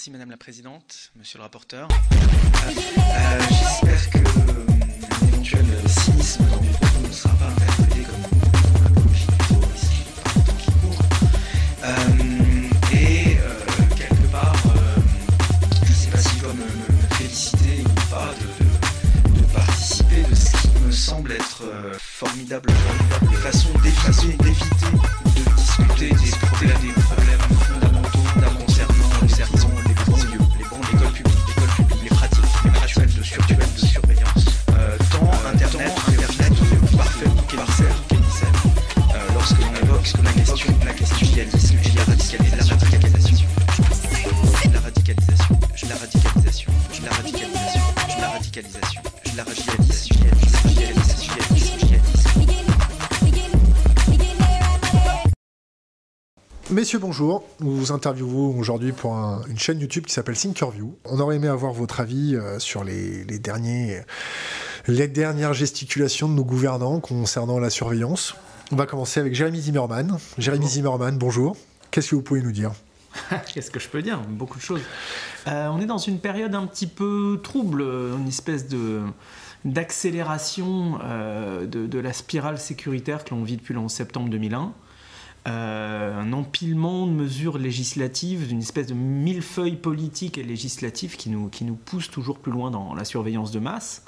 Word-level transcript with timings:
Merci 0.00 0.12
Madame 0.12 0.30
la 0.30 0.38
Présidente, 0.38 1.12
Monsieur 1.14 1.36
le 1.36 1.42
rapporteur. 1.42 1.86
Euh, 1.90 2.70
euh, 2.70 3.40
J'espère 3.50 4.10
que 4.10 4.18
euh, 4.18 4.66
l'éventuel 5.26 5.66
cynisme 5.88 6.46
dans 6.46 6.62
mes 6.62 6.70
propos 6.70 7.06
ne 7.06 7.12
sera 7.12 7.34
pas 7.34 7.48
interprété 7.48 8.04
comme 8.04 8.24
une 8.32 8.86
apologie 8.86 9.26
du 9.26 9.44
court. 10.80 11.02
Euh, 11.84 12.94
et 12.94 13.36
euh, 13.40 13.94
quelque 13.94 14.26
part, 14.32 14.56
euh, 14.68 15.00
je 15.84 15.90
ne 15.90 15.94
sais 15.94 16.10
pas 16.10 16.16
si 16.16 16.38
je 16.38 16.44
dois 16.44 16.54
me, 16.54 17.14
féliciter 17.16 17.82
ou 17.84 18.10
pas 18.10 18.32
de, 18.40 19.42
participer 19.52 20.22
de 20.22 20.34
ce 20.34 20.50
qui 20.50 20.68
me 20.82 20.90
semble 20.92 21.32
être 21.32 21.62
euh, 21.64 21.92
formidable, 21.98 22.70
Messieurs, 56.90 56.98
bonjour. 57.06 57.44
Nous 57.60 57.70
vous 57.70 57.92
interviewons 57.92 58.58
aujourd'hui 58.58 58.90
pour 58.90 59.14
un- 59.14 59.42
une 59.48 59.56
chaîne 59.60 59.78
YouTube 59.78 60.06
qui 60.06 60.12
s'appelle 60.12 60.36
Thinkerview. 60.36 60.96
On 61.04 61.20
aurait 61.20 61.36
aimé 61.36 61.46
avoir 61.46 61.72
votre 61.72 62.00
avis 62.00 62.34
euh, 62.34 62.58
sur 62.58 62.82
les, 62.82 63.22
les 63.26 63.38
derniers, 63.38 64.00
les 64.88 65.06
dernières 65.06 65.52
gesticulations 65.54 66.28
de 66.28 66.34
nos 66.34 66.42
gouvernants 66.44 66.98
concernant 66.98 67.60
la 67.60 67.70
surveillance. 67.70 68.34
On 68.72 68.74
va 68.76 68.86
commencer 68.86 69.20
avec 69.20 69.36
Jérémy 69.36 69.60
Zimmerman. 69.60 70.18
Jérémy 70.36 70.66
Zimmerman, 70.66 71.16
bonjour. 71.16 71.56
Qu'est-ce 71.92 72.10
que 72.10 72.16
vous 72.16 72.22
pouvez 72.22 72.42
nous 72.42 72.50
dire? 72.50 72.72
Qu'est-ce 73.54 73.70
que 73.70 73.78
je 73.78 73.86
peux 73.88 74.02
dire? 74.02 74.18
Beaucoup 74.28 74.58
de 74.58 74.64
choses. 74.64 74.82
Euh, 75.46 75.68
on 75.68 75.80
est 75.80 75.86
dans 75.86 75.98
une 75.98 76.18
période 76.18 76.56
un 76.56 76.66
petit 76.66 76.88
peu 76.88 77.38
trouble, 77.40 77.82
une 77.82 78.26
espèce 78.26 78.66
de 78.66 79.02
d'accélération 79.64 80.98
euh, 81.04 81.66
de, 81.66 81.86
de 81.86 81.98
la 82.00 82.12
spirale 82.12 82.58
sécuritaire 82.58 83.22
que 83.24 83.32
l'on 83.32 83.44
vit 83.44 83.58
depuis 83.58 83.74
le 83.74 83.78
11 83.80 83.92
septembre 83.92 84.28
2001. 84.28 84.72
Euh, 85.48 86.20
un 86.20 86.34
empilement 86.34 87.06
de 87.06 87.12
mesures 87.12 87.56
législatives, 87.56 88.48
d'une 88.48 88.58
espèce 88.58 88.88
de 88.88 88.94
millefeuille 88.94 89.76
politique 89.76 90.36
et 90.36 90.42
législative 90.42 91.16
qui 91.16 91.30
nous, 91.30 91.48
qui 91.48 91.64
nous 91.64 91.76
pousse 91.76 92.10
toujours 92.10 92.38
plus 92.38 92.52
loin 92.52 92.70
dans 92.70 92.94
la 92.94 93.06
surveillance 93.06 93.50
de 93.50 93.58
masse. 93.58 94.04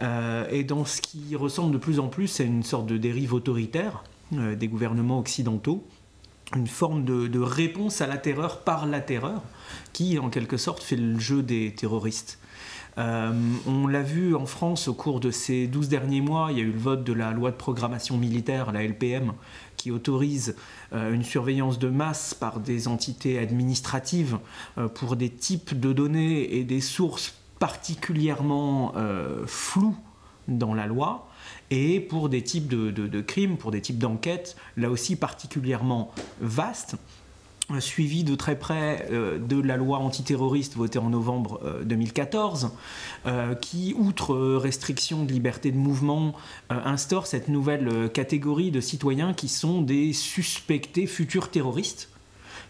Euh, 0.00 0.46
et 0.50 0.62
dans 0.62 0.84
ce 0.84 1.00
qui 1.00 1.34
ressemble 1.34 1.72
de 1.72 1.78
plus 1.78 1.98
en 1.98 2.06
plus 2.06 2.40
à 2.40 2.44
une 2.44 2.62
sorte 2.62 2.86
de 2.86 2.96
dérive 2.96 3.34
autoritaire 3.34 4.04
euh, 4.34 4.54
des 4.54 4.68
gouvernements 4.68 5.18
occidentaux 5.18 5.84
une 6.54 6.66
forme 6.66 7.04
de, 7.04 7.38
réponse 7.38 8.02
à 8.02 8.06
la 8.06 8.18
terreur 8.18 8.60
par 8.60 8.84
la 8.84 9.00
terreur, 9.00 9.40
qui 9.94 10.18
en 10.18 10.28
quelque 10.28 10.58
sorte 10.58 10.82
fait 10.82 10.96
le 10.96 11.18
jeu 11.18 11.42
des 11.42 11.72
terroristes. 11.74 12.38
On 12.98 13.86
l'a 13.86 14.02
vu 14.02 14.34
en 14.34 14.44
France 14.44 14.86
au 14.86 14.92
cours 14.92 15.18
de 15.18 15.30
ces 15.30 15.66
12 15.66 15.88
derniers 15.88 16.20
mois, 16.20 16.48
il 16.50 16.58
y 16.58 16.60
a 16.60 16.64
eu 16.64 16.72
le 16.72 16.78
vote 16.78 17.04
de 17.04 17.14
la 17.14 17.30
loi 17.30 17.52
de 17.52 17.56
programmation 17.56 18.18
militaire, 18.18 18.70
la 18.70 18.82
LPM, 18.82 19.32
qui 19.82 19.90
autorise 19.90 20.54
euh, 20.92 21.12
une 21.12 21.24
surveillance 21.24 21.80
de 21.80 21.88
masse 21.88 22.34
par 22.34 22.60
des 22.60 22.86
entités 22.86 23.40
administratives 23.40 24.38
euh, 24.78 24.86
pour 24.86 25.16
des 25.16 25.28
types 25.28 25.78
de 25.78 25.92
données 25.92 26.54
et 26.56 26.62
des 26.62 26.80
sources 26.80 27.34
particulièrement 27.58 28.92
euh, 28.94 29.44
floues 29.44 29.96
dans 30.46 30.72
la 30.72 30.86
loi 30.86 31.28
et 31.70 31.98
pour 31.98 32.28
des 32.28 32.42
types 32.42 32.68
de, 32.68 32.92
de- 32.92 33.20
crimes, 33.20 33.56
pour 33.56 33.72
des 33.72 33.80
types 33.80 33.98
d'enquêtes, 33.98 34.56
là 34.76 34.88
aussi 34.88 35.16
particulièrement 35.16 36.12
vastes, 36.40 36.94
suivi 37.80 38.24
de 38.24 38.34
très 38.34 38.58
près 38.58 39.08
euh, 39.10 39.38
de 39.38 39.60
la 39.60 39.76
loi 39.76 39.98
antiterroriste 39.98 40.76
votée 40.76 40.98
en 40.98 41.10
novembre 41.10 41.60
euh, 41.64 41.84
2014, 41.84 42.70
euh, 43.26 43.54
qui, 43.54 43.94
outre 43.98 44.34
euh, 44.34 44.58
restriction 44.58 45.24
de 45.24 45.32
liberté 45.32 45.70
de 45.70 45.76
mouvement, 45.76 46.34
euh, 46.70 46.76
instaure 46.84 47.26
cette 47.26 47.48
nouvelle 47.48 47.88
euh, 47.88 48.08
catégorie 48.08 48.70
de 48.70 48.80
citoyens 48.80 49.32
qui 49.34 49.48
sont 49.48 49.82
des 49.82 50.12
suspectés 50.12 51.06
futurs 51.06 51.50
terroristes 51.50 52.08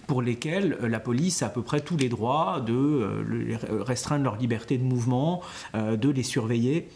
pour 0.07 0.23
lesquels 0.23 0.77
euh, 0.83 0.89
la 0.89 1.01
police 1.01 1.43
a 1.43 1.47
à 1.47 1.49
peu 1.49 1.63
près 1.63 1.81
tous 1.81 1.97
les 1.97 2.09
droits 2.09 2.61
de 2.61 2.73
euh, 2.73 3.59
euh, 3.71 3.83
restreindre 3.83 4.25
leur 4.25 4.37
liberté 4.37 4.79
de 4.79 4.85
mouvement, 4.85 5.43
euh, 5.75 5.97
de 5.97 6.09
les 6.09 6.23
surveiller 6.23 6.89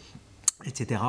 etc. 0.65 1.01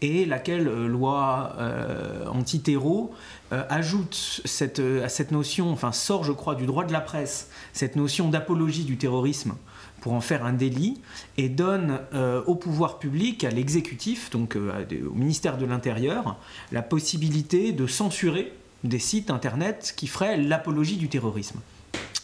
Et 0.00 0.26
laquelle 0.26 0.66
euh, 0.66 0.88
loi 0.88 1.54
euh, 1.58 2.26
anti-terreau 2.26 3.14
euh, 3.52 3.64
ajoute 3.68 4.40
cette, 4.44 4.80
euh, 4.80 5.04
à 5.04 5.08
cette 5.08 5.30
notion, 5.30 5.70
enfin 5.70 5.92
sort 5.92 6.24
je 6.24 6.32
crois 6.32 6.54
du 6.54 6.66
droit 6.66 6.84
de 6.84 6.92
la 6.92 7.00
presse, 7.00 7.50
cette 7.72 7.96
notion 7.96 8.28
d'apologie 8.28 8.84
du 8.84 8.96
terrorisme 8.96 9.54
pour 10.00 10.14
en 10.14 10.20
faire 10.20 10.44
un 10.44 10.54
délit 10.54 11.00
et 11.36 11.50
donne 11.50 11.98
au 12.46 12.54
pouvoir 12.54 12.98
public, 12.98 13.44
à 13.44 13.50
l'exécutif, 13.50 14.30
donc 14.30 14.56
au 14.56 15.12
ministère 15.14 15.58
de 15.58 15.66
l'Intérieur, 15.66 16.38
la 16.72 16.80
possibilité 16.80 17.72
de 17.72 17.86
censurer 17.86 18.50
des 18.82 18.98
sites 18.98 19.30
internet 19.30 19.92
qui 19.94 20.06
feraient 20.06 20.38
l'apologie 20.38 20.96
du 20.96 21.10
terrorisme. 21.10 21.60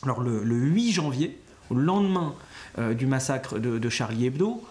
Alors 0.04 0.22
le, 0.22 0.42
le 0.42 0.56
8 0.56 0.92
janvier, 0.92 1.38
au 1.68 1.74
lendemain 1.74 2.34
du 2.94 3.06
massacre 3.06 3.58
de 3.58 3.88
Charlie 3.90 4.24
Hebdo, 4.24 4.64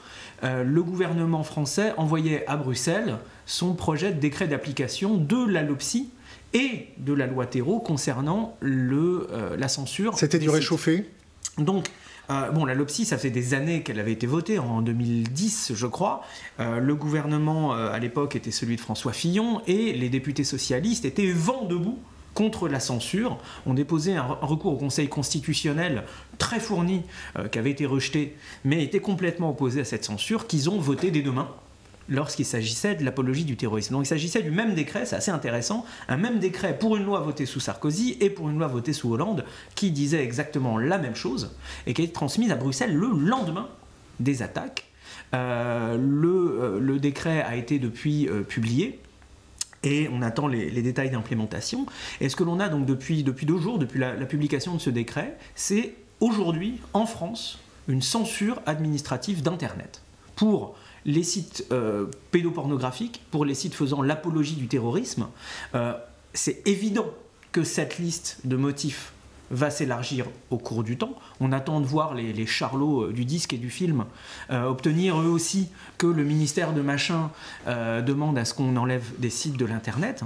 euh, 0.45 0.63
le 0.63 0.83
gouvernement 0.83 1.43
français 1.43 1.93
envoyait 1.97 2.45
à 2.47 2.55
Bruxelles 2.55 3.17
son 3.45 3.73
projet 3.73 4.11
de 4.13 4.19
décret 4.19 4.47
d'application 4.47 5.17
de 5.17 5.45
la 5.45 5.63
LOPSI 5.63 6.09
et 6.53 6.87
de 6.97 7.13
la 7.13 7.27
loi 7.27 7.45
Terreau 7.45 7.79
concernant 7.79 8.55
le, 8.61 9.27
euh, 9.31 9.57
la 9.57 9.67
censure. 9.67 10.17
C'était 10.17 10.39
du 10.39 10.49
réchauffé 10.49 11.09
Donc, 11.57 11.89
euh, 12.29 12.49
bon, 12.51 12.65
la 12.65 12.73
LOPSI, 12.73 13.05
ça 13.05 13.17
fait 13.17 13.29
des 13.29 13.53
années 13.53 13.83
qu'elle 13.83 13.99
avait 13.99 14.11
été 14.11 14.27
votée, 14.27 14.59
en 14.59 14.81
2010, 14.81 15.73
je 15.75 15.87
crois. 15.87 16.23
Euh, 16.59 16.79
le 16.79 16.95
gouvernement, 16.95 17.75
euh, 17.75 17.91
à 17.91 17.99
l'époque, 17.99 18.35
était 18.35 18.51
celui 18.51 18.75
de 18.75 18.81
François 18.81 19.13
Fillon, 19.13 19.61
et 19.67 19.93
les 19.93 20.09
députés 20.09 20.43
socialistes 20.43 21.05
étaient 21.05 21.31
vent 21.31 21.65
debout 21.65 21.99
contre 22.35 22.67
la 22.67 22.79
censure, 22.79 23.39
ont 23.65 23.73
déposé 23.73 24.15
un 24.15 24.21
re- 24.21 24.37
un 24.43 24.45
recours 24.45 24.73
au 24.73 24.77
Conseil 24.77 25.07
constitutionnel 25.07 26.03
très 26.37 26.59
fourni, 26.59 27.01
euh, 27.39 27.47
qui 27.47 27.57
avait 27.57 27.71
été 27.71 27.87
rejeté, 27.87 28.35
mais 28.63 28.83
était 28.83 28.99
complètement 28.99 29.49
opposé 29.49 29.81
à 29.81 29.85
cette 29.85 30.05
censure, 30.05 30.45
qu'ils 30.45 30.69
ont 30.69 30.79
voté 30.79 31.09
dès 31.09 31.23
demain 31.23 31.47
lorsqu'il 32.07 32.45
s'agissait 32.45 32.93
de 32.93 33.03
l'apologie 33.03 33.45
du 33.45 33.57
terrorisme. 33.57 33.93
Donc 33.95 34.03
il 34.03 34.07
s'agissait 34.07 34.43
du 34.43 34.51
même 34.51 34.75
décret, 34.75 35.07
c'est 35.07 35.15
assez 35.15 35.31
intéressant, 35.31 35.85
un 36.07 36.17
même 36.17 36.37
décret 36.37 36.77
pour 36.77 36.97
une 36.97 37.03
loi 37.03 37.21
votée 37.21 37.47
sous 37.47 37.59
Sarkozy 37.59 38.17
et 38.21 38.29
pour 38.29 38.47
une 38.47 38.59
loi 38.59 38.67
votée 38.67 38.93
sous 38.93 39.11
Hollande, 39.11 39.43
qui 39.73 39.89
disait 39.89 40.23
exactement 40.23 40.77
la 40.77 40.99
même 40.99 41.15
chose, 41.15 41.55
et 41.87 41.95
qui 41.95 42.01
a 42.01 42.03
été 42.03 42.13
transmise 42.13 42.51
à 42.51 42.55
Bruxelles 42.55 42.95
le 42.95 43.07
lendemain 43.07 43.69
des 44.19 44.43
attaques. 44.43 44.85
Euh, 45.33 45.97
le, 45.97 46.59
euh, 46.61 46.79
le 46.79 46.99
décret 46.99 47.41
a 47.41 47.55
été 47.55 47.79
depuis 47.79 48.29
publié. 48.47 48.99
Et 49.85 50.09
on 50.11 50.21
attend 50.21 50.47
les, 50.47 50.81
détails 50.81 51.09
d'implémentation. 51.09 51.85
Et 52.19 52.27
ce 52.27 52.35
que 52.35 52.43
l'on 52.43 52.59
a 52.59 52.67
donc 52.67 52.85
depuis, 52.85 53.23
deux 53.23 53.57
jours, 53.59 53.79
depuis 53.79 53.99
la, 53.99 54.15
la 54.15 54.25
publication 54.25 54.73
de 54.73 54.81
ce 54.81 54.89
décret, 54.89 55.37
c'est 55.55 55.95
aujourd'hui, 56.19 56.81
en 56.93 57.05
France, 57.05 57.59
une 57.87 58.01
censure 58.01 58.61
administrative 58.65 59.41
d'Internet. 59.41 60.01
Pour 60.35 60.75
les 61.05 61.23
sites 61.23 61.65
euh, 61.71 62.07
pédopornographiques, 62.31 63.21
pour 63.31 63.45
les 63.45 63.53
sites 63.53 63.75
faisant 63.75 64.01
l'apologie 64.01 64.55
du 64.55 64.67
terrorisme, 64.67 65.27
euh, 65.75 65.93
c'est 66.33 66.67
évident 66.67 67.07
que 67.51 67.63
cette 67.63 67.99
liste 67.99 68.39
de 68.43 68.55
motifs 68.55 69.13
va 69.51 69.69
s'élargir 69.69 70.25
au 70.49 70.57
cours 70.57 70.83
du 70.83 70.97
temps. 70.97 71.13
On 71.39 71.51
attend 71.51 71.81
de 71.81 71.85
voir 71.85 72.13
les, 72.13 72.33
les 72.33 72.45
charlots 72.45 73.03
euh, 73.03 73.13
du 73.13 73.25
disque 73.25 73.53
et 73.53 73.57
du 73.57 73.69
film 73.69 74.05
euh, 74.51 74.65
obtenir 74.65 75.19
eux 75.19 75.27
aussi 75.27 75.69
que 75.97 76.07
le 76.07 76.23
ministère 76.23 76.73
de 76.73 76.81
machin 76.81 77.29
euh, 77.67 78.01
demande 78.01 78.37
à 78.37 78.45
ce 78.45 78.53
qu'on 78.53 78.75
enlève 78.75 79.03
des 79.19 79.29
sites 79.29 79.57
de 79.57 79.65
l'Internet. 79.65 80.23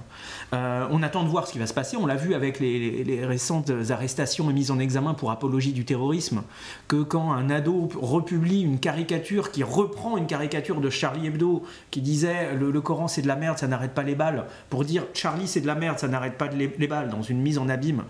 On 0.52 1.04
attend 1.04 1.24
de 1.24 1.30
voir 1.30 1.48
ce 1.48 1.54
qui 1.54 1.60
va 1.60 1.68
se 1.68 1.74
passer. 1.74 1.98
On 1.98 2.06
l'a 2.06 2.16
vu 2.16 2.34
avec 2.34 2.60
les, 2.60 3.04
les- 3.04 3.26
récentes 3.26 3.72
arrestations 3.90 4.50
et 4.50 4.54
mises 4.54 4.72
en 4.72 4.80
examen 4.80 5.14
pour 5.14 5.32
apologie 5.32 5.74
du 5.74 5.86
terrorisme, 5.86 6.42
que 6.88 7.04
quand 7.04 7.32
un 7.32 7.50
ado 7.50 7.90
republie 8.02 8.62
une 8.62 8.80
caricature 8.80 9.52
qui 9.52 9.64
reprend 9.64 10.18
une 10.18 10.26
caricature 10.26 10.82
de 10.82 10.90
Charlie 10.90 11.28
Hebdo 11.28 11.64
qui 11.92 12.02
disait 12.02 12.56
le, 12.56 12.82
Coran 12.82 13.08
c'est 13.08 13.22
de 13.22 13.28
la 13.28 13.36
merde, 13.36 13.58
ça 13.58 13.68
n'arrête 13.68 13.94
pas 13.94 14.04
les 14.04 14.16
balles, 14.16 14.46
pour 14.70 14.86
dire 14.86 15.06
Charlie 15.14 15.48
c'est 15.48 15.62
de 15.62 15.68
la 15.68 15.76
merde, 15.76 16.00
ça 16.00 16.08
n'arrête 16.08 16.38
pas 16.38 16.48
les 16.48 16.88
balles 16.88 17.10
dans 17.10 17.22
une 17.22 17.42
mise 17.42 17.58
en 17.58 17.70
abîme 17.70 18.04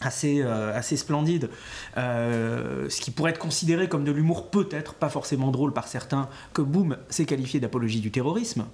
assez, 0.00 0.40
euh, 0.40 0.76
assez 0.76 0.96
splendide, 0.96 1.50
euh, 1.96 2.88
ce 2.88 3.00
qui 3.00 3.10
pourrait 3.10 3.32
être 3.32 3.38
considéré 3.38 3.88
comme 3.88 4.04
de 4.04 4.12
l'humour 4.12 4.50
peut-être, 4.50 4.94
pas 4.94 5.08
forcément 5.08 5.50
drôle 5.50 5.72
par 5.72 5.88
certains, 5.88 6.28
que 6.54 6.62
boum, 6.62 6.96
c'est 7.08 7.26
qualifié 7.26 7.60
d'apologie 7.60 8.00
du 8.00 8.10
terrorisme. 8.10 8.64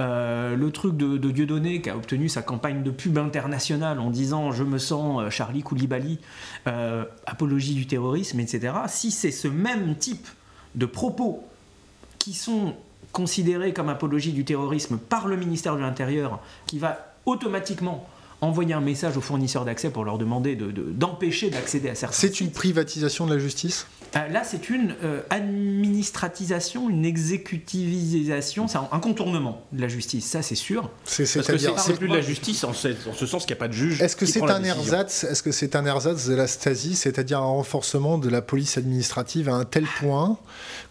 Euh, 0.00 0.56
le 0.56 0.70
truc 0.70 0.96
de, 0.96 1.16
Dieudonné 1.32 1.80
qui 1.80 1.88
a 1.88 1.96
obtenu 1.96 2.28
sa 2.28 2.42
campagne 2.42 2.82
de 2.82 2.90
pub 2.90 3.16
internationale 3.16 3.98
en 3.98 4.10
disant 4.10 4.52
je 4.52 4.64
me 4.64 4.76
sens 4.76 5.30
Charlie 5.30 5.62
Koulibaly, 5.62 6.18
apologie 7.26 7.74
du 7.74 7.86
terrorisme, 7.86 8.40
etc. 8.40 8.74
Si 8.88 9.10
c'est 9.10 9.30
ce 9.30 9.48
même 9.48 9.96
type 9.96 10.26
de 10.74 10.84
propos 10.84 11.44
qui 12.18 12.34
sont 12.34 12.74
considérés 13.12 13.72
comme 13.72 13.88
apologie 13.88 14.32
du 14.32 14.44
terrorisme 14.44 14.98
par 14.98 15.26
le 15.26 15.36
ministère 15.36 15.76
de 15.76 15.80
l'Intérieur, 15.80 16.40
qui 16.66 16.78
va 16.78 17.14
automatiquement 17.24 18.06
envoyer 18.42 18.74
un 18.74 18.80
message 18.80 19.16
aux 19.16 19.20
fournisseurs 19.20 19.64
d'accès 19.64 19.88
pour 19.90 20.04
leur 20.04 20.18
demander 20.18 20.56
d'empêcher 20.56 21.48
de, 21.48 21.54
d'accéder 21.54 21.88
à 21.88 21.94
certains. 21.94 22.16
C'est 22.16 22.40
une 22.40 22.50
privatisation 22.50 23.24
de 23.24 23.32
la 23.32 23.38
justice 23.38 23.86
euh, 24.16 24.28
Là, 24.28 24.42
c'est 24.44 24.68
une 24.68 24.96
euh, 25.04 25.22
administratisation, 25.30 26.90
une 26.90 27.04
exécutivisation, 27.04 28.66
c'est 28.66 28.78
un, 28.78 28.98
contournement 28.98 29.64
de 29.72 29.80
la 29.80 29.88
justice, 29.88 30.26
ça 30.26 30.42
c'est 30.42 30.56
sûr. 30.56 30.90
C'est 31.04 31.24
c'est 31.24 31.40
plus 31.96 32.08
de 32.08 32.14
la 32.14 32.20
justice 32.20 32.64
en, 32.64 32.72
ce 32.72 33.26
sens 33.26 33.46
qu'il 33.46 33.54
n'y 33.54 33.58
a 33.58 33.60
pas 33.60 33.68
de 33.68 33.72
juge. 33.72 34.02
Est-ce 34.02 34.16
que 34.16 34.26
c'est 34.26 34.42
un 34.42 34.64
ersatz 34.64 35.24
Est-ce 35.24 35.42
que 35.42 35.52
c'est 35.52 35.76
un 35.76 35.86
ersatz 35.86 36.26
de 36.26 36.34
la 36.34 36.48
Stasi, 36.48 36.96
c'est-à-dire 36.96 37.38
un 37.38 37.46
renforcement 37.46 38.18
de 38.18 38.28
la 38.28 38.42
police 38.42 38.76
administrative 38.76 39.48
à 39.48 39.54
un 39.54 39.64
tel 39.64 39.86
point 40.00 40.36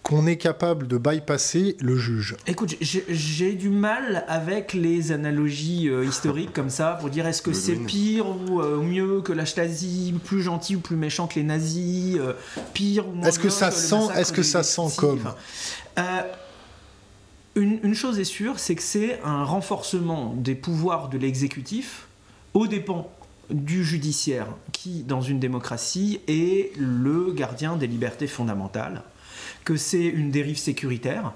qu'on 0.03 0.25
est 0.25 0.37
capable 0.37 0.87
de 0.87 0.97
bypasser 0.97 1.77
le 1.79 1.95
juge. 1.95 2.35
Écoute, 2.47 2.75
j'ai 2.81 3.53
du 3.53 3.69
mal 3.69 4.25
avec 4.27 4.73
les 4.73 5.11
analogies 5.11 5.89
euh, 5.89 6.05
historiques 6.05 6.53
comme 6.53 6.69
ça 6.69 6.97
pour 6.99 7.09
dire 7.09 7.27
est-ce 7.27 7.41
que 7.41 7.53
c'est 7.53 7.75
pire 7.75 8.25
euh, 8.25 8.77
ou 8.77 8.83
mieux 8.83 9.21
que 9.21 9.31
la 9.31 9.45
Stasi, 9.45 10.13
plus 10.25 10.41
gentil 10.41 10.75
ou 10.75 10.79
plus 10.79 10.95
méchant 10.95 11.27
que 11.27 11.35
les 11.35 11.43
nazis, 11.43 12.17
euh, 12.17 12.33
pire 12.73 13.07
ou 13.07 13.11
moins 13.11 13.27
Est-ce 13.27 13.39
que 13.39 13.49
ça 13.49 13.69
sent 13.69 14.07
Est-ce 14.15 14.33
que 14.33 14.43
ça 14.43 14.63
sent 14.63 14.95
comme? 14.97 15.33
Une, 17.55 17.79
une, 17.83 17.95
chose 17.95 18.17
est 18.17 18.23
sûre, 18.23 18.59
c'est 18.59 18.75
que 18.75 18.81
c'est 18.81 19.19
un 19.25 19.43
renforcement 19.43 20.33
des 20.37 20.55
pouvoirs 20.55 21.09
de 21.09 21.17
l'exécutif 21.17 22.07
aux 22.53 22.65
dépens 22.65 23.11
du 23.49 23.83
judiciaire, 23.83 24.47
qui, 24.71 25.03
dans 25.03 25.19
une 25.19 25.37
démocratie, 25.37 26.21
est 26.29 26.71
le 26.77 27.33
gardien 27.33 27.75
des 27.75 27.87
libertés 27.87 28.27
fondamentales 28.27 29.03
que 29.63 29.75
c'est 29.75 30.05
une 30.05 30.31
dérive 30.31 30.57
sécuritaire. 30.57 31.33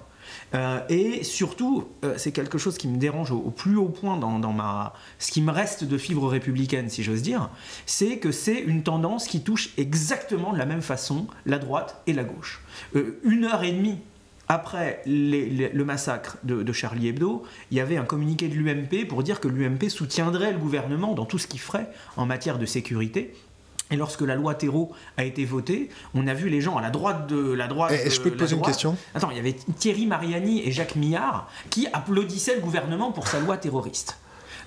Euh, 0.54 0.80
et 0.90 1.24
surtout, 1.24 1.88
euh, 2.04 2.16
c'est 2.18 2.32
quelque 2.32 2.58
chose 2.58 2.78
qui 2.78 2.88
me 2.88 2.98
dérange 2.98 3.32
au, 3.32 3.52
plus 3.52 3.78
haut 3.78 3.90
point 3.90 4.18
dans, 4.18 4.54
ma, 4.54 4.94
ce 5.20 5.32
qui 5.32 5.42
me 5.42 5.52
reste 5.52 5.84
de 5.84 5.98
fibre 5.98 6.28
républicaine, 6.28 6.90
si 6.90 7.04
j'ose 7.04 7.22
dire, 7.22 7.50
c'est 7.86 8.18
que 8.20 8.32
c'est 8.32 8.60
une 8.60 8.84
tendance 8.84 9.28
qui 9.28 9.42
touche 9.42 9.72
exactement 9.78 10.54
de 10.54 10.58
la 10.58 10.66
même 10.66 10.82
façon 10.82 11.28
la 11.46 11.58
droite 11.58 12.02
et 12.08 12.14
la 12.14 12.24
gauche. 12.24 12.62
Euh, 12.96 13.20
une 13.24 13.46
heure 13.46 13.64
et 13.64 13.72
demie 13.72 14.00
après 14.48 15.02
le 15.08 15.84
massacre 15.84 16.38
de, 16.44 16.62
de, 16.62 16.72
Charlie 16.72 17.08
Hebdo, 17.08 17.44
il 17.72 17.78
y 17.78 17.80
avait 17.80 17.98
un 17.98 18.06
communiqué 18.06 18.48
de 18.48 18.54
l'UMP 18.54 19.08
pour 19.08 19.24
dire 19.24 19.40
que 19.40 19.48
l'UMP 19.48 19.90
soutiendrait 19.90 20.52
le 20.52 20.60
gouvernement 20.60 21.16
dans 21.16 21.26
tout 21.26 21.40
ce 21.40 21.48
qu'il 21.48 21.60
ferait 21.60 21.90
en 22.16 22.28
matière 22.28 22.60
de 22.60 22.68
sécurité. 22.68 23.34
Et 23.92 23.98
lorsque 23.98 24.22
la 24.22 24.36
loi 24.36 24.56
Terreau 24.56 24.92
a 25.18 25.24
été 25.24 25.46
votée, 25.46 25.90
on 26.16 26.26
a 26.26 26.34
vu 26.34 26.50
les 26.50 26.60
gens 26.60 26.78
à 26.78 26.82
la 26.82 26.90
droite 26.90 27.28
de 27.28 27.54
la 27.54 27.68
droite. 27.68 27.92
Et, 27.92 28.04
eh, 28.06 28.10
je 28.10 28.20
peux 28.20 28.32
te 28.32 28.38
poser 28.38 28.56
une 28.56 28.62
question? 28.64 28.98
Attends, 29.14 29.30
il 29.30 29.38
y 29.38 29.40
avait 29.40 29.56
Thierry 29.78 30.08
Mariani 30.08 30.68
et 30.68 30.72
Jacques 30.72 30.96
Millard 30.96 31.50
qui 31.70 31.88
applaudissaient 31.94 32.56
le 32.56 32.62
gouvernement 32.62 33.12
pour 33.12 33.28
sa 33.28 33.40
loi 33.40 33.58
terroriste. 33.58 34.18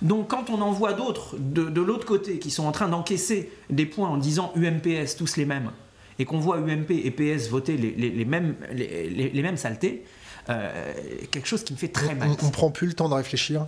Donc 0.02 0.28
quand 0.28 0.50
on 0.50 0.60
en 0.60 0.70
voit 0.70 0.92
d'autres 0.92 1.36
de, 1.38 1.80
l'autre 1.80 2.06
côté 2.06 2.38
qui 2.38 2.50
sont 2.50 2.64
en 2.64 2.72
train 2.72 2.88
d'encaisser 2.88 3.50
des 3.70 3.86
points 3.86 4.08
en 4.08 4.16
disant 4.16 4.52
UMPS, 4.54 5.16
tous 5.16 5.36
les 5.36 5.44
mêmes, 5.44 5.72
et 6.20 6.24
qu'on 6.24 6.38
voit 6.38 6.58
UMP 6.58 6.90
et 6.90 7.10
PS 7.10 7.48
voter 7.48 7.76
les, 7.76 8.24
mêmes, 8.24 8.54
les, 8.72 9.42
mêmes 9.42 9.56
saletés, 9.56 10.04
euh, 10.48 10.92
quelque 11.30 11.48
chose 11.48 11.64
qui 11.64 11.72
me 11.72 11.78
fait 11.78 11.88
très 11.88 12.14
mal. 12.14 12.30
On, 12.42 12.46
ne 12.46 12.52
prend 12.52 12.70
plus 12.70 12.86
le 12.86 12.92
temps 12.92 13.08
de 13.08 13.14
réfléchir? 13.14 13.66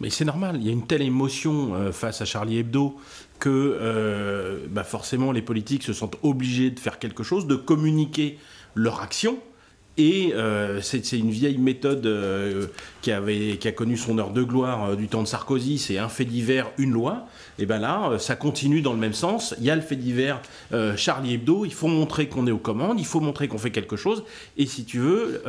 Mais 0.00 0.10
c'est 0.10 0.24
normal, 0.24 0.56
il 0.60 0.66
y 0.66 0.68
a 0.68 0.72
une 0.72 0.86
telle 0.86 1.02
émotion 1.02 1.74
euh, 1.74 1.90
face 1.90 2.20
à 2.20 2.24
Charlie 2.26 2.58
Hebdo 2.58 2.96
que 3.38 3.48
euh, 3.80 4.58
bah 4.70 4.84
forcément 4.84 5.32
les 5.32 5.42
politiques 5.42 5.82
se 5.82 5.92
sentent 5.92 6.16
obligés 6.22 6.70
de 6.70 6.80
faire 6.80 6.98
quelque 6.98 7.22
chose, 7.22 7.46
de 7.46 7.56
communiquer 7.56 8.38
leur 8.74 9.00
action. 9.00 9.38
Et 9.98 10.34
euh, 10.34 10.82
c'est 10.82 11.12
une 11.12 11.30
vieille 11.30 11.56
méthode 11.56 12.04
euh, 12.04 12.66
qui, 13.00 13.10
avait, 13.12 13.56
qui 13.56 13.66
a 13.66 13.72
connu 13.72 13.96
son 13.96 14.18
heure 14.18 14.30
de 14.30 14.42
gloire 14.42 14.94
du 14.94 15.08
temps 15.08 15.22
de 15.22 15.26
Sarkozy, 15.26 15.78
c'est 15.78 15.96
un 15.96 16.10
fait 16.10 16.26
divers, 16.26 16.70
une 16.76 16.90
loi. 16.90 17.26
Et 17.58 17.64
bien 17.64 17.78
là, 17.78 18.18
ça 18.18 18.36
continue 18.36 18.82
dans 18.82 18.92
le 18.92 18.98
même 18.98 19.14
sens. 19.14 19.54
Il 19.58 19.64
y 19.64 19.70
a 19.70 19.74
le 19.74 19.80
fait 19.80 19.96
divers 19.96 20.42
Charlie 20.96 21.32
Hebdo, 21.32 21.64
il 21.64 21.72
faut 21.72 21.88
montrer 21.88 22.28
qu'on 22.28 22.46
est 22.46 22.50
aux 22.50 22.58
commandes, 22.58 23.00
il 23.00 23.06
faut 23.06 23.20
montrer 23.20 23.48
qu'on 23.48 23.56
fait 23.56 23.70
quelque 23.70 23.96
chose. 23.96 24.24
Et 24.58 24.66
si 24.66 24.84
tu 24.84 24.98
veux, 24.98 25.42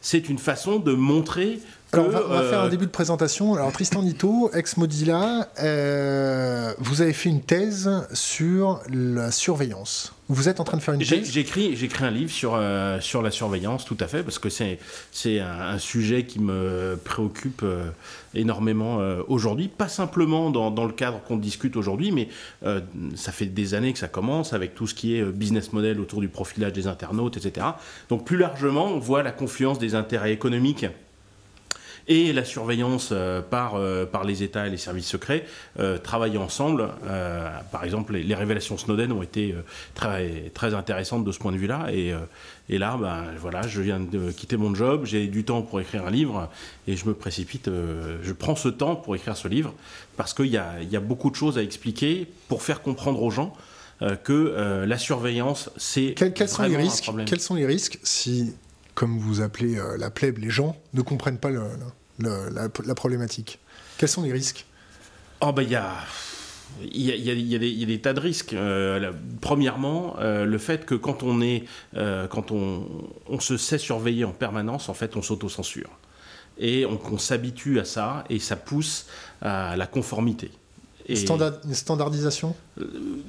c'est 0.00 0.28
une 0.28 0.38
façon 0.38 0.80
de 0.80 0.94
montrer 0.94 1.60
alors, 1.94 2.06
on 2.06 2.08
va, 2.08 2.42
faire 2.44 2.60
un 2.62 2.66
euh, 2.66 2.70
début 2.70 2.86
de 2.86 2.90
présentation. 2.90 3.54
Alors, 3.54 3.70
Tristan 3.70 4.02
Nito, 4.02 4.50
ex-Modilla, 4.54 5.50
euh, 5.62 6.72
vous 6.78 7.02
avez 7.02 7.12
fait 7.12 7.28
une 7.28 7.42
thèse 7.42 7.90
sur 8.14 8.80
la 8.90 9.30
surveillance. 9.30 10.14
Vous 10.30 10.48
êtes 10.48 10.58
en 10.58 10.64
train 10.64 10.78
de 10.78 10.82
faire 10.82 10.94
une 10.94 11.04
thèse 11.04 11.30
J'ai 11.30 11.40
écrit, 11.40 11.76
un 12.00 12.10
livre 12.10 12.30
sur, 12.30 12.54
euh, 12.54 12.98
sur 13.00 13.20
la 13.20 13.30
surveillance, 13.30 13.84
tout 13.84 13.98
à 14.00 14.06
fait, 14.06 14.22
parce 14.22 14.38
que 14.38 14.48
c'est 14.48 14.78
un, 15.40 15.60
un 15.60 15.78
sujet 15.78 16.24
qui 16.24 16.40
me 16.40 16.98
préoccupe 17.04 17.62
énormément 18.34 18.98
aujourd'hui. 19.28 19.68
Pas 19.68 19.88
simplement 19.88 20.48
dans, 20.48 20.70
dans 20.70 20.86
le 20.86 20.92
cadre 20.92 21.20
qu'on 21.24 21.36
discute 21.36 21.76
aujourd'hui, 21.76 22.10
mais 22.10 22.28
ça 23.16 23.32
fait 23.32 23.44
des 23.44 23.74
années 23.74 23.92
que 23.92 23.98
ça 23.98 24.08
commence 24.08 24.54
avec 24.54 24.74
tout 24.74 24.86
ce 24.86 24.94
qui 24.94 25.18
est 25.18 25.24
business 25.24 25.74
model 25.74 26.00
autour 26.00 26.22
du 26.22 26.28
profilage 26.28 26.72
des 26.72 26.86
internautes, 26.86 27.36
etc. 27.36 27.66
Donc, 28.08 28.24
plus 28.24 28.38
largement, 28.38 28.86
on 28.86 28.98
voit 28.98 29.22
la 29.22 29.32
confluence 29.32 29.78
des 29.78 29.94
intérêts 29.94 30.32
économiques 30.32 30.86
et 32.08 32.32
la 32.32 32.44
surveillance 32.44 33.10
euh, 33.12 33.40
par, 33.40 33.74
euh, 33.76 34.04
par 34.04 34.24
les 34.24 34.42
États 34.42 34.66
et 34.66 34.70
les 34.70 34.76
services 34.76 35.06
secrets 35.06 35.44
euh, 35.78 35.98
travailler 35.98 36.38
ensemble. 36.38 36.88
par 37.70 37.84
exemple, 37.84 38.14
les, 38.14 38.34
révélations 38.34 38.76
Snowden 38.76 39.12
ont 39.12 39.22
été 39.22 39.54
très, 39.94 40.50
très 40.54 40.74
intéressantes 40.74 41.24
de 41.24 41.32
ce 41.32 41.38
point 41.38 41.52
de 41.52 41.56
vue-là. 41.56 41.88
Et, 41.92 42.12
et 42.68 42.78
là, 42.78 42.96
ben, 42.98 43.24
voilà, 43.38 43.62
je 43.66 43.80
viens 43.80 44.00
de 44.00 44.30
quitter 44.30 44.56
mon 44.56 44.74
job, 44.74 45.04
j'ai 45.04 45.26
du 45.26 45.44
temps 45.44 45.62
pour 45.62 45.80
écrire 45.80 46.06
un 46.06 46.10
livre 46.10 46.48
et 46.88 46.96
je 46.96 47.06
me 47.06 47.14
précipite, 47.14 47.68
je 48.22 48.32
prends 48.32 48.56
ce 48.56 48.68
temps 48.68 48.96
pour 48.96 49.14
écrire 49.14 49.36
ce 49.36 49.48
livre 49.48 49.74
parce 50.16 50.34
qu'il 50.34 50.46
y 50.46 50.56
a, 50.56 50.82
y 50.82 50.96
a 50.96 51.00
beaucoup 51.00 51.30
de 51.30 51.36
choses 51.36 51.58
à 51.58 51.62
expliquer 51.62 52.26
pour 52.48 52.62
faire 52.62 52.82
comprendre 52.82 53.22
aux 53.22 53.30
gens 53.30 53.54
que 54.24 54.84
la 54.86 54.98
surveillance, 54.98 55.70
c'est 55.76 56.14
quels, 56.16 56.48
sont 56.48 56.62
les 56.62 56.76
risques? 56.76 57.10
Quels 57.26 57.40
sont 57.40 57.54
les 57.54 57.66
risques 57.66 57.98
si 58.02 58.54
comme 58.94 59.18
vous 59.18 59.40
appelez 59.40 59.78
euh, 59.78 59.96
la 59.96 60.10
plèbe, 60.10 60.38
les 60.38 60.50
gens 60.50 60.76
ne 60.94 61.02
comprennent 61.02 61.38
pas 61.38 61.50
la, 62.18 62.94
problématique. 62.94 63.58
Quels 63.98 64.08
sont 64.08 64.22
les 64.22 64.32
risques? 64.32 64.66
Oh 65.40 65.52
ben 65.52 65.62
il 65.62 65.70
y 65.70 65.76
a... 65.76 65.94
Il 66.80 67.04
y, 67.04 67.54
a, 67.54 67.58
des, 67.58 68.00
tas 68.00 68.14
de 68.14 68.20
risques. 68.20 68.54
Euh, 68.54 69.12
premièrement, 69.42 70.16
euh, 70.20 70.46
le 70.46 70.56
fait 70.56 70.86
que 70.86 70.94
quand 70.94 71.22
on 71.22 71.42
est, 71.42 71.64
quand 71.94 72.50
on, 72.50 72.88
on, 73.28 73.40
se 73.40 73.58
sait 73.58 73.76
surveiller 73.76 74.24
en 74.24 74.32
permanence, 74.32 74.88
en 74.88 74.94
fait, 74.94 75.14
on 75.14 75.20
s'auto-censure. 75.20 75.90
Et 76.56 76.86
on 76.86 77.18
s'habitue 77.18 77.78
à 77.78 77.84
ça, 77.84 78.24
et 78.30 78.38
ça 78.38 78.56
pousse 78.56 79.06
à 79.42 79.76
la 79.76 79.86
conformité 79.86 80.50
une 81.14 81.74
standardisation 81.74 82.54
euh, 82.80 82.84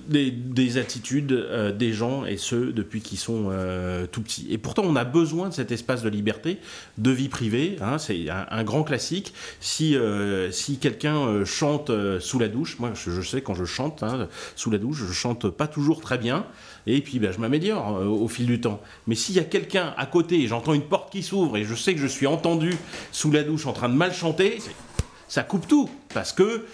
des, 0.07 0.77
attitudes 0.77 1.31
euh, 1.31 1.71
des 1.71 1.91
gens 1.91 2.25
et 2.25 2.37
ceux 2.37 2.71
depuis 2.71 3.01
qu'ils 3.01 3.17
sont 3.17 3.49
euh, 3.51 4.05
tout 4.11 4.21
petits. 4.21 4.47
Et 4.49 4.57
pourtant, 4.57 4.83
on 4.85 4.95
a 4.95 5.03
besoin 5.03 5.49
de 5.49 5.53
cet 5.53 5.71
espace 5.71 6.01
de 6.01 6.09
liberté, 6.09 6.59
de 6.97 7.11
vie 7.11 7.29
privée. 7.29 7.77
Hein, 7.81 7.97
c'est 7.97 8.27
un, 8.29 8.63
grand 8.63 8.83
classique. 8.83 9.33
Si, 9.59 9.95
si 10.51 10.77
quelqu'un 10.77 11.43
chante 11.45 11.91
sous 12.19 12.39
la 12.39 12.47
douche, 12.47 12.79
moi 12.79 12.91
je, 12.93 13.21
sais 13.21 13.41
quand 13.41 13.55
je 13.55 13.65
chante 13.65 14.03
hein, 14.03 14.27
sous 14.55 14.71
la 14.71 14.77
douche, 14.77 15.03
je 15.07 15.11
chante 15.11 15.49
pas 15.49 15.67
toujours 15.67 16.01
très 16.01 16.17
bien. 16.17 16.45
Et 16.87 17.01
puis 17.01 17.19
ben, 17.19 17.31
je 17.31 17.39
m'améliore 17.39 18.01
au 18.05 18.27
fil 18.27 18.45
du 18.45 18.61
temps. 18.61 18.81
Mais 19.07 19.15
s'il 19.15 19.35
y 19.35 19.39
a 19.39 19.43
quelqu'un 19.43 19.93
à 19.97 20.05
côté, 20.05 20.47
j'entends 20.47 20.73
une 20.73 20.83
porte 20.83 21.11
qui 21.11 21.23
s'ouvre 21.23 21.57
et 21.57 21.63
je 21.63 21.75
sais 21.75 21.93
que 21.93 21.99
je 21.99 22.07
suis 22.07 22.27
entendu 22.27 22.73
sous 23.11 23.31
la 23.31 23.43
douche 23.43 23.65
en 23.65 23.73
train 23.73 23.89
de 23.89 23.95
mal 23.95 24.13
chanter, 24.13 24.59
ça 25.27 25.43
coupe 25.43 25.67
tout. 25.67 25.89
Parce 26.13 26.31
que 26.31 26.65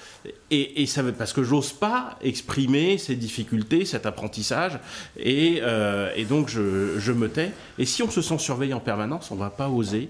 et, 0.52 0.86
ça 0.86 1.02
veut 1.02 1.14
parce 1.14 1.34
que 1.34 1.44
j'ose 1.44 1.72
pas 1.72 2.18
exprimer 2.22 2.98
ces 2.98 3.16
difficultés, 3.16 3.86
cet 3.86 4.06
apprentissage, 4.06 4.80
et, 5.18 5.60
euh, 5.62 6.12
donc 6.26 6.50
je, 6.50 7.12
me 7.12 7.30
tais. 7.30 7.52
Et 7.78 7.86
si 7.86 8.04
on 8.04 8.10
se 8.10 8.22
sent 8.22 8.40
surveillé 8.40 8.74
en 8.74 8.80
permanence, 8.80 9.32
on 9.32 9.36
va 9.36 9.50
pas 9.50 9.70
oser 9.70 10.10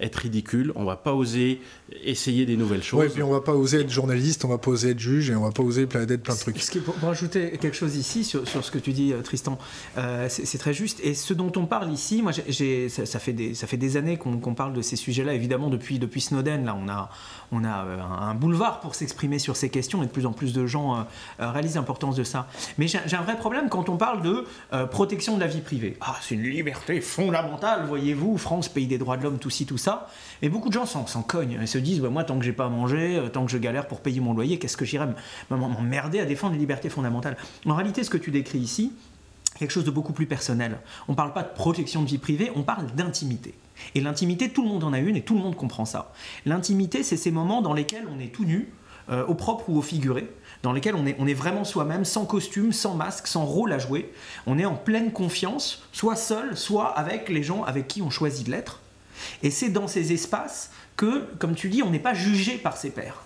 être 0.00 0.16
ridicule, 0.16 0.72
on 0.76 0.84
va 0.84 0.96
pas 0.96 1.12
oser 1.12 1.60
essayer 2.04 2.46
des 2.46 2.56
nouvelles 2.56 2.82
choses. 2.82 3.00
Oui, 3.00 3.08
puis 3.12 3.22
on 3.22 3.30
va 3.30 3.40
pas 3.40 3.54
oser 3.54 3.80
être 3.80 3.90
journaliste, 3.90 4.44
on 4.44 4.48
va 4.48 4.58
pas 4.58 4.70
oser 4.70 4.90
être 4.90 4.98
juge 4.98 5.30
et 5.30 5.36
on 5.36 5.42
va 5.42 5.50
pas 5.50 5.62
oser 5.62 5.82
être 5.82 5.88
plein 5.88 6.04
de 6.04 6.38
trucs. 6.38 6.60
Ce 6.60 6.78
pour, 6.78 6.94
rajouter 7.00 7.50
quelque 7.58 7.76
chose 7.76 7.96
ici 7.96 8.24
sur, 8.24 8.46
ce 8.46 8.70
que 8.70 8.78
tu 8.78 8.92
dis, 8.92 9.12
euh, 9.12 9.22
Tristan, 9.22 9.58
euh, 9.96 10.28
c'est 10.28 10.58
très 10.58 10.74
juste. 10.74 11.00
Et 11.02 11.14
ce 11.14 11.34
dont 11.34 11.52
on 11.56 11.66
parle 11.66 11.92
ici, 11.92 12.22
moi, 12.22 12.32
j'ai 12.46 12.88
ça, 12.88 13.18
fait 13.18 13.32
des, 13.32 13.54
ça 13.54 13.66
fait 13.66 13.76
des 13.76 13.96
années 13.96 14.18
qu'on 14.18 14.54
parle 14.54 14.72
de 14.72 14.82
ces 14.82 14.96
sujets-là. 14.96 15.34
Évidemment, 15.34 15.68
depuis, 15.68 15.98
depuis 15.98 16.20
Snowden, 16.20 16.64
là, 16.64 16.78
on 16.80 16.88
a, 16.88 17.10
on 17.52 17.64
a 17.64 17.70
un, 17.70 18.34
boulevard 18.34 18.80
pour 18.80 18.94
s'exprimer 18.94 19.38
sur 19.38 19.56
ces 19.56 19.70
questions 19.70 20.02
et 20.02 20.06
de 20.06 20.10
plus 20.10 20.26
en 20.26 20.32
plus 20.32 20.52
de 20.52 20.66
gens 20.66 21.06
réalisent 21.38 21.76
l'importance 21.76 22.16
de 22.16 22.24
ça. 22.24 22.46
Mais 22.76 22.86
j'ai 22.88 23.16
un 23.16 23.22
vrai 23.22 23.36
problème 23.36 23.68
quand 23.68 23.88
on 23.88 23.96
parle 23.96 24.22
de 24.22 24.46
protection 24.86 25.34
de 25.34 25.40
la 25.40 25.46
vie 25.46 25.60
privée. 25.60 25.96
Ah, 26.00 26.16
c'est 26.20 26.34
une 26.34 26.42
liberté 26.42 27.00
fondamentale, 27.00 27.86
voyez-vous, 27.86 28.38
France, 28.38 28.68
pays 28.68 28.86
des 28.86 28.98
droits 28.98 29.16
de 29.16 29.22
l'homme, 29.22 29.38
tout 29.38 29.50
ci, 29.50 29.66
tout 29.66 29.78
ça. 29.78 30.08
Et 30.42 30.48
beaucoup 30.48 30.68
de 30.68 30.74
gens 30.74 30.86
s'en 30.86 31.22
cognent 31.22 31.58
et 31.60 31.66
se 31.66 31.78
disent, 31.78 32.00
bah, 32.00 32.10
moi, 32.10 32.24
tant 32.24 32.38
que 32.38 32.44
j'ai 32.44 32.52
pas 32.52 32.66
à 32.66 32.68
manger, 32.68 33.20
tant 33.32 33.44
que 33.44 33.50
je 33.50 33.58
galère 33.58 33.88
pour 33.88 34.00
payer 34.00 34.20
mon 34.20 34.34
loyer, 34.34 34.58
qu'est-ce 34.58 34.76
que 34.76 34.84
j'irais 34.84 35.08
m'emmerder 35.50 36.20
à 36.20 36.24
défendre 36.24 36.52
les 36.52 36.60
libertés 36.60 36.88
fondamentales? 36.88 37.36
En 37.66 37.74
réalité, 37.74 38.04
ce 38.04 38.10
que 38.10 38.18
tu 38.18 38.30
décris 38.30 38.58
ici, 38.58 38.92
quelque 39.58 39.70
chose 39.70 39.84
de 39.84 39.90
beaucoup 39.90 40.12
plus 40.12 40.26
personnel. 40.26 40.78
On 41.08 41.12
ne 41.12 41.16
parle 41.16 41.32
pas 41.32 41.42
de 41.42 41.52
protection 41.54 42.02
de 42.02 42.08
vie 42.08 42.18
privée, 42.18 42.50
on 42.54 42.62
parle 42.62 42.86
d'intimité. 42.94 43.54
Et 43.94 44.00
l'intimité, 44.00 44.50
tout 44.50 44.62
le 44.62 44.68
monde 44.68 44.84
en 44.84 44.92
a 44.92 44.98
une 44.98 45.16
et 45.16 45.22
tout 45.22 45.34
le 45.34 45.40
monde 45.40 45.56
comprend 45.56 45.84
ça. 45.84 46.12
L'intimité, 46.46 47.02
c'est 47.02 47.16
ces 47.16 47.30
moments 47.30 47.62
dans 47.62 47.74
lesquels 47.74 48.06
on 48.14 48.20
est 48.20 48.32
tout 48.32 48.44
nu, 48.44 48.72
euh, 49.10 49.24
au 49.26 49.34
propre 49.34 49.70
ou 49.70 49.78
au 49.78 49.82
figuré, 49.82 50.30
dans 50.62 50.72
lesquels 50.72 50.94
on 50.94 51.06
est, 51.06 51.16
on 51.18 51.26
est 51.26 51.34
vraiment 51.34 51.64
soi-même, 51.64 52.04
sans 52.04 52.26
costume, 52.26 52.72
sans 52.72 52.94
masque, 52.94 53.26
sans 53.26 53.44
rôle 53.44 53.72
à 53.72 53.78
jouer. 53.78 54.12
On 54.46 54.58
est 54.58 54.66
en 54.66 54.74
pleine 54.74 55.12
confiance, 55.12 55.82
soit 55.92 56.16
seul, 56.16 56.56
soit 56.56 56.88
avec 56.88 57.28
les 57.28 57.42
gens 57.42 57.62
avec 57.62 57.88
qui 57.88 58.02
on 58.02 58.10
choisit 58.10 58.46
de 58.46 58.50
l'être. 58.50 58.80
Et 59.42 59.50
c'est 59.50 59.70
dans 59.70 59.88
ces 59.88 60.12
espaces 60.12 60.70
que, 60.96 61.24
comme 61.38 61.54
tu 61.54 61.68
dis, 61.68 61.82
on 61.82 61.90
n'est 61.90 61.98
pas 61.98 62.14
jugé 62.14 62.58
par 62.58 62.76
ses 62.76 62.90
pairs. 62.90 63.24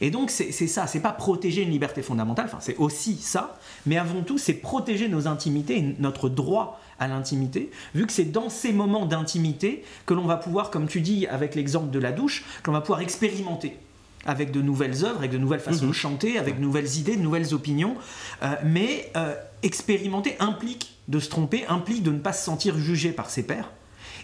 Et 0.00 0.10
donc 0.10 0.30
c'est 0.30 0.52
ça, 0.52 0.86
c'est 0.86 1.00
pas 1.00 1.12
protéger 1.12 1.62
une 1.62 1.70
liberté 1.70 2.02
fondamentale, 2.02 2.46
enfin 2.46 2.58
c'est 2.60 2.76
aussi 2.76 3.16
ça, 3.16 3.58
mais 3.86 3.96
avant 3.96 4.22
tout 4.22 4.38
c'est 4.38 4.54
protéger 4.54 5.08
nos 5.08 5.26
intimités 5.26 5.78
et 5.78 5.96
notre 5.98 6.28
droit 6.28 6.80
à 6.98 7.08
l'intimité, 7.08 7.70
vu 7.94 8.06
que 8.06 8.12
c'est 8.12 8.30
dans 8.30 8.50
ces 8.50 8.72
moments 8.72 9.06
d'intimité 9.06 9.84
que 10.06 10.14
l'on 10.14 10.26
va 10.26 10.36
pouvoir, 10.36 10.70
comme 10.70 10.86
tu 10.86 11.00
dis 11.00 11.26
avec 11.26 11.54
l'exemple 11.54 11.90
de 11.90 11.98
la 11.98 12.12
douche, 12.12 12.44
qu'on 12.62 12.72
va 12.72 12.80
pouvoir 12.80 13.00
expérimenter 13.00 13.76
avec 14.26 14.52
de 14.52 14.60
nouvelles 14.60 15.04
œuvres, 15.04 15.18
avec 15.18 15.30
de 15.30 15.38
nouvelles 15.38 15.60
façons 15.60 15.82
de 15.82 15.86
mhm. 15.86 15.94
chanter, 15.94 16.38
avec 16.38 16.56
de 16.56 16.60
nouvelles 16.60 16.96
idées, 16.98 17.16
de 17.16 17.22
nouvelles 17.22 17.54
opinions. 17.54 17.94
Euh, 18.42 18.54
mais 18.64 19.10
euh, 19.16 19.34
expérimenter 19.62 20.36
implique 20.40 20.94
de 21.08 21.18
se 21.18 21.28
tromper, 21.28 21.64
implique 21.68 22.02
de 22.02 22.10
ne 22.10 22.18
pas 22.18 22.32
se 22.32 22.44
sentir 22.44 22.78
jugé 22.78 23.12
par 23.12 23.30
ses 23.30 23.42
pairs. 23.42 23.70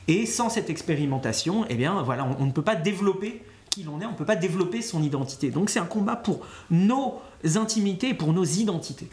Et 0.09 0.27
sans 0.27 0.51
cette 0.51 0.71
expérimentation, 0.71 1.65
eh 1.69 1.75
bien, 1.75 2.03
voilà, 2.03 2.29
on 2.39 2.47
ne 2.47 2.53
peut 2.53 2.63
pas 2.63 2.77
développer 2.77 3.43
l'on 3.83 4.01
est, 4.01 4.07
on 4.07 4.13
ne 4.13 4.17
peut 4.17 4.25
pas 4.25 4.37
développer 4.37 4.83
son 4.83 5.03
identité. 5.03 5.51
Donc 5.51 5.71
c'est 5.71 5.79
un 5.79 5.87
combat 5.87 6.17
pour 6.17 6.41
nos 6.71 7.21
intimités, 7.57 8.15
pour 8.15 8.33
nos 8.33 8.45
identités. 8.45 9.09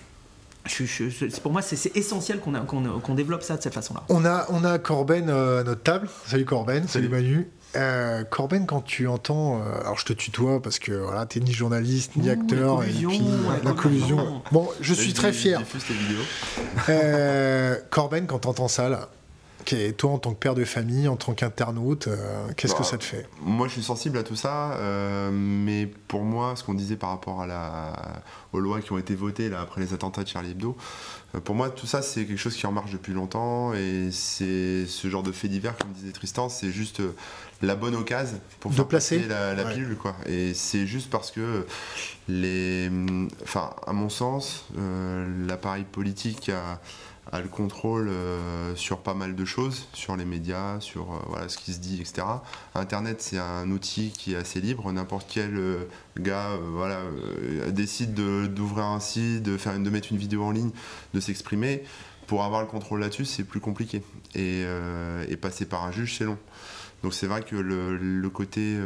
pour 1.41 1.51
moi, 1.51 1.61
c'est 1.61 1.95
essentiel 1.95 2.39
qu'on 2.39 3.15
développe 3.15 3.43
ça 3.43 3.57
de 3.57 3.61
cette 3.61 3.73
façon-là. 3.73 4.03
On 4.09 4.25
a, 4.25 4.45
on 4.49 4.63
a 4.63 4.79
Corben 4.79 5.29
euh, 5.29 5.61
à 5.61 5.63
notre 5.63 5.83
table. 5.83 6.09
Salut 6.25 6.45
Corben, 6.45 6.87
salut, 6.87 7.09
Manu. 7.09 7.49
Euh, 7.75 8.23
Corben, 8.23 8.67
quand 8.67 8.81
tu 8.81 9.07
entends, 9.07 9.59
euh, 9.59 9.81
alors 9.81 9.97
je 9.97 10.05
te 10.05 10.13
tutoie 10.13 10.61
parce 10.61 10.77
que 10.77 10.91
voilà, 10.91 11.25
t'es 11.25 11.39
ni 11.39 11.51
journaliste 11.51 12.15
ni 12.15 12.29
acteur, 12.29 12.83
et 12.83 12.89
puis 12.89 13.19
la, 13.63 13.71
collusion. 13.71 14.43
Bon, 14.51 14.69
je 14.79 14.93
suis 14.93 15.13
très 15.13 15.33
fier. 15.33 15.61
Corben, 17.89 18.27
quand 18.27 18.39
t'entends 18.39 18.67
ça 18.67 18.89
là, 18.89 19.09
et 19.71 19.93
toi, 19.93 20.11
en 20.11 20.17
tant 20.17 20.33
que 20.33 20.39
père 20.39 20.55
de 20.55 20.65
famille, 20.65 21.07
en 21.07 21.15
tant 21.15 21.33
qu'internaute, 21.33 22.07
euh, 22.07 22.47
qu'est-ce 22.57 22.73
que 22.73 22.79
bah, 22.79 22.85
ça 22.85 22.97
te 22.97 23.03
fait 23.03 23.27
Moi, 23.41 23.67
je 23.67 23.73
suis 23.73 23.83
sensible 23.83 24.17
à 24.17 24.23
tout 24.23 24.35
ça, 24.35 24.73
euh, 24.73 25.29
mais 25.31 25.87
pour 26.07 26.23
moi, 26.23 26.55
ce 26.55 26.63
qu'on 26.63 26.73
disait 26.73 26.95
par 26.97 27.09
rapport 27.09 27.41
à 27.41 27.47
la, 27.47 27.93
aux 28.51 28.59
lois 28.59 28.81
qui 28.81 28.91
ont 28.91 28.97
été 28.97 29.15
votées 29.15 29.49
là, 29.49 29.61
après 29.61 29.81
les 29.81 29.93
attentats 29.93 30.23
de 30.23 30.27
Charlie 30.27 30.51
Hebdo, 30.51 30.75
euh, 31.35 31.39
pour 31.39 31.55
moi, 31.55 31.69
tout 31.69 31.85
ça, 31.85 32.01
c'est 32.01 32.25
quelque 32.25 32.37
chose 32.37 32.55
qui 32.55 32.67
en 32.67 32.71
marche 32.71 32.91
depuis 32.91 33.13
longtemps, 33.13 33.73
et 33.73 34.09
c'est 34.11 34.85
ce 34.85 35.07
genre 35.07 35.23
de 35.23 35.31
fait 35.31 35.47
divers, 35.47 35.77
comme 35.77 35.91
disait 35.91 36.11
Tristan, 36.11 36.49
c'est 36.49 36.71
juste 36.71 37.01
la 37.61 37.75
bonne 37.75 37.95
occasion 37.95 38.39
pour 38.59 38.73
faire 38.73 38.87
placer 38.87 39.19
la, 39.19 39.63
pilule, 39.63 39.95
quoi. 39.95 40.15
Et 40.25 40.53
c'est 40.53 40.85
juste 40.85 41.09
parce 41.09 41.31
que 41.31 41.65
les, 42.27 42.91
enfin, 43.43 43.69
à 43.87 43.93
mon 43.93 44.09
sens, 44.09 44.65
l'appareil 45.47 45.85
politique 45.85 46.49
a 46.49 46.79
a 47.31 47.41
le 47.41 47.47
contrôle 47.47 48.09
euh, 48.09 48.75
sur 48.75 48.99
pas 48.99 49.13
mal 49.13 49.35
de 49.35 49.45
choses, 49.45 49.87
sur 49.93 50.15
les 50.15 50.25
médias, 50.25 50.79
sur 50.79 51.13
euh, 51.13 51.19
voilà, 51.27 51.49
ce 51.49 51.57
qui 51.57 51.73
se 51.73 51.79
dit, 51.79 52.01
etc. 52.01 52.23
Internet, 52.75 53.21
c'est 53.21 53.37
un 53.37 53.69
outil 53.71 54.11
qui 54.11 54.33
est 54.33 54.37
assez 54.37 54.59
libre. 54.59 54.91
N'importe 54.91 55.27
quel 55.31 55.55
euh, 55.57 55.87
gars 56.17 56.49
voilà, 56.73 57.01
décide 57.69 58.13
d'ouvrir 58.13 58.85
un 58.85 58.99
site, 58.99 59.43
de, 59.43 59.57
faire, 59.57 59.77
de 59.79 59.89
mettre 59.89 60.11
une 60.11 60.17
vidéo 60.17 60.43
en 60.43 60.51
ligne, 60.51 60.71
de 61.13 61.19
s'exprimer. 61.19 61.83
Pour 62.27 62.43
avoir 62.43 62.61
le 62.61 62.67
contrôle 62.67 62.99
là-dessus, 62.99 63.25
c'est 63.25 63.43
plus 63.43 63.59
compliqué. 63.59 64.01
Et, 64.35 64.63
et, 65.27 65.37
passer 65.37 65.65
par 65.65 65.83
un 65.83 65.91
juge, 65.91 66.17
c'est 66.17 66.23
long. 66.23 66.37
Donc 67.03 67.13
c'est 67.13 67.27
vrai 67.27 67.41
que 67.41 67.55
le, 67.55 67.97
le 67.97 68.29
côté 68.29 68.77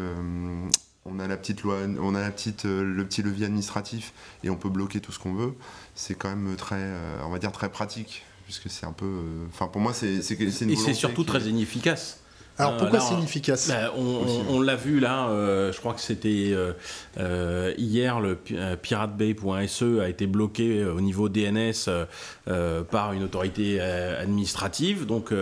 on 1.09 1.19
a 1.19 1.27
la 1.27 1.37
petite 1.37 1.63
loi, 1.63 1.79
on 2.01 2.15
a 2.15 2.21
la 2.21 2.31
petite, 2.31 2.65
le 2.65 3.05
petit 3.05 3.21
levier 3.21 3.45
administratif 3.45 4.13
et 4.43 4.49
on 4.49 4.55
peut 4.55 4.69
bloquer 4.69 4.99
tout 4.99 5.11
ce 5.11 5.19
qu'on 5.19 5.33
veut. 5.33 5.53
C'est 5.95 6.15
quand 6.15 6.29
même 6.29 6.55
très, 6.55 6.83
on 7.23 7.29
va 7.29 7.39
dire 7.39 7.51
très 7.51 7.69
pratique 7.69 8.23
puisque 8.47 8.69
c'est 8.69 8.85
un 8.85 8.93
peu. 8.93 9.05
Euh, 9.05 9.45
enfin, 9.49 9.67
pour 9.67 9.81
moi, 9.81 9.93
c'est 9.93 10.17
une. 10.17 10.69
Et 10.71 10.75
c'est 10.75 10.93
surtout 10.93 11.25
très 11.25 11.41
inefficace. 11.41 12.21
Alors 12.57 12.73
euh, 12.73 12.77
pourquoi 12.77 12.99
c'est 12.99 13.13
inefficace 13.13 13.67
bah, 13.67 13.93
On, 13.95 14.59
l'a 14.59 14.75
vu 14.75 14.99
là, 14.99 15.29
euh, 15.29 15.71
je 15.71 15.79
crois 15.79 15.93
que 15.93 16.01
c'était 16.01 16.55
hier, 17.77 18.19
le 18.19 18.37
piratebay.se 18.81 19.99
a 19.99 20.09
été 20.09 20.27
bloqué 20.27 20.85
au 20.85 21.01
niveau 21.01 21.29
DNS 21.29 21.73
par 22.89 23.13
une 23.13 23.23
autorité 23.23 23.79
administrative. 23.79 25.05
Donc 25.05 25.33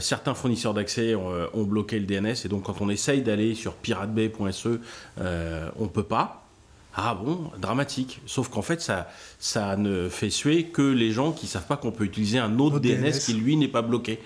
certains 0.00 0.34
fournisseurs 0.34 0.74
d'accès 0.74 1.14
ont, 1.14 1.64
bloqué 1.64 1.98
le 1.98 2.06
DNS 2.06 2.34
et 2.44 2.48
donc 2.48 2.64
quand 2.64 2.80
on 2.80 2.88
essaye 2.88 3.22
d'aller 3.22 3.54
sur 3.54 3.74
piratebay.se, 3.74 4.80
on 5.18 5.82
ne 5.84 5.88
peut 5.88 6.02
pas. 6.02 6.44
Ah 7.00 7.14
bon, 7.14 7.52
dramatique. 7.60 8.20
Sauf 8.26 8.48
qu'en 8.48 8.62
fait, 8.62 8.80
ça, 8.80 9.08
ça 9.38 9.76
ne 9.76 10.08
fait 10.08 10.30
suer 10.30 10.64
que 10.64 10.82
les 10.82 11.12
gens 11.12 11.30
qui 11.30 11.46
savent 11.46 11.66
pas 11.66 11.76
qu'on 11.76 11.92
peut 11.92 12.02
utiliser 12.02 12.40
un 12.40 12.58
autre 12.58 12.80
DNS, 12.80 13.12
qui 13.24 13.34
lui 13.34 13.56
n'est 13.56 13.68
pas 13.68 13.82
bloqué. 13.82 14.18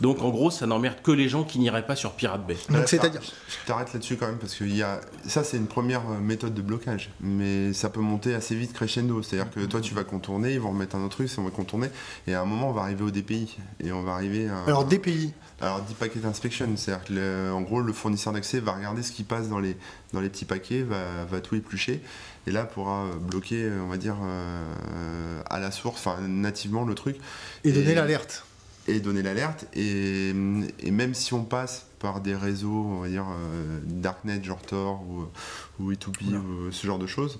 Donc 0.00 0.22
en 0.22 0.30
gros, 0.30 0.50
ça 0.50 0.66
n'emmerde 0.66 0.96
que 1.02 1.10
les 1.10 1.28
gens 1.28 1.44
qui 1.44 1.58
n'iraient 1.58 1.86
pas 1.86 1.96
sur 1.96 2.12
Pirate 2.12 2.46
Bay. 2.46 2.56
Donc 2.68 2.88
c'est-à-dire 2.88 3.20
Je 3.22 3.66
t'arrête 3.66 3.92
là-dessus 3.92 4.16
quand 4.16 4.26
même 4.26 4.38
parce 4.38 4.54
que 4.54 4.64
y 4.64 4.82
a... 4.82 5.00
ça 5.26 5.44
c'est 5.44 5.56
une 5.56 5.66
première 5.66 6.02
euh, 6.10 6.18
méthode 6.20 6.54
de 6.54 6.62
blocage, 6.62 7.10
mais 7.20 7.72
ça 7.72 7.90
peut 7.90 8.00
monter 8.00 8.34
assez 8.34 8.54
vite 8.54 8.72
crescendo. 8.72 9.22
C'est-à-dire 9.22 9.52
que 9.52 9.60
toi 9.66 9.80
tu 9.80 9.94
vas 9.94 10.04
contourner, 10.04 10.54
ils 10.54 10.60
vont 10.60 10.70
remettre 10.70 10.96
un 10.96 11.04
autre 11.04 11.16
truc, 11.16 11.30
on 11.38 11.42
va 11.42 11.50
contourner, 11.50 11.88
et 12.26 12.34
à 12.34 12.40
un 12.40 12.44
moment 12.44 12.70
on 12.70 12.72
va 12.72 12.82
arriver 12.82 13.04
au 13.04 13.10
DPI 13.10 13.56
et 13.80 13.92
on 13.92 14.02
va 14.02 14.12
arriver. 14.12 14.48
À... 14.48 14.64
Alors 14.66 14.84
DPI. 14.84 15.32
Alors 15.62 15.82
Deep 15.82 15.98
Packet 15.98 16.24
Inspection, 16.24 16.68
c'est-à-dire 16.76 17.04
que 17.04 17.52
en 17.52 17.60
gros 17.60 17.82
le 17.82 17.92
fournisseur 17.92 18.32
d'accès 18.32 18.60
va 18.60 18.72
regarder 18.72 19.02
ce 19.02 19.12
qui 19.12 19.24
passe 19.24 19.50
dans 19.50 19.58
les 19.58 19.76
dans 20.14 20.20
les 20.20 20.30
petits 20.30 20.46
paquets, 20.46 20.82
va, 20.82 21.26
va 21.26 21.40
tout 21.40 21.54
éplucher 21.54 22.00
et 22.46 22.50
là 22.50 22.64
pourra 22.64 23.06
bloquer, 23.20 23.70
on 23.80 23.88
va 23.88 23.96
dire, 23.96 24.16
euh, 24.22 25.42
à 25.48 25.60
la 25.60 25.70
source, 25.70 26.06
enfin 26.06 26.20
nativement 26.22 26.84
le 26.84 26.94
truc. 26.94 27.16
Et, 27.64 27.72
donner 27.72 27.94
l'alerte. 27.94 28.44
Et 28.90 29.00
donner 29.00 29.22
l'alerte. 29.22 29.66
Et, 29.74 30.30
et, 30.30 30.90
même 30.90 31.14
si 31.14 31.32
on 31.32 31.44
passe 31.44 31.86
par 31.98 32.20
des 32.20 32.34
réseaux, 32.34 32.86
on 32.88 33.00
va 33.00 33.08
dire, 33.08 33.26
euh, 33.30 33.80
Darknet, 33.84 34.42
genre 34.42 34.60
Tor 34.62 35.02
ou, 35.08 35.82
ou 35.82 35.92
E2P, 35.92 36.36
ou 36.36 36.72
ce 36.72 36.86
genre 36.86 36.98
de 36.98 37.06
choses, 37.06 37.38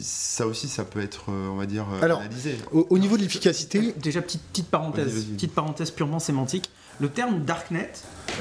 ça 0.00 0.46
aussi, 0.46 0.68
ça 0.68 0.84
peut 0.84 1.00
être, 1.00 1.30
euh, 1.30 1.48
on 1.48 1.56
va 1.56 1.66
dire, 1.66 1.86
Alors, 2.02 2.20
analysé. 2.20 2.56
Au, 2.72 2.98
niveau 2.98 3.16
de 3.16 3.22
l'efficacité. 3.22 3.94
Déjà, 3.96 4.20
petite, 4.22 4.42
petite 4.42 4.68
parenthèse, 4.68 5.24
petite 5.26 5.54
parenthèse 5.54 5.90
purement 5.90 6.18
sémantique. 6.18 6.70
Le 7.00 7.08
terme 7.08 7.44
Darknet, 7.44 7.92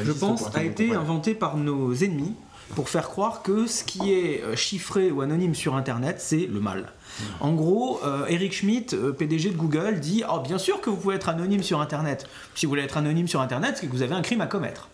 je 0.04 0.12
pense, 0.12 0.56
a 0.56 0.64
été 0.64 0.94
inventé 0.94 1.36
par 1.36 1.58
nos 1.58 1.94
ennemis 1.94 2.34
pour 2.76 2.90
faire 2.90 3.10
croire 3.10 3.42
que 3.42 3.68
ce 3.68 3.84
qui 3.84 4.14
est 4.14 4.44
euh, 4.44 4.56
chiffré 4.56 5.12
ou 5.12 5.22
anonyme 5.22 5.56
sur 5.56 5.76
Internet, 5.76 6.18
c'est 6.20 6.48
le 6.48 6.60
mal. 6.60 6.92
En 7.40 7.54
gros, 7.54 8.00
euh, 8.04 8.26
Eric 8.28 8.54
Schmidt, 8.54 8.96
euh, 8.96 9.12
PDG 9.12 9.50
de 9.50 9.58
Google, 9.58 10.00
dit 10.00 10.24
oh, 10.30 10.40
bien 10.40 10.58
sûr 10.58 10.82
que 10.82 10.90
vous 10.90 10.98
pouvez 10.98 11.16
être 11.16 11.30
anonyme 11.30 11.64
sur 11.64 11.82
Internet. 11.82 12.28
Si 12.56 12.66
vous 12.66 12.72
voulez 12.72 12.84
être 12.84 12.98
anonyme 12.98 13.28
sur 13.28 13.42
Internet, 13.42 13.78
c'est 13.80 13.88
que 13.88 13.92
vous 13.92 14.02
avez 14.02 14.14
un 14.14 14.22
crime 14.22 14.42
à 14.42 14.48
commettre. 14.48 14.90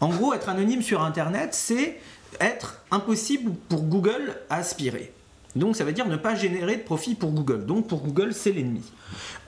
En 0.00 0.08
gros, 0.08 0.34
être 0.34 0.48
anonyme 0.48 0.82
sur 0.82 1.02
Internet, 1.02 1.54
c'est 1.54 2.00
être 2.40 2.82
impossible 2.90 3.52
pour 3.68 3.82
Google 3.82 4.36
à 4.50 4.56
aspirer. 4.56 5.12
Donc 5.56 5.76
ça 5.76 5.84
veut 5.84 5.92
dire 5.92 6.06
ne 6.06 6.16
pas 6.16 6.34
générer 6.34 6.76
de 6.76 6.82
profit 6.82 7.14
pour 7.14 7.30
Google. 7.32 7.66
Donc 7.66 7.88
pour 7.88 8.02
Google, 8.02 8.32
c'est 8.34 8.52
l'ennemi. 8.52 8.82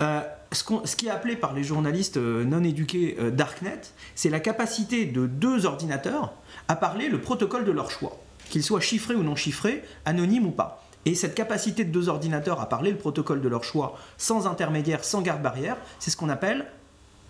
ce, 0.01 0.97
qui 0.97 1.07
est 1.07 1.11
appelé 1.11 1.37
par 1.37 1.53
les 1.53 1.63
journalistes 1.63 2.17
non 2.17 2.65
éduqués 2.65 3.17
Darknet, 3.33 3.83
c'est 4.15 4.31
la 4.31 4.41
capacité 4.41 5.05
de 5.05 5.27
deux 5.27 5.67
ordinateurs 5.67 6.33
à 6.71 6.77
parler 6.77 7.09
le 7.09 7.21
protocole 7.21 7.65
de 7.65 7.73
leur 7.73 7.91
choix, 7.91 8.17
qu'il 8.49 8.63
soit 8.63 8.81
chiffré 8.81 9.17
ou 9.17 9.25
non 9.25 9.35
chiffré, 9.35 9.83
anonyme 10.05 10.47
ou 10.47 10.53
pas. 10.53 10.85
Et 11.05 11.17
cette 11.17 11.35
capacité 11.35 11.85
de 11.85 11.91
deux 11.91 12.09
ordinateurs 12.09 12.61
à 12.61 12.69
parler 12.69 12.93
le 12.93 12.97
protocole 12.97 13.41
de 13.41 13.49
leur 13.49 13.65
choix 13.65 13.99
sans 14.19 14.47
intermédiaire, 14.47 15.03
sans 15.03 15.21
garde-barrière, 15.21 15.77
c'est 15.99 16.13
ce 16.13 16.17
qu'on 16.17 16.29
appelle 16.29 16.67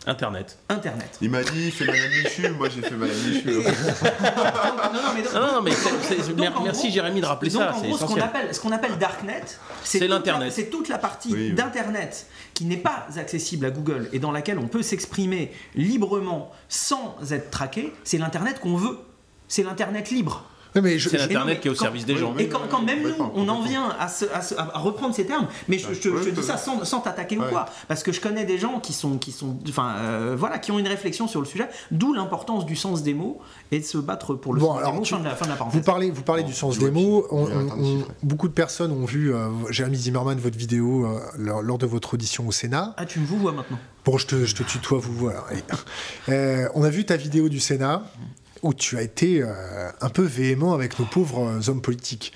Internet. 0.06 0.58
Internet. 0.68 1.16
Il 1.22 1.30
m'a 1.30 1.42
dit, 1.42 1.70
fais 1.70 1.86
Madame 1.86 2.10
Michu, 2.22 2.48
moi 2.50 2.68
j'ai 2.68 2.82
fait 2.82 2.96
Madame 2.96 3.16
Michu. 3.16 3.50
non, 5.34 5.40
non, 5.40 5.62
mais, 5.62 5.72
merci 6.62 6.90
Jérémy 6.90 7.22
de 7.22 7.26
rappeler 7.26 7.50
donc, 7.50 7.62
ça. 7.62 7.74
En 7.74 7.80
gros, 7.80 7.96
ce 7.96 8.04
qu'on 8.04 8.20
appelle, 8.20 8.54
ce 8.54 8.60
qu'on 8.60 8.72
appelle 8.72 8.98
Darknet, 8.98 9.44
c'est 9.82 10.06
l'Internet. 10.06 10.52
C'est 10.52 10.68
toute 10.68 10.88
la 10.88 10.98
partie 10.98 11.52
d'Internet 11.52 12.26
qui 12.52 12.66
n'est 12.66 12.76
pas 12.76 13.06
accessible 13.16 13.64
à 13.64 13.70
Google 13.70 14.10
et 14.12 14.18
dans 14.18 14.32
laquelle 14.32 14.58
on 14.58 14.68
peut 14.68 14.82
s'exprimer 14.82 15.50
librement 15.74 16.50
sans 16.68 17.16
être 17.30 17.50
traqué. 17.50 17.92
C'est 18.04 18.18
l'Internet 18.18 18.60
qu'on 18.60 18.76
veut 18.76 18.98
c'est 19.50 19.62
l'Internet 19.62 20.10
libre. 20.10 20.44
Oui, 20.76 20.82
mais 20.84 21.00
je- 21.00 21.08
C'est 21.08 21.18
l'internet 21.18 21.60
qui 21.60 21.66
est 21.66 21.70
au 21.72 21.74
quand- 21.74 21.80
service 21.82 22.06
des 22.06 22.16
gens. 22.16 22.32
Et 22.38 22.46
quand, 22.48 22.60
quand 22.70 22.80
même 22.82 23.02
nous, 23.02 23.24
on 23.34 23.48
en 23.48 23.60
vient 23.60 23.88
à, 23.98 24.06
se- 24.06 24.26
à 24.32 24.40
se- 24.40 24.54
à 24.54 24.78
reprendre 24.78 25.12
ces 25.12 25.26
termes, 25.26 25.48
mais 25.66 25.78
je, 25.80 26.30
dis 26.30 26.42
ça 26.44 26.56
sans, 26.56 26.84
sans 26.84 27.00
t'attaquer 27.00 27.36
ou 27.38 27.42
Ouais. 27.42 27.48
quoi, 27.50 27.66
parce 27.88 28.04
que 28.04 28.12
je 28.12 28.20
connais 28.20 28.44
des 28.44 28.56
gens 28.56 28.78
qui 28.78 28.92
sont, 28.92 29.18
qui 29.18 29.32
sont, 29.32 29.56
enfin, 29.68 29.96
euh, 29.98 30.36
voilà, 30.38 30.58
qui 30.60 30.70
ont 30.70 30.78
une 30.78 30.86
réflexion 30.86 31.26
sur 31.26 31.40
le 31.40 31.46
sujet, 31.46 31.68
d'où 31.90 32.12
l'importance 32.14 32.66
du 32.66 32.76
sens 32.76 33.02
des 33.02 33.14
mots 33.14 33.40
et 33.72 33.80
de 33.80 33.84
se 33.84 33.98
battre 33.98 34.34
pour 34.36 34.54
le 34.54 34.60
Bon, 34.60 34.68
sens 34.68 34.78
alors, 34.78 34.92
des 34.92 34.98
mots. 34.98 35.04
tu- 35.04 35.14
Fin 35.14 35.18
de 35.18 35.24
la, 35.24 35.34
fin 35.34 35.46
de 35.46 35.50
la 35.50 35.56
parenthèse. 35.56 35.80
Vous 35.80 35.84
parlez, 35.84 36.10
vous 36.12 36.22
parlez 36.22 36.44
du 36.44 36.54
sens 36.54 36.78
des 36.78 36.92
mots. 36.92 37.26
On- 37.32 37.46
on- 37.50 38.04
beaucoup 38.22 38.46
de 38.46 38.54
personnes 38.54 38.92
ont 38.92 39.06
vu 39.06 39.34
euh, 39.34 39.48
Jérémy 39.70 39.96
Zimmerman, 39.96 40.38
votre 40.38 40.56
vidéo, 40.56 41.04
euh, 41.04 41.18
lors, 41.36 41.62
lors 41.62 41.78
de 41.78 41.86
votre 41.86 42.14
audition 42.14 42.46
au 42.46 42.52
Sénat. 42.52 42.94
Ah, 42.96 43.06
tu 43.06 43.18
me 43.18 43.26
vous 43.26 43.38
vois 43.38 43.50
maintenant. 43.50 43.78
Bon, 44.04 44.18
je 44.18 44.26
te, 44.28 44.44
je 44.46 44.54
te 44.54 44.62
tutoie, 44.62 44.98
vous 45.00 45.14
voilà. 45.14 45.44
Euh, 46.28 46.68
on 46.76 46.84
a 46.84 46.90
vu 46.90 47.04
ta 47.04 47.16
vidéo 47.16 47.48
du 47.48 47.58
Sénat 47.58 48.04
où 48.62 48.74
tu 48.74 48.96
as 48.98 49.02
été 49.02 49.42
euh, 49.42 49.90
un 50.00 50.08
peu 50.10 50.22
véhément 50.22 50.74
avec 50.74 50.98
nos 50.98 51.06
pauvres 51.06 51.46
euh, 51.48 51.68
hommes 51.70 51.82
politiques. 51.82 52.32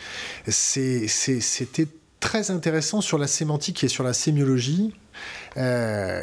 C'était 0.48 1.86
très 2.20 2.50
intéressant 2.50 3.00
sur 3.00 3.18
la 3.18 3.26
sémantique 3.26 3.84
et 3.84 3.88
sur 3.88 4.04
la 4.04 4.12
sémiologie. 4.14 4.94
Euh, 5.56 6.22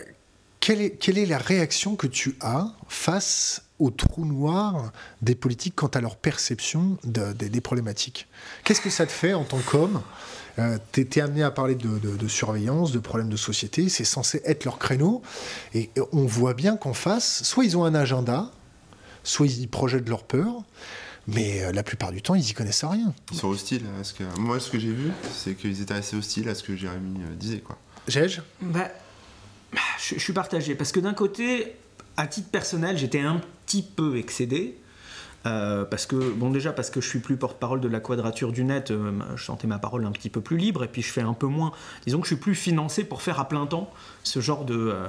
quelle, 0.59 0.81
est, 0.81 0.89
quelle 0.91 1.17
est 1.17 1.25
la 1.25 1.37
réaction 1.37 1.95
que 1.95 2.07
tu 2.07 2.35
as 2.41 2.67
face 2.87 3.63
au 3.79 3.89
trou 3.89 4.25
noir 4.25 4.91
des 5.21 5.33
politiques 5.35 5.75
quant 5.75 5.87
à 5.87 6.01
leur 6.01 6.15
perception 6.15 6.97
de- 7.03 7.33
des- 7.33 7.61
problématiques? 7.61 8.27
Qu'est-ce 8.63 8.81
que 8.81 8.89
ça 8.91 9.05
te 9.05 9.11
fait 9.11 9.33
en 9.33 9.43
tant 9.43 9.59
qu'homme? 9.59 10.01
Euh, 10.59 10.77
T'es 10.91 11.05
t'es 11.05 11.21
amené 11.21 11.43
à 11.43 11.49
parler 11.51 11.75
de 11.75 12.27
surveillance, 12.27 12.91
de 12.91 12.99
problèmes 12.99 13.29
de 13.29 13.37
société, 13.37 13.87
c'est 13.87 14.03
censé 14.03 14.41
être 14.45 14.65
leur 14.65 14.77
créneau. 14.77 15.21
Et 15.73 15.89
on 16.11 16.25
voit 16.25 16.53
bien 16.53 16.75
qu'en 16.75 16.93
face, 16.93 17.43
soit 17.43 17.63
ils 17.63 17.77
ont 17.77 17.85
un 17.85 17.95
agenda, 17.95 18.51
soit 19.23 19.47
ils 19.47 19.67
projettent 19.67 20.09
leur 20.09 20.23
peur, 20.23 20.63
mais 21.27 21.63
euh, 21.63 21.71
la 21.71 21.83
plupart 21.83 22.11
du 22.11 22.21
temps, 22.21 22.35
ils 22.35 22.49
y 22.49 22.53
connaissent 22.53 22.83
rien. 22.83 23.13
Ils 23.31 23.37
sont 23.37 23.47
hostiles 23.49 23.85
à 23.99 24.03
ce 24.03 24.13
que. 24.13 24.23
Moi, 24.39 24.59
ce 24.59 24.69
que 24.71 24.79
j'ai 24.79 24.91
vu, 24.91 25.11
c'est 25.33 25.55
qu'ils 25.55 25.81
étaient 25.81 25.93
assez 25.93 26.15
hostiles 26.15 26.49
à 26.49 26.55
ce 26.55 26.63
que 26.63 26.75
Jérémy 26.75 27.19
euh, 27.21 27.35
disait, 27.35 27.59
quoi. 27.59 27.77
Gege 28.07 28.41
Bah, 28.61 28.89
je, 29.99 30.15
je 30.15 30.19
suis 30.19 30.33
partagé 30.33 30.75
parce 30.75 30.91
que 30.91 30.99
d'un 30.99 31.13
côté, 31.13 31.75
à 32.17 32.27
titre 32.27 32.49
personnel, 32.49 32.97
j'étais 32.97 33.19
un 33.21 33.39
petit 33.65 33.83
peu 33.83 34.17
excédé. 34.17 34.77
euh, 35.45 35.85
parce 35.85 36.05
que, 36.05 36.15
bon, 36.15 36.49
déjà, 36.51 36.71
parce 36.73 36.89
que 36.89 36.99
je 37.01 37.07
suis 37.07 37.19
plus 37.19 37.35
porte-parole 37.37 37.79
de 37.81 37.87
la 37.87 37.99
quadrature 37.99 38.51
du 38.51 38.63
net, 38.63 38.91
euh, 38.91 39.11
je 39.35 39.43
sentais 39.43 39.67
ma 39.67 39.79
parole 39.79 40.05
un 40.05 40.11
petit 40.11 40.29
peu 40.29 40.41
plus 40.41 40.57
libre, 40.57 40.83
et 40.83 40.87
puis 40.87 41.01
je 41.01 41.11
fais 41.11 41.21
un 41.21 41.33
peu 41.33 41.47
moins. 41.47 41.71
Disons 42.05 42.19
que 42.19 42.27
je 42.27 42.33
suis 42.33 42.41
plus 42.41 42.53
financé 42.55 43.03
pour 43.03 43.21
faire 43.21 43.39
à 43.39 43.47
plein 43.47 43.65
temps 43.67 43.91
ce 44.23 44.39
genre 44.39 44.65
de, 44.65 44.75
euh, 44.75 45.07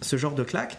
ce 0.00 0.16
genre 0.16 0.34
de 0.34 0.42
claque. 0.44 0.78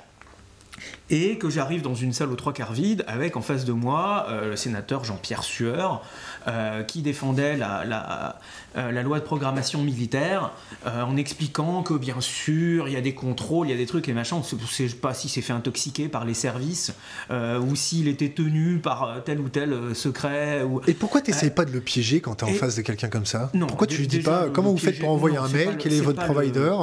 Et 1.10 1.38
que 1.38 1.50
j'arrive 1.50 1.82
dans 1.82 1.96
une 1.96 2.14
salle 2.14 2.32
aux 2.32 2.36
trois 2.36 2.54
quarts 2.54 2.74
vide 2.74 3.04
avec 3.08 3.38
en 3.38 3.42
face 3.42 3.66
de 3.66 3.74
moi 3.74 4.28
euh, 4.30 4.50
le 4.50 4.56
sénateur 4.56 5.04
Jean-Pierre 5.04 5.44
Sueur, 5.44 6.02
euh, 6.48 6.84
qui 6.84 7.02
défendait 7.02 7.58
la, 7.58 7.86
la, 7.86 8.40
euh, 8.78 8.92
la 8.92 9.02
loi 9.04 9.20
de 9.20 9.26
programmation 9.26 9.82
militaire 9.84 10.52
euh, 10.86 11.02
en 11.04 11.18
expliquant 11.18 11.84
que 11.84 11.94
bien 11.94 12.22
sûr 12.22 12.88
il 12.88 12.94
y 12.94 12.98
a 12.98 13.02
des 13.02 13.14
contrôles, 13.14 13.68
il 13.68 13.72
y 13.72 13.74
a 13.74 13.78
des 13.78 13.86
trucs 13.86 14.08
et 14.08 14.14
machin. 14.14 14.38
On 14.38 14.40
ne 14.56 14.66
sait 14.68 14.86
pas 14.96 15.14
s'il 15.14 15.30
s'est 15.30 15.42
fait 15.42 15.54
intoxiquer 15.54 16.08
par 16.08 16.26
les 16.26 16.34
services 16.34 16.94
euh, 17.32 17.60
ou 17.60 17.76
s'il 17.76 18.08
était 18.08 18.30
tenu 18.30 18.80
par 18.80 19.24
tel 19.26 19.40
ou 19.40 19.50
tel 19.50 19.96
secret. 19.96 20.64
Ou... 20.64 20.82
Et 20.88 20.94
pourquoi 20.94 21.22
tu 21.22 21.32
n'essayes 21.32 21.50
pas 21.52 21.66
de 21.66 21.72
le 21.72 21.82
piéger 21.82 22.22
quand 22.22 22.36
tu 22.36 22.46
es 22.46 22.50
en 22.50 22.54
face 22.54 22.76
de 22.76 22.82
quelqu'un 22.82 23.10
comme 23.10 23.26
ça? 23.26 23.50
Non, 23.54 23.68
Pourquoi 23.68 23.88
tu 23.88 23.98
lui 23.98 24.08
dis 24.08 24.20
pas 24.20 24.48
comment 24.54 24.72
vous 24.72 24.78
faites 24.78 25.00
pour 25.00 25.10
envoyer 25.10 25.38
non, 25.38 25.44
un 25.44 25.50
mail? 25.50 25.70
le- 25.70 25.76
Quel 25.76 25.94
est 25.94 26.02
votre 26.02 26.24
provider? 26.24 26.74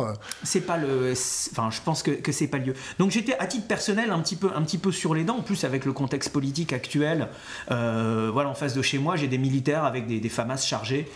c'est 0.42 0.60
pas 0.60 0.76
le 0.76 1.12
enfin 1.52 1.70
je 1.70 1.80
pense 1.84 2.02
que, 2.02 2.10
que 2.10 2.32
c'est 2.32 2.46
pas 2.48 2.58
le 2.58 2.64
lieu 2.66 2.74
donc 2.98 3.10
j'étais 3.10 3.36
à 3.38 3.46
titre 3.46 3.66
personnel 3.66 4.10
un 4.10 4.18
petit 4.20 4.36
peu 4.36 4.50
un 4.54 4.62
petit 4.62 4.78
peu 4.78 4.92
sur 4.92 5.14
les 5.14 5.24
dents 5.24 5.38
en 5.38 5.42
plus 5.42 5.64
avec 5.64 5.84
le 5.84 5.92
contexte 5.92 6.30
politique 6.32 6.72
actuel 6.72 7.28
voilà 7.68 8.48
en 8.48 8.54
face 8.54 8.74
de 8.74 8.82
chez 8.82 8.98
moi 8.98 9.16
j'ai 9.16 9.28
des 9.28 9.38
militaires 9.38 9.84
avec 9.84 10.06
des, 10.06 10.20
des 10.20 10.28
FAMAS 10.28 10.58
chargés 10.64 11.08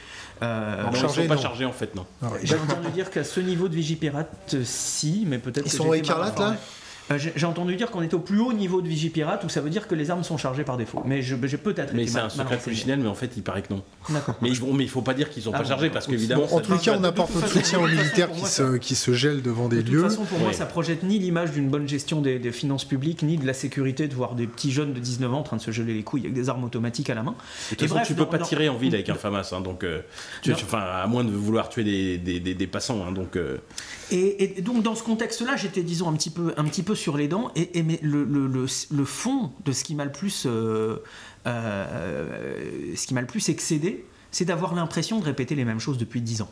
Euh, 0.42 0.82
Non, 0.84 0.90
ils 0.92 0.98
chargé, 0.98 1.22
sont 1.22 1.28
pas 1.28 1.34
non. 1.34 1.40
chargés 1.42 1.64
en 1.66 1.72
fait, 1.72 1.94
non. 1.94 2.06
J'ai 2.42 2.54
entendu 2.56 2.88
dire 2.94 3.10
qu'à 3.10 3.24
ce 3.24 3.40
niveau 3.40 3.68
de 3.68 3.74
Vigipirate 3.74 4.54
euh, 4.54 4.62
si 4.64 5.24
mais 5.26 5.38
peut-être 5.38 5.66
Ils 5.66 5.70
que 5.70 5.76
sont 5.76 5.92
écarlates, 5.92 6.38
là 6.38 6.56
j'ai 7.18 7.32
j'ai 7.36 7.46
entendu 7.46 7.76
dire 7.76 7.90
qu'on 7.90 8.02
était 8.02 8.14
au 8.14 8.20
plus 8.20 8.40
haut 8.40 8.52
niveau 8.52 8.80
de 8.82 8.88
Vigipirate 8.88 9.42
où 9.44 9.48
ça 9.48 9.60
veut 9.60 9.70
dire 9.70 9.86
que 9.88 9.94
les 9.94 10.10
armes 10.10 10.22
sont 10.24 10.36
chargées 10.36 10.64
par 10.64 10.76
défaut 10.76 11.02
mais 11.06 11.22
je- 11.22 11.36
j'ai 11.44 11.56
peut-être 11.58 11.92
Mais 11.94 12.06
c'est 12.06 12.18
un 12.18 12.28
secret 12.28 12.58
polichinelle, 12.58 13.00
mais 13.00 13.08
en 13.08 13.14
fait, 13.14 13.32
il 13.36 13.42
paraît 13.42 13.62
que 13.62 13.72
non. 13.72 13.82
d'accord 14.10 14.34
Mais, 14.42 14.48
ils 14.50 14.60
vont- 14.60 14.72
mais 14.72 14.84
il 14.84 14.90
faut 14.90 15.02
pas 15.02 15.14
dire 15.14 15.30
qu'ils 15.30 15.42
sont 15.42 15.50
Ah 15.54 15.58
pas 15.58 15.62
bon, 15.64 15.68
chargés 15.70 15.90
parce 15.90 16.06
qu'évidemment. 16.06 16.46
Bon, 16.48 16.56
en 16.56 16.60
les 16.60 16.78
cas, 16.78 16.96
on 16.98 17.04
apporte 17.04 17.34
notre 17.34 17.48
soutien 17.48 17.78
aux 17.80 17.88
militaires 17.88 18.30
qui 18.30 18.44
se, 18.46 18.76
qui 18.76 18.94
se 18.94 19.12
gèlent 19.12 19.42
devant 19.42 19.68
des 19.68 19.76
De 19.76 19.82
toute 19.82 19.90
lieux. 19.92 20.02
façon, 20.08 20.24
pour 20.24 20.38
moi, 20.38 20.52
ça 20.52 20.66
projette 20.66 21.02
ni 21.02 21.18
l'image 21.18 21.50
d'une 21.52 21.68
bonne 21.68 21.88
gestion 21.88 22.20
des, 22.20 22.38
des 22.38 22.52
finances 22.52 22.84
publiques, 22.84 23.22
ni 23.22 23.36
de 23.38 23.46
la 23.46 23.54
sécurité 23.54 24.08
de 24.08 24.14
voir 24.14 24.34
des 24.34 24.46
petits 24.46 24.70
jeunes 24.72 24.92
de 24.92 25.00
19 25.00 25.32
ans 25.34 25.40
en 25.40 25.42
train 25.42 25.56
de 25.56 25.62
se 25.62 25.70
geler 25.70 25.94
les 25.94 26.02
couilles 26.02 26.22
avec 26.22 26.34
des 26.34 26.48
armes 26.48 26.64
automatiques 26.64 27.10
à 27.10 27.14
la 27.14 27.22
main. 27.22 27.32
De 27.32 27.36
toute 27.76 27.82
Et 27.82 27.84
façon, 27.86 27.94
bref, 27.96 28.06
tu 28.08 28.14
peux 28.14 28.26
pas 28.26 28.38
tirer 28.38 28.68
en 28.68 28.76
ville 28.76 28.94
avec 28.94 29.08
un 29.10 29.14
FAMAS, 29.14 29.50
hein, 29.52 29.60
donc 29.60 29.84
euh, 29.84 30.00
enfin, 30.52 30.78
à 30.80 31.06
moins 31.06 31.24
de 31.24 31.30
vouloir 31.30 31.68
tuer 31.68 31.84
des, 32.18 32.66
passants, 32.66 33.04
hein, 33.06 33.12
donc. 33.12 33.36
Et, 34.12 34.60
donc 34.62 34.82
dans 34.82 34.94
ce 34.94 35.02
contexte-là, 35.02 35.56
j'étais 35.56 35.82
disons 35.82 36.08
un 36.08 36.14
petit 36.14 36.30
peu, 36.30 36.52
un 36.56 36.64
petit 36.64 36.82
peu 36.82 36.94
sur 36.94 37.16
les 37.16 37.28
dents. 37.28 37.50
Et, 37.54 37.82
mais 37.82 37.98
le, 38.02 38.24
le, 38.24 38.46
le, 38.48 39.04
fond 39.04 39.52
de 39.64 39.72
ce 39.72 39.84
qui 39.84 39.94
m'a 39.94 40.04
le 40.04 40.12
plus, 40.12 40.44
euh, 40.46 41.02
euh, 41.46 42.94
ce 42.96 43.06
qui 43.06 43.14
m'a 43.14 43.20
le 43.20 43.26
plus 43.26 43.48
excédé, 43.48 44.04
c'est 44.30 44.44
d'avoir 44.44 44.74
l'impression 44.74 45.20
de 45.20 45.24
répéter 45.24 45.54
les 45.54 45.64
mêmes 45.64 45.80
choses 45.80 45.98
depuis 45.98 46.20
10 46.20 46.42
ans. 46.42 46.50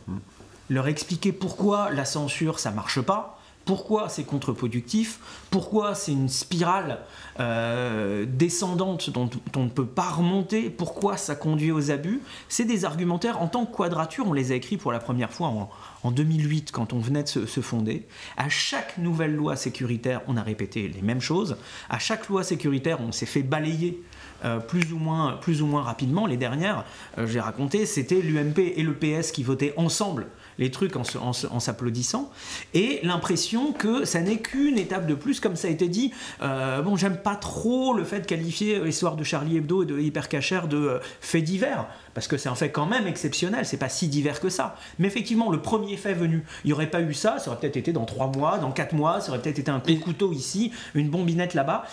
Leur 0.71 0.89
expliquer 0.89 1.33
pourquoi 1.33 1.91
la 1.91 2.05
censure 2.05 2.59
ça 2.59 2.71
marche 2.71 3.01
pas. 3.01 3.38
Pourquoi 3.69 4.09
c'est 4.09 4.25
contre-productif? 4.25 5.21
Pourquoi 5.51 5.95
c'est 5.95 6.13
une 6.13 6.31
spirale 6.31 7.01
euh, 7.39 8.25
descendante 8.27 9.11
dont 9.11 9.29
on 9.55 9.65
ne 9.65 9.69
peut 9.69 9.85
pas 9.85 10.09
remonter? 10.09 10.71
Pourquoi 10.71 11.19
ça 11.19 11.35
conduit 11.35 11.71
aux 11.71 11.91
abus? 11.91 12.23
C'est 12.49 12.65
des 12.65 12.87
argumentaires, 12.87 13.43
en 13.43 13.47
tant 13.47 13.67
que 13.67 13.77
quadrature, 13.77 14.27
on 14.27 14.33
les 14.33 14.53
a 14.53 14.55
écrits 14.55 14.79
pour 14.79 14.91
la 14.91 15.01
première 15.01 15.31
fois 15.31 15.49
en, 15.49 15.69
en 16.03 16.11
2008 16.11 16.73
quand 16.73 16.95
on 16.95 16.99
venait 16.99 17.23
de 17.23 17.29
se, 17.29 17.61
fonder. 17.61 18.07
À 18.39 18.49
chaque 18.49 18.97
nouvelle 18.97 19.35
loi 19.35 19.55
sécuritaire, 19.55 20.23
on 20.29 20.39
a 20.39 20.43
répété 20.43 20.89
les 20.89 21.03
mêmes 21.03 21.21
choses. 21.21 21.59
À 21.91 21.99
chaque 21.99 22.29
loi 22.29 22.45
sécuritaire, 22.45 23.03
on 23.03 23.13
s'est 23.13 23.27
fait 23.27 23.43
balayer 23.43 24.03
euh, 24.45 24.61
plus, 24.61 24.95
ou 24.95 24.99
moins, 24.99 25.33
plus 25.33 25.61
ou 25.61 25.67
moins 25.67 25.83
rapidement. 25.83 26.27
Les 26.27 26.39
dernières, 26.39 26.87
euh, 27.19 27.27
j'ai 27.27 27.41
raconté, 27.41 27.85
c'était 27.85 28.23
l'UMP 28.23 28.59
et 28.61 28.83
le 28.83 28.95
PS 28.95 29.31
qui 29.31 29.43
votaient 29.43 29.75
ensemble 29.77 30.29
les 30.59 30.71
trucs 30.71 30.95
en, 30.97 31.33
s'applaudissant, 31.33 32.31
et 32.75 33.01
l'impression 33.03 33.73
que 33.73 34.05
ça 34.05 34.21
n'est 34.21 34.39
qu'une 34.39 34.79
étape 34.79 35.07
de 35.07 35.15
plus, 35.15 35.41
comme 35.41 35.57
ça 35.57 35.69
a 35.69 35.71
été 35.71 35.89
dit. 35.89 36.13
Euh, 36.43 36.83
bon, 36.83 36.97
j'aime 36.97 37.19
pas 37.19 37.37
trop 37.37 37.95
le 37.95 38.05
fait 38.05 38.21
de 38.21 38.27
qualifier 38.27 38.81
l'histoire 38.81 39.17
de 39.17 39.25
Charlie 39.25 39.57
Hebdo 39.57 39.83
et 39.83 39.87
de 39.87 39.99
Hypercacher 39.99 40.61
de 40.69 40.77
euh, 40.77 40.99
fait 41.21 41.43
divers, 41.43 41.87
parce 42.15 42.27
que 42.29 42.37
c'est 42.37 42.49
un 42.49 42.55
fait 42.55 42.71
quand 42.71 42.87
même 42.87 43.07
exceptionnel, 43.07 43.65
c'est 43.65 43.77
pas 43.77 43.89
si 43.89 44.09
divers 44.09 44.41
que 44.41 44.49
ça. 44.49 44.77
Mais 44.99 45.07
effectivement, 45.07 45.51
le 45.51 45.61
premier 45.61 45.97
fait 45.97 46.15
venu, 46.15 46.45
il 46.65 46.69
n'y 46.69 46.73
aurait 46.73 46.91
pas 46.91 47.01
eu 47.01 47.15
ça, 47.15 47.39
ça 47.39 47.51
aurait 47.51 47.61
peut-être 47.61 47.77
été 47.77 47.93
dans 47.93 48.05
trois 48.05 48.27
mois, 48.29 48.59
dans 48.59 48.73
quatre 48.73 48.95
mois, 48.95 49.21
ça 49.21 49.31
aurait 49.31 49.41
peut-être 49.41 49.59
été 49.59 49.71
un 49.71 49.81
coup 49.81 49.93
de 49.93 49.99
couteau 49.99 50.33
ici, 50.33 50.73
une 50.95 51.09
bombinette 51.09 51.55
là-bas. 51.55 51.85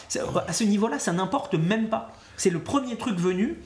À 0.47 0.53
ce 0.53 0.63
niveau-là, 0.63 0.99
ça 0.99 1.13
n'importe 1.13 1.55
même 1.55 1.89
pas. 1.89 2.13
C'est 2.37 2.49
le 2.49 2.59
premier 2.59 2.95
truc 2.95 3.17
venu 3.17 3.57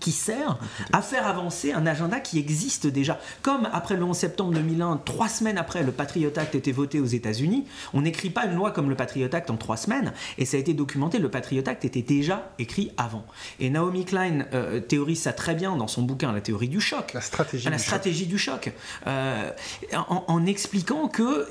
qui 0.00 0.12
sert 0.12 0.58
à 0.92 1.00
faire 1.00 1.26
avancer 1.26 1.72
un 1.72 1.86
agenda 1.86 2.20
qui 2.20 2.38
existe 2.38 2.86
déjà. 2.86 3.18
Comme 3.42 3.68
après 3.72 3.96
le 3.96 4.04
11 4.04 4.16
septembre 4.16 4.52
2001, 4.52 4.98
trois 4.98 5.28
semaines 5.28 5.56
après 5.56 5.82
le 5.82 5.92
Patriot 5.92 6.30
Act 6.36 6.54
était 6.54 6.72
voté 6.72 7.00
aux 7.00 7.06
États-Unis, 7.06 7.64
on 7.94 8.02
n'écrit 8.02 8.28
pas 8.30 8.44
une 8.44 8.54
loi 8.54 8.70
comme 8.70 8.90
le 8.90 8.96
Patriot 8.96 9.30
Act 9.32 9.50
en 9.50 9.56
trois 9.56 9.78
semaines, 9.78 10.12
et 10.36 10.44
ça 10.44 10.58
a 10.58 10.60
été 10.60 10.74
documenté, 10.74 11.18
le 11.18 11.30
Patriot 11.30 11.62
Act 11.66 11.84
était 11.86 12.02
déjà 12.02 12.50
écrit 12.58 12.92
avant. 12.98 13.24
Et 13.60 13.70
Naomi 13.70 14.04
Klein 14.04 14.44
euh, 14.52 14.80
théorise 14.80 15.22
ça 15.22 15.32
très 15.32 15.54
bien 15.54 15.74
dans 15.76 15.88
son 15.88 16.02
bouquin 16.02 16.32
La 16.32 16.40
théorie 16.42 16.68
du 16.68 16.80
choc 16.80 17.12
La 17.14 17.20
stratégie. 17.22 17.64
la 17.64 17.70
du 17.70 17.76
choc. 17.78 17.86
stratégie 17.86 18.26
du 18.26 18.38
choc, 18.38 18.72
euh, 19.06 19.50
en, 19.96 20.24
en 20.28 20.46
expliquant 20.46 21.08
que 21.08 21.48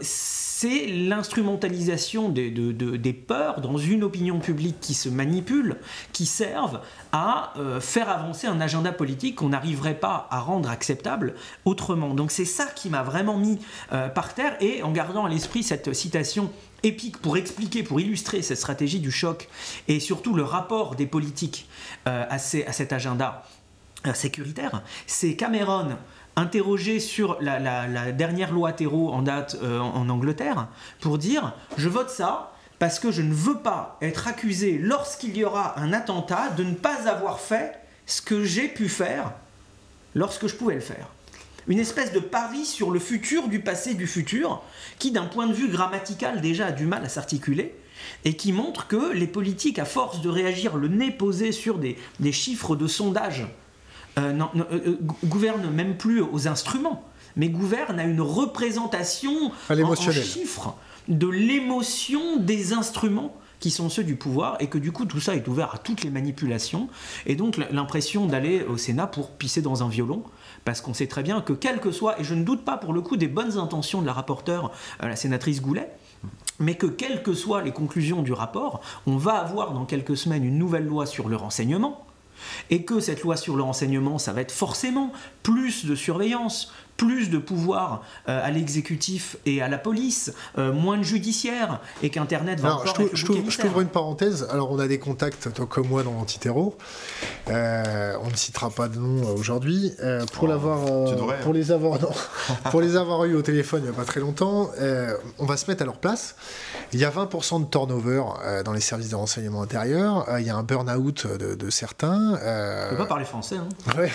c'est 0.59 0.87
l'instrumentalisation 0.87 2.29
des, 2.29 2.49
de- 2.49 2.71
de- 2.71 2.97
des 2.97 3.13
peurs 3.13 3.61
dans 3.61 3.77
une 3.77 4.03
opinion 4.03 4.39
publique 4.39 4.79
qui 4.79 4.95
se 4.95 5.07
manipule, 5.07 5.75
qui 6.13 6.25
servent 6.25 6.81
à 7.11 7.53
euh, 7.57 7.79
faire 7.79 8.09
avancer 8.09 8.47
un 8.47 8.59
agenda 8.59 8.91
politique 8.91 9.35
qu'on 9.35 9.49
n'arriverait 9.49 9.99
pas 9.99 10.27
à 10.31 10.39
rendre 10.39 10.71
acceptable 10.71 11.35
autrement. 11.65 12.15
Donc 12.15 12.31
c'est 12.31 12.45
ça 12.45 12.65
qui 12.65 12.89
m'a 12.89 13.03
vraiment 13.03 13.37
mis 13.37 13.59
euh, 13.91 14.09
par 14.09 14.33
terre 14.33 14.57
et 14.59 14.81
en 14.81 14.91
gardant 14.91 15.25
à 15.25 15.29
l'esprit 15.29 15.61
cette 15.61 15.93
citation 15.93 16.51
épique 16.81 17.17
pour 17.19 17.37
expliquer, 17.37 17.83
pour 17.83 17.99
illustrer 17.99 18.41
cette 18.41 18.57
stratégie 18.57 18.99
du 18.99 19.11
choc 19.11 19.49
et 19.87 19.99
surtout 19.99 20.33
le 20.33 20.43
rapport 20.43 20.95
des 20.95 21.05
politiques 21.05 21.67
euh, 22.07 22.25
à, 22.27 22.35
à 22.35 22.39
cet 22.39 22.93
agenda 22.93 23.43
sécuritaire, 24.13 24.83
c'est 25.05 25.35
Cameron 25.35 25.97
interrogé 26.37 27.01
sur 27.01 27.37
la, 27.41 28.11
dernière 28.13 28.53
loi 28.53 28.71
terreau 28.71 29.11
en 29.11 29.21
date 29.21 29.57
euh, 29.61 29.79
en, 29.79 29.95
en 29.95 30.09
Angleterre 30.09 30.67
pour 31.01 31.17
dire 31.17 31.53
je 31.77 31.89
vote 31.89 32.09
ça 32.09 32.53
parce 32.79 32.99
que 32.99 33.11
je 33.11 33.21
ne 33.21 33.33
veux 33.33 33.57
pas 33.57 33.97
être 34.01 34.27
accusé 34.27 34.77
lorsqu'il 34.77 35.35
y 35.35 35.43
aura 35.43 35.77
un 35.79 35.91
attentat 35.93 36.49
de 36.51 36.63
ne 36.63 36.75
pas 36.75 37.09
avoir 37.09 37.39
fait 37.39 37.79
ce 38.05 38.21
que 38.21 38.43
j'ai 38.43 38.67
pu 38.67 38.87
faire 38.87 39.33
lorsque 40.15 40.47
je 40.47 40.55
pouvais 40.55 40.75
le 40.75 40.81
faire. 40.81 41.07
Une 41.67 41.79
espèce 41.79 42.13
de 42.13 42.19
pari 42.19 42.65
sur 42.65 42.91
le 42.91 42.99
futur 42.99 43.49
du 43.49 43.59
passé 43.59 43.93
du 43.93 44.07
futur 44.07 44.61
qui 44.99 45.11
d'un 45.11 45.25
point 45.25 45.47
de 45.47 45.53
vue 45.53 45.67
grammatical 45.67 46.39
déjà 46.39 46.67
a 46.67 46.71
du 46.71 46.85
mal 46.85 47.03
à 47.03 47.09
s'articuler 47.09 47.75
et 48.23 48.35
qui 48.35 48.53
montre 48.53 48.87
que 48.87 49.11
les 49.11 49.27
politiques, 49.27 49.79
à 49.79 49.85
force 49.85 50.21
de 50.21 50.29
réagir 50.29 50.77
le 50.77 50.87
nez 50.87 51.11
posé 51.11 51.51
sur 51.51 51.77
des, 51.77 51.97
des 52.19 52.31
chiffres 52.31 52.75
de 52.75 52.87
sondage, 52.87 53.47
euh, 54.17 54.33
non, 54.33 54.49
euh, 54.55 54.63
euh, 54.71 54.97
gouvernent 55.25 55.69
même 55.69 55.97
plus 55.97 56.21
aux 56.21 56.47
instruments, 56.47 57.03
mais 57.35 57.49
gouvernent 57.49 57.99
à 57.99 58.03
une 58.03 58.21
représentation 58.21 59.51
À 59.69 59.75
en, 59.75 59.91
en 59.91 59.95
chiffres 59.95 60.75
de 61.07 61.27
l'émotion 61.27 62.37
des 62.37 62.73
instruments 62.73 63.33
qui 63.59 63.71
sont 63.71 63.89
ceux 63.89 64.03
du 64.03 64.15
pouvoir 64.15 64.57
et 64.59 64.67
que 64.67 64.77
du 64.77 64.91
coup 64.91 65.05
tout 65.05 65.19
ça 65.19 65.35
est 65.35 65.47
ouvert 65.47 65.73
à 65.73 65.77
toutes 65.77 66.03
les 66.03 66.09
manipulations 66.09 66.89
et 67.25 67.35
donc 67.35 67.57
l'impression 67.71 68.25
d'aller 68.25 68.63
au 68.63 68.77
Sénat 68.77 69.07
pour 69.07 69.31
pisser 69.31 69.61
dans 69.61 69.83
un 69.83 69.89
violon 69.89 70.23
parce 70.63 70.81
qu'on 70.81 70.93
sait 70.93 71.07
très 71.07 71.23
bien 71.23 71.41
que 71.41 71.53
quel 71.53 71.79
que 71.79 71.91
soit 71.91 72.19
et 72.19 72.23
je 72.23 72.33
ne 72.33 72.43
doute 72.43 72.63
pas 72.63 72.77
pour 72.77 72.93
le 72.93 73.01
coup 73.01 73.17
des 73.17 73.27
bonnes 73.27 73.57
intentions 73.57 74.01
de 74.01 74.05
la 74.05 74.13
rapporteure 74.13 74.71
euh, 75.01 75.07
la 75.07 75.15
sénatrice 75.15 75.61
Goulet 75.61 75.89
mais 76.59 76.75
que 76.75 76.87
quelles 76.87 77.21
que 77.21 77.33
soient 77.33 77.61
les 77.61 77.71
conclusions 77.71 78.23
du 78.23 78.33
rapport, 78.33 78.81
on 79.05 79.15
va 79.15 79.33
avoir 79.33 79.73
dans 79.73 79.85
quelques 79.85 80.17
semaines 80.17 80.43
une 80.43 80.57
nouvelle 80.57 80.85
loi 80.85 81.05
sur 81.05 81.29
le 81.29 81.35
renseignement, 81.35 82.06
et 82.69 82.83
que 82.83 82.99
cette 82.99 83.21
loi 83.21 83.37
sur 83.37 83.55
le 83.55 83.63
renseignement, 83.63 84.17
ça 84.17 84.33
va 84.33 84.41
être 84.41 84.51
forcément 84.51 85.11
plus 85.43 85.85
de 85.85 85.95
surveillance, 85.95 86.73
plus 86.97 87.29
de 87.29 87.37
pouvoir 87.37 88.01
euh, 88.27 88.43
à 88.45 88.49
l'exécutif 88.51 89.37
et 89.45 89.61
à 89.61 89.67
la 89.67 89.77
police, 89.77 90.33
euh, 90.57 90.73
moins 90.73 90.97
de 90.97 91.03
judiciaire, 91.03 91.79
et 92.03 92.09
qu'Internet 92.09 92.59
va 92.59 92.69
Alors, 92.69 92.81
encore 92.81 92.95
je 93.13 93.15
je 93.15 93.57
t'ouvre 93.61 93.81
une 93.81 93.87
parenthèse. 93.87 94.47
Alors, 94.51 94.71
on 94.71 94.79
a 94.79 94.87
des 94.87 94.99
contacts, 94.99 95.53
toi 95.53 95.65
comme 95.67 95.87
moi, 95.87 96.03
dans 96.03 96.13
l'antiterro. 96.13 96.75
Euh, 97.49 98.13
on 98.23 98.29
ne 98.29 98.35
citera 98.35 98.69
pas 98.69 98.87
de 98.87 98.97
nom 98.97 99.27
aujourd'hui. 99.35 99.93
Euh, 100.01 100.25
pour 100.33 100.47
l'avoir, 100.47 100.79
pour 101.43 101.53
les 101.53 101.71
avoir, 101.71 102.01
non. 102.01 102.09
pour 102.71 102.81
les 102.81 102.95
avoir 102.95 103.23
eu 103.25 103.35
au 103.35 103.41
téléphone 103.41 103.81
il 103.83 103.89
n'y 103.89 103.95
a 103.95 103.97
pas 103.97 104.05
très 104.05 104.19
longtemps, 104.19 104.69
euh, 104.79 105.15
on 105.37 105.45
va 105.45 105.55
se 105.57 105.69
mettre 105.69 105.83
à 105.83 105.85
leur 105.85 105.97
place. 105.97 106.35
Il 106.93 106.99
y 106.99 107.05
a 107.05 107.09
20% 107.11 107.63
de 107.65 107.69
turnover 107.69 108.23
euh, 108.43 108.63
dans 108.63 108.73
les 108.73 108.81
services 108.81 109.09
de 109.09 109.15
renseignement 109.15 109.61
intérieur. 109.61 110.27
Euh, 110.29 110.39
il 110.41 110.47
y 110.47 110.49
a 110.49 110.55
un 110.55 110.63
burn-out 110.63 111.27
de, 111.27 111.55
de 111.55 111.69
certains. 111.69 112.35
euh, 112.41 112.87
On 112.87 112.89
peut 112.91 112.97
pas 112.97 113.05
parler 113.05 113.25
français. 113.25 113.55
hein. 113.57 113.67
ouais. 113.97 114.11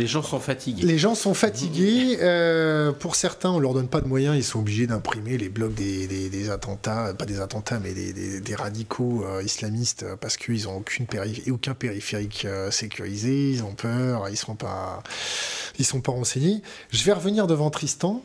Les 0.00 0.06
gens 0.06 0.22
sont 0.22 0.40
fatigués. 0.40 0.82
Les 0.86 0.98
gens 0.98 1.14
sont 1.14 1.34
fatigués. 1.34 2.18
euh, 2.20 2.90
pour 2.92 3.14
certains, 3.16 3.50
on 3.50 3.58
leur 3.58 3.74
donne 3.74 3.88
pas 3.88 4.00
de 4.00 4.08
moyens. 4.08 4.34
Ils 4.36 4.42
sont 4.42 4.60
obligés 4.60 4.86
d'imprimer 4.86 5.36
les 5.36 5.48
blocs 5.48 5.74
des, 5.74 6.06
des- 6.06 6.30
des 6.30 6.50
attentats, 6.50 7.12
pas 7.14 7.26
des 7.26 7.40
attentats, 7.40 7.78
mais 7.78 7.92
des, 7.92 8.54
radicaux 8.54 9.24
euh, 9.26 9.42
islamistes 9.42 10.04
parce 10.20 10.36
qu'ils 10.36 10.68
ont 10.68 10.76
aucune 10.78 11.06
péri- 11.06 11.44
aucun 11.50 11.74
périphérique 11.74 12.44
euh, 12.46 12.70
sécurisé. 12.70 13.50
Ils 13.50 13.62
ont 13.62 13.74
peur. 13.74 14.28
Ils 14.30 14.36
sont 14.36 14.54
pas, 14.56 15.02
ils 15.78 15.84
sont 15.84 16.00
pas 16.00 16.12
renseignés. 16.12 16.62
Je 16.90 17.04
vais 17.04 17.12
revenir 17.12 17.46
devant 17.46 17.70
Tristan. 17.70 18.22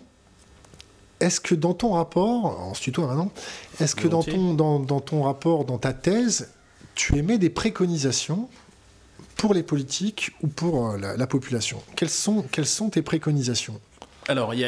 Est-ce 1.20 1.40
que 1.40 1.56
dans 1.56 1.74
ton 1.74 1.94
rapport, 1.94 2.72
se 2.76 2.82
tutoie 2.82 3.08
maintenant, 3.08 3.32
est-ce 3.80 3.96
que 3.96 4.08
dans 4.08 4.22
ton, 4.22 4.54
dans, 4.54 4.80
dans 4.80 5.00
ton 5.00 5.24
rapport, 5.24 5.64
dans 5.66 5.78
ta 5.78 5.94
thèse, 5.94 6.50
tu 6.94 7.18
émets 7.18 7.38
des 7.38 7.50
préconisations 7.50 8.50
pour 9.36 9.54
les 9.54 9.64
politiques 9.64 10.32
ou 10.42 10.48
pour 10.48 10.90
euh, 10.92 10.98
la, 10.98 11.18
la 11.18 11.28
population 11.28 11.82
quelles 11.96 12.10
sont, 12.10 12.44
quelles 12.52 12.66
sont 12.66 12.90
tes 12.90 13.02
préconisations? 13.02 13.80
Alors, 14.28 14.54
il 14.54 14.66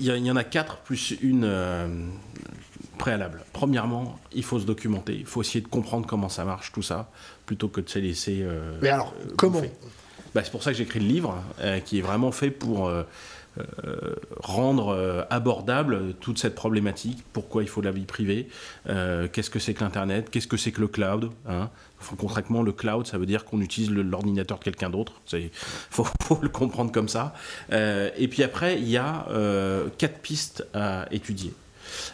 y, 0.00 0.30
en 0.30 0.36
a 0.36 0.44
quatre 0.44 0.78
plus 0.78 1.14
une 1.22 1.44
euh, 1.44 1.86
préalable. 2.98 3.44
Premièrement, 3.52 4.18
il 4.32 4.42
faut 4.42 4.58
se 4.58 4.64
documenter. 4.64 5.14
Il 5.14 5.26
faut 5.26 5.40
essayer 5.40 5.60
de 5.60 5.68
comprendre 5.68 6.06
comment 6.06 6.28
ça 6.28 6.44
marche, 6.44 6.72
tout 6.72 6.82
ça, 6.82 7.08
plutôt 7.46 7.68
que 7.68 7.80
de 7.80 7.88
se 7.88 8.00
laisser. 8.00 8.40
euh, 8.42 8.76
Mais 8.82 8.88
alors, 8.88 9.14
euh, 9.20 9.34
comment? 9.36 9.62
Bah, 10.34 10.40
C'est 10.42 10.50
pour 10.50 10.64
ça 10.64 10.72
que 10.72 10.78
j'ai 10.78 10.82
écrit 10.82 10.98
le 10.98 11.06
livre, 11.06 11.40
qui 11.84 11.98
est 11.98 12.02
vraiment 12.02 12.32
fait 12.32 12.50
pour 12.50 12.90
euh, 13.58 14.14
rendre 14.38 14.88
euh, 14.88 15.24
abordable 15.28 16.14
toute 16.20 16.38
cette 16.38 16.54
problématique. 16.54 17.22
Pourquoi 17.34 17.62
il 17.62 17.68
faut 17.68 17.82
de 17.82 17.86
la 17.86 17.92
vie 17.92 18.06
privée 18.06 18.48
euh, 18.88 19.28
Qu'est-ce 19.30 19.50
que 19.50 19.58
c'est 19.58 19.74
que 19.74 19.84
l'Internet 19.84 20.30
Qu'est-ce 20.30 20.46
que 20.46 20.56
c'est 20.56 20.72
que 20.72 20.80
le 20.80 20.88
cloud 20.88 21.30
hein 21.46 21.68
Enfin, 22.00 22.16
Concrètement, 22.18 22.62
le 22.62 22.72
cloud, 22.72 23.06
ça 23.06 23.18
veut 23.18 23.26
dire 23.26 23.44
qu'on 23.44 23.60
utilise 23.60 23.90
l'ordinateur 23.90 24.58
de 24.58 24.64
quelqu'un 24.64 24.88
d'autre. 24.88 25.20
Il 25.34 25.50
faut, 25.90 26.06
faut 26.22 26.38
le 26.40 26.48
comprendre 26.48 26.92
comme 26.92 27.08
ça. 27.08 27.34
Et 27.70 28.26
puis 28.28 28.42
après, 28.42 28.78
il 28.80 28.88
y 28.88 28.96
a 28.96 29.26
quatre 29.98 30.18
pistes 30.18 30.66
à 30.74 31.06
étudier. 31.12 31.52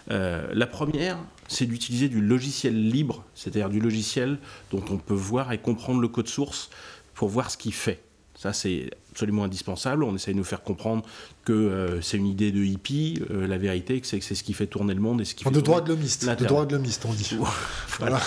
La 0.08 0.66
première, 0.66 1.16
c'est 1.46 1.64
d'utiliser 1.64 2.10
du 2.10 2.20
logiciel 2.20 2.90
libre, 2.90 3.24
c'est-à-dire 3.34 3.70
du 3.70 3.80
logiciel 3.80 4.38
dont 4.70 4.84
on 4.90 4.98
peut 4.98 5.14
voir 5.14 5.52
et 5.52 5.58
comprendre 5.58 6.00
le 6.00 6.08
code 6.08 6.28
source 6.28 6.68
pour 7.14 7.28
voir 7.28 7.50
ce 7.50 7.56
qu'il 7.56 7.72
fait. 7.72 8.02
Ça, 8.34 8.52
c'est 8.52 8.90
absolument 9.18 9.42
indispensable. 9.42 10.04
On 10.04 10.14
essaye 10.14 10.32
de 10.32 10.38
nous 10.38 10.44
faire 10.44 10.62
comprendre 10.62 11.02
que 11.44 11.52
euh, 11.52 12.00
c'est 12.00 12.18
une 12.18 12.26
idée 12.28 12.52
de 12.52 12.62
hippie. 12.62 13.20
Euh, 13.30 13.48
la 13.48 13.58
vérité, 13.58 14.00
c'est 14.04 14.20
que 14.20 14.24
c'est 14.24 14.36
ce 14.36 14.44
qui 14.44 14.52
fait 14.52 14.68
tourner 14.68 14.94
le 14.94 15.00
monde 15.00 15.20
et 15.20 15.24
ce 15.24 15.34
qui 15.34 15.42
fait 15.42 15.50
De 15.50 15.60
droit 15.60 15.80
de 15.80 15.88
l'homiste, 15.88 16.24
de 16.24 16.44
droit 16.44 16.66
de 16.66 16.76
l'homiste, 16.76 17.04
on 17.04 17.12
dit. 17.12 17.36
voilà. 17.98 18.20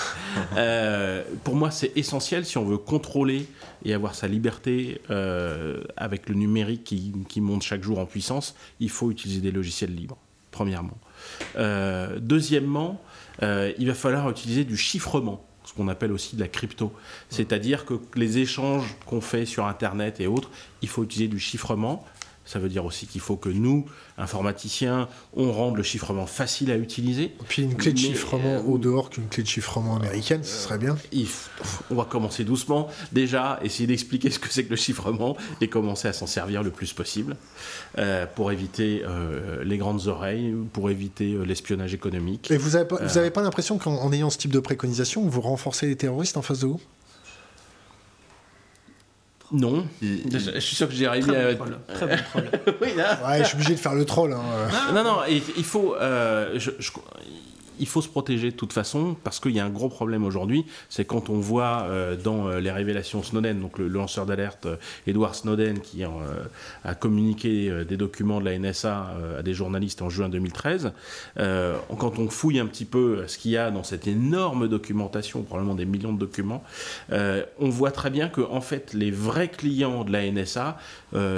Euh, 0.58 1.24
pour 1.46 1.56
moi, 1.56 1.72
c'est 1.72 1.94
essentiel 1.96 2.46
si 2.46 2.58
on 2.58 2.66
veut 2.66 2.78
contrôler 2.78 3.48
et 3.86 3.94
avoir 3.94 4.16
sa 4.16 4.28
liberté 4.28 5.00
avec 5.96 6.28
le 6.28 6.36
numérique 6.36 6.84
qui, 6.84 7.14
qui 7.30 7.40
monte 7.40 7.62
chaque 7.62 7.84
jour 7.84 7.98
en 7.98 8.06
puissance. 8.06 8.54
Il 8.82 8.90
faut 8.90 9.12
utiliser 9.12 9.40
des 9.40 9.52
logiciels 9.52 9.96
libres, 9.96 10.18
premièrement. 10.52 10.98
Deuxièmement, 12.20 13.02
il 13.42 13.88
va 13.88 13.94
falloir 13.94 14.30
utiliser 14.30 14.66
du 14.66 14.76
chiffrement 14.76 15.46
ce 15.72 15.78
qu'on 15.78 15.88
appelle 15.88 16.12
aussi 16.12 16.36
de 16.36 16.42
la 16.42 16.50
crypto. 16.50 16.92
C'est-à-dire 17.30 17.86
que 17.86 17.94
les 18.16 18.40
échanges 18.40 18.96
qu'on 19.06 19.22
fait 19.22 19.46
sur 19.46 19.66
Internet 19.68 20.20
et 20.20 20.28
autres, 20.28 20.50
il 20.82 20.90
faut 20.90 21.04
utiliser 21.04 21.30
du 21.30 21.40
chiffrement. 21.40 22.06
Ça 22.52 22.60
veut 22.60 22.68
dire 22.68 22.84
aussi 22.84 23.08
qu'il 23.08 23.22
faut 23.22 23.38
que 23.38 23.48
nous, 23.48 23.86
informaticiens, 24.18 25.08
on 25.38 25.54
rende 25.54 25.78
le 25.78 25.84
chiffrement 25.84 26.26
facile 26.26 26.70
à 26.72 26.76
utiliser. 26.78 27.32
Puis 27.48 27.62
une 27.64 27.76
clé 27.76 27.94
de 27.94 27.98
chiffrement 27.98 28.56
euh, 28.56 28.64
au 28.64 28.78
dehors 28.78 29.10
qu'une 29.10 29.28
clé 29.30 29.44
de 29.44 29.48
chiffrement 29.48 29.96
américaine, 29.96 30.44
ce 30.44 30.64
serait 30.64 30.78
bien. 30.78 30.96
F- 31.14 31.48
on 31.90 31.96
va 31.96 32.04
commencer 32.04 32.44
doucement. 32.44 32.90
Déjà, 33.14 33.58
essayer 33.64 33.88
d'expliquer 33.88 34.30
ce 34.32 34.40
que 34.40 34.50
c'est 34.50 34.66
que 34.66 34.70
le 34.70 34.76
chiffrement 34.76 35.38
et 35.62 35.70
commencer 35.70 36.10
à 36.10 36.14
s'en 36.14 36.28
servir 36.28 36.62
le 36.62 36.72
plus 36.72 36.92
possible 36.92 37.38
euh, 37.98 38.26
pour 38.36 38.52
éviter 38.52 39.04
euh, 39.08 39.64
les 39.64 39.78
grandes 39.78 40.08
oreilles, 40.08 40.54
pour 40.74 40.90
éviter 40.90 41.34
euh, 41.34 41.44
l'espionnage 41.46 41.94
économique. 41.94 42.52
Et 42.52 42.58
vous 42.58 42.72
n'avez 42.72 42.86
pas, 42.86 42.98
Euh. 43.02 43.30
pas 43.32 43.42
l'impression 43.44 43.78
qu'en 43.78 43.96
en 43.96 44.12
ayant 44.12 44.30
ce 44.30 44.38
type 44.38 44.52
de 44.52 44.60
préconisation, 44.60 45.26
vous 45.26 45.42
renforcez 45.42 45.88
les 45.88 45.96
terroristes 45.96 46.36
en 46.38 46.42
face 46.42 46.60
de 46.60 46.68
vous? 46.68 46.82
Non. 49.52 49.86
Je, 50.02 50.40
je 50.56 50.60
suis 50.60 50.76
sûr 50.76 50.88
que 50.88 50.94
j'ai 50.94 51.08
arrivé 51.08 51.28
Très 51.28 51.52
à. 51.52 51.54
bon 51.54 51.66
troll. 51.66 51.78
Très 51.94 52.08
bon 52.08 52.16
troll. 52.32 52.50
oui, 52.82 52.90
là. 52.96 53.20
Ouais, 53.28 53.40
je 53.40 53.44
suis 53.46 53.56
obligé 53.56 53.74
de 53.76 53.80
faire 53.80 53.94
le 53.96 54.06
troll. 54.06 54.34
hein. 54.34 54.42
Non, 54.94 55.04
non, 55.04 55.18
il, 55.30 55.42
il 55.58 55.64
faut, 55.64 55.96
euh, 55.96 56.52
je- 56.56 56.72
je- 56.80 56.92
il 57.80 57.88
faut 57.88 58.02
se 58.02 58.10
protéger 58.10 58.52
de 58.52 58.56
toute 58.56 58.74
façon 58.74 59.16
parce 59.24 59.40
qu'il 59.40 59.52
y 59.52 59.60
a 59.60 59.66
un 59.66 59.70
gros 59.70 59.90
problème 59.90 60.24
aujourd'hui, 60.24 60.66
c'est 60.90 61.06
quand 61.06 61.30
on 61.30 61.40
voit 61.40 61.84
euh, 61.84 62.16
dans 62.16 62.48
euh, 62.48 62.60
les 62.60 62.72
révélations 62.72 63.24
Snowden, 63.24 63.60
donc 63.60 63.78
le, 63.78 63.88
lanceur 63.88 64.26
d'alerte 64.26 64.66
euh, 64.66 64.76
Edward 65.08 65.36
Snowden 65.36 65.80
qui 65.80 66.04
a 66.04 66.96
communiqué 66.96 67.86
des 67.86 67.98
documents 67.98 68.40
de 68.40 68.46
la 68.46 68.58
NSA 68.58 69.14
à 69.40 69.42
des 69.44 69.54
journalistes 69.54 70.02
en 70.02 70.10
juin 70.10 70.30
2013, 70.30 70.94
euh, 71.38 71.78
quand 71.98 72.20
on 72.20 72.30
fouille 72.30 72.60
un 72.60 72.66
petit 72.66 72.86
peu 72.86 73.26
ce 73.28 73.38
qu'il 73.38 73.52
y 73.52 73.58
a 73.58 73.72
dans 73.72 73.84
cette 73.84 74.08
énorme 74.08 74.68
documentation, 74.68 75.44
probablement 75.44 75.76
des 75.76 75.86
millions 75.86 76.14
de 76.14 76.20
documents, 76.20 76.64
on 77.12 77.70
voit 77.70 77.92
très 77.92 78.10
bien 78.10 78.30
que 78.30 78.42
en 78.42 78.62
fait 78.62 78.94
les 78.94 79.12
vrais 79.12 79.50
clients 79.50 80.04
de 80.04 80.12
la 80.12 80.30
NSA, 80.30 80.78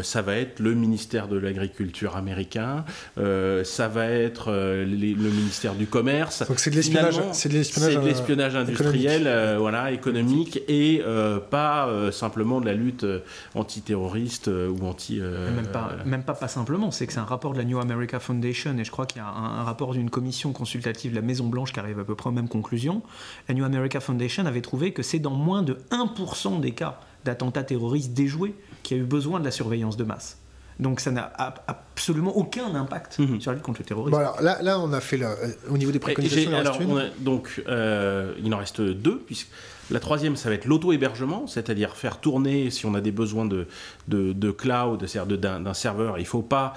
ça 0.04 0.22
va 0.22 0.36
être 0.38 0.60
le 0.60 0.74
ministère 0.76 1.28
de 1.28 1.38
l'Agriculture 1.38 2.16
américain, 2.16 2.86
euh, 3.18 3.64
ça 3.64 3.88
va 3.88 4.06
être 4.08 4.52
euh, 4.52 4.86
les- 4.86 5.14
le 5.14 5.30
ministère 5.30 5.76
du 5.76 5.88
Commerce. 5.88 6.48
Donc 6.48 6.60
c'est 6.60 6.70
de 6.70 6.76
l'espionnage, 6.76 7.20
c'est 7.32 7.50
de 7.50 7.54
l'espionnage, 7.54 7.92
c'est 7.94 7.98
de 8.00 8.04
euh, 8.04 8.08
l'espionnage 8.08 8.56
industriel, 8.56 9.22
économique. 9.22 9.28
euh, 9.28 9.56
voilà, 9.60 9.92
économique, 9.92 10.60
et 10.68 11.02
euh, 11.06 11.40
pas 11.40 11.88
euh, 11.88 12.12
simplement 12.12 12.62
de 12.62 12.66
la 12.66 12.74
lutte 12.74 13.04
euh, 13.04 13.20
antiterroriste 13.56 14.48
euh, 14.50 14.70
ou 14.70 14.86
anti. 14.86 15.20
euh, 15.20 15.54
même, 15.56 15.68
pas, 15.68 15.92
même 16.06 16.24
pas 16.24 16.34
pas 16.34 16.48
simplement, 16.48 16.92
c'est 16.92 17.08
que 17.08 17.14
c'est 17.14 17.20
un 17.20 17.24
rapport 17.26 17.54
de 17.54 17.58
la 17.58 17.64
New 17.64 17.80
America 17.80 18.20
Foundation 18.20 18.78
et 18.78 18.84
je 18.84 18.92
crois 18.92 19.06
qu'il 19.06 19.18
y 19.22 19.26
a 19.26 19.28
un, 19.28 19.60
un 19.60 19.64
rapport 19.64 19.94
d'une 19.94 20.10
commission 20.10 20.52
consultative 20.54 21.12
de 21.12 21.16
la 21.16 21.22
Maison 21.22 21.48
Blanche 21.48 21.74
qui 21.74 21.80
arrive 21.80 22.00
à 22.00 22.04
peu 22.04 22.16
près 22.16 22.30
aux 22.30 22.34
mêmes 22.34 22.48
conclusions. 22.50 23.02
La 23.48 23.56
New 23.56 23.64
America 23.66 24.00
Foundation 24.00 24.46
avait 24.46 24.62
trouvé 24.62 24.92
que 24.94 25.02
c'est 25.04 25.20
dans 25.20 25.32
moins 25.32 25.64
de 25.64 25.78
1% 25.92 26.60
des 26.60 26.72
cas 26.72 27.00
d'attentats 27.26 27.64
terroristes 27.64 28.14
déjoués 28.14 28.54
qu'il 28.84 28.98
y 28.98 29.00
a 29.00 29.04
eu 29.04 29.06
besoin 29.06 29.40
de 29.40 29.46
la 29.46 29.52
surveillance 29.52 29.98
de 29.98 30.04
masse. 30.04 30.38
Donc 30.80 31.00
ça 31.00 31.12
n'a 31.12 31.32
absolument 31.68 32.36
aucun 32.36 32.74
impact 32.76 33.20
Mhm. 33.20 33.40
sur 33.40 33.52
la 33.52 33.56
lutte 33.56 33.64
contre 33.66 33.82
le 33.82 33.86
terrorisme. 33.86 34.12
Bon, 34.12 34.18
alors, 34.20 34.42
là, 34.42 34.62
là, 34.62 34.80
on 34.80 34.92
a 34.92 35.00
fait 35.02 35.18
le, 35.18 35.28
euh, 35.28 35.48
au 35.70 35.78
niveau 35.78 35.92
des 35.92 35.98
Et 35.98 36.00
préconisations. 36.00 36.50
il 36.50 36.54
en 36.54 36.58
reste 36.58 36.68
alors, 36.70 36.82
une. 36.82 36.92
on 36.92 36.98
a- 36.98 37.10
donc, 37.20 37.64
euh, 37.68 38.34
il 38.44 38.54
en 38.54 38.58
reste 38.58 38.82
deux, 38.82 39.20
puisque 39.20 39.50
la 39.92 40.00
troisième, 40.00 40.36
ça 40.36 40.50
va 40.50 40.56
être 40.56 40.66
l'auto-hébergement, 40.66 41.46
c'est-à-dire 41.48 41.96
faire 41.96 42.20
tourner, 42.20 42.70
si 42.70 42.86
on 42.86 42.94
a 42.96 43.02
des 43.02 43.12
besoins 43.12 43.46
de, 43.46 43.68
de, 44.08 44.32
de 44.32 44.52
cloud, 44.52 45.06
c'est-à-dire 45.06 45.38
d'un 45.38 45.74
serveur, 45.74 46.18
il 46.18 46.22
ne 46.22 46.28
faut 46.28 46.42
pas 46.42 46.74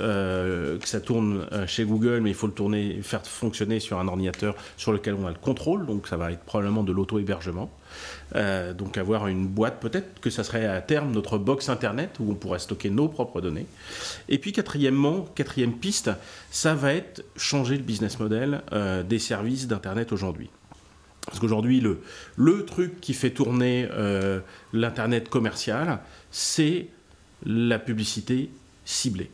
euh, 0.00 0.78
que 0.78 0.86
ça 0.86 1.00
tourne 1.00 1.46
euh, 1.52 1.66
chez 1.66 1.84
Google, 1.84 2.20
mais 2.20 2.30
il 2.30 2.34
faut 2.34 2.46
le 2.46 2.52
tourner, 2.52 3.00
faire 3.02 3.24
fonctionner 3.24 3.80
sur 3.80 3.98
un 3.98 4.08
ordinateur 4.08 4.54
sur 4.76 4.92
lequel 4.92 5.14
on 5.14 5.26
a 5.26 5.30
le 5.30 5.38
contrôle, 5.38 5.86
donc 5.86 6.06
ça 6.06 6.16
va 6.16 6.32
être 6.32 6.40
probablement 6.40 6.82
de 6.82 6.92
l'auto-hébergement. 6.92 7.70
Euh, 8.36 8.72
donc 8.74 8.98
avoir 8.98 9.26
une 9.26 9.46
boîte, 9.46 9.80
peut-être 9.80 10.20
que 10.20 10.30
ça 10.30 10.44
serait 10.44 10.66
à 10.66 10.80
terme 10.80 11.10
notre 11.12 11.38
box 11.38 11.68
internet 11.68 12.18
où 12.20 12.30
on 12.30 12.34
pourrait 12.34 12.60
stocker 12.60 12.90
nos 12.90 13.08
propres 13.08 13.40
données. 13.40 13.66
Et 14.28 14.38
puis 14.38 14.52
quatrièmement, 14.52 15.26
quatrième 15.34 15.72
piste, 15.72 16.10
ça 16.50 16.74
va 16.74 16.92
être 16.94 17.24
changer 17.36 17.76
le 17.76 17.82
business 17.82 18.20
model 18.20 18.62
des 19.08 19.18
services 19.18 19.66
d'Internet 19.66 20.12
aujourd'hui. 20.12 20.50
Parce 21.26 21.38
qu'aujourd'hui, 21.38 21.80
le, 21.80 22.64
truc 22.64 23.00
qui 23.00 23.14
fait 23.14 23.30
tourner 23.30 23.88
euh, 23.92 24.40
l'Internet 24.72 25.28
commercial, 25.28 26.00
c'est 26.30 26.88
la 27.44 27.78
publicité 27.78 28.50
ciblée. 28.84 29.30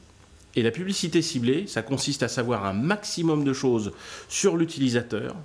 Et 0.56 0.62
la 0.62 0.70
publicité 0.70 1.22
ciblée, 1.22 1.66
ça 1.66 1.82
consiste 1.82 2.22
à 2.22 2.28
savoir 2.28 2.64
un 2.64 2.72
maximum 2.72 3.44
de 3.44 3.52
choses 3.52 3.92
sur 4.28 4.56
l'utilisateur 4.56 5.36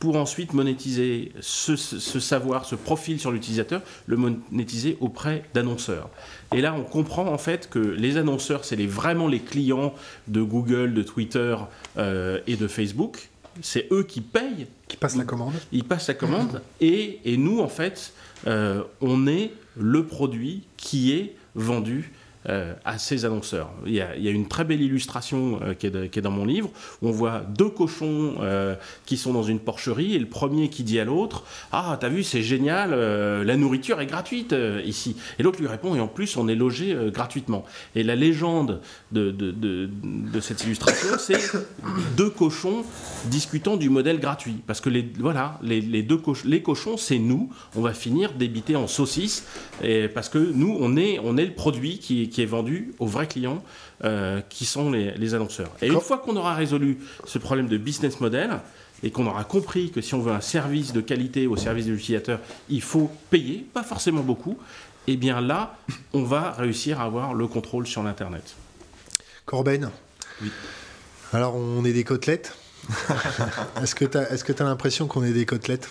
pour 0.00 0.16
ensuite 0.16 0.54
monétiser 0.54 1.30
ce, 1.40 1.76
savoir, 1.76 2.64
ce 2.64 2.74
profil 2.74 3.20
sur 3.20 3.30
l'utilisateur, 3.30 3.82
le 4.06 4.16
monétiser 4.16 4.96
auprès 5.00 5.44
d'annonceurs. 5.52 6.08
Et 6.54 6.62
là, 6.62 6.74
on 6.74 6.84
comprend 6.84 7.26
en 7.26 7.36
fait 7.36 7.68
que 7.68 7.78
les 7.78 8.16
annonceurs, 8.16 8.64
c'est 8.64 8.76
les, 8.76 8.86
vraiment 8.86 9.28
les 9.28 9.40
clients 9.40 9.94
de 10.26 10.40
Google, 10.40 10.94
de 10.94 11.02
Twitter 11.02 11.54
euh, 11.98 12.40
et 12.46 12.56
de 12.56 12.66
Facebook. 12.66 13.28
C'est 13.62 13.88
eux 13.92 14.02
qui 14.02 14.20
payent. 14.20 14.66
Qui 14.88 14.96
passent 14.96 15.16
la 15.16 15.24
commande. 15.24 15.54
Ils 15.72 15.84
passent 15.84 16.08
la 16.08 16.14
commande. 16.14 16.62
et, 16.80 17.20
et, 17.24 17.36
nous, 17.36 17.60
en 17.60 17.68
fait, 17.68 18.12
euh, 18.46 18.82
on 19.00 19.26
est 19.26 19.52
le 19.76 20.04
produit 20.04 20.62
qui 20.76 21.12
est 21.12 21.34
vendu 21.54 22.12
euh, 22.48 22.72
à 22.86 22.96
ces 22.96 23.26
annonceurs. 23.26 23.70
Il 23.84 23.92
y, 23.92 24.00
a, 24.00 24.14
une 24.16 24.48
très 24.48 24.64
belle 24.64 24.80
illustration 24.80 25.60
euh, 25.62 25.74
qui, 25.74 25.86
est 25.88 26.22
dans 26.22 26.30
mon 26.30 26.46
livre 26.46 26.70
où 27.02 27.08
on 27.08 27.12
voit 27.12 27.40
deux 27.40 27.68
cochons 27.68 28.36
euh, 28.40 28.76
qui 29.04 29.18
sont 29.18 29.34
dans 29.34 29.42
une 29.42 29.58
porcherie 29.58 30.14
et 30.14 30.18
le 30.18 30.24
premier 30.24 30.70
qui 30.70 30.82
dit 30.82 30.98
à 30.98 31.04
l'autre 31.04 31.44
Ah, 31.70 31.98
t'as 32.00 32.08
vu, 32.08 32.22
c'est 32.22 32.42
génial, 32.42 32.94
la 33.44 33.56
nourriture 33.58 34.00
est 34.00 34.06
gratuite 34.06 34.54
ici. 34.86 35.16
Et 35.38 35.42
l'autre 35.42 35.60
lui 35.60 35.66
répond 35.66 35.94
Et 35.94 36.00
en 36.00 36.08
plus, 36.08 36.38
on 36.38 36.48
est 36.48 36.54
logé 36.54 36.96
gratuitement. 37.12 37.66
Et 37.94 38.02
la 38.02 38.16
légende 38.16 38.80
de, 39.12 40.40
cette 40.40 40.64
illustration, 40.64 41.08
c'est 41.18 41.38
deux 42.16 42.30
cochons 42.30 42.84
discutant 43.26 43.76
du 43.76 43.90
modèle 43.90 44.18
gratuit. 44.18 44.56
Parce 44.66 44.80
que 44.80 44.88
les, 44.88 45.06
voilà, 45.18 45.58
les, 45.62 46.02
deux 46.02 46.20
les 46.46 46.62
cochons, 46.62 46.96
c'est 46.96 47.18
nous. 47.18 47.50
On 47.76 47.82
va 47.82 47.92
finir 47.92 48.32
débité 48.32 48.76
en 48.76 48.86
saucisse 48.86 49.44
et 49.82 50.08
parce 50.08 50.30
que 50.30 50.38
nous, 50.38 50.76
on 50.80 50.96
est, 50.96 51.18
on 51.22 51.36
est 51.36 51.44
le 51.44 51.54
produit 51.54 51.98
qui, 51.98 52.29
qui 52.30 52.42
est 52.42 52.46
vendu 52.46 52.94
aux 52.98 53.06
vrais 53.06 53.26
clients 53.26 53.62
euh, 54.04 54.40
qui 54.48 54.64
sont 54.64 54.90
les, 54.90 55.34
annonceurs. 55.34 55.70
Et 55.82 55.88
une 55.88 56.00
fois 56.00 56.18
qu'on 56.18 56.36
aura 56.36 56.54
résolu 56.54 56.98
ce 57.26 57.38
problème 57.38 57.68
de 57.68 57.76
business 57.76 58.20
model 58.20 58.58
et 59.02 59.10
qu'on 59.10 59.26
aura 59.26 59.44
compris 59.44 59.90
que 59.90 60.00
si 60.00 60.14
on 60.14 60.20
veut 60.20 60.32
un 60.32 60.40
service 60.40 60.92
de 60.92 61.00
qualité 61.00 61.46
au 61.46 61.56
service 61.56 61.86
de 61.86 61.92
l'utilisateur, 61.92 62.40
il 62.68 62.82
faut 62.82 63.10
payer, 63.30 63.66
pas 63.72 63.82
forcément 63.82 64.22
beaucoup, 64.22 64.58
et 65.06 65.12
eh 65.12 65.16
bien 65.16 65.40
là, 65.40 65.76
on 66.12 66.22
va 66.22 66.52
réussir 66.52 67.00
à 67.00 67.04
avoir 67.04 67.34
le 67.34 67.46
contrôle 67.46 67.86
sur 67.86 68.02
l'Internet. 68.02 68.54
Corben 69.46 69.90
Oui. 70.42 70.50
Alors, 71.32 71.56
on 71.56 71.84
est 71.84 71.92
des 71.92 72.04
côtelettes 72.04 72.56
Est-ce 73.82 73.94
que 73.94 74.04
tu 74.04 74.18
as, 74.18 74.32
est 74.32 74.60
as 74.60 74.64
l'impression 74.64 75.06
qu'on 75.06 75.22
est 75.22 75.32
des 75.32 75.46
côtelettes? 75.46 75.88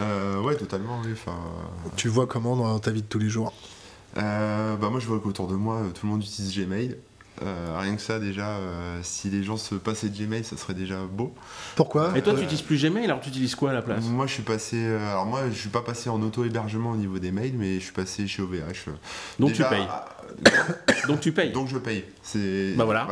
Euh, 0.00 0.40
Ouais, 0.40 0.56
totalement. 0.56 1.00
Oui. 1.04 1.14
Tu 1.96 2.08
vois 2.08 2.26
comment 2.26 2.56
dans 2.56 2.78
ta 2.78 2.90
vie 2.90 3.02
de 3.02 3.06
tous 3.06 3.18
les 3.18 3.28
jours? 3.28 3.52
Euh, 4.18 4.76
bah 4.76 4.88
moi 4.90 5.00
je 5.00 5.06
vois 5.06 5.20
qu'autour 5.20 5.48
de 5.48 5.54
moi 5.54 5.76
euh, 5.76 5.90
tout 5.90 6.06
le 6.06 6.12
monde 6.12 6.22
utilise 6.22 6.56
Gmail. 6.56 6.96
Euh, 7.40 7.78
rien 7.78 7.94
que 7.94 8.02
ça 8.02 8.18
déjà, 8.18 8.56
si 9.02 9.30
les 9.30 9.44
gens 9.44 9.56
se 9.56 9.76
passaient 9.76 10.08
de 10.08 10.16
Gmail, 10.16 10.42
ça 10.42 10.56
serait 10.56 10.74
déjà 10.74 11.04
beau. 11.04 11.32
Pourquoi 11.76 12.18
Et 12.18 12.22
toi 12.22 12.34
tu 12.34 12.40
n'utilises 12.40 12.62
plus 12.62 12.82
Gmail, 12.82 13.04
alors 13.04 13.20
tu 13.20 13.28
utilises 13.28 13.54
quoi 13.54 13.70
à 13.70 13.74
la 13.74 13.82
place? 13.82 14.04
Moi 14.06 14.26
je 14.26 14.32
suis 14.32 14.42
passé, 14.42 14.84
alors 14.84 15.24
moi 15.24 15.42
je 15.48 15.56
suis 15.56 15.68
pas 15.68 15.82
passé 15.82 16.10
en 16.10 16.20
auto-hébergement 16.20 16.90
au 16.90 16.96
niveau 16.96 17.20
des 17.20 17.30
mails, 17.30 17.54
mais 17.56 17.74
je 17.74 17.84
suis 17.84 17.92
passé 17.92 18.26
chez 18.26 18.42
OVH. 18.42 18.90
Donc 19.38 19.52
tu 19.52 19.62
payes 19.62 19.86
donc 21.08 21.20
tu 21.20 21.32
payes. 21.32 21.52
Donc 21.52 21.68
je 21.68 21.78
paye. 21.78 22.04
C'est 22.22 22.74
bah 22.76 22.84
voilà. 22.84 23.06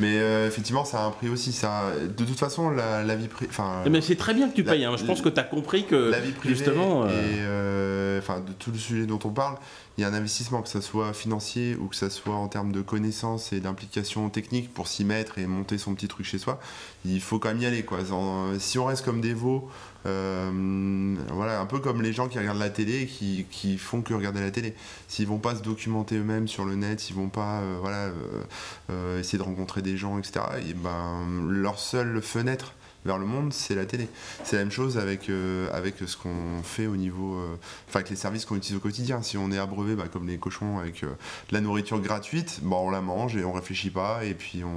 Mais 0.00 0.16
effectivement, 0.46 0.84
ça 0.84 1.02
a 1.02 1.06
un 1.06 1.10
prix 1.10 1.28
aussi. 1.28 1.52
Ça, 1.52 1.92
de 2.02 2.24
toute 2.24 2.38
façon, 2.38 2.70
la, 2.70 3.16
vie 3.16 3.28
privée. 3.28 3.50
Mais 3.90 4.00
c'est 4.00 4.16
très 4.16 4.34
bien 4.34 4.48
que 4.48 4.54
tu 4.54 4.64
payes. 4.64 4.84
Hein. 4.84 4.96
Je 4.96 5.04
pense 5.04 5.22
que 5.22 5.28
tu 5.28 5.40
as 5.40 5.44
compris 5.44 5.84
que 5.84 6.10
la 6.10 6.20
vie 6.20 6.32
privée 6.32 6.54
justement. 6.54 7.06
Et 7.06 8.18
enfin, 8.18 8.40
de 8.40 8.52
tout 8.52 8.70
le 8.70 8.78
sujet 8.78 9.06
dont 9.06 9.18
on 9.24 9.30
parle, 9.30 9.56
il 9.98 10.02
y 10.02 10.04
a 10.04 10.08
un 10.08 10.14
investissement, 10.14 10.62
que 10.62 10.68
ce 10.68 10.80
soit 10.80 11.12
financier 11.12 11.74
ou 11.74 11.88
que 11.88 11.96
ce 11.96 12.08
soit 12.08 12.36
en 12.36 12.46
termes 12.46 12.70
de 12.70 12.82
connaissances 12.82 13.52
et 13.52 13.58
d'implication 13.58 14.30
technique 14.30 14.72
pour 14.72 14.86
s'y 14.86 15.04
mettre 15.04 15.38
et 15.38 15.46
monter 15.46 15.76
son 15.76 15.94
petit 15.94 16.06
truc 16.06 16.24
chez 16.24 16.38
soi, 16.38 16.60
il 17.04 17.20
faut 17.20 17.40
quand 17.40 17.48
même 17.48 17.60
y 17.60 17.66
aller. 17.66 17.82
Quoi. 17.82 17.98
Si 18.60 18.78
on 18.78 18.84
reste 18.84 19.04
comme 19.04 19.20
des 19.20 19.34
veaux, 19.34 19.68
euh, 20.06 21.16
voilà, 21.32 21.60
un 21.60 21.66
peu 21.66 21.78
comme 21.80 22.02
les 22.02 22.12
gens 22.12 22.28
qui 22.28 22.38
regardent 22.38 22.58
la 22.58 22.70
télé 22.70 23.02
et 23.02 23.06
qui, 23.06 23.46
qui 23.50 23.78
font 23.78 24.02
que 24.02 24.14
regarder 24.14 24.40
la 24.40 24.50
télé. 24.50 24.74
S'ils 25.08 25.26
vont 25.26 25.38
pas 25.38 25.54
se 25.54 25.62
documenter 25.62 26.16
eux-mêmes 26.16 26.48
sur 26.48 26.64
le 26.64 26.76
net, 26.76 27.00
s'ils 27.00 27.16
vont 27.16 27.28
pas 27.28 27.60
euh, 27.60 27.78
voilà, 27.80 28.10
euh, 28.90 29.20
essayer 29.20 29.38
de 29.38 29.42
rencontrer 29.44 29.82
des 29.82 29.96
gens, 29.96 30.18
etc., 30.18 30.40
et 30.68 30.74
ben, 30.74 31.26
leur 31.48 31.78
seule 31.78 32.22
fenêtre 32.22 32.74
vers 33.04 33.18
le 33.18 33.26
monde, 33.26 33.52
c'est 33.52 33.74
la 33.74 33.86
télé. 33.86 34.08
C'est 34.44 34.56
la 34.56 34.62
même 34.62 34.70
chose 34.70 34.98
avec, 34.98 35.28
euh, 35.30 35.68
avec 35.72 35.96
ce 36.04 36.16
qu'on 36.16 36.62
fait 36.62 36.86
au 36.86 36.96
niveau. 36.96 37.36
Euh, 37.36 37.56
enfin, 37.88 38.00
avec 38.00 38.10
les 38.10 38.16
services 38.16 38.44
qu'on 38.44 38.56
utilise 38.56 38.76
au 38.76 38.80
quotidien. 38.80 39.22
Si 39.22 39.36
on 39.36 39.50
est 39.50 39.58
abreuvé, 39.58 39.94
bah, 39.94 40.04
comme 40.12 40.26
les 40.26 40.38
cochons, 40.38 40.78
avec 40.78 41.04
euh, 41.04 41.08
de 41.48 41.54
la 41.54 41.60
nourriture 41.60 42.00
gratuite, 42.00 42.60
bah, 42.62 42.76
on 42.76 42.90
la 42.90 43.00
mange 43.00 43.36
et 43.36 43.44
on 43.44 43.52
réfléchit 43.52 43.90
pas, 43.90 44.24
et 44.24 44.34
puis 44.34 44.62
on. 44.64 44.76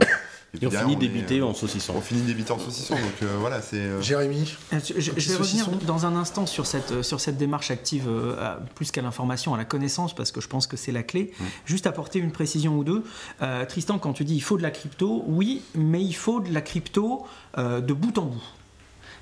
Et, 0.59 0.67
on 0.67 0.71
finit 0.71 0.97
débité 0.97 1.41
en 1.41 1.53
saucisson. 1.53 1.93
On 1.95 2.01
finit 2.01 2.21
débité 2.21 2.51
en 2.51 2.59
saucisson, 2.59 2.95
donc 2.95 3.29
voilà, 3.39 3.61
c'est. 3.61 4.01
Jérémy 4.01 4.57
Je, 4.71 5.11
vais 5.11 5.35
revenir 5.35 5.69
dans 5.87 6.05
un 6.05 6.15
instant 6.15 6.45
sur 6.45 6.65
cette, 6.65 7.03
sur 7.03 7.21
cette 7.21 7.37
démarche 7.37 7.71
active, 7.71 8.09
plus 8.75 8.91
qu'à 8.91 9.01
l'information, 9.01 9.53
à 9.53 9.57
la 9.57 9.65
connaissance, 9.65 10.13
parce 10.13 10.31
que 10.31 10.41
je 10.41 10.47
pense 10.47 10.67
que 10.67 10.75
c'est 10.75 10.91
la 10.91 11.03
clé. 11.03 11.31
Mm. 11.39 11.43
Juste 11.65 11.87
apporter 11.87 12.19
une 12.19 12.31
précision 12.31 12.77
ou 12.77 12.83
deux. 12.83 13.03
Tristan, 13.69 13.97
quand 13.97 14.13
tu 14.13 14.25
dis 14.25 14.35
il 14.35 14.41
faut 14.41 14.57
de 14.57 14.63
la 14.63 14.71
crypto, 14.71 15.23
oui, 15.27 15.61
mais 15.73 16.03
il 16.03 16.15
faut 16.15 16.41
de 16.41 16.53
la 16.53 16.61
crypto 16.61 17.25
de 17.57 17.93
bout 17.93 18.17
en 18.17 18.25
bout. 18.25 18.43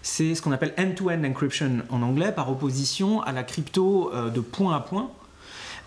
C'est 0.01 0.35
ce 0.35 0.41
qu'on 0.41 0.51
appelle 0.51 0.73
end-to-end 0.77 1.23
encryption 1.23 1.83
en 1.89 2.01
anglais, 2.01 2.31
par 2.31 2.49
opposition 2.49 3.21
à 3.21 3.31
la 3.31 3.43
crypto 3.43 4.11
euh, 4.13 4.29
de 4.29 4.39
point 4.39 4.75
à 4.75 4.79
point, 4.79 5.11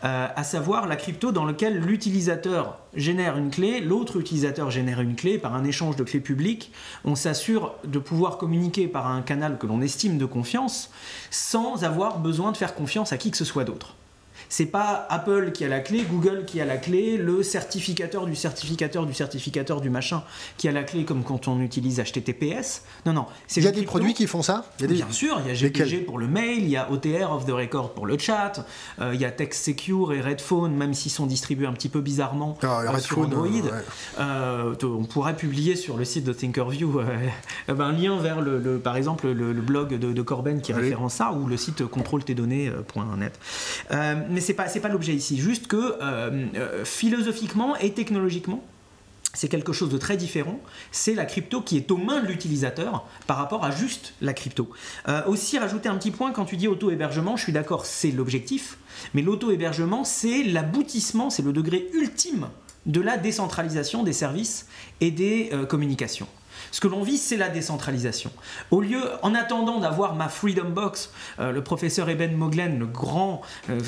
euh, 0.05 0.27
à 0.35 0.45
savoir 0.45 0.87
la 0.87 0.97
crypto 0.97 1.31
dans 1.31 1.45
laquelle 1.45 1.79
l'utilisateur 1.79 2.79
génère 2.95 3.37
une 3.37 3.51
clé, 3.51 3.81
l'autre 3.81 4.19
utilisateur 4.19 4.71
génère 4.71 5.01
une 5.01 5.15
clé 5.15 5.39
par 5.39 5.55
un 5.55 5.65
échange 5.65 5.97
de 5.97 6.03
clés 6.03 6.21
publiques. 6.21 6.73
On 7.05 7.15
s'assure 7.15 7.75
de 7.85 7.99
pouvoir 7.99 8.37
communiquer 8.37 8.89
par 8.89 9.07
un 9.07 9.23
canal 9.23 9.59
que 9.59 9.67
l'on 9.67 9.81
estime 9.81 10.19
de 10.19 10.25
confiance 10.25 10.91
sans 11.31 11.85
avoir 11.85 12.19
besoin 12.19 12.51
de 12.51 12.57
faire 12.57 12.75
confiance 12.75 13.13
à 13.13 13.17
qui 13.17 13.31
que 13.31 13.37
ce 13.37 13.45
soit 13.45 13.65
d'autre 13.65 13.95
c'est 14.53 14.67
pas 14.67 15.07
Apple 15.09 15.53
qui 15.53 15.65
a 15.65 15.69
la 15.69 15.81
clé, 15.81 16.03
Google 16.03 16.45
qui 16.47 16.61
a 16.61 16.67
la 16.67 16.77
clé, 16.77 17.17
le 17.17 17.43
certificateur 17.43 18.27
du 18.27 18.37
certificateur 18.37 19.07
du 19.07 19.15
certificateur 19.15 19.81
du 19.81 19.89
machin 19.89 20.25
qui 20.59 20.69
a 20.69 20.73
la 20.73 20.83
clé 20.83 21.07
comme 21.07 21.25
quand 21.25 21.49
on 21.49 21.59
utilise 21.63 22.03
HTTPS. 22.03 22.83
Non, 23.07 23.15
non. 23.15 23.25
Il 23.57 23.65
y 23.65 23.67
a 23.67 23.71
des 23.71 23.85
produits 23.85 24.13
qui 24.13 24.27
font 24.27 24.43
ça? 24.43 24.67
Bien 24.79 25.11
sûr, 25.11 25.41
il 25.43 25.49
y 25.49 25.51
a 25.51 25.55
GPG 25.55 26.05
pour 26.05 26.19
le 26.19 26.27
mail, 26.27 26.65
il 26.65 26.69
y 26.69 26.77
a 26.77 26.91
OTR, 26.91 27.33
off 27.33 27.47
the 27.47 27.51
record 27.53 27.95
pour 27.95 28.05
le 28.05 28.19
chat, 28.19 28.67
euh, 29.01 29.13
il 29.15 29.21
y 29.23 29.25
a 29.25 29.31
Text 29.31 29.65
Secure 29.65 30.13
et 30.13 30.21
Redphone, 30.21 30.75
même 30.75 30.93
s'ils 30.93 31.13
sont 31.13 31.25
distribués 31.25 31.67
un 31.67 31.73
petit 31.73 31.89
peu 31.89 32.03
bizarrement 32.03 32.59
ah, 32.63 32.99
sur 32.99 33.21
Android. 33.21 33.49
Euh, 34.21 34.75
on 34.83 35.05
pourrait 35.05 35.35
publier 35.35 35.77
sur 35.77 35.97
le 35.97 36.05
site 36.05 36.25
de 36.25 36.35
Thinkerview 36.35 37.01
euh, 37.01 37.07
ben, 37.69 37.81
un 37.81 37.93
lien 37.93 38.19
vers, 38.19 38.43
le, 38.43 38.79
par 38.79 38.99
exemple, 38.99 39.31
le, 39.31 39.53
blog 39.55 39.99
de, 39.99 40.23
Corben 40.23 40.61
qui 40.61 40.75
référence 40.75 41.15
ça 41.15 41.33
ou 41.33 41.47
le 41.47 41.57
site 41.57 41.87
contrôle-tes-données.net. 41.87 43.41
mais 44.29 44.42
c'est 44.43 44.55
pas, 44.55 44.65
pas 44.65 44.89
l'objet 44.89 45.15
ici. 45.15 45.39
Juste 45.39 45.67
que 45.67 45.97
euh, 46.01 46.47
euh, 46.55 46.85
philosophiquement 46.85 47.77
et 47.77 47.93
technologiquement, 47.93 48.63
c'est 49.35 49.49
quelque 49.49 49.73
chose 49.73 49.89
de 49.89 49.97
très 49.97 50.19
différent. 50.19 50.61
C'est 50.91 51.15
la 51.15 51.25
crypto 51.25 51.63
qui 51.63 51.79
est 51.79 51.91
aux 51.91 51.97
mains 51.97 52.21
de 52.21 52.27
l'utilisateur 52.27 53.07
par 53.27 53.39
rapport 53.39 53.65
à 53.65 53.71
juste 53.71 54.13
la 54.21 54.35
crypto. 54.35 54.69
Euh, 55.09 55.23
aussi, 55.27 55.59
rajouter 55.59 55.89
un 55.89 55.97
petit 55.97 56.11
point, 56.11 56.33
quand 56.33 56.45
tu 56.45 56.59
dis 56.59 56.69
auto-hébergement, 56.69 57.37
je 57.37 57.45
suis 57.45 57.53
d'accord, 57.53 57.87
c'est 57.87 58.11
l'objectif. 58.11 58.77
Mais 59.15 59.23
l'auto-hébergement, 59.23 60.05
c'est 60.05 60.43
l'aboutissement, 60.43 61.31
c'est 61.31 61.43
le 61.43 61.55
degré 61.55 61.89
ultime 61.95 62.49
de 62.85 63.01
la 63.01 63.17
décentralisation 63.17 64.03
des 64.03 64.13
services 64.13 64.67
et 65.01 65.11
des 65.11 65.51
communications. 65.69 66.27
Ce 66.73 66.81
que 66.81 66.89
l'on 66.89 67.03
vit, 67.03 67.19
c'est 67.19 67.37
la 67.37 67.51
décentralisation. 67.51 68.33
Au 68.71 68.81
lieu, 68.81 69.03
en 69.23 69.35
attendant 69.35 69.79
d'avoir 69.79 70.15
ma 70.15 70.29
Freedom 70.29 70.71
Box, 70.71 71.11
euh, 71.39 71.53
le 71.53 71.63
professeur 71.63 72.09
Eben 72.09 72.35
Moglen, 72.35 72.79
le 72.79 72.87
grand 72.87 73.43
euh, 73.71 73.79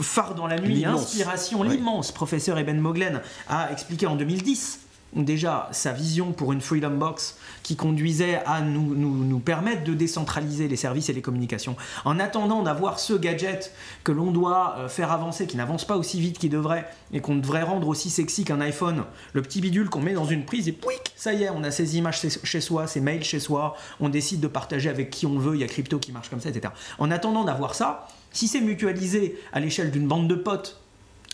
phare 0.00 0.34
dans 0.34 0.46
la 0.46 0.58
nuit, 0.58 0.84
inspiration, 0.84 1.62
l'immense 1.62 2.12
professeur 2.12 2.58
Eben 2.58 2.80
Moglen, 2.80 3.20
a 3.48 3.70
expliqué 3.70 4.06
en 4.06 4.16
2010 4.16 4.80
déjà 5.14 5.68
sa 5.72 5.92
vision 5.92 6.32
pour 6.32 6.52
une 6.52 6.60
Freedom 6.60 6.90
Box 6.90 7.36
qui 7.62 7.76
conduisait 7.76 8.40
à 8.46 8.60
nous, 8.60 8.94
nous, 8.94 9.38
permettre 9.40 9.84
de 9.84 9.94
décentraliser 9.94 10.68
les 10.68 10.76
services 10.76 11.08
et 11.08 11.12
les 11.12 11.22
communications. 11.22 11.76
En 12.04 12.18
attendant 12.18 12.62
d'avoir 12.62 12.98
ce 12.98 13.14
gadget 13.14 13.72
que 14.04 14.12
l'on 14.12 14.30
doit 14.30 14.76
euh, 14.78 14.88
faire 14.88 15.12
avancer, 15.12 15.46
qui 15.46 15.56
n'avance 15.56 15.84
pas 15.84 15.96
aussi 15.96 16.20
vite 16.20 16.38
qu'il 16.38 16.50
devrait, 16.50 16.88
et 17.12 17.20
qu'on 17.20 17.36
devrait 17.36 17.62
rendre 17.62 17.88
aussi 17.88 18.10
sexy 18.10 18.44
qu'un 18.44 18.60
iPhone, 18.60 19.04
le 19.32 19.42
petit 19.42 19.60
bidule 19.60 19.88
qu'on 19.88 20.00
met 20.00 20.12
dans 20.12 20.26
une 20.26 20.44
prise 20.44 20.68
et 20.68 20.72
pouic, 20.72 21.12
ça 21.16 21.32
y 21.32 21.44
est, 21.44 21.50
on 21.50 21.64
a 21.64 21.70
ces 21.70 21.96
images 21.96 22.20
chez 22.20 22.60
soi, 22.60 22.86
ces 22.86 23.00
mails 23.00 23.24
chez 23.24 23.40
soi, 23.40 23.76
on 23.98 24.08
décide 24.08 24.40
de 24.40 24.48
partager 24.48 24.88
avec 24.88 25.10
qui 25.10 25.26
on 25.26 25.38
veut, 25.38 25.54
il 25.54 25.60
y 25.60 25.64
a 25.64 25.68
crypto 25.68 25.98
qui 25.98 26.12
marche 26.12 26.28
comme 26.28 26.40
ça, 26.40 26.50
etc. 26.50 26.72
En 26.98 27.10
attendant 27.10 27.44
d'avoir 27.44 27.74
ça, 27.74 28.08
si 28.32 28.46
c'est 28.48 28.60
mutualisé 28.60 29.38
à 29.52 29.60
l'échelle 29.60 29.90
d'une 29.90 30.06
bande 30.06 30.28
de 30.28 30.34
potes, 30.34 30.80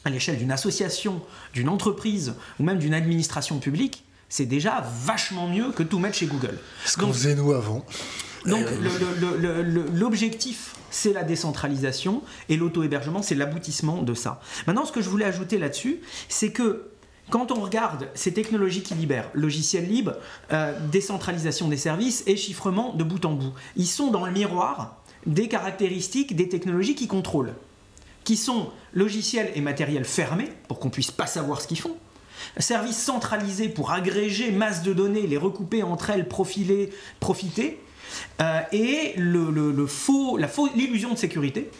à 0.06 0.10
l'échelle 0.10 0.38
d'une 0.38 0.52
association, 0.52 1.20
d'une 1.52 1.68
entreprise 1.68 2.34
ou 2.58 2.62
même 2.62 2.78
d'une 2.78 2.94
administration 2.94 3.58
publique, 3.58 4.04
c'est 4.28 4.46
déjà 4.46 4.84
vachement 5.04 5.48
mieux 5.48 5.70
que 5.72 5.82
tout 5.82 5.98
mettre 5.98 6.16
chez 6.16 6.26
Google. 6.26 6.58
Ce 6.84 6.96
qu'on 6.96 7.12
faisait 7.12 7.34
nous 7.34 7.52
avant. 7.52 7.84
Donc 8.44 8.64
l'objectif, 9.92 10.76
c'est 10.90 11.12
la 11.12 11.24
décentralisation 11.24 12.22
et 12.48 12.56
l'auto-hébergement, 12.56 13.22
c'est 13.22 13.34
l'aboutissement 13.34 14.02
de 14.02 14.14
ça. 14.14 14.40
Maintenant, 14.66 14.84
ce 14.84 14.92
que 14.92 15.00
je 15.00 15.08
voulais 15.08 15.24
ajouter 15.24 15.58
là-dessus, 15.58 16.00
c'est 16.28 16.52
que 16.52 16.90
quand 17.30 17.50
on 17.50 17.60
regarde 17.60 18.08
ces 18.14 18.32
technologies 18.32 18.82
qui 18.82 18.94
libèrent, 18.94 19.30
logiciel 19.34 19.88
libre, 19.88 20.14
euh, 20.52 20.78
décentralisation 20.92 21.66
des 21.66 21.76
services 21.76 22.22
et 22.26 22.36
chiffrement 22.36 22.94
de 22.94 23.02
bout 23.02 23.24
en 23.24 23.32
bout, 23.32 23.52
ils 23.74 23.86
sont 23.88 24.12
dans 24.12 24.24
le 24.24 24.30
miroir 24.30 25.02
des 25.26 25.48
caractéristiques 25.48 26.36
des 26.36 26.48
technologies 26.48 26.94
qui 26.94 27.08
contrôlent, 27.08 27.54
qui 28.26 28.36
sont 28.36 28.70
logiciels 28.92 29.52
et 29.54 29.60
matériels 29.60 30.04
fermés, 30.04 30.50
pour 30.66 30.80
qu'on 30.80 30.90
puisse 30.90 31.12
pas 31.12 31.28
savoir 31.28 31.60
ce 31.60 31.68
qu'ils 31.68 31.78
font, 31.78 31.96
services 32.58 32.98
centralisés 32.98 33.68
pour 33.68 33.92
agréger 33.92 34.50
masse 34.50 34.82
de 34.82 34.92
données, 34.92 35.28
les 35.28 35.36
recouper 35.36 35.84
entre 35.84 36.10
elles, 36.10 36.26
profiler, 36.26 36.90
profiter, 37.20 37.80
euh, 38.42 38.60
et 38.72 39.14
le, 39.16 39.86
l'illusion 40.74 41.12
de 41.12 41.18
sécurité, 41.18 41.70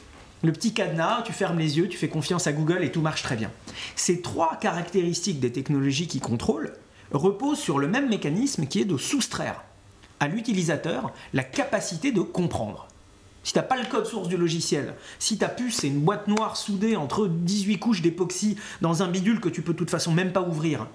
le 0.44 0.52
petit 0.52 0.72
cadenas, 0.72 1.22
tu 1.22 1.32
fermes 1.32 1.58
les 1.58 1.78
yeux, 1.78 1.88
tu 1.88 1.98
fais 1.98 2.08
confiance 2.08 2.46
à 2.46 2.52
Google 2.52 2.84
et 2.84 2.92
tout 2.92 3.00
marche 3.00 3.24
très 3.24 3.34
bien. 3.34 3.50
Ces 3.96 4.22
trois 4.22 4.56
caractéristiques 4.60 5.40
des 5.40 5.50
technologies 5.50 6.06
qui 6.06 6.20
contrôlent 6.20 6.74
reposent 7.10 7.58
sur 7.58 7.80
le 7.80 7.88
même 7.88 8.08
mécanisme 8.08 8.66
qui 8.66 8.80
est 8.80 8.84
de 8.84 8.96
soustraire 8.96 9.64
à 10.20 10.28
l'utilisateur 10.28 11.12
la 11.32 11.42
capacité 11.42 12.12
de 12.12 12.20
comprendre. 12.20 12.85
Si 13.46 13.52
tu 13.52 13.60
n'as 13.60 13.62
pas 13.62 13.76
le 13.76 13.84
code 13.84 14.06
source 14.06 14.26
du 14.26 14.36
logiciel, 14.36 14.94
si 15.20 15.38
ta 15.38 15.46
puce 15.46 15.76
c'est 15.76 15.86
une 15.86 16.00
boîte 16.00 16.26
noire 16.26 16.56
soudée 16.56 16.96
entre 16.96 17.28
18 17.28 17.78
couches 17.78 18.02
d'époxy 18.02 18.56
dans 18.80 19.04
un 19.04 19.08
bidule 19.08 19.38
que 19.38 19.48
tu 19.48 19.62
peux 19.62 19.72
de 19.72 19.78
toute 19.78 19.88
façon 19.88 20.10
même 20.10 20.32
pas 20.32 20.40
ouvrir, 20.40 20.88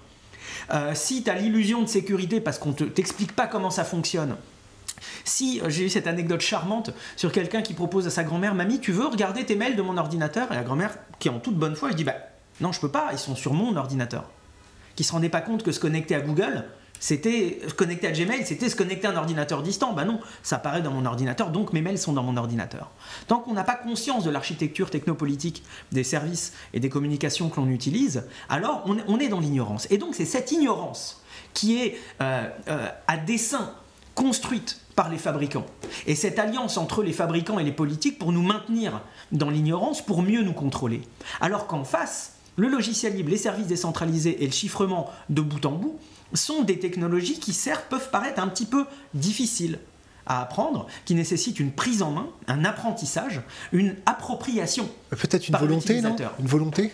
euh, 0.74 0.92
si 0.94 1.22
tu 1.22 1.30
as 1.30 1.34
l'illusion 1.34 1.80
de 1.80 1.86
sécurité 1.86 2.42
parce 2.42 2.58
qu'on 2.58 2.72
ne 2.78 2.90
t'explique 2.90 3.32
pas 3.32 3.46
comment 3.46 3.70
ça 3.70 3.84
fonctionne, 3.84 4.36
si 5.24 5.62
euh, 5.62 5.70
j'ai 5.70 5.86
eu 5.86 5.88
cette 5.88 6.06
anecdote 6.06 6.42
charmante 6.42 6.90
sur 7.16 7.32
quelqu'un 7.32 7.62
qui 7.62 7.72
propose 7.72 8.06
à 8.06 8.10
sa 8.10 8.22
grand-mère, 8.22 8.54
mamie, 8.54 8.80
tu 8.80 8.92
veux 8.92 9.06
regarder 9.06 9.46
tes 9.46 9.56
mails 9.56 9.74
de 9.74 9.82
mon 9.82 9.96
ordinateur? 9.96 10.52
Et 10.52 10.54
la 10.54 10.62
grand-mère, 10.62 10.98
qui 11.20 11.28
est 11.28 11.30
en 11.30 11.38
toute 11.38 11.56
bonne 11.56 11.74
foi, 11.74 11.90
je 11.90 11.96
dis, 11.96 12.04
bah 12.04 12.16
non, 12.60 12.70
je 12.70 12.80
peux 12.80 12.90
pas, 12.90 13.08
ils 13.12 13.18
sont 13.18 13.34
sur 13.34 13.54
mon 13.54 13.76
ordinateur. 13.76 14.28
Qui 14.94 15.04
se 15.04 15.12
rendait 15.12 15.30
pas 15.30 15.40
compte 15.40 15.62
que 15.62 15.72
se 15.72 15.80
connecter 15.80 16.14
à 16.14 16.20
Google, 16.20 16.66
c'était 17.02 17.58
se 17.66 17.74
connecter 17.74 18.06
à 18.06 18.12
Gmail, 18.12 18.46
c'était 18.46 18.68
se 18.68 18.76
connecter 18.76 19.08
à 19.08 19.10
un 19.10 19.16
ordinateur 19.16 19.64
distant. 19.64 19.92
Bah 19.92 20.04
non, 20.04 20.20
ça 20.44 20.56
apparaît 20.56 20.82
dans 20.82 20.92
mon 20.92 21.04
ordinateur, 21.04 21.50
donc 21.50 21.72
mes 21.72 21.82
mails 21.82 21.98
sont 21.98 22.12
dans 22.12 22.22
mon 22.22 22.36
ordinateur. 22.36 22.92
Tant 23.26 23.40
qu'on 23.40 23.54
n'a 23.54 23.64
pas 23.64 23.74
conscience 23.74 24.22
de 24.22 24.30
l'architecture 24.30 24.88
technopolitique 24.88 25.64
des 25.90 26.04
services 26.04 26.52
et 26.72 26.78
des 26.78 26.88
communications 26.88 27.48
que 27.48 27.58
l'on 27.58 27.66
utilise, 27.66 28.22
alors 28.48 28.84
on 28.86 29.18
est 29.18 29.26
dans 29.26 29.40
l'ignorance. 29.40 29.88
Et 29.90 29.98
donc 29.98 30.14
c'est 30.14 30.24
cette 30.24 30.52
ignorance 30.52 31.20
qui 31.54 31.80
est 31.80 31.98
euh, 32.20 32.48
euh, 32.68 32.88
à 33.08 33.16
dessein 33.16 33.74
construite 34.14 34.78
par 34.94 35.08
les 35.08 35.18
fabricants. 35.18 35.66
Et 36.06 36.14
cette 36.14 36.38
alliance 36.38 36.76
entre 36.76 37.02
les 37.02 37.12
fabricants 37.12 37.58
et 37.58 37.64
les 37.64 37.72
politiques 37.72 38.20
pour 38.20 38.30
nous 38.30 38.42
maintenir 38.42 39.00
dans 39.32 39.50
l'ignorance, 39.50 40.02
pour 40.02 40.22
mieux 40.22 40.42
nous 40.42 40.52
contrôler. 40.52 41.02
Alors 41.40 41.66
qu'en 41.66 41.82
face, 41.82 42.34
le 42.56 42.68
logiciel 42.68 43.14
libre, 43.14 43.30
les 43.30 43.36
services 43.36 43.66
décentralisés 43.66 44.42
et 44.42 44.46
le 44.46 44.52
chiffrement 44.52 45.10
de 45.30 45.40
bout 45.40 45.64
en 45.66 45.72
bout 45.72 45.98
sont 46.34 46.62
des 46.62 46.78
technologies 46.78 47.38
qui 47.38 47.52
certes 47.52 47.86
peuvent 47.88 48.10
paraître 48.10 48.40
un 48.40 48.48
petit 48.48 48.66
peu 48.66 48.84
difficiles 49.14 49.78
à 50.26 50.40
apprendre, 50.40 50.86
qui 51.04 51.14
nécessitent 51.14 51.58
une 51.58 51.72
prise 51.72 52.02
en 52.02 52.12
main, 52.12 52.28
un 52.46 52.64
apprentissage, 52.64 53.42
une 53.72 53.96
appropriation. 54.06 54.88
Peut-être 55.10 55.48
une 55.48 55.56
volonté, 55.56 56.00
non 56.00 56.16
Une 56.38 56.46
volonté 56.46 56.92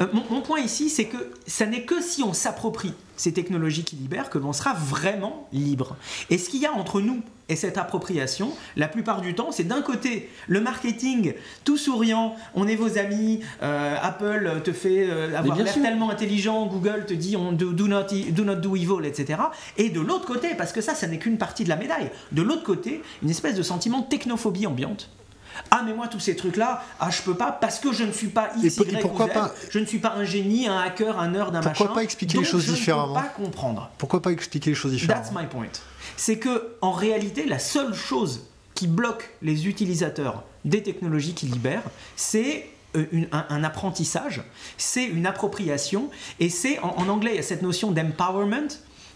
euh, 0.00 0.06
mon, 0.30 0.42
point 0.42 0.60
ici, 0.60 0.90
c'est 0.90 1.06
que 1.06 1.32
ça 1.46 1.66
n'est 1.66 1.84
que 1.84 2.02
si 2.02 2.22
on 2.22 2.32
s'approprie 2.32 2.92
ces 3.16 3.32
technologies 3.32 3.84
qui 3.84 3.96
libèrent 3.96 4.30
que 4.30 4.38
l'on 4.38 4.52
sera 4.52 4.74
vraiment 4.74 5.48
libre. 5.52 5.96
Et 6.30 6.38
ce 6.38 6.48
qu'il 6.48 6.60
y 6.60 6.66
a 6.66 6.72
entre 6.72 7.00
nous 7.00 7.22
et 7.48 7.56
cette 7.56 7.78
appropriation, 7.78 8.52
la 8.76 8.88
plupart 8.88 9.20
du 9.20 9.34
temps, 9.34 9.52
c'est 9.52 9.64
d'un 9.64 9.82
côté 9.82 10.30
le 10.48 10.60
marketing 10.60 11.34
tout 11.64 11.76
souriant, 11.76 12.34
on 12.54 12.66
est 12.66 12.74
vos 12.74 12.98
amis, 12.98 13.40
euh, 13.62 13.96
Apple 14.02 14.60
te 14.64 14.72
fait 14.72 15.08
euh, 15.08 15.36
avoir 15.36 15.56
l'air 15.56 15.74
tellement 15.74 16.10
intelligent, 16.10 16.66
Google 16.66 17.04
te 17.06 17.14
dit 17.14 17.36
on 17.36 17.52
do, 17.52 17.72
not, 17.72 18.06
do 18.30 18.44
not 18.44 18.56
do 18.56 18.74
evil, 18.74 19.04
etc. 19.04 19.40
Et 19.76 19.90
de 19.90 20.00
l'autre 20.00 20.26
côté, 20.26 20.54
parce 20.56 20.72
que 20.72 20.80
ça, 20.80 20.94
ça 20.94 21.06
n'est 21.06 21.18
qu'une 21.18 21.38
partie 21.38 21.64
de 21.64 21.68
la 21.68 21.76
médaille, 21.76 22.10
de 22.32 22.42
l'autre 22.42 22.64
côté, 22.64 23.02
une 23.22 23.30
espèce 23.30 23.54
de 23.54 23.62
sentiment 23.62 24.00
de 24.00 24.06
technophobie 24.06 24.66
ambiante 24.66 25.10
ah 25.70 25.82
mais 25.84 25.92
moi 25.92 26.08
tous 26.08 26.20
ces 26.20 26.36
trucs 26.36 26.56
là, 26.56 26.82
ah 27.00 27.10
je 27.10 27.22
peux 27.22 27.34
pas 27.34 27.52
parce 27.52 27.78
que 27.78 27.92
je 27.92 28.04
ne 28.04 28.12
suis 28.12 28.28
pas 28.28 28.50
X, 28.56 28.76
Y, 28.76 29.00
pourquoi 29.00 29.28
pas 29.28 29.52
Je 29.70 29.78
ne 29.78 29.86
suis 29.86 29.98
pas 29.98 30.14
un 30.16 30.24
génie, 30.24 30.66
un 30.66 30.78
hacker, 30.78 31.18
un 31.18 31.28
nerd, 31.28 31.54
un 31.54 31.60
machin. 31.60 31.70
Pourquoi 31.70 31.94
pas 31.94 32.02
expliquer 32.02 32.38
les 32.38 32.44
choses 32.44 32.66
différemment 32.66 33.14
Je 33.14 33.18
ne 33.18 33.24
peux 33.24 33.28
pas 33.28 33.34
comprendre. 33.34 33.90
Pourquoi 33.98 34.22
pas 34.22 34.32
expliquer 34.32 34.70
les 34.70 34.76
choses 34.76 34.92
différemment 34.92 35.22
That's 35.22 35.32
my 35.32 35.46
point. 35.46 35.72
C'est 36.16 36.38
que 36.38 36.76
en 36.80 36.92
réalité 36.92 37.46
la 37.46 37.58
seule 37.58 37.94
chose 37.94 38.42
qui 38.74 38.86
bloque 38.86 39.30
les 39.42 39.66
utilisateurs 39.66 40.44
des 40.64 40.82
technologies 40.82 41.34
qui 41.34 41.46
libèrent, 41.46 41.82
c'est 42.16 42.68
euh, 42.96 43.06
un, 43.32 43.64
apprentissage, 43.64 44.42
c'est 44.78 45.04
une 45.04 45.26
appropriation, 45.26 46.10
et 46.40 46.48
c'est 46.48 46.78
en, 46.80 46.96
en, 46.96 47.08
anglais 47.08 47.32
il 47.32 47.36
y 47.36 47.40
a 47.40 47.42
cette 47.42 47.62
notion 47.62 47.90
d'empowerment 47.90 48.68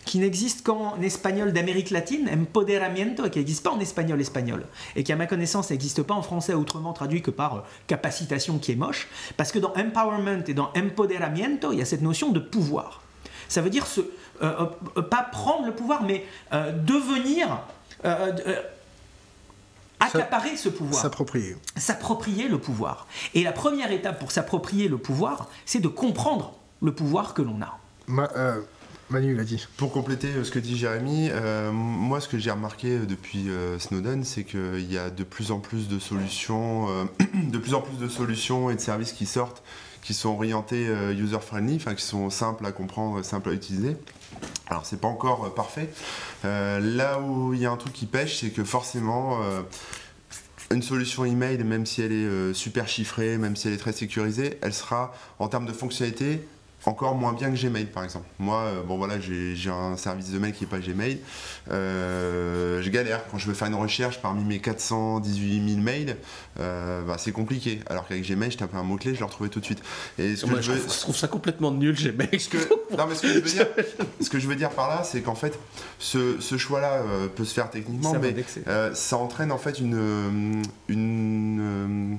qui 0.04 0.18
n'existe 0.18 0.64
qu'en 0.64 1.00
espagnol 1.00 1.52
d'Amérique 1.52 1.90
latine, 1.90 2.28
empoderamiento, 2.32 3.26
et 3.26 3.30
qui 3.30 3.38
n'existe 3.38 3.62
pas 3.62 3.70
en 3.70 3.80
espagnol 3.80 4.20
espagnol, 4.20 4.66
et 4.96 5.04
qui 5.04 5.12
à 5.12 5.16
ma 5.16 5.26
connaissance 5.26 5.70
n'existe 5.70 6.02
pas 6.02 6.14
en 6.14 6.22
français 6.22 6.54
autrement 6.54 6.92
traduit 6.92 7.22
que 7.22 7.30
par 7.30 7.56
euh, 7.56 7.60
capacitation 7.86 8.58
qui 8.58 8.72
est 8.72 8.76
moche, 8.76 9.08
parce 9.36 9.52
que 9.52 9.58
dans 9.58 9.72
empowerment 9.74 10.44
et 10.46 10.54
dans 10.54 10.72
empoderamiento, 10.76 11.72
il 11.72 11.78
y 11.78 11.82
a 11.82 11.84
cette 11.84 12.02
notion 12.02 12.30
de 12.30 12.40
pouvoir. 12.40 13.02
Ça 13.48 13.60
veut 13.60 13.70
dire 13.70 13.86
ce, 13.86 14.00
euh, 14.42 14.66
euh, 14.96 15.02
pas 15.02 15.22
prendre 15.22 15.66
le 15.66 15.74
pouvoir, 15.74 16.02
mais 16.02 16.24
devenir 16.52 17.60
accaparer 20.00 20.56
ce 20.56 20.68
pouvoir. 20.68 21.02
S'approprier. 21.02 21.56
S'approprier 21.76 22.48
le 22.48 22.58
pouvoir. 22.58 23.06
Et 23.34 23.42
la 23.42 23.52
première 23.52 23.92
étape 23.92 24.18
pour 24.18 24.32
s'approprier 24.32 24.88
le 24.88 24.96
pouvoir, 24.98 25.48
c'est 25.66 25.80
de 25.80 25.88
comprendre 25.88 26.54
le 26.80 26.92
pouvoir 26.94 27.34
que 27.34 27.42
l'on 27.42 27.60
a. 27.60 27.78
Manu 29.10 29.34
l'a 29.34 29.42
dit. 29.42 29.66
Pour 29.76 29.92
compléter 29.92 30.28
euh, 30.28 30.44
ce 30.44 30.52
que 30.52 30.60
dit 30.60 30.78
Jérémy, 30.78 31.30
euh, 31.32 31.72
moi 31.72 32.20
ce 32.20 32.28
que 32.28 32.38
j'ai 32.38 32.52
remarqué 32.52 32.98
euh, 32.98 33.06
depuis 33.06 33.48
Snowden, 33.78 34.24
c'est 34.24 34.44
qu'il 34.44 34.90
y 34.90 34.98
a 34.98 35.10
de 35.10 35.24
plus 35.24 35.50
en 35.50 35.58
plus 35.58 35.88
de 35.88 35.98
solutions, 35.98 36.86
de 37.34 37.58
plus 37.58 37.74
en 37.74 37.80
plus 37.80 37.96
de 37.98 38.08
solutions 38.08 38.70
et 38.70 38.76
de 38.76 38.80
services 38.80 39.12
qui 39.12 39.26
sortent, 39.26 39.62
qui 40.02 40.14
sont 40.14 40.30
orientés 40.30 40.86
user-friendly, 41.12 41.76
enfin 41.76 41.94
qui 41.94 42.04
sont 42.04 42.30
simples 42.30 42.64
à 42.64 42.72
comprendre, 42.72 43.22
simples 43.24 43.50
à 43.50 43.52
utiliser. 43.52 43.96
Alors 44.68 44.86
c'est 44.86 45.00
pas 45.00 45.08
encore 45.08 45.52
parfait. 45.54 45.90
là 46.44 47.20
où 47.20 47.52
il 47.52 47.60
y 47.60 47.66
a 47.66 47.70
un 47.70 47.76
truc 47.76 47.92
qui 47.92 48.06
pêche, 48.06 48.38
c'est 48.40 48.50
que 48.50 48.64
forcément 48.64 49.40
une 50.70 50.82
solution 50.82 51.24
email, 51.24 51.62
même 51.64 51.84
si 51.86 52.02
elle 52.02 52.12
est 52.12 52.54
super 52.54 52.88
chiffrée, 52.88 53.36
même 53.38 53.56
si 53.56 53.68
elle 53.68 53.74
est 53.74 53.78
très 53.78 53.92
sécurisée, 53.92 54.58
elle 54.62 54.74
sera 54.74 55.12
en 55.38 55.48
termes 55.48 55.66
de 55.66 55.72
fonctionnalité 55.72 56.40
encore 56.86 57.14
moins 57.14 57.32
bien 57.32 57.50
que 57.50 57.60
Gmail 57.60 57.86
par 57.86 58.04
exemple. 58.04 58.26
Moi, 58.38 58.56
euh, 58.56 58.82
bon 58.82 58.96
voilà, 58.96 59.20
j'ai 59.20 59.70
un 59.70 59.96
service 59.96 60.30
de 60.30 60.38
mail 60.38 60.52
qui 60.52 60.64
n'est 60.64 60.70
pas 60.70 60.78
Gmail. 60.78 61.20
Euh, 61.70 62.80
je 62.80 62.90
galère 62.90 63.26
quand 63.30 63.38
je 63.38 63.46
veux 63.46 63.54
faire 63.54 63.68
une 63.68 63.74
recherche 63.74 64.20
parmi 64.20 64.44
mes 64.44 64.60
418 64.60 65.68
000 65.68 65.80
mails, 65.80 66.16
euh, 66.58 67.02
bah, 67.02 67.16
c'est 67.18 67.32
compliqué. 67.32 67.80
Alors 67.88 68.08
qu'avec 68.08 68.26
Gmail, 68.26 68.50
je 68.50 68.58
tape 68.58 68.74
un 68.74 68.82
mot-clé, 68.82 69.14
je 69.14 69.20
le 69.20 69.26
retrouvais 69.26 69.50
tout 69.50 69.60
de 69.60 69.64
suite. 69.64 69.82
Et 70.18 70.36
ce 70.36 70.46
que 70.46 70.60
je, 70.60 70.72
trouve 71.00 71.16
ça 71.16 71.28
complètement 71.28 71.70
nul 71.70 71.94
Gmail. 71.94 72.40
Ce 72.40 72.48
que, 72.48 72.58
non, 72.96 73.06
mais 73.06 73.14
ce 73.14 73.22
que 73.22 73.28
je 73.28 73.34
veux 73.34 73.42
dire, 73.42 73.66
ce 74.20 74.30
que 74.30 74.38
je 74.38 74.48
veux 74.48 74.56
dire 74.56 74.70
par 74.70 74.88
là, 74.88 75.02
c'est 75.04 75.20
qu'en 75.20 75.34
fait, 75.34 75.58
ce, 75.98 76.38
choix-là 76.56 77.02
peut 77.36 77.44
se 77.44 77.54
faire 77.54 77.70
techniquement, 77.70 78.14
mais 78.20 78.34
ça 78.94 79.16
entraîne 79.16 79.52
en 79.52 79.58
fait 79.58 79.78
une, 79.78 80.62
une, 80.88 82.16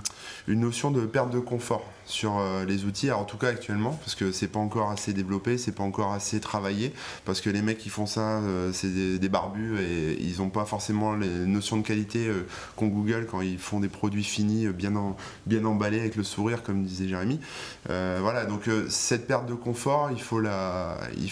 une 0.48 0.60
notion 0.60 0.92
de 0.92 1.02
perte 1.02 1.32
de 1.32 1.40
confort 1.40 1.86
sur 2.12 2.40
euh, 2.40 2.66
les 2.66 2.86
outils, 2.86 3.10
en 3.12 3.24
tout 3.24 3.38
cas 3.38 3.48
actuellement, 3.48 3.92
parce 3.94 4.16
que 4.16 4.32
c'est 4.32 4.48
pas 4.48 4.60
encore 4.60 4.92
assez 4.92 5.14
développé, 5.14 5.58
c'est 5.58 5.72
pas 5.72 5.84
encore 5.84 6.12
assez 6.12 6.40
travaillé, 6.40 6.94
parce 7.26 7.42
que 7.42 7.50
les 7.50 7.62
mecs 7.62 7.78
qui 7.78 7.90
font 7.90 8.06
ça, 8.06 8.40
euh, 8.40 8.72
c'est 8.74 9.20
des, 9.20 9.30
barbus 9.30 9.80
et 9.80 10.22
ils 10.22 10.40
n'ont 10.40 10.50
pas 10.50 10.66
forcément 10.66 11.16
les 11.16 11.30
notions 11.30 11.78
de 11.78 11.84
qualité 11.84 12.28
euh, 12.28 12.46
qu'ont 12.76 12.88
Google 12.88 13.28
quand 13.32 13.40
ils 13.40 13.58
font 13.58 13.80
des 13.80 13.88
produits 13.88 14.26
finis, 14.26 14.68
bien, 14.68 14.92
bien 15.46 15.64
emballés 15.64 16.02
avec 16.02 16.18
le 16.18 16.24
sourire, 16.24 16.64
comme 16.64 16.84
disait 16.84 17.08
Jérémy. 17.08 17.40
voilà, 17.88 18.46
donc 18.46 18.70
cette 18.90 19.26
perte 19.26 19.48
de 19.48 19.54
confort, 19.54 20.10
il 20.12 20.22
faut 20.22 20.42
la, 20.42 20.98
il 21.18 21.32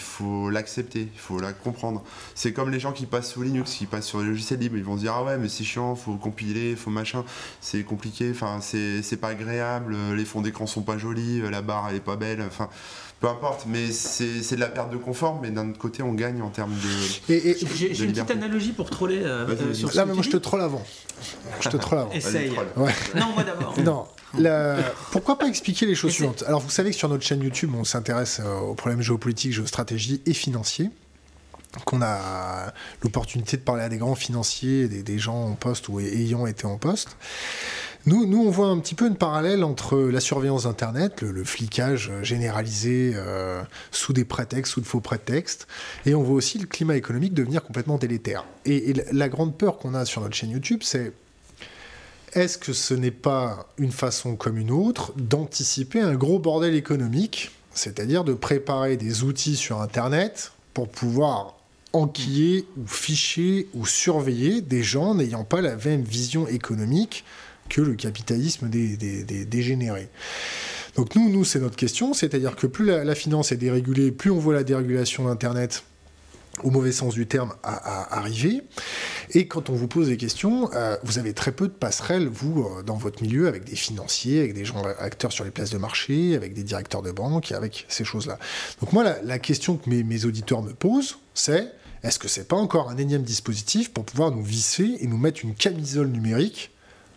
l'accepter, 0.50 1.08
il 1.12 1.18
faut 1.18 1.38
la 1.38 1.52
comprendre. 1.52 2.02
C'est 2.34 2.54
comme 2.54 2.70
les 2.70 2.80
gens 2.80 2.92
qui 2.92 3.04
passent 3.04 3.32
sous 3.32 3.42
Linux, 3.42 3.74
qui 3.74 3.84
passent 3.84 4.06
sur 4.06 4.20
les 4.20 4.28
logiciels 4.28 4.60
libres, 4.60 4.78
ils 4.78 4.84
vont 4.84 4.96
se 4.96 5.02
dire 5.02 5.12
ah 5.14 5.24
ouais 5.24 5.36
mais 5.36 5.48
c'est 5.48 5.64
chiant, 5.64 5.94
faut 5.94 6.14
compiler, 6.14 6.74
faut 6.74 6.90
machin, 6.90 7.24
c'est 7.60 7.82
compliqué, 7.82 8.30
enfin 8.30 8.60
c'est 8.62 9.20
pas 9.20 9.28
agréable, 9.28 9.94
les 10.14 10.24
fonds 10.24 10.40
d'écran 10.40 10.66
sont 10.70 10.82
pas 10.82 10.98
jolis, 10.98 11.40
euh, 11.40 11.50
la 11.50 11.62
barre 11.62 11.88
elle 11.90 11.96
est 11.96 12.00
pas 12.00 12.16
belle, 12.16 12.42
enfin 12.46 12.68
peu 13.20 13.28
importe, 13.28 13.66
mais 13.66 13.92
c'est 13.92 14.54
de 14.54 14.60
la 14.60 14.68
perte 14.68 14.90
de 14.90 14.96
confort, 14.96 15.40
mais 15.42 15.50
d'un 15.50 15.68
autre 15.68 15.78
côté, 15.78 16.02
on 16.02 16.14
gagne 16.14 16.40
en 16.40 16.48
termes 16.48 16.74
de. 16.74 17.34
J'ai 17.74 18.04
une 18.04 18.12
petite 18.12 18.30
analogie 18.30 18.72
pour 18.72 18.88
troller 18.88 19.20
euh, 19.22 19.46
euh, 19.46 19.74
sur 19.74 19.94
Là, 19.94 20.06
mais 20.06 20.14
moi, 20.14 20.22
je 20.22 20.30
te 20.30 20.38
troll 20.38 20.62
avant. 20.62 20.82
Je 21.60 21.68
te 21.68 21.76
troll 21.76 21.98
avant. 21.98 22.12
Essaye. 22.12 22.50
Ouais. 22.76 22.94
Non, 23.14 23.26
moi 23.34 23.44
d'abord. 23.44 23.74
Non. 24.34 24.86
pourquoi 25.10 25.38
pas 25.38 25.48
expliquer 25.48 25.84
les 25.84 25.94
choses 25.94 26.12
suivantes? 26.12 26.44
Alors, 26.46 26.60
vous 26.60 26.70
savez 26.70 26.90
que 26.90 26.96
sur 26.96 27.10
notre 27.10 27.24
chaîne 27.24 27.42
YouTube, 27.42 27.72
on 27.74 27.84
s'intéresse 27.84 28.40
euh, 28.42 28.58
aux 28.60 28.74
problèmes 28.74 29.02
géopolitiques, 29.02 29.52
géostratégie 29.52 30.22
et 30.24 30.32
financiers. 30.32 30.90
Qu'on 31.84 32.02
a 32.02 32.72
l'opportunité 33.02 33.56
de 33.56 33.62
parler 33.62 33.82
à 33.84 33.88
des 33.88 33.98
grands 33.98 34.16
financiers, 34.16 34.88
des, 34.88 35.18
gens 35.18 35.44
en 35.44 35.54
poste 35.54 35.88
ou 35.88 36.00
ayant 36.00 36.46
été 36.46 36.66
en 36.66 36.78
poste. 36.78 37.16
Nous, 38.06 38.42
on 38.46 38.50
voit 38.50 38.68
un 38.68 38.78
petit 38.78 38.94
peu 38.94 39.06
une 39.06 39.16
parallèle 39.16 39.62
entre 39.62 39.98
la 39.98 40.20
surveillance 40.20 40.64
d'Internet, 40.64 41.20
le, 41.20 41.44
flicage 41.44 42.10
généralisé 42.22 43.12
euh, 43.14 43.62
sous 43.90 44.12
des 44.12 44.24
prétextes, 44.24 44.72
sous 44.72 44.80
de 44.80 44.86
faux 44.86 45.00
prétextes, 45.00 45.68
et 46.06 46.14
on 46.14 46.22
voit 46.22 46.36
aussi 46.36 46.58
le 46.58 46.66
climat 46.66 46.96
économique 46.96 47.34
devenir 47.34 47.62
complètement 47.62 47.98
délétère. 47.98 48.44
et 48.64 48.94
la 49.12 49.28
grande 49.28 49.56
peur 49.56 49.78
qu'on 49.78 49.94
a 49.94 50.04
sur 50.06 50.22
notre 50.22 50.34
chaîne 50.34 50.50
YouTube, 50.50 50.80
c'est 50.82 51.12
est-ce 52.32 52.58
que 52.58 52.72
ce 52.72 52.94
n'est 52.94 53.10
pas 53.10 53.68
une 53.76 53.90
façon 53.90 54.36
comme 54.36 54.56
une 54.56 54.70
autre 54.70 55.12
d'anticiper 55.16 56.00
un 56.00 56.14
gros 56.14 56.38
bordel 56.38 56.74
économique, 56.74 57.50
c'est-à-dire 57.74 58.24
de 58.24 58.34
préparer 58.34 58.96
des 58.96 59.24
outils 59.24 59.56
sur 59.56 59.80
Internet 59.80 60.52
pour 60.72 60.88
pouvoir 60.88 61.56
enquiller 61.92 62.66
ou 62.76 62.86
ficher 62.86 63.68
ou 63.74 63.84
surveiller 63.84 64.60
des 64.60 64.84
gens 64.84 65.16
n'ayant 65.16 65.42
pas 65.42 65.60
la 65.60 65.74
même 65.74 66.02
vision 66.02 66.46
économique 66.46 67.24
que 67.70 67.80
le 67.80 67.94
capitalisme 67.94 68.68
des, 68.68 68.96
dégénérés. 69.46 70.08
Donc 70.96 71.14
nous, 71.14 71.44
c'est 71.44 71.60
notre 71.60 71.76
question, 71.76 72.12
c'est-à-dire 72.12 72.56
que 72.56 72.66
plus 72.66 72.84
la, 72.84 73.14
finance 73.14 73.52
est 73.52 73.56
dérégulée, 73.56 74.10
plus 74.10 74.30
on 74.30 74.38
voit 74.38 74.52
la 74.52 74.64
dérégulation 74.64 75.24
d'Internet 75.24 75.84
au 76.64 76.70
mauvais 76.70 76.92
sens 76.92 77.14
du 77.14 77.26
terme, 77.26 77.54
arriver. 77.62 78.62
Et 79.30 79.46
quand 79.46 79.70
on 79.70 79.74
vous 79.74 79.86
pose 79.86 80.08
des 80.08 80.16
questions, 80.16 80.68
euh, 80.74 80.96
vous 81.04 81.18
avez 81.18 81.32
très 81.32 81.52
peu 81.52 81.68
de 81.68 81.72
passerelles, 81.72 82.26
vous, 82.26 82.64
euh, 82.64 82.82
dans 82.82 82.96
votre 82.96 83.22
milieu, 83.22 83.46
avec 83.46 83.64
des 83.64 83.76
financiers, 83.76 84.40
avec 84.40 84.52
des 84.52 84.64
gens 84.64 84.82
acteurs 84.98 85.32
sur 85.32 85.44
les 85.44 85.52
places 85.52 85.70
de 85.70 85.78
marché, 85.78 86.34
avec 86.34 86.52
des 86.52 86.64
directeurs 86.64 87.02
de 87.02 87.12
banque, 87.12 87.52
avec 87.52 87.86
ces 87.88 88.04
choses-là. 88.04 88.38
Donc 88.80 88.92
moi, 88.92 89.04
la, 89.22 89.38
question 89.38 89.76
que 89.76 89.88
mes, 89.88 90.02
mes, 90.02 90.24
auditeurs 90.24 90.60
me 90.60 90.74
posent, 90.74 91.18
c'est 91.34 91.72
est-ce 92.02 92.18
que 92.18 92.28
c'est 92.28 92.48
pas 92.48 92.56
encore 92.56 92.90
un 92.90 92.96
énième 92.96 93.22
dispositif 93.22 93.92
pour 93.92 94.04
pouvoir 94.04 94.32
nous 94.32 94.42
visser 94.42 94.96
et 95.00 95.06
nous 95.06 95.18
mettre 95.18 95.44
une 95.44 95.54
camisole 95.54 96.08
numérique 96.08 96.72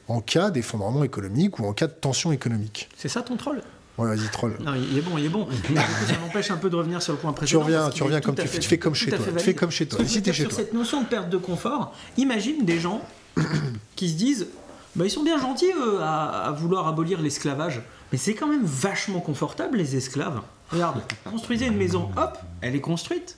en 0.08 0.22
cas 0.22 0.50
d'effondrement 0.50 1.04
économique 1.04 1.60
ou 1.60 1.66
en 1.66 1.74
cas 1.74 1.88
de 1.88 1.94
tension 1.94 2.32
économique 2.32 2.90
C'est 2.98 3.10
ça 3.10 3.22
ton 3.22 3.36
troll? 3.36 3.62
Ouais, 3.98 4.16
vas-y, 4.16 4.28
troll. 4.30 4.58
Non, 4.60 4.74
il 4.74 4.98
est 4.98 5.02
bon, 5.02 5.18
il 5.18 5.26
est 5.26 5.30
bon. 5.30 5.48
ça 6.08 6.18
m'empêche 6.20 6.50
un 6.50 6.58
peu 6.58 6.70
de 6.70 6.76
revenir 6.76 7.02
sur 7.02 7.14
le 7.14 7.20
point 7.20 7.32
précédent. 7.32 7.60
Tu 7.60 7.64
reviens, 7.64 7.90
tu 7.92 8.04
reviens 8.04 8.22
comme 8.22 8.36
tu, 8.36 8.48
fais 8.48 8.80
comme 8.80 8.96
chez 8.96 9.12
toi. 9.12 9.20
Tu 9.38 9.44
fais 9.44 9.54
comme 9.54 9.70
chez 9.70 9.86
toi. 9.86 10.00
Si 10.04 10.24
chez 10.24 10.34
sur 10.34 10.52
cette 10.52 10.74
notion 10.74 11.02
de 11.02 11.08
perte 11.08 11.30
de 11.30 11.38
confort, 11.38 11.94
imagine 12.18 12.66
des 12.66 12.80
gens 12.80 13.02
qui 13.96 14.10
se 14.10 14.16
disent 14.16 14.48
bah, 14.96 15.06
ils 15.06 15.12
sont 15.12 15.24
bien 15.24 15.40
gentils 15.40 15.72
à, 16.02 16.54
vouloir 16.58 16.88
abolir 16.88 17.22
l'esclavage, 17.22 17.82
mais 18.12 18.18
c'est 18.18 18.34
quand 18.34 18.48
même 18.48 18.64
vachement 18.64 19.20
confortable 19.20 19.78
les 19.78 19.96
esclaves. 19.96 20.42
Regarde, 20.70 21.02
construisez 21.30 21.68
une 21.68 21.78
maison, 21.78 22.10
hop, 22.18 22.38
elle 22.62 22.76
est 22.76 22.82
construite. 22.82 23.38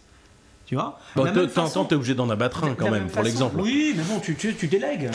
Tu 0.66 0.76
vois 0.76 1.00
bon, 1.16 1.32
De 1.32 1.46
temps 1.46 1.66
en 1.66 1.70
temps, 1.70 1.86
tu 1.86 1.94
es 1.94 1.98
obligé 1.98 2.16
d'en 2.16 2.30
abattre 2.30 2.64
un 2.64 2.74
quand 2.74 2.90
même, 2.90 3.08
pour 3.08 3.22
l'exemple. 3.22 3.62
Oui, 3.62 3.94
mais 3.96 4.04
bon, 4.04 4.20
tu, 4.20 4.36
tu, 4.36 4.56
tu 4.56 4.68
délègues. 4.68 5.12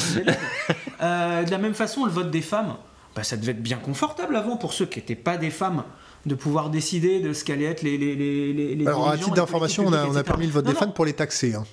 euh, 1.02 1.42
de 1.42 1.50
la 1.50 1.58
même 1.58 1.74
façon, 1.74 2.04
le 2.04 2.12
vote 2.12 2.30
des 2.30 2.40
femmes, 2.42 2.76
bah, 3.16 3.24
ça 3.24 3.36
devait 3.36 3.52
être 3.52 3.62
bien 3.62 3.78
confortable 3.78 4.36
avant 4.36 4.56
pour 4.56 4.72
ceux 4.72 4.86
qui 4.86 5.00
n'étaient 5.00 5.16
pas 5.16 5.36
des 5.36 5.50
femmes 5.50 5.82
de 6.26 6.34
pouvoir 6.34 6.70
décider 6.70 7.20
de 7.20 7.32
ce 7.32 7.44
qu'allaient 7.44 7.64
être 7.64 7.82
les, 7.82 7.96
les, 7.96 8.14
les, 8.14 8.74
les 8.74 8.86
Alors, 8.86 9.08
à 9.08 9.16
titre 9.16 9.34
d'information, 9.34 9.86
on, 9.86 9.92
a, 9.92 10.22
permis 10.22 10.46
le 10.46 10.52
vote 10.52 10.66
des 10.66 10.74
femmes 10.74 10.92
pour 10.92 11.04
les 11.04 11.14
taxer. 11.14 11.54
Hein. 11.54 11.64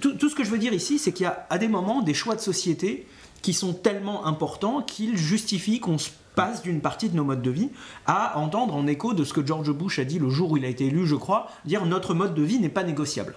Tout, 0.00 0.28
ce 0.28 0.34
que 0.34 0.44
je 0.44 0.50
veux 0.50 0.58
dire 0.58 0.72
ici, 0.72 0.98
c'est 0.98 1.12
qu'il 1.12 1.24
y 1.24 1.26
a 1.26 1.46
à 1.50 1.58
des 1.58 1.68
moments 1.68 2.02
des 2.02 2.14
choix 2.14 2.34
de 2.34 2.40
société 2.40 3.06
qui 3.42 3.52
sont 3.52 3.72
tellement 3.72 4.26
importants 4.26 4.82
qu'ils 4.82 5.16
justifient 5.16 5.80
qu'on 5.80 5.98
se 5.98 6.10
passe 6.34 6.62
d'une 6.62 6.80
partie 6.80 7.08
de 7.08 7.16
nos 7.16 7.24
modes 7.24 7.42
de 7.42 7.50
vie 7.50 7.70
à 8.06 8.38
entendre 8.38 8.74
en 8.74 8.86
écho 8.86 9.14
de 9.14 9.24
ce 9.24 9.32
que 9.32 9.44
George 9.44 9.70
Bush 9.72 9.98
a 9.98 10.04
dit 10.04 10.18
le 10.18 10.30
jour 10.30 10.52
où 10.52 10.56
il 10.56 10.64
a 10.64 10.68
été 10.68 10.86
élu, 10.86 11.06
je 11.06 11.14
crois, 11.14 11.48
dire 11.64 11.86
notre 11.86 12.14
mode 12.14 12.34
de 12.34 12.42
vie 12.42 12.58
n'est 12.58 12.68
pas 12.68 12.84
négociable. 12.84 13.34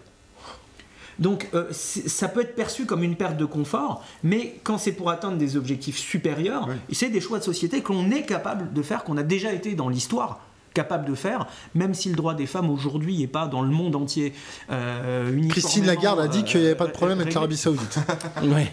Donc 1.19 1.49
euh, 1.53 1.65
ça 1.71 2.27
peut 2.27 2.41
être 2.41 2.55
perçu 2.55 2.85
comme 2.85 3.03
une 3.03 3.15
perte 3.15 3.37
de 3.37 3.45
confort, 3.45 4.03
mais 4.23 4.59
quand 4.63 4.77
c'est 4.77 4.91
pour 4.91 5.09
atteindre 5.09 5.37
des 5.37 5.57
objectifs 5.57 5.97
supérieurs, 5.97 6.69
c'est 6.91 7.09
des 7.09 7.21
choix 7.21 7.39
de 7.39 7.43
société 7.43 7.81
que 7.81 7.91
l'on 7.91 8.11
est 8.11 8.23
capable 8.23 8.71
de 8.71 8.81
faire, 8.83 9.03
qu'on 9.03 9.17
a 9.17 9.23
déjà 9.23 9.51
été 9.51 9.73
dans 9.73 9.89
l'histoire 9.89 10.39
capable 10.77 11.05
de 11.05 11.15
faire, 11.15 11.47
même 11.73 11.95
si 11.95 12.07
le 12.07 12.15
droit 12.15 12.35
des 12.35 12.45
femmes 12.45 12.69
aujourd'hui 12.69 13.17
n'est 13.17 13.25
pas 13.25 13.47
dans 13.47 13.63
le 13.63 13.69
monde 13.69 13.95
entier 13.95 14.31
euh, 14.69 15.49
Christine 15.49 15.87
Lagarde 15.87 16.19
a 16.19 16.27
dit 16.27 16.43
qu'il 16.43 16.59
n'y 16.59 16.67
avait 16.67 16.75
pas 16.75 16.85
de 16.85 16.91
problème 16.91 17.19
avec 17.19 17.33
l'Arabie 17.33 17.57
Saoudite. 17.57 17.97
oui. 18.43 18.67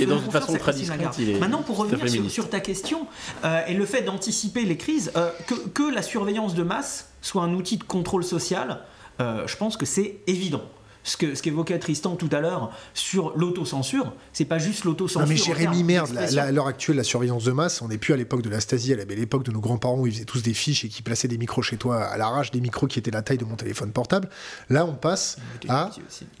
et 0.00 0.06
dans 0.06 0.18
une 0.18 0.30
façon 0.32 0.54
très 0.54 0.72
discrète, 0.72 1.18
est 1.20 1.38
Maintenant, 1.38 1.62
pour 1.62 1.76
revenir 1.76 2.28
sur, 2.28 2.50
ta 2.50 2.58
question, 2.58 3.06
euh, 3.44 3.60
et 3.68 3.74
le 3.74 3.86
fait 3.86 4.02
d'anticiper 4.02 4.64
les 4.64 4.76
crises, 4.76 5.12
que, 5.46 5.54
que, 5.68 5.94
la 5.94 6.02
surveillance 6.02 6.56
de 6.56 6.64
masse 6.64 7.10
soit 7.20 7.42
un 7.42 7.54
outil 7.54 7.76
de 7.76 7.84
contrôle 7.84 8.24
social, 8.24 8.80
je 9.20 9.56
pense 9.56 9.76
que 9.76 9.86
c'est 9.86 10.18
évident 10.26 10.64
ce 11.04 11.16
que 11.16 11.34
ce 11.34 11.42
qu'évoquait 11.42 11.78
Tristan 11.78 12.16
tout 12.16 12.28
à 12.32 12.40
l'heure 12.40 12.70
sur 12.94 13.36
l'autocensure, 13.36 14.12
c'est 14.32 14.44
pas 14.44 14.58
juste 14.58 14.84
l'autocensure. 14.84 15.20
Non 15.20 15.26
mais 15.26 15.36
Jérémy, 15.36 15.84
merde, 15.84 16.16
à 16.16 16.52
l'heure 16.52 16.66
actuelle, 16.66 16.96
la 16.96 17.04
surveillance 17.04 17.44
de 17.44 17.52
masse, 17.52 17.82
on 17.82 17.88
n'est 17.88 17.98
plus 17.98 18.14
à 18.14 18.16
l'époque 18.16 18.42
de 18.42 18.50
la 18.50 18.60
Stasi, 18.60 18.92
à 18.92 18.96
l'époque 18.96 19.44
de 19.44 19.52
nos 19.52 19.60
grands-parents 19.60 19.98
où 19.98 20.06
ils 20.06 20.12
faisaient 20.12 20.24
tous 20.24 20.42
des 20.42 20.54
fiches 20.54 20.84
et 20.84 20.88
qui 20.88 21.02
plaçaient 21.02 21.28
des 21.28 21.38
micros 21.38 21.62
chez 21.62 21.76
toi 21.76 22.02
à 22.04 22.16
l'arrache, 22.16 22.50
des 22.50 22.60
micros 22.60 22.86
qui 22.86 22.98
étaient 22.98 23.10
la 23.10 23.22
taille 23.22 23.38
de 23.38 23.44
mon 23.44 23.56
téléphone 23.56 23.92
portable. 23.92 24.28
Là, 24.70 24.86
on 24.86 24.94
passe 24.94 25.36
à, 25.68 25.90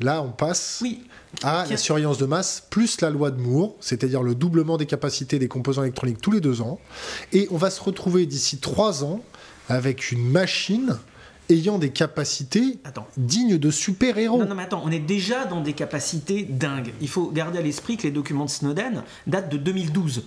là, 0.00 0.22
on 0.22 0.30
passe 0.30 0.80
oui. 0.82 1.04
à 1.42 1.66
la 1.68 1.76
surveillance 1.76 2.18
de 2.18 2.26
masse 2.26 2.62
plus 2.70 3.00
la 3.00 3.10
loi 3.10 3.30
de 3.30 3.40
Moore, 3.40 3.74
c'est-à-dire 3.80 4.22
le 4.22 4.34
doublement 4.34 4.76
des 4.76 4.86
capacités 4.86 5.38
des 5.38 5.48
composants 5.48 5.82
électroniques 5.82 6.20
tous 6.20 6.30
les 6.30 6.40
deux 6.40 6.60
ans. 6.62 6.78
Et 7.32 7.48
on 7.50 7.56
va 7.56 7.70
se 7.70 7.80
retrouver 7.80 8.26
d'ici 8.26 8.58
trois 8.58 9.04
ans 9.04 9.20
avec 9.68 10.12
une 10.12 10.28
machine 10.28 10.98
ayant 11.52 11.78
des 11.78 11.90
capacités 11.90 12.78
dignes 13.16 13.58
de 13.58 13.70
super-héros. 13.70 14.38
Non, 14.38 14.46
non, 14.46 14.54
mais 14.54 14.64
attends, 14.64 14.82
on 14.84 14.90
est 14.90 14.98
déjà 14.98 15.44
dans 15.44 15.60
des 15.60 15.72
capacités 15.72 16.44
dingues. 16.44 16.92
Il 17.00 17.08
faut 17.08 17.30
garder 17.30 17.58
à 17.58 17.62
l'esprit 17.62 17.96
que 17.96 18.04
les 18.04 18.10
documents 18.10 18.44
de 18.44 18.50
Snowden 18.50 19.02
datent 19.26 19.50
de 19.50 19.56
2012, 19.56 20.24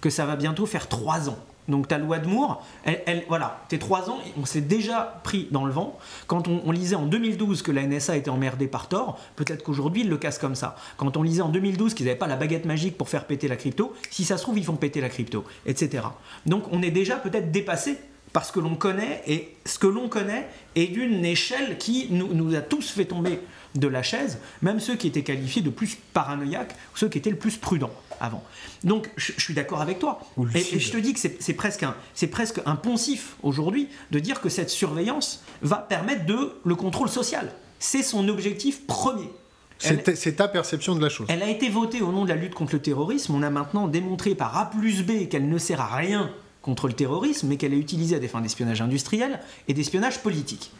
que 0.00 0.10
ça 0.10 0.26
va 0.26 0.36
bientôt 0.36 0.66
faire 0.66 0.88
3 0.88 1.30
ans. 1.30 1.38
Donc 1.68 1.88
ta 1.88 1.98
loi 1.98 2.18
de 2.18 2.26
Moore, 2.26 2.64
elle, 2.84 3.24
voilà, 3.28 3.64
tes 3.68 3.78
3 3.78 4.10
ans, 4.10 4.18
on 4.38 4.44
s'est 4.44 4.60
déjà 4.60 5.20
pris 5.24 5.48
dans 5.50 5.64
le 5.64 5.72
vent. 5.72 5.98
Quand 6.26 6.46
on, 6.46 6.70
lisait 6.70 6.96
en 6.96 7.06
2012 7.06 7.62
que 7.62 7.72
la 7.72 7.86
NSA 7.86 8.16
était 8.18 8.28
emmerdée 8.28 8.66
par 8.66 8.88
tort, 8.88 9.18
peut-être 9.36 9.62
qu'aujourd'hui 9.62 10.02
ils 10.02 10.08
le 10.08 10.18
cassent 10.18 10.38
comme 10.38 10.54
ça. 10.54 10.76
Quand 10.98 11.16
on 11.16 11.22
lisait 11.22 11.42
en 11.42 11.48
2012 11.48 11.94
qu'ils 11.94 12.06
n'avaient 12.06 12.18
pas 12.18 12.26
la 12.26 12.36
baguette 12.36 12.66
magique 12.66 12.98
pour 12.98 13.08
faire 13.08 13.26
péter 13.26 13.48
la 13.48 13.56
crypto, 13.56 13.94
si 14.10 14.24
ça 14.24 14.36
se 14.36 14.42
trouve 14.42 14.58
ils 14.58 14.64
font 14.64 14.76
péter 14.76 15.00
la 15.00 15.08
crypto, 15.08 15.44
etc. 15.64 16.04
Donc 16.44 16.64
on 16.70 16.82
est 16.82 16.90
déjà 16.90 17.16
peut-être 17.16 17.50
dépassé 17.50 17.98
parce 18.34 18.50
que 18.50 18.58
l'on 18.58 18.74
connaît, 18.74 19.22
et 19.28 19.54
ce 19.64 19.78
que 19.78 19.86
l'on 19.86 20.08
connaît 20.08 20.48
est 20.74 20.88
d'une 20.88 21.24
échelle 21.24 21.78
qui 21.78 22.08
nous, 22.10 22.54
a 22.56 22.60
tous 22.60 22.90
fait 22.90 23.04
tomber 23.04 23.38
de 23.76 23.86
la 23.86 24.02
chaise, 24.02 24.38
même 24.60 24.80
ceux 24.80 24.96
qui 24.96 25.06
étaient 25.06 25.22
qualifiés 25.22 25.62
de 25.62 25.70
plus 25.70 25.96
paranoïaques, 26.12 26.74
ceux 26.96 27.08
qui 27.08 27.18
étaient 27.18 27.30
le 27.30 27.36
plus 27.36 27.56
prudents 27.58 27.92
avant. 28.18 28.42
Donc 28.82 29.08
je, 29.16 29.32
suis 29.38 29.54
d'accord 29.54 29.80
avec 29.80 30.00
toi. 30.00 30.20
Et, 30.52 30.80
je 30.80 30.90
te 30.90 30.96
dis 30.96 31.14
que 31.14 31.20
c'est 31.20 31.54
presque, 31.54 31.84
un, 31.84 31.94
presque 32.32 32.60
un 32.66 32.74
poncif 32.74 33.36
aujourd'hui 33.44 33.88
de 34.10 34.18
dire 34.18 34.40
que 34.40 34.48
cette 34.48 34.70
surveillance 34.70 35.44
va 35.62 35.76
permettre 35.76 36.26
de 36.26 36.54
le 36.64 36.74
contrôle 36.74 37.08
social. 37.08 37.52
C'est 37.78 38.02
son 38.02 38.28
objectif 38.28 38.84
premier. 38.88 39.30
C'est 39.78 40.36
ta 40.36 40.48
perception 40.48 40.96
de 40.96 41.02
la 41.02 41.08
chose. 41.08 41.28
Elle 41.30 41.42
a 41.44 41.48
été 41.48 41.68
votée 41.68 42.02
au 42.02 42.10
nom 42.10 42.24
de 42.24 42.30
la 42.30 42.36
lutte 42.36 42.54
contre 42.54 42.72
le 42.72 42.82
terrorisme. 42.82 43.32
On 43.32 43.44
a 43.44 43.50
maintenant 43.50 43.86
démontré 43.86 44.34
par 44.34 44.56
A 44.56 44.70
plus 44.70 45.04
B 45.04 45.28
qu'elle 45.28 45.48
ne 45.48 45.58
sert 45.58 45.80
à 45.80 45.94
rien 45.94 46.32
contre 46.64 46.88
le 46.88 46.94
terrorisme, 46.94 47.48
mais 47.48 47.58
qu'elle 47.58 47.74
est 47.74 47.78
utilisée 47.78 48.16
à 48.16 48.18
des 48.18 48.26
fins 48.26 48.40
d'espionnage 48.40 48.80
industriel 48.80 49.38
et 49.68 49.74
d'espionnage 49.74 50.20
politique. 50.20 50.72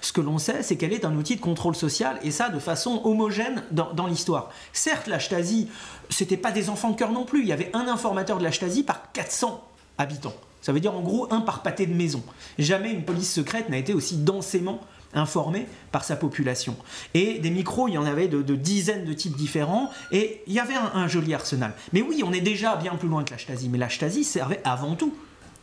Ce 0.00 0.12
que 0.12 0.20
l'on 0.20 0.38
sait, 0.38 0.64
c'est 0.64 0.76
qu'elle 0.76 0.92
est 0.92 1.04
un 1.04 1.14
outil 1.14 1.36
de 1.36 1.40
contrôle 1.40 1.76
social, 1.76 2.18
et 2.24 2.32
ça 2.32 2.48
de 2.48 2.58
façon 2.58 3.00
homogène 3.04 3.62
dans, 3.70 4.06
l'histoire. 4.08 4.50
Certes, 4.72 5.06
la 5.06 5.20
Stasi, 5.20 5.68
c'était 6.10 6.36
pas 6.36 6.50
des 6.50 6.68
enfants 6.68 6.90
de 6.90 6.96
cœur 6.96 7.12
non 7.12 7.24
plus. 7.24 7.42
Il 7.42 7.46
y 7.46 7.52
avait 7.52 7.70
un 7.74 7.86
informateur 7.86 8.38
de 8.38 8.42
la 8.42 8.50
Stasi 8.50 8.82
par 8.82 9.12
400 9.12 9.62
habitants. 9.98 10.34
Ça 10.62 10.72
veut 10.72 10.80
dire 10.80 10.94
en 10.94 11.00
gros 11.00 11.32
un 11.32 11.42
par 11.42 11.62
pâté 11.62 11.86
de 11.86 11.94
maison. 11.94 12.22
Jamais 12.58 12.90
une 12.90 13.04
police 13.04 13.32
secrète 13.32 13.68
n'a 13.68 13.76
été 13.76 13.94
aussi 13.94 14.16
densément 14.16 14.80
informé 15.14 15.66
par 15.92 16.04
sa 16.04 16.16
population. 16.16 16.76
Et 17.14 17.38
des 17.38 17.50
micros, 17.50 17.88
il 17.88 17.94
y 17.94 17.98
en 17.98 18.06
avait 18.06 18.28
de, 18.28 18.54
dizaines 18.54 19.04
de 19.04 19.12
types 19.12 19.36
différents, 19.36 19.90
et 20.12 20.42
il 20.46 20.52
y 20.52 20.60
avait 20.60 20.74
un, 20.74 21.08
joli 21.08 21.34
arsenal. 21.34 21.74
Mais 21.92 22.02
oui, 22.02 22.22
on 22.24 22.32
est 22.32 22.40
déjà 22.40 22.76
bien 22.76 22.94
plus 22.96 23.08
loin 23.08 23.24
que 23.24 23.32
la 23.32 23.38
Stasi, 23.38 23.68
mais 23.68 23.78
la 23.78 23.88
Stasi 23.88 24.24
servait 24.24 24.60
avant 24.64 24.94
tout 24.94 25.14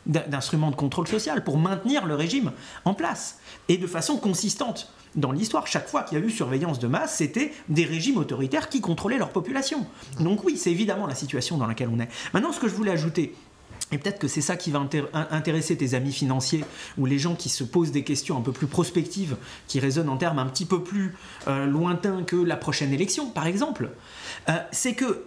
d'instrument 0.08 0.72
de 0.72 0.76
contrôle 0.76 1.08
social 1.08 1.44
pour 1.44 1.60
maintenir 1.60 2.08
le 2.08 2.16
régime 2.16 2.52
en 2.86 2.94
place, 2.94 3.40
et 3.70 3.78
de 3.78 3.88
façon 3.88 4.18
consistante. 4.18 4.92
Dans 5.16 5.34
l'histoire, 5.34 5.68
chaque 5.68 5.90
fois 5.90 6.04
qu'il 6.04 6.18
y 6.18 6.22
a 6.22 6.26
eu 6.26 6.30
surveillance 6.30 6.80
de 6.80 6.88
masse, 6.88 7.18
c'était 7.18 7.54
des 7.68 7.84
régimes 7.84 8.18
autoritaires 8.18 8.70
qui 8.70 8.80
contrôlaient 8.80 9.18
leur 9.18 9.32
population. 9.32 9.86
Donc 10.22 10.46
oui, 10.46 10.58
c'est 10.58 10.72
évidemment 10.72 11.06
la 11.06 11.16
situation 11.16 11.58
dans 11.58 11.68
laquelle 11.68 11.90
on 11.94 12.00
est. 12.00 12.08
Maintenant, 12.34 12.54
ce 12.54 12.62
que 12.62 12.70
je 12.70 12.74
voulais 12.74 12.92
ajouter, 12.92 13.36
et 13.92 13.98
peut-être 13.98 14.20
que 14.20 14.28
c'est 14.28 14.42
ça 14.42 14.56
qui 14.56 14.72
va 14.72 14.86
intéresser 15.14 15.76
tes 15.76 15.94
amis 15.94 16.14
financiers 16.14 16.64
ou 16.98 17.06
les 17.06 17.20
gens 17.20 17.36
qui 17.36 17.50
se 17.50 17.64
posent 17.64 17.92
des 17.92 18.04
questions 18.04 18.38
un 18.38 18.42
peu 18.42 18.54
plus 18.54 18.68
prospectives, 18.68 19.36
qui 19.68 19.80
résonnent 19.80 20.10
en 20.10 20.18
termes 20.18 20.40
un 20.40 20.46
petit 20.46 20.66
peu 20.66 20.82
plus 20.82 21.14
euh, 21.48 21.66
lointains 21.66 22.24
que 22.24 22.38
la 22.38 22.56
prochaine 22.56 22.94
élection, 22.94 23.30
par 23.30 23.48
exemple. 23.48 23.90
Euh, 24.50 24.54
c'est 24.72 24.94
que 24.94 25.26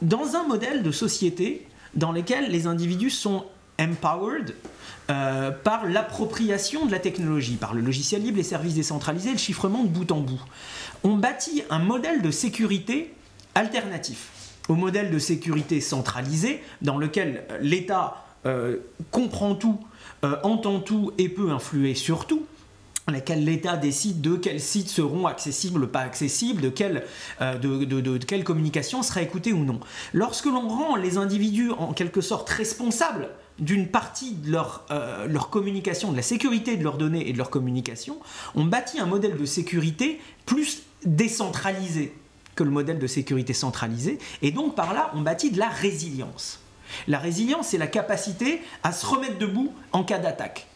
dans 0.00 0.36
un 0.36 0.46
modèle 0.46 0.82
de 0.82 0.90
société 0.90 1.66
dans 1.94 2.12
lesquels 2.12 2.50
les 2.50 2.66
individus 2.66 3.10
sont 3.10 3.44
empowered 3.80 4.54
euh, 5.10 5.50
par 5.50 5.86
l'appropriation 5.86 6.86
de 6.86 6.92
la 6.92 6.98
technologie, 6.98 7.56
par 7.56 7.74
le 7.74 7.80
logiciel 7.80 8.22
libre, 8.22 8.38
les 8.38 8.42
services 8.42 8.74
décentralisés, 8.74 9.32
le 9.32 9.38
chiffrement 9.38 9.84
de 9.84 9.88
bout 9.88 10.10
en 10.12 10.20
bout. 10.20 10.40
On 11.04 11.16
bâtit 11.16 11.62
un 11.70 11.78
modèle 11.78 12.22
de 12.22 12.30
sécurité 12.30 13.14
alternatif 13.54 14.28
au 14.68 14.74
modèle 14.74 15.10
de 15.10 15.18
sécurité 15.18 15.80
centralisé 15.80 16.62
dans 16.82 16.98
lequel 16.98 17.44
l'État 17.60 18.24
euh, 18.46 18.76
comprend 19.10 19.54
tout, 19.54 19.80
euh, 20.24 20.36
entend 20.42 20.80
tout 20.80 21.12
et 21.18 21.28
peut 21.28 21.50
influer 21.50 21.94
sur 21.94 22.26
tout 22.26 22.44
laquelle 23.10 23.44
l'État 23.44 23.76
décide 23.76 24.20
de 24.20 24.36
quels 24.36 24.60
sites 24.60 24.88
seront 24.88 25.26
accessibles 25.26 25.84
ou 25.84 25.86
pas 25.86 26.00
accessibles, 26.00 26.60
de 26.60 26.68
quelle, 26.68 27.04
communication 28.44 29.02
sera 29.02 29.22
écoutée 29.22 29.52
ou 29.52 29.64
non. 29.64 29.80
Lorsque 30.12 30.46
l'on 30.46 30.68
rend 30.68 30.96
les 30.96 31.16
individus 31.16 31.70
en 31.70 31.92
quelque 31.92 32.20
sorte 32.20 32.48
responsables 32.50 33.30
d'une 33.58 33.88
partie 33.88 34.34
de 34.34 34.52
leur, 34.52 34.84
euh, 34.90 35.26
leur 35.26 35.50
communication, 35.50 36.12
de 36.12 36.16
la 36.16 36.22
sécurité 36.22 36.76
de 36.76 36.84
leurs 36.84 36.98
données 36.98 37.28
et 37.28 37.32
de 37.32 37.38
leur 37.38 37.50
communication, 37.50 38.18
on 38.54 38.64
bâtit 38.64 39.00
un 39.00 39.06
modèle 39.06 39.36
de 39.36 39.44
sécurité 39.44 40.20
plus 40.46 40.82
décentralisé 41.04 42.14
que 42.58 42.64
le 42.64 42.70
modèle 42.70 42.98
de 42.98 43.06
sécurité 43.06 43.52
centralisé, 43.52 44.18
et 44.42 44.50
donc 44.50 44.74
par 44.74 44.92
là, 44.92 45.12
on 45.14 45.20
bâtit 45.20 45.52
de 45.52 45.60
la 45.60 45.68
résilience. 45.68 46.58
La 47.06 47.20
résilience, 47.20 47.68
c'est 47.68 47.78
la 47.78 47.86
capacité 47.86 48.60
à 48.82 48.90
se 48.90 49.06
remettre 49.06 49.38
debout 49.38 49.72
en 49.92 50.02
cas 50.02 50.18
d'attaque. 50.18 50.66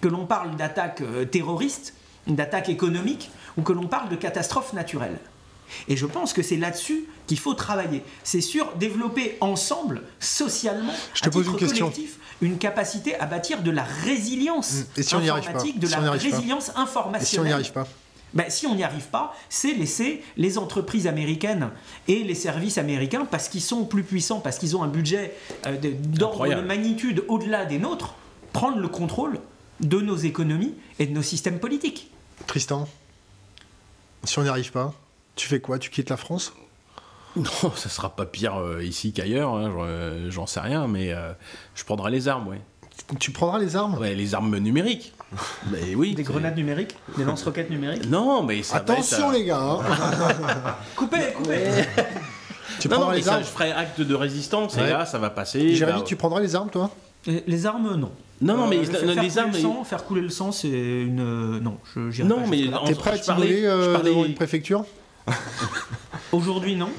Que 0.00 0.08
l'on 0.08 0.26
parle 0.26 0.56
d'attaque 0.56 1.00
euh, 1.00 1.24
terroriste, 1.24 1.94
d'attaque 2.26 2.68
économique, 2.68 3.30
ou 3.56 3.62
que 3.62 3.72
l'on 3.72 3.86
parle 3.86 4.08
de 4.08 4.16
catastrophe 4.16 4.72
naturelle. 4.72 5.16
Et 5.86 5.96
je 5.96 6.06
pense 6.06 6.32
que 6.32 6.42
c'est 6.42 6.56
là-dessus 6.56 7.04
qu'il 7.28 7.38
faut 7.38 7.54
travailler. 7.54 8.02
C'est 8.24 8.40
sur 8.40 8.74
développer 8.74 9.36
ensemble, 9.40 10.02
socialement, 10.18 10.94
je 11.14 11.22
te 11.22 11.28
pose 11.28 11.46
une 11.46 11.54
question. 11.54 11.90
collectif, 11.90 12.18
une 12.40 12.58
capacité 12.58 13.14
à 13.14 13.26
bâtir 13.26 13.62
de 13.62 13.70
la 13.70 13.84
résilience 13.84 14.86
Et 14.96 15.04
si 15.04 15.14
informatique, 15.14 15.78
de 15.78 15.86
Si 15.86 15.92
la 15.92 15.98
arrive 15.98 16.30
pas 16.30 16.36
résilience 16.36 16.72
Et 17.20 17.24
si 17.24 17.38
on 17.38 17.44
n'y 17.44 17.52
arrive 17.52 17.72
pas 17.72 17.86
Ben, 18.34 18.50
si 18.50 18.66
on 18.66 18.74
n'y 18.74 18.84
arrive 18.84 19.06
pas, 19.08 19.34
c'est 19.48 19.72
laisser 19.74 20.22
les 20.36 20.58
entreprises 20.58 21.06
américaines 21.06 21.70
et 22.08 22.22
les 22.24 22.34
services 22.34 22.76
américains, 22.78 23.24
parce 23.24 23.48
qu'ils 23.48 23.62
sont 23.62 23.84
plus 23.84 24.02
puissants, 24.02 24.40
parce 24.40 24.58
qu'ils 24.58 24.76
ont 24.76 24.82
un 24.82 24.88
budget 24.88 25.34
euh, 25.66 25.76
d'ordre 25.94 26.46
de 26.46 26.60
magnitude 26.60 27.24
au-delà 27.28 27.64
des 27.64 27.78
nôtres, 27.78 28.14
prendre 28.52 28.78
le 28.78 28.88
contrôle 28.88 29.40
de 29.80 30.00
nos 30.00 30.16
économies 30.16 30.74
et 30.98 31.06
de 31.06 31.12
nos 31.14 31.22
systèmes 31.22 31.58
politiques. 31.58 32.10
Tristan, 32.46 32.86
si 34.24 34.38
on 34.38 34.42
n'y 34.42 34.48
arrive 34.48 34.72
pas, 34.72 34.92
tu 35.36 35.46
fais 35.48 35.60
quoi? 35.60 35.78
Tu 35.78 35.90
quittes 35.90 36.10
la 36.10 36.16
France? 36.16 36.52
Non, 37.36 37.70
ça 37.76 37.88
sera 37.88 38.16
pas 38.16 38.26
pire 38.26 38.56
euh, 38.56 38.82
ici 38.82 39.12
qu'ailleurs, 39.12 39.54
hein, 39.54 39.70
j'en- 39.72 39.84
euh, 39.84 40.30
j'en 40.30 40.46
sais 40.46 40.58
rien, 40.60 40.88
mais 40.88 41.12
euh, 41.12 41.32
je 41.76 41.84
prendrai 41.84 42.10
les 42.10 42.26
armes, 42.26 42.48
ouais. 42.48 42.60
Tu 43.20 43.30
prendras 43.30 43.58
les 43.60 43.76
armes? 43.76 43.96
Ouais, 43.98 44.14
les 44.14 44.34
armes 44.34 44.56
numériques. 44.58 45.12
mais 45.70 45.94
oui. 45.94 46.14
Des 46.14 46.22
grenades 46.22 46.56
numériques, 46.56 46.96
des 47.16 47.24
lance-roquettes 47.24 47.70
numériques? 47.70 48.06
Non, 48.08 48.42
mais 48.42 48.62
ça 48.62 48.74
va 48.76 48.80
Attention 48.80 49.30
être, 49.30 49.34
euh, 49.34 49.38
les 49.38 49.44
gars 49.44 49.60
hein. 49.60 49.78
Coupez, 50.96 51.32
coupez 51.36 51.58
Tu 52.80 52.88
Non, 52.88 52.94
non, 52.94 53.00
prendras 53.02 53.10
mais 53.12 53.16
les 53.18 53.22
ça, 53.24 53.34
armes 53.34 53.42
je 53.44 53.48
ferai 53.48 53.72
acte 53.72 54.00
de 54.00 54.14
résistance 54.14 54.76
Ouais. 54.76 54.86
et 54.88 54.90
là, 54.90 55.04
ça 55.06 55.18
va 55.18 55.30
passer. 55.30 55.74
Jérémy, 55.74 55.98
bah, 56.00 56.04
tu 56.06 56.16
prendras 56.16 56.40
les 56.40 56.54
armes 56.56 56.70
toi? 56.70 56.90
Et 57.26 57.42
Les 57.46 57.66
armes, 57.66 57.96
non. 57.96 58.10
Non, 58.40 58.56
non, 58.56 58.66
mais 58.68 58.76
Euh, 58.78 58.80
les- 58.82 58.86
faire 58.86 59.00
les 59.02 59.14
couler 59.16 59.38
armes. 59.38 59.50
le 59.52 59.58
sang, 59.58 59.84
faire 59.84 60.04
couler 60.04 60.20
le 60.22 60.28
sang, 60.28 60.52
c'est 60.52 60.68
une. 60.68 61.58
Non, 61.58 61.78
je 62.10 62.22
Non, 62.22 62.42
pas 62.42 62.46
mais 62.46 62.70
T'es 62.86 62.94
prêt 62.94 63.20
à 63.20 63.24
parlais- 63.24 63.66
euh, 63.66 63.98
devant 63.98 64.24
une 64.24 64.34
préfecture? 64.34 64.84
Aujourd'hui, 66.32 66.76
non. 66.76 66.90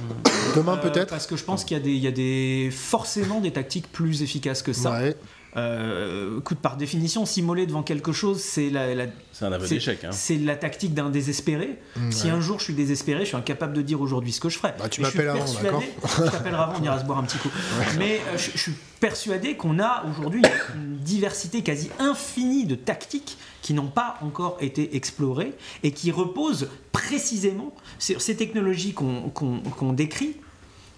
Demain 0.56 0.74
Euh, 0.74 0.78
peut-être? 0.78 1.10
Parce 1.10 1.28
que 1.28 1.36
je 1.38 1.44
pense 1.44 1.64
qu'il 1.64 1.78
y 1.78 1.80
a, 1.80 1.84
des, 1.84 1.92
il 1.92 2.00
y 2.04 2.08
a 2.08 2.12
des, 2.12 2.70
forcément 2.72 3.40
des 3.40 3.52
tactiques 3.52 3.92
plus 3.92 4.22
efficaces 4.24 4.62
que 4.62 4.74
ça. 4.74 4.92
Ouais. 4.92 5.16
Euh, 5.58 6.40
écoute, 6.40 6.60
par 6.60 6.78
définition, 6.78 7.26
s'immoler 7.26 7.66
devant 7.66 7.82
quelque 7.84 8.12
chose, 8.12 8.40
c'est 8.40 8.70
la, 8.70 8.94
la- 8.94 9.08
C'est 9.32 9.46
un 9.46 9.58
d'échec. 9.58 10.04
Hein. 10.04 10.12
c'est 10.12 10.38
la 10.38 10.56
tactique 10.56 10.94
d'un 10.94 11.10
désespéré. 11.10 11.80
Mm, 11.96 12.12
si 12.12 12.26
ouais. 12.28 12.32
un 12.34 12.40
jour 12.42 12.60
je 12.60 12.66
suis 12.66 12.74
désespéré, 12.74 13.22
je 13.22 13.30
suis 13.30 13.38
incapable 13.38 13.74
de 13.74 13.82
dire 13.82 14.00
aujourd'hui 14.02 14.32
ce 14.32 14.40
que 14.40 14.50
je 14.50 14.58
ferai. 14.60 14.74
Bah, 14.78 14.88
tu 14.90 15.02
Mais 15.02 15.08
je 15.08 15.12
suis 15.12 15.20
m'appelles 15.20 15.30
avant, 15.32 15.46
persuadé- 15.46 15.64
d'accord 15.64 15.84
Je 16.26 16.32
t'appellerai 16.32 16.62
avant, 16.64 16.74
on 16.80 16.84
ira 16.84 17.00
se 17.00 17.06
boire 17.06 17.18
un 17.18 17.24
petit 17.24 17.38
coup. 17.40 17.50
Mais 17.98 18.22
euh, 18.28 18.38
je, 18.38 18.52
je 18.54 18.58
suis 18.58 18.74
persuadé 19.00 19.56
qu'on 19.56 19.80
a 19.80 20.06
aujourd'hui 20.12 20.42
une 20.76 20.98
diversité 20.98 21.64
quasi 21.64 21.90
infinie 22.00 22.66
de 22.66 22.76
tactiques 22.76 23.38
qui 23.62 23.74
n'ont 23.74 23.88
pas 23.88 24.18
encore 24.22 24.58
été 24.62 24.96
explorées 24.96 25.54
et 25.84 25.92
qui 25.92 26.12
reposent 26.12 26.70
précisément 26.92 27.74
sur 27.98 28.22
ces 28.22 28.36
technologies 28.36 28.94
qu'on 28.94 29.30
qu'on- 29.30 29.60
qu'on 29.62 29.94
décrit 29.94 30.36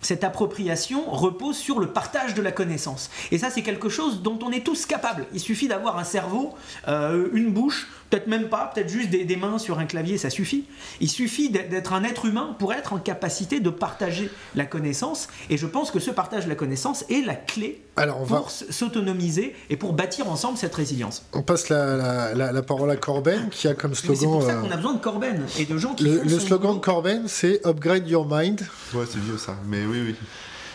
cette 0.02 0.24
appropriation 0.24 1.10
repose 1.12 1.56
sur 1.58 1.80
le 1.80 1.88
partage 1.88 2.34
de 2.34 2.42
la 2.42 2.52
connaissance. 2.52 3.10
Et 3.32 3.38
ça, 3.38 3.50
c'est 3.50 3.62
quelque 3.62 3.90
chose 3.90 4.22
dont 4.22 4.38
on 4.44 4.52
est 4.52 4.66
tous 4.66 4.86
capables. 4.86 5.26
Il 5.34 5.40
suffit 5.40 5.68
d'avoir 5.68 5.98
un 5.98 6.04
cerveau, 6.04 6.54
euh, 6.88 7.28
une 7.34 7.52
bouche, 7.52 7.88
peut-être 8.10 8.28
même 8.28 8.50
pas, 8.50 8.72
peut-être 8.74 8.90
juste 8.90 9.10
des, 9.10 9.24
des 9.24 9.36
mains 9.38 9.58
sur 9.58 9.80
un 9.80 9.86
clavier, 9.86 10.18
ça 10.18 10.30
suffit. 10.30 10.66
Il 11.00 11.10
suffit 11.10 11.50
d'être 11.50 11.94
un 11.94 12.04
être 12.04 12.26
humain 12.26 12.56
pour 12.60 12.74
être 12.74 12.94
en 12.94 12.98
capacité 12.98 13.60
de 13.60 13.70
partager 13.70 14.30
la 14.56 14.66
connaissance. 14.66 15.28
Et 15.50 15.58
je 15.58 15.66
pense 15.68 15.92
que 15.92 16.00
ce 16.00 16.12
partage 16.12 16.44
de 16.46 16.50
la 16.50 16.56
connaissance 16.56 17.06
est 17.10 17.26
la 17.26 17.36
clé 17.36 17.82
Alors 17.96 18.20
on 18.20 18.24
va, 18.26 18.38
pour 18.38 18.52
s'autonomiser 18.52 19.56
et 19.70 19.78
pour 19.78 19.94
bâtir 19.94 20.30
ensemble 20.30 20.58
cette 20.58 20.76
résilience. 20.76 21.24
on 21.34 21.42
passe 21.42 21.70
la, 21.70 21.96
la- 21.96 22.34
la- 22.34 22.52
la 22.52 22.62
parole 22.62 22.90
à 22.92 22.98
Corben 22.98 23.48
qui 23.50 23.68
a 23.68 23.74
comme 23.74 23.92
Mais 23.92 23.98
c'est 23.98 24.08
slogan. 24.16 24.30
pour 24.32 24.44
ça 24.44 24.54
euh, 24.58 24.62
qu'on 24.62 24.72
a 24.72 24.76
besoin 24.76 24.94
de 24.94 25.00
Corben 25.00 25.46
et 25.58 25.66
de 25.66 25.78
gens 25.78 25.94
qui 25.94 26.04
le 26.04 26.18
font 26.18 26.24
le 26.30 26.40
slogan 26.40 26.76
de 26.76 26.80
Corben, 26.80 27.24
c'est 27.28 27.66
Upgrade 27.66 28.08
Your 28.10 28.26
Mind. 28.30 28.62
Ouais, 28.94 29.06
c'est 29.10 29.20
vieux 29.20 29.38
ça, 29.38 29.56
mais 29.68 29.86
oui, 29.92 30.02
oui. 30.08 30.16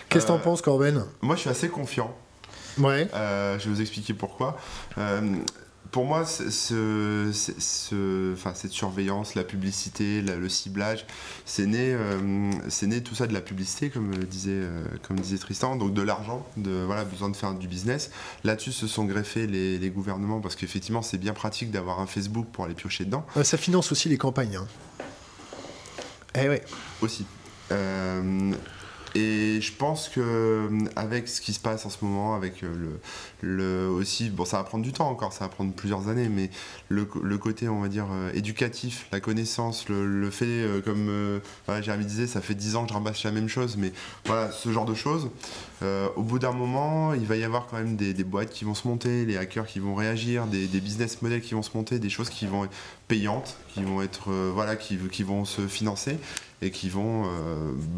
Qu'est-ce 0.08 0.24
que 0.24 0.28
t'en 0.28 0.36
Euh, 0.36 0.42
penses, 0.42 0.62
Corben? 0.62 1.04
Moi, 1.22 1.34
je 1.36 1.40
suis 1.42 1.50
assez 1.50 1.68
confiant. 1.68 2.14
Ouais. 2.78 3.08
Euh, 3.14 3.58
je 3.58 3.64
vais 3.68 3.74
vous 3.74 3.80
expliquer 3.80 4.14
pourquoi. 4.14 4.58
Euh, 4.98 5.20
pour 5.92 6.04
moi, 6.04 6.26
ce, 6.26 6.50
ce- 6.50 7.30
ce- 7.32 7.52
ce- 7.58 8.32
enfin, 8.34 8.52
cette 8.54 8.72
surveillance, 8.72 9.34
la 9.34 9.44
publicité, 9.44 10.20
la- 10.20 10.36
le 10.36 10.48
ciblage, 10.48 11.06
c'est 11.46 11.64
né, 11.66 11.94
euh, 11.94 12.50
né 12.82 13.02
tout 13.02 13.14
ça 13.14 13.26
de 13.26 13.32
la 13.32 13.40
publicité, 13.40 13.88
comme 13.88 14.12
disait, 14.24 14.50
euh, 14.52 14.84
comme 15.08 15.18
disait 15.18 15.38
Tristan, 15.38 15.76
donc 15.76 15.94
de 15.94 16.02
l'argent, 16.02 16.46
de 16.58 16.82
voilà, 16.84 17.04
besoin 17.04 17.30
de 17.30 17.36
faire 17.36 17.54
du 17.54 17.66
business. 17.66 18.10
Là-dessus 18.44 18.72
se 18.72 18.86
sont 18.86 19.04
greffés 19.06 19.46
les, 19.46 19.78
les 19.78 19.90
gouvernements 19.90 20.40
parce 20.40 20.54
qu'effectivement, 20.56 21.02
c'est 21.02 21.18
bien 21.18 21.32
pratique 21.32 21.70
d'avoir 21.70 22.00
un 22.00 22.06
Facebook 22.06 22.46
pour 22.52 22.64
aller 22.66 22.74
piocher 22.74 23.04
dedans 23.06 23.24
Ça 23.42 23.56
finance 23.56 23.90
aussi 23.90 24.08
les 24.08 24.18
campagnes. 24.18 24.56
hein. 24.56 24.66
Eh 26.34 26.48
ouais. 26.48 26.62
aussi. 27.00 27.24
Euh, 27.72 28.52
et 29.16 29.60
je 29.62 29.72
pense 29.72 30.10
que 30.10 30.20
euh, 30.20 30.68
avec 30.94 31.26
ce 31.26 31.40
qui 31.40 31.54
se 31.54 31.60
passe 31.60 31.86
en 31.86 31.90
ce 31.90 32.04
moment, 32.04 32.34
avec 32.34 32.62
euh, 32.62 32.74
le, 32.74 33.00
aussi, 33.44 34.30
bon, 34.30 34.44
ça 34.44 34.58
va 34.58 34.64
prendre 34.64 34.84
du 34.84 34.92
temps 34.92 35.08
encore, 35.08 35.32
ça 35.32 35.44
va 35.44 35.48
prendre 35.48 35.72
plusieurs 35.72 36.08
années, 36.08 36.28
mais 36.28 36.50
le, 36.88 37.04
côté, 37.04 37.68
on 37.68 37.80
va 37.80 37.88
dire, 37.88 38.06
euh, 38.10 38.30
éducatif, 38.34 39.06
la 39.12 39.20
connaissance, 39.20 39.88
le, 39.88 40.30
fait, 40.30 40.44
euh, 40.46 40.80
comme 40.80 41.08
euh, 41.08 41.40
voilà, 41.66 41.82
Jérémy 41.82 42.04
disait, 42.04 42.26
ça 42.26 42.40
fait 42.40 42.54
10 42.54 42.76
ans 42.76 42.82
que 42.84 42.90
je 42.90 42.94
ramasse 42.94 43.22
la 43.24 43.32
même 43.32 43.48
chose, 43.48 43.76
mais 43.76 43.92
voilà, 44.24 44.50
ce 44.50 44.70
genre 44.72 44.84
de 44.84 44.94
choses. 44.94 45.30
euh, 45.82 46.08
au 46.16 46.22
bout 46.22 46.38
d'un 46.38 46.52
moment, 46.52 47.14
il 47.14 47.26
va 47.26 47.36
y 47.36 47.44
avoir 47.44 47.66
quand 47.66 47.76
même 47.76 47.96
des, 47.96 48.12
boîtes 48.24 48.50
qui 48.50 48.64
vont 48.64 48.74
se 48.74 48.88
monter, 48.88 49.24
les 49.24 49.36
hackers 49.36 49.66
qui 49.66 49.78
vont 49.78 49.94
réagir, 49.94 50.46
des, 50.46 50.66
business 50.80 51.22
models 51.22 51.40
qui 51.40 51.54
vont 51.54 51.62
se 51.62 51.76
monter, 51.76 51.98
des 51.98 52.10
choses 52.10 52.30
qui 52.30 52.46
vont 52.46 52.64
être 52.64 52.72
payantes, 53.08 53.56
qui 53.68 53.82
vont 53.82 54.02
être, 54.02 54.30
voilà, 54.54 54.76
qui, 54.76 54.96
vont 55.22 55.44
se 55.44 55.66
financer 55.66 56.18
et 56.62 56.70
qui 56.70 56.88
vont 56.88 57.24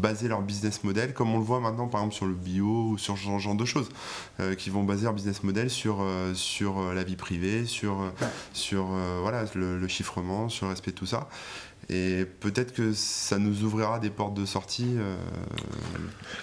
baser 0.01 0.27
leur 0.27 0.41
business 0.41 0.83
model, 0.83 1.13
comme 1.13 1.33
on 1.33 1.37
le 1.37 1.43
voit 1.43 1.59
maintenant 1.59 1.87
par 1.87 2.01
exemple 2.01 2.15
sur 2.15 2.25
le 2.25 2.33
bio 2.33 2.89
ou 2.91 2.97
sur 2.97 3.17
ce 3.17 3.39
genre, 3.39 3.55
de 3.55 3.65
choses, 3.65 3.89
qui 4.57 4.69
vont 4.69 4.83
baser 4.83 5.05
leur 5.05 5.13
business 5.13 5.38
model 5.43 5.69
sur, 5.69 5.97
euh, 6.01 6.33
sur 6.33 6.79
euh, 6.79 6.93
la 6.93 7.03
vie 7.03 7.15
privée, 7.15 7.65
sur, 7.65 8.01
euh, 8.01 8.09
sur 8.53 8.87
euh, 8.91 9.19
voilà, 9.21 9.43
le, 9.55 9.77
le 9.79 9.87
chiffrement, 9.87 10.49
sur 10.49 10.65
le 10.65 10.71
respect 10.71 10.91
de 10.91 10.95
tout 10.97 11.05
ça. 11.05 11.27
Et 11.91 12.25
peut-être 12.39 12.73
que 12.73 12.93
ça 12.93 13.39
nous 13.39 13.63
ouvrira 13.63 13.97
des 13.99 14.11
portes 14.11 14.35
de 14.35 14.45
sortie. 14.45 14.93
euh, 14.97 15.15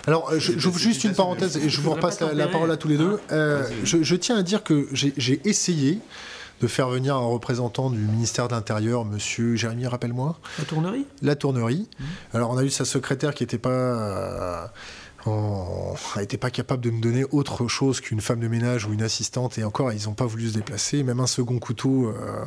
Alors, 0.07 0.33
j'ouvre 0.39 0.79
juste 0.79 1.05
une 1.05 1.15
parenthèse 1.15 1.57
et 1.57 1.63
je 1.63 1.77
je 1.77 1.81
vous 1.81 1.91
repasse 1.93 2.17
pas 2.17 2.33
la, 2.35 2.49
parole 2.49 2.71
à 2.71 2.77
tous 2.77 2.89
les 2.89 2.97
deux. 2.99 3.21
Euh, 3.31 3.63
Vas-y. 3.63 3.75
je, 3.87 4.03
je 4.03 4.17
tiens 4.17 4.37
à 4.37 4.43
dire 4.43 4.65
que 4.65 4.89
j'ai 4.93 5.41
essayé 5.49 6.01
de 6.63 6.67
faire 6.67 6.89
venir 6.89 7.15
un 7.15 7.27
représentant 7.27 7.91
du 7.91 7.99
ministère 7.99 8.49
de 8.49 8.55
l'Intérieur, 8.55 9.05
monsieur 9.05 9.57
Jérémy, 9.57 9.87
rappelle-moi, 9.87 10.39
La 10.59 10.65
tournerie? 10.65 11.05
La 11.23 11.37
tournerie. 11.37 11.87
Mmh. 12.01 12.05
Alors, 12.35 12.51
on 12.51 12.57
a 12.57 12.65
eu 12.65 12.71
sa 12.71 12.85
secrétaire 12.87 13.35
qui 13.35 13.43
n'était 13.43 13.59
pas. 13.59 13.69
euh, 13.69 14.67
n'était 16.17 16.37
pas 16.37 16.51
capable 16.51 16.83
de 16.83 16.91
nous 16.91 17.01
donner 17.01 17.25
autre 17.31 17.69
chose 17.69 18.01
qu'une 18.01 18.21
femme 18.21 18.41
de 18.41 18.49
ménage 18.49 18.87
ou 18.87 18.93
une 18.93 19.03
assistante. 19.03 19.59
Et 19.59 19.65
encore 19.65 19.93
ils 19.93 20.05
n'ont 20.07 20.15
pas 20.15 20.27
voulu 20.27 20.49
se 20.49 20.55
déplacer. 20.55 21.03
Même 21.03 21.21
un 21.21 21.27
second 21.27 21.59
couteau 21.59 22.09
euh, 22.09 22.45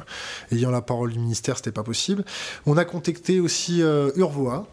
ayant 0.51 0.71
la 0.71 0.81
parole 0.81 1.11
du 1.13 1.19
ministère 1.19 1.57
c'était 1.57 1.71
pas 1.71 1.83
possible. 1.83 2.23
On 2.65 2.77
a 2.77 2.85
contacté 2.85 3.39
aussi 3.39 3.81
euh, 3.81 4.11
Urvoa 4.15 4.67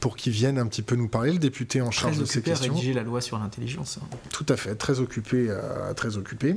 pour 0.00 0.16
qu'il 0.16 0.32
vienne 0.32 0.58
un 0.58 0.66
petit 0.66 0.82
peu 0.82 0.96
nous 0.96 1.08
parler, 1.08 1.32
le 1.32 1.38
député 1.38 1.82
en 1.82 1.90
charge 1.90 2.14
Très 2.14 2.20
de 2.22 2.26
ces 2.26 2.38
occupé 2.38 2.50
à 2.50 2.54
questions. 2.54 2.72
rédiger 2.74 2.94
la 2.94 3.02
loi 3.02 3.20
sur 3.20 3.38
l'intelligence. 3.38 3.98
hein. 4.02 4.06
Tout 4.32 4.46
à 4.48 4.56
fait, 4.56 4.74
très 4.74 4.98
occupé, 4.98 5.46
euh, 5.50 5.92
très 5.94 6.16
occupé. 6.16 6.56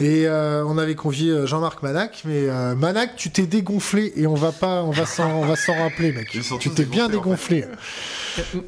Et 0.00 0.26
euh, 0.26 0.64
on 0.66 0.78
avait 0.78 0.94
convié 0.94 1.30
euh, 1.30 1.46
Jean-Marc 1.46 1.82
Manac, 1.82 2.22
mais 2.24 2.48
euh, 2.48 2.74
Manac, 2.74 3.14
tu 3.16 3.30
t'es 3.30 3.46
dégonflé 3.46 4.12
et 4.16 4.26
on 4.26 4.34
va 4.34 4.52
pas, 4.52 4.82
on 4.82 4.90
va 4.90 5.04
s'en, 5.06 5.30
on 5.32 5.44
va 5.46 5.54
s'en 5.56 5.74
rappeler, 5.74 6.12
mec. 6.12 6.28
Tu 6.58 6.70
t'es 6.70 6.84
bien 6.84 7.08
dégonflé. 7.08 7.66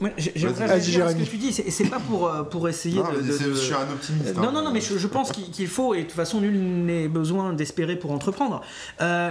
Moi, 0.01 0.11
j'ai- 0.19 0.33
J'aimerais 0.37 0.67
Vas-y, 0.67 0.69
réagir 0.69 1.07
à 1.07 1.11
ce 1.13 1.17
que 1.17 1.23
tu 1.23 1.37
dis, 1.39 1.53
c'est- 1.53 1.85
pas 1.89 1.99
pour, 2.01 2.31
pour 2.51 2.69
essayer 2.69 2.99
Non, 3.03 3.11
de. 3.11 3.23
Je 3.23 3.55
suis 3.55 3.73
un 3.73 3.91
optimiste. 3.91 4.27
Euh, 4.27 4.33
hein. 4.37 4.43
Non, 4.43 4.53
non, 4.53 4.63
non, 4.63 4.71
mais 4.73 4.81
je, 4.83 4.99
je 4.99 5.07
pense 5.07 5.33
qu'il 5.33 5.51
qu'il 5.51 5.69
faut, 5.69 5.95
et 5.95 5.99
de 6.01 6.03
toute 6.03 6.13
façon, 6.13 6.41
nul 6.43 6.59
n'est 6.85 7.09
besoin 7.09 7.55
d'espérer 7.55 7.97
pour 7.97 8.11
entreprendre. 8.13 8.61
Euh, 9.01 9.31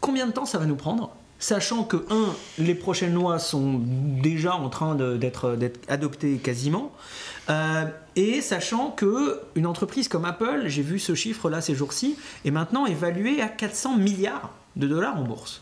combien 0.00 0.26
de 0.26 0.32
temps 0.32 0.46
ça 0.46 0.56
va 0.58 0.64
nous 0.64 0.76
prendre? 0.76 1.14
Sachant 1.44 1.84
que, 1.84 2.06
un, 2.08 2.34
les 2.56 2.74
prochaines 2.74 3.12
lois 3.12 3.38
sont 3.38 3.78
déjà 4.22 4.54
en 4.54 4.70
train 4.70 4.94
d'être 4.94 5.58
adoptées 5.88 6.38
quasiment, 6.38 6.90
euh, 7.50 7.84
et 8.16 8.40
sachant 8.40 8.90
que 8.90 9.42
une 9.54 9.66
entreprise 9.66 10.08
comme 10.08 10.24
Apple, 10.24 10.62
j'ai 10.68 10.80
vu 10.80 10.98
ce 10.98 11.14
chiffre-là 11.14 11.60
ces 11.60 11.74
jours-ci, 11.74 12.16
est 12.46 12.50
maintenant 12.50 12.86
évaluée 12.86 13.42
à 13.42 13.48
400 13.48 13.98
milliards 13.98 14.54
de 14.76 14.86
dollars 14.86 15.18
en 15.18 15.24
bourse. 15.24 15.60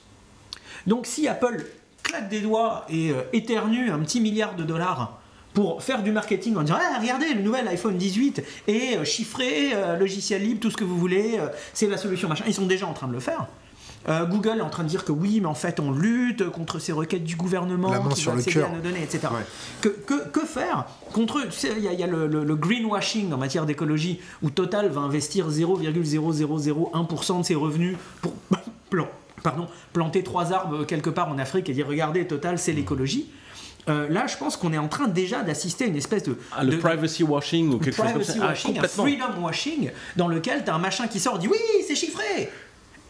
Donc 0.87 1.05
si 1.05 1.27
Apple 1.27 1.67
claque 2.05 2.29
des 2.29 2.43
doigts 2.43 2.87
et 2.89 3.11
euh, 3.11 3.23
éternue 3.33 3.91
un 3.91 3.99
petit 3.99 4.21
milliard 4.21 4.55
de 4.55 4.63
dollars 4.63 5.21
pour 5.53 5.83
faire 5.83 6.05
du 6.05 6.13
marketing 6.13 6.55
en 6.59 6.63
disant 6.63 6.79
Ah, 6.81 7.01
regardez 7.01 7.35
le 7.35 7.43
nouvel 7.43 7.67
iPhone 7.67 7.99
18 7.99 8.41
est 8.69 8.99
euh, 8.99 9.05
chiffré, 9.05 9.73
logiciel 9.99 10.43
libre, 10.43 10.61
tout 10.61 10.71
ce 10.71 10.77
que 10.77 10.85
vous 10.85 10.97
voulez, 10.97 11.41
c'est 11.75 11.89
la 11.89 11.97
solution 11.97 12.29
machin. 12.29 12.45
Ils 12.47 12.55
sont 12.55 12.67
déjà 12.67 12.87
en 12.87 12.93
train 12.93 13.09
de 13.09 13.13
le 13.15 13.19
faire. 13.19 13.49
Euh, 14.09 14.25
Google 14.27 14.59
est 14.59 14.63
en 14.63 14.69
train 14.71 14.83
de 14.83 14.89
dire 14.89 15.05
que 15.05 15.13
oui, 15.13 15.39
mais 15.41 15.47
en 15.47 15.55
fait 15.55 15.79
on 15.79 15.93
lutte 15.93 16.49
contre 16.51 16.79
ces 16.81 16.91
requêtes 16.93 17.23
du 17.25 17.37
gouvernement 17.37 17.91
La 17.93 18.01
main 18.01 18.09
qui 18.11 18.21
sur 18.21 18.33
le 18.33 18.39
accéder 18.39 18.63
à 18.63 18.69
nos 18.69 18.81
données, 18.81 19.03
etc. 19.03 19.29
Ouais. 19.33 19.43
Que, 19.81 19.89
que, 19.91 20.29
que 20.29 20.41
faire 20.45 20.87
contre 21.13 21.41
Tu 21.45 21.53
sais, 21.53 21.73
il 21.77 21.85
y 21.85 21.89
a, 21.89 21.93
il 21.93 22.01
y 22.01 22.03
a 22.03 22.09
le, 22.09 22.27
le- 22.27 22.43
le 22.45 22.57
greenwashing 22.57 23.33
en 23.33 23.37
matière 23.37 23.65
d'écologie 23.65 24.19
où 24.43 24.51
Total 24.51 24.89
va 24.89 25.03
investir 25.03 25.49
0,0001% 25.51 27.39
de 27.41 27.45
ses 27.45 27.55
revenus 27.55 27.97
pour 28.21 28.33
plan- 28.91 29.09
pardon, 29.43 29.69
planter 29.93 30.23
trois 30.23 30.53
arbres 30.53 30.85
quelque 30.85 31.11
part 31.11 31.29
en 31.29 31.39
Afrique 31.39 31.69
et 31.69 31.73
dire 31.73 31.87
regardez 31.87 32.27
Total 32.27 32.59
c'est 32.59 32.73
l'écologie. 32.73 33.29
Euh, 33.89 34.09
là, 34.09 34.29
je 34.29 34.37
pense 34.37 34.57
qu'on 34.57 34.73
est 34.73 34.79
en 34.79 34.87
train 34.87 35.09
déjà 35.09 35.43
d'assister 35.43 35.85
à 35.85 35.87
une 35.89 35.97
espèce 35.97 36.23
de, 36.23 36.39
Ah, 36.57 36.63
le 36.63 36.73
de- 36.73 36.77
privacy 36.77 37.25
washing 37.25 37.73
ou 37.73 37.79
quelque 37.79 37.97
chose 37.97 38.05
comme 38.05 38.15
privacy 38.23 38.39
ça. 38.39 38.45
Ah, 38.45 38.49
washing, 38.51 38.79
un 38.79 38.83
freedom 38.89 39.43
washing, 39.43 39.91
dans 40.17 40.29
lequel 40.29 40.63
tu 40.65 40.71
as 40.71 40.75
un 40.77 40.79
machin 40.79 41.09
qui 41.09 41.19
sort, 41.19 41.39
dit 41.41 41.49
oui, 41.49 41.59
c'est 41.87 41.97
chiffré. 41.97 42.49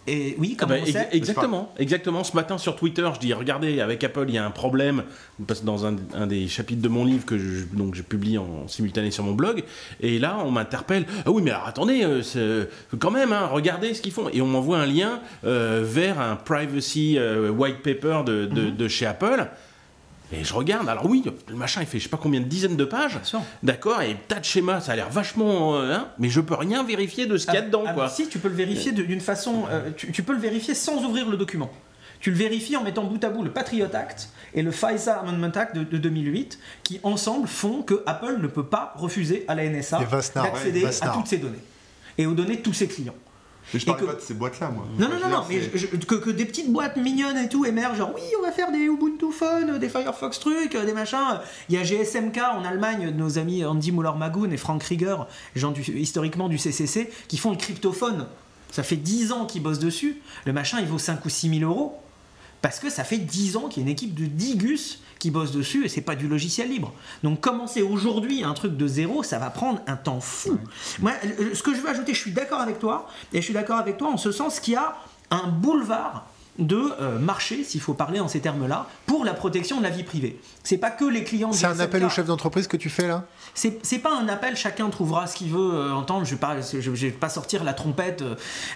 Et 0.08 0.34
oui, 0.38 0.54
Ah 0.56 0.60
comme 0.60 0.68
bah, 0.70 0.74
on 0.82 0.84
ex- 0.84 0.98
exactement, 1.12 1.72
exactement. 1.78 2.24
Ce 2.24 2.34
matin 2.34 2.58
sur 2.58 2.74
Twitter, 2.74 3.08
je 3.14 3.20
dis 3.20 3.32
regardez, 3.32 3.80
avec 3.80 4.02
Apple, 4.02 4.24
il 4.26 4.34
y 4.34 4.38
a 4.38 4.44
un 4.44 4.50
problème 4.50 5.04
parce 5.46 5.60
que 5.60 5.66
dans 5.66 5.86
un, 5.86 5.94
un 6.14 6.26
des 6.26 6.48
chapitres 6.48 6.82
de 6.82 6.88
mon 6.88 7.04
livre 7.04 7.24
que 7.24 7.38
je, 7.38 7.64
donc 7.72 7.94
je 7.94 8.02
publie 8.02 8.36
en 8.36 8.66
simultané 8.66 9.12
sur 9.12 9.22
mon 9.22 9.32
blog, 9.32 9.62
et 10.00 10.18
là 10.18 10.38
on 10.44 10.50
m'interpelle. 10.50 11.06
Ah 11.24 11.30
oui, 11.30 11.42
mais 11.44 11.52
alors, 11.52 11.68
attendez, 11.68 12.02
euh, 12.02 12.20
c'est- 12.22 12.68
quand 12.98 13.12
même, 13.12 13.32
hein, 13.32 13.46
regardez 13.52 13.94
ce 13.94 14.02
qu'ils 14.02 14.12
font, 14.12 14.28
et 14.32 14.42
on 14.42 14.46
m'envoie 14.46 14.78
un 14.78 14.86
lien 14.86 15.20
euh, 15.44 15.82
vers 15.84 16.18
un 16.20 16.34
privacy 16.34 17.16
euh, 17.16 17.50
white 17.50 17.82
paper 17.82 18.22
de, 18.26 18.46
de- 18.46 18.62
Mhm. 18.62 18.76
de 18.76 18.88
chez 18.88 19.06
Apple. 19.06 19.46
Et 20.32 20.44
je 20.44 20.54
regarde, 20.54 20.88
alors 20.88 21.06
oui, 21.06 21.22
le 21.48 21.54
machin 21.56 21.82
il 21.82 21.86
fait 21.86 21.98
je 21.98 22.04
sais 22.04 22.08
pas 22.08 22.16
combien 22.16 22.40
de 22.40 22.46
dizaines 22.46 22.76
de 22.76 22.84
pages, 22.84 23.20
d'accord, 23.62 24.00
et 24.02 24.16
tas 24.28 24.40
de 24.40 24.44
schémas, 24.44 24.80
ça 24.80 24.92
a 24.92 24.96
l'air 24.96 25.10
vachement, 25.10 25.76
euh, 25.76 25.92
hein, 25.92 26.08
mais 26.18 26.30
je 26.30 26.40
peux 26.40 26.54
rien 26.54 26.82
vérifier 26.84 27.26
de 27.26 27.36
ce 27.36 27.44
qu'il 27.44 27.54
y 27.54 27.58
a 27.58 27.60
Ah, 27.60 27.66
dedans, 27.66 27.84
ah, 27.86 27.92
quoi. 27.92 28.08
Si, 28.08 28.28
tu 28.28 28.38
peux 28.38 28.48
le 28.48 28.54
vérifier 28.54 28.92
d'une 28.92 29.20
façon. 29.20 29.64
euh, 29.70 29.90
tu, 29.96 30.10
tu 30.10 30.22
peux 30.22 30.32
le 30.32 30.38
vérifier 30.40 30.74
sans 30.74 31.04
ouvrir 31.04 31.28
le 31.28 31.36
document. 31.36 31.70
Tu 32.20 32.30
le 32.30 32.36
vérifies 32.36 32.76
en 32.76 32.84
mettant 32.84 33.04
bout 33.04 33.22
à 33.24 33.30
bout 33.30 33.42
le 33.42 33.50
Patriot 33.50 33.88
Act 33.92 34.28
et 34.54 34.62
le 34.62 34.70
FISA 34.70 35.18
Amendment 35.18 35.50
Act 35.56 35.74
de, 35.76 35.82
de 35.82 35.98
2008, 35.98 36.58
qui 36.84 37.00
ensemble 37.02 37.48
font 37.48 37.82
que 37.82 38.02
Apple 38.06 38.38
ne 38.40 38.46
peut 38.46 38.64
pas 38.64 38.94
refuser 38.96 39.44
à 39.48 39.54
la 39.56 39.68
NSA 39.68 39.98
d'accéder 40.36 40.84
ouais, 40.84 41.02
à 41.02 41.08
toutes 41.08 41.26
ces 41.26 41.38
données 41.38 41.58
et 42.16 42.26
aux 42.26 42.34
données 42.34 42.56
de 42.56 42.62
tous 42.62 42.74
ses 42.74 42.86
clients. 42.86 43.14
Mais 43.72 43.80
je 43.80 43.86
parlais 43.86 44.00
que- 44.02 44.06
pas 44.06 44.14
de 44.16 44.20
ces 44.20 44.34
boîtes-là, 44.34 44.70
moi. 44.70 44.84
Non, 44.98 45.08
non, 45.08 45.14
non, 45.22 45.28
non, 45.28 45.44
mais 45.48 45.60
je- 45.62 45.76
je- 45.78 45.86
que, 45.86 46.14
que 46.16 46.30
des 46.30 46.44
petites 46.44 46.70
boîtes 46.72 46.96
mignonnes 46.96 47.38
et 47.38 47.48
tout 47.48 47.64
émergent, 47.64 47.96
genre 47.96 48.12
oui, 48.14 48.20
on 48.38 48.42
va 48.42 48.52
faire 48.52 48.70
des 48.72 48.78
Ubuntu 48.78 49.32
Phone, 49.32 49.78
des 49.78 49.88
Firefox 49.88 50.38
trucs, 50.40 50.76
des 50.76 50.92
machins. 50.92 51.40
Il 51.68 51.74
y 51.74 51.78
a 51.78 51.82
GSMK 51.84 52.38
en 52.38 52.64
Allemagne, 52.64 53.10
nos 53.16 53.38
amis 53.38 53.64
Andy 53.64 53.92
Muller-Magoon 53.92 54.50
et 54.50 54.56
Frank 54.56 54.82
Rieger, 54.82 55.16
gens 55.54 55.70
du, 55.70 55.82
historiquement 55.82 56.48
du 56.48 56.58
CCC, 56.58 57.10
qui 57.28 57.38
font 57.38 57.50
le 57.50 57.56
cryptophone. 57.56 58.26
Ça 58.70 58.82
fait 58.82 58.96
10 58.96 59.32
ans 59.32 59.44
qu'ils 59.46 59.62
bossent 59.62 59.78
dessus. 59.78 60.20
Le 60.46 60.52
machin, 60.52 60.78
il 60.80 60.86
vaut 60.86 60.98
5 60.98 61.24
ou 61.24 61.28
6 61.28 61.58
000 61.58 61.70
euros. 61.70 61.98
Parce 62.62 62.78
que 62.78 62.88
ça 62.88 63.04
fait 63.04 63.18
10 63.18 63.56
ans 63.56 63.68
qu'il 63.68 63.82
y 63.82 63.84
a 63.84 63.88
une 63.88 63.92
équipe 63.92 64.14
de 64.14 64.24
10 64.24 64.56
gus 64.56 65.00
qui 65.18 65.30
bosse 65.30 65.52
dessus 65.52 65.84
et 65.84 65.88
c'est 65.88 66.00
pas 66.00 66.16
du 66.16 66.28
logiciel 66.28 66.68
libre. 66.68 66.92
Donc 67.22 67.40
commencer 67.40 67.82
aujourd'hui 67.82 68.42
un 68.44 68.54
truc 68.54 68.76
de 68.76 68.86
zéro, 68.86 69.22
ça 69.22 69.38
va 69.38 69.50
prendre 69.50 69.80
un 69.86 69.96
temps 69.96 70.20
fou. 70.20 70.58
Moi, 71.00 71.12
ce 71.54 71.62
que 71.62 71.74
je 71.74 71.80
veux 71.80 71.88
ajouter, 71.88 72.14
je 72.14 72.20
suis 72.20 72.32
d'accord 72.32 72.60
avec 72.60 72.78
toi, 72.78 73.08
et 73.32 73.38
je 73.38 73.44
suis 73.44 73.54
d'accord 73.54 73.78
avec 73.78 73.98
toi 73.98 74.08
en 74.08 74.16
ce 74.16 74.32
sens 74.32 74.58
qu'il 74.60 74.74
y 74.74 74.76
a 74.76 74.96
un 75.30 75.48
boulevard 75.48 76.26
de 76.58 76.92
euh, 77.00 77.18
marché, 77.18 77.64
s'il 77.64 77.80
faut 77.80 77.94
parler 77.94 78.20
en 78.20 78.28
ces 78.28 78.40
termes-là, 78.40 78.86
pour 79.06 79.24
la 79.24 79.32
protection 79.32 79.78
de 79.78 79.82
la 79.82 79.90
vie 79.90 80.02
privée. 80.02 80.38
C'est 80.64 80.76
pas 80.76 80.90
que 80.90 81.04
les 81.04 81.24
clients. 81.24 81.52
C'est 81.52 81.66
un 81.66 81.80
appel 81.80 82.04
au 82.04 82.10
chef 82.10 82.26
d'entreprise 82.26 82.66
que 82.66 82.76
tu 82.76 82.90
fais 82.90 83.08
là? 83.08 83.24
C'est 83.54 83.98
pas 83.98 84.14
un 84.16 84.28
appel, 84.28 84.56
chacun 84.56 84.88
trouvera 84.90 85.26
ce 85.26 85.36
qu'il 85.36 85.50
veut 85.50 85.74
euh, 85.74 85.92
entendre. 85.92 86.24
Je 86.24 86.32
vais 86.32 86.40
pas, 86.40 86.60
je, 86.60 86.80
je 86.80 86.90
vais 86.90 87.10
pas 87.10 87.28
sortir 87.28 87.64
la 87.64 87.72
trompette, 87.72 88.22
euh, 88.22 88.34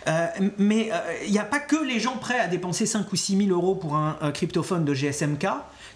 euh, 0.09 0.27
mais 0.59 0.91
il 1.27 1.33
n'y 1.33 1.39
a 1.39 1.45
pas 1.45 1.59
que 1.59 1.77
les 1.77 2.01
gens 2.01 2.17
prêts 2.17 2.39
à 2.39 2.47
dépenser 2.47 2.87
5 2.87 3.13
ou 3.13 3.17
6 3.17 3.37
000 3.47 3.51
euros 3.51 3.75
pour 3.75 3.97
un, 3.97 4.17
cryptophone 4.33 4.85
de 4.85 4.95
GSMK 4.95 5.47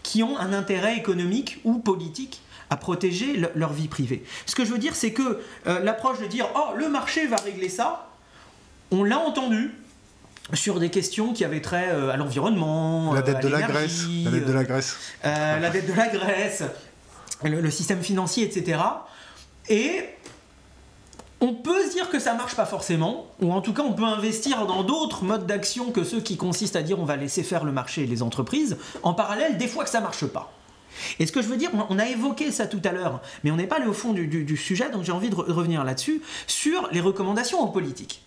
qui 0.02 0.22
ont 0.22 0.38
un 0.38 0.52
intérêt 0.52 0.96
économique 0.96 1.60
ou 1.64 1.78
politique 1.78 2.42
à 2.70 2.76
protéger 2.76 3.36
le- 3.36 3.50
leur 3.54 3.72
vie 3.72 3.88
privée. 3.88 4.22
Ce 4.46 4.54
que 4.54 4.64
je 4.64 4.72
veux 4.72 4.78
dire, 4.78 4.94
c'est 4.94 5.12
que 5.12 5.40
l'approche 5.66 6.20
de 6.20 6.26
dire 6.26 6.46
oh 6.54 6.74
le 6.76 6.88
marché 6.88 7.26
va 7.26 7.36
régler 7.36 7.68
ça, 7.68 8.08
on 8.90 9.04
l'a 9.04 9.18
entendu 9.18 9.72
sur 10.54 10.78
des 10.80 10.90
questions 10.90 11.32
qui 11.32 11.44
avaient 11.44 11.60
trait 11.60 11.88
euh, 11.90 12.10
à 12.10 12.16
l'environnement, 12.16 13.12
La 13.12 13.20
euh, 13.20 13.22
dette 13.22 13.36
à 13.36 13.40
de 13.40 13.48
la 13.48 13.62
Grèce. 13.62 14.04
La 14.24 14.30
dette 14.30 14.46
de 14.46 14.52
la 14.52 14.64
Grèce. 14.64 14.96
euh, 15.24 15.58
la 15.60 15.70
dette 15.70 15.86
de 15.88 15.92
la 15.94 16.08
Grèce, 16.08 16.62
le, 17.44 17.60
le 17.60 17.70
système 17.70 18.02
financier, 18.02 18.44
etc. 18.44 18.80
Et 19.68 20.02
on 21.40 21.54
peut 21.54 21.86
se 21.86 21.92
dire 21.92 22.10
que 22.10 22.18
ça 22.18 22.34
marche 22.34 22.54
pas 22.54 22.66
forcément, 22.66 23.26
ou 23.40 23.52
en 23.52 23.60
tout 23.62 23.72
cas 23.72 23.82
on 23.82 23.94
peut 23.94 24.04
investir 24.04 24.66
dans 24.66 24.82
d'autres 24.82 25.24
modes 25.24 25.46
d'action 25.46 25.90
que 25.90 26.04
ceux 26.04 26.20
qui 26.20 26.36
consistent 26.36 26.76
à 26.76 26.82
dire 26.82 26.98
on 27.00 27.04
va 27.04 27.16
laisser 27.16 27.42
faire 27.42 27.64
le 27.64 27.72
marché 27.72 28.02
et 28.02 28.06
les 28.06 28.22
entreprises, 28.22 28.76
en 29.02 29.14
parallèle 29.14 29.56
des 29.56 29.66
fois 29.68 29.84
que 29.84 29.90
ça 29.90 30.00
marche 30.00 30.26
pas. 30.26 30.52
Et 31.18 31.26
ce 31.26 31.32
que 31.32 31.40
je 31.40 31.46
veux 31.46 31.56
dire, 31.56 31.70
on- 31.72 31.86
on 31.96 31.98
a 31.98 32.06
évoqué 32.06 32.50
ça 32.50 32.66
tout 32.66 32.80
à 32.84 32.92
l'heure, 32.92 33.22
mais 33.42 33.50
on 33.50 33.56
n'est 33.56 33.66
pas 33.68 33.76
allé 33.76 33.86
au 33.86 33.92
fond 33.94 34.12
du, 34.12 34.26
du- 34.26 34.44
du 34.44 34.56
sujet, 34.56 34.90
donc 34.90 35.04
j'ai 35.04 35.12
envie 35.12 35.30
de 35.30 35.34
re- 35.36 35.50
revenir 35.50 35.82
là-dessus, 35.84 36.20
sur 36.46 36.88
les 36.92 37.00
recommandations 37.00 37.60
aux 37.62 37.68
politiques. 37.68 38.22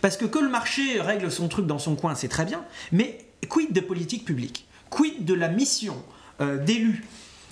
Parce 0.00 0.16
que 0.16 0.24
que 0.24 0.38
le 0.38 0.48
marché 0.48 1.00
règle 1.00 1.30
son 1.30 1.48
truc 1.48 1.66
dans 1.66 1.78
son 1.78 1.96
coin, 1.96 2.14
c'est 2.14 2.28
très 2.28 2.44
bien, 2.44 2.64
mais 2.92 3.18
quid 3.48 3.72
de 3.72 3.80
politique 3.80 4.24
publique? 4.24 4.66
Quid 4.90 5.24
de 5.24 5.34
la 5.34 5.48
mission 5.48 5.96
euh, 6.40 6.58
d'élus 6.62 7.04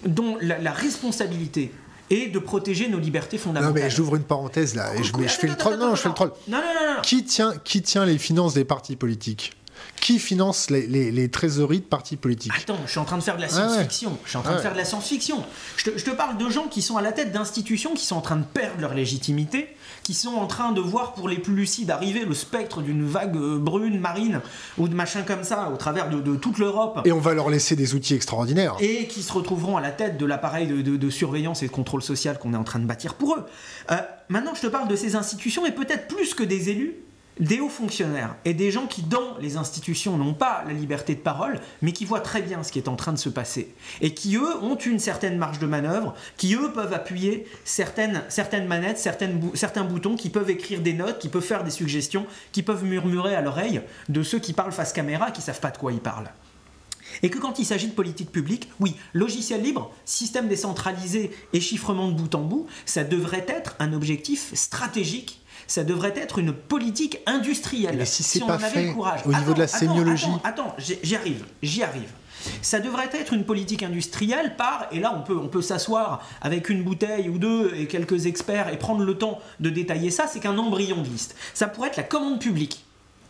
dont 0.07 0.37
la, 0.41 0.59
la 0.59 0.73
responsabilité 0.73 1.73
est 2.11 2.29
de 2.29 2.39
protéger 2.39 2.89
nos 2.89 2.99
libertés 2.99 3.37
Non 3.37 3.43
fondamentales? 3.45 3.83
mais 3.85 3.91
j'ouvre 3.91 4.17
une 4.17 4.25
parenthèse 4.25 4.75
là 4.75 4.95
et 4.95 5.03
je, 5.03 5.13
je 5.17 5.29
fais 5.29 5.47
le 5.47 5.57
troll. 5.57 5.79
Non, 5.79 5.89
non, 5.89 5.95
je 5.95 6.03
fais 6.03 6.09
le 6.09 6.15
troll. 6.15 6.33
Non, 6.49 6.59
non, 6.59 6.63
non, 6.89 6.95
non. 6.97 7.01
Qui 7.03 7.25
tient, 7.25 7.55
qui 7.65 7.83
tient 7.83 8.05
les 8.05 8.19
finances 8.19 8.55
des 8.55 8.65
partis 8.65 8.97
politiques? 8.97 9.53
Qui 10.01 10.19
finance 10.19 10.69
les, 10.71 10.87
les- 10.89 11.13
les 11.13 11.29
trésoreries 11.29 11.79
de 11.79 11.85
partis 11.85 12.17
politiques 12.17 12.53
Attends, 12.61 12.79
je 12.87 12.91
suis 12.91 12.99
en 12.99 13.05
train 13.05 13.19
de 13.19 13.23
faire 13.23 13.37
de 13.37 13.41
la 13.43 13.47
Ah 13.53 13.61
ouais. 13.61 13.69
science-fiction. 13.69 14.19
Je 14.25 14.31
suis 14.31 14.37
en 14.39 14.43
train 14.43 14.53
Ah 14.55 14.57
de 14.57 14.61
faire 14.63 14.73
de 14.73 14.77
la 14.79 14.85
science-fiction. 14.85 15.45
Je 15.77 15.85
te, 15.91 15.97
je 15.99 16.05
te 16.05 16.11
parle 16.11 16.39
de 16.39 16.49
gens 16.51 16.67
qui 16.67 16.83
sont 16.83 16.97
à 16.97 17.03
la 17.03 17.13
tête 17.13 17.31
d'institutions 17.31 17.95
qui 17.95 18.05
sont 18.05 18.17
en 18.17 18.21
train 18.21 18.35
de 18.37 18.43
perdre 18.45 18.81
leur 18.81 18.95
légitimité, 18.95 19.69
qui 20.03 20.15
sont 20.15 20.35
en 20.35 20.49
train 20.49 20.73
de 20.73 20.81
voir 20.81 21.15
pour 21.15 21.29
les 21.29 21.39
plus 21.39 21.55
lucides 21.55 21.93
arriver 21.93 22.25
le 22.25 22.35
spectre 22.35 22.83
d'une 22.83 23.07
vague 23.07 23.37
euh, 23.37 23.59
brune, 23.59 24.01
marine, 24.01 24.41
ou 24.77 24.89
de 24.89 24.95
machin 24.97 25.23
comme 25.23 25.45
ça, 25.45 25.71
au 25.73 25.77
travers 25.77 26.11
de, 26.11 26.21
de 26.21 26.35
toute 26.35 26.59
l'Europe. 26.59 27.01
Et 27.05 27.13
on 27.13 27.21
va 27.21 27.33
leur 27.35 27.49
laisser 27.49 27.77
des 27.77 27.95
outils 27.95 28.15
extraordinaires. 28.15 28.75
et 28.81 29.07
qui 29.07 29.23
se 29.23 29.33
retrouveront 29.33 29.77
à 29.77 29.81
la 29.81 29.93
tête 29.93 30.19
de 30.19 30.27
l'appareil 30.27 30.67
de, 30.67 30.83
de- 30.83 30.97
de 30.97 31.11
surveillance 31.11 31.63
et 31.63 31.69
de 31.69 31.73
contrôle 31.73 32.03
social 32.03 32.41
qu'on 32.41 32.55
est 32.55 32.57
en 32.57 32.65
train 32.65 32.81
de 32.81 32.87
bâtir 32.87 33.15
pour 33.15 33.37
eux. 33.37 33.45
Euh, 33.93 33.97
maintenant, 34.29 34.55
je 34.57 34.63
te 34.63 34.67
parle 34.67 34.89
de 34.89 34.97
ces 34.97 35.15
institutions, 35.15 35.65
et 35.65 35.71
peut-être 35.71 36.09
plus 36.09 36.35
que 36.35 36.43
des 36.43 36.71
élus, 36.71 36.97
des 37.41 37.61
hauts 37.61 37.69
fonctionnaires 37.69 38.37
et 38.45 38.55
des 38.55 38.71
gens 38.71 38.87
qui, 38.87 39.03
dans 39.03 39.37
les 39.39 39.57
institutions, 39.57 40.17
n'ont 40.17 40.35
pas 40.35 40.65
la 40.67 40.73
liberté 40.73 41.15
de 41.15 41.21
parole, 41.21 41.61
mais 41.81 41.93
qui 41.93 42.05
voient 42.05 42.21
très 42.21 42.43
bien 42.43 42.63
ce 42.63 42.73
qui 42.73 42.79
est 42.79 42.89
en 42.89 42.97
train 42.97 43.13
de 43.13 43.19
se 43.19 43.29
passer. 43.29 43.75
Et 44.01 44.15
qui, 44.15 44.37
eux, 44.37 44.57
ont 44.63 44.77
une 44.77 44.99
certaine 44.99 45.39
marge 45.39 45.59
de 45.59 45.67
manœuvre, 45.67 46.15
qui, 46.37 46.55
eux, 46.55 46.73
peuvent 46.73 46.93
appuyer 46.93 47.47
certaines, 47.65 48.23
manettes, 48.67 48.99
certains 48.99 49.85
boutons, 49.85 50.17
qui 50.17 50.31
peuvent 50.31 50.51
écrire 50.51 50.81
des 50.81 50.93
notes, 50.93 51.19
qui 51.19 51.29
peuvent 51.29 51.43
faire 51.43 51.65
des 51.65 51.71
suggestions, 51.71 52.27
qui 52.53 52.63
peuvent 52.63 52.85
murmurer 52.85 53.35
à 53.35 53.41
l'oreille 53.41 53.83
de 54.09 54.23
ceux 54.23 54.39
qui 54.39 54.53
parlent 54.53 54.73
face 54.73 54.93
caméra, 54.93 55.31
qui 55.31 55.43
savent 55.43 55.61
pas 55.61 55.71
de 55.71 55.79
quoi 55.79 55.93
ils 55.93 56.01
parlent. 56.01 56.31
Et 57.23 57.31
que 57.31 57.39
quand 57.39 57.59
il 57.59 57.67
s'agit 57.67 57.89
de 57.89 57.93
politique 57.93 58.33
publique, 58.33 58.71
oui, 58.81 58.97
logiciel 59.13 59.63
libre, 59.63 59.93
système 60.05 60.49
décentralisé 60.49 61.31
et 61.53 61.61
chiffrement 61.61 62.09
de 62.09 62.15
bout 62.15 62.35
en 62.35 62.41
bout, 62.41 62.67
ça 62.87 63.05
devrait 63.05 63.45
être 63.49 63.77
un 63.79 63.93
objectif 63.93 64.55
stratégique. 64.55 65.42
Ça 65.73 65.85
devrait 65.85 66.13
être 66.17 66.39
une 66.39 66.53
politique 66.53 67.21
industrielle. 67.25 67.97
Mais 67.97 68.05
si 68.05 68.23
c'est 68.23 68.43
on 68.43 68.47
pas 68.47 68.59
fait 68.59 68.89
le 68.89 68.93
courage. 68.93 69.21
au 69.25 69.33
niveau 69.33 69.55
de 69.55 69.61
la 69.61 69.65
Attends, 69.65 69.79
sémiologie. 69.79 70.27
Attends, 70.45 70.65
attends, 70.65 70.75
j'y 70.77 70.99
j'y 71.03 71.17
arrive, 71.17 71.47
j'y 71.63 71.83
arrive. 71.83 72.11
Ça 72.61 72.79
devrait 72.79 73.09
être 73.15 73.33
une 73.33 73.47
politique 73.47 73.83
industrielle 73.83 74.55
par, 74.57 74.89
et 74.93 75.01
là 75.01 75.15
on 75.17 75.23
peut, 75.23 75.39
on 75.43 75.49
peut 75.49 75.63
s'asseoir 75.63 76.29
avec 76.43 76.69
une 76.69 76.83
bouteille 76.83 77.31
ou 77.31 77.39
deux 77.39 77.73
et 77.75 77.87
quelques 77.87 78.27
experts 78.27 78.69
et 78.71 78.77
prendre 78.77 79.03
le 79.03 79.17
temps 79.17 79.39
de 79.61 79.71
détailler 79.71 80.11
ça, 80.11 80.27
c'est 80.27 80.41
qu'un 80.41 80.59
embryon 80.59 81.01
de 81.01 81.09
liste. 81.09 81.37
Ça 81.55 81.69
pourrait 81.69 81.89
être 81.89 81.97
la 81.97 82.03
commande 82.03 82.39
publique. 82.39 82.85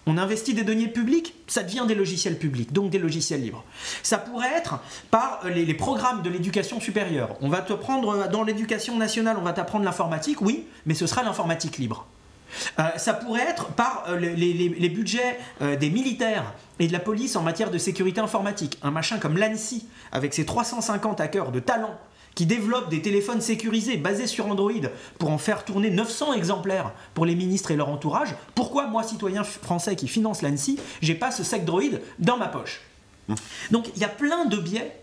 On 0.06 0.18
investit 0.18 0.52
des 0.52 0.64
deniers 0.64 0.88
publics, 0.88 1.36
ça 1.46 1.62
devient 1.62 1.84
des 1.86 1.94
logiciels 1.94 2.40
publics, 2.40 2.72
donc 2.72 2.90
des 2.90 2.98
logiciels 2.98 3.40
libres. 3.40 3.62
Ça 4.02 4.18
pourrait 4.18 4.52
être 4.56 4.80
par 5.12 5.42
euh, 5.44 5.50
les, 5.50 5.64
les 5.64 5.74
programmes 5.74 6.22
de 6.22 6.28
l'éducation 6.28 6.80
supérieure. 6.80 7.36
On 7.40 7.48
va 7.48 7.60
te 7.60 7.72
prendre 7.72 8.08
euh, 8.08 8.26
dans 8.26 8.42
l'éducation 8.42 8.98
nationale, 8.98 9.36
on 9.38 9.44
va 9.44 9.52
t'apprendre 9.52 9.84
l'informatique, 9.84 10.40
oui, 10.40 10.66
mais 10.86 10.94
ce 10.94 11.06
sera 11.06 11.22
l'informatique 11.22 11.78
libre. 11.78 12.08
Euh, 12.78 12.82
ça 12.96 13.14
pourrait 13.14 13.42
être 13.48 13.66
par 13.68 14.04
euh, 14.08 14.16
les, 14.18 14.34
les- 14.34 14.68
les 14.68 14.88
budgets 14.88 15.38
euh, 15.62 15.76
des 15.76 15.90
militaires 15.90 16.52
et 16.78 16.86
de 16.86 16.92
la 16.92 16.98
police 17.00 17.36
en 17.36 17.42
matière 17.42 17.70
de 17.70 17.78
sécurité 17.78 18.20
informatique. 18.20 18.78
Un 18.82 18.90
machin 18.90 19.18
comme 19.18 19.36
l'ANSI, 19.36 19.86
avec 20.12 20.34
ses 20.34 20.44
350 20.44 21.20
hackers 21.20 21.50
de 21.52 21.60
talent, 21.60 21.98
qui 22.34 22.46
développent 22.46 22.88
des 22.88 23.02
téléphones 23.02 23.42
sécurisés 23.42 23.98
basés 23.98 24.26
sur 24.26 24.46
Android 24.46 24.72
pour 25.18 25.30
en 25.30 25.36
faire 25.38 25.64
tourner 25.66 25.90
900 25.90 26.32
exemplaires 26.32 26.92
pour 27.12 27.26
les 27.26 27.34
ministres 27.34 27.70
et 27.72 27.76
leur 27.76 27.90
entourage. 27.90 28.34
Pourquoi 28.54 28.86
moi, 28.86 29.02
citoyen 29.02 29.44
français 29.44 29.96
qui 29.96 30.08
finance 30.08 30.40
l'ANSI, 30.40 30.78
j'ai 31.02 31.14
pas 31.14 31.30
ce 31.30 31.44
sac 31.44 31.64
droïde 31.66 32.00
dans 32.18 32.38
ma 32.38 32.48
poche? 32.48 32.80
Donc 33.70 33.88
il 33.94 34.00
y 34.00 34.04
a 34.04 34.08
plein 34.08 34.46
de 34.46 34.56
biais 34.56 34.96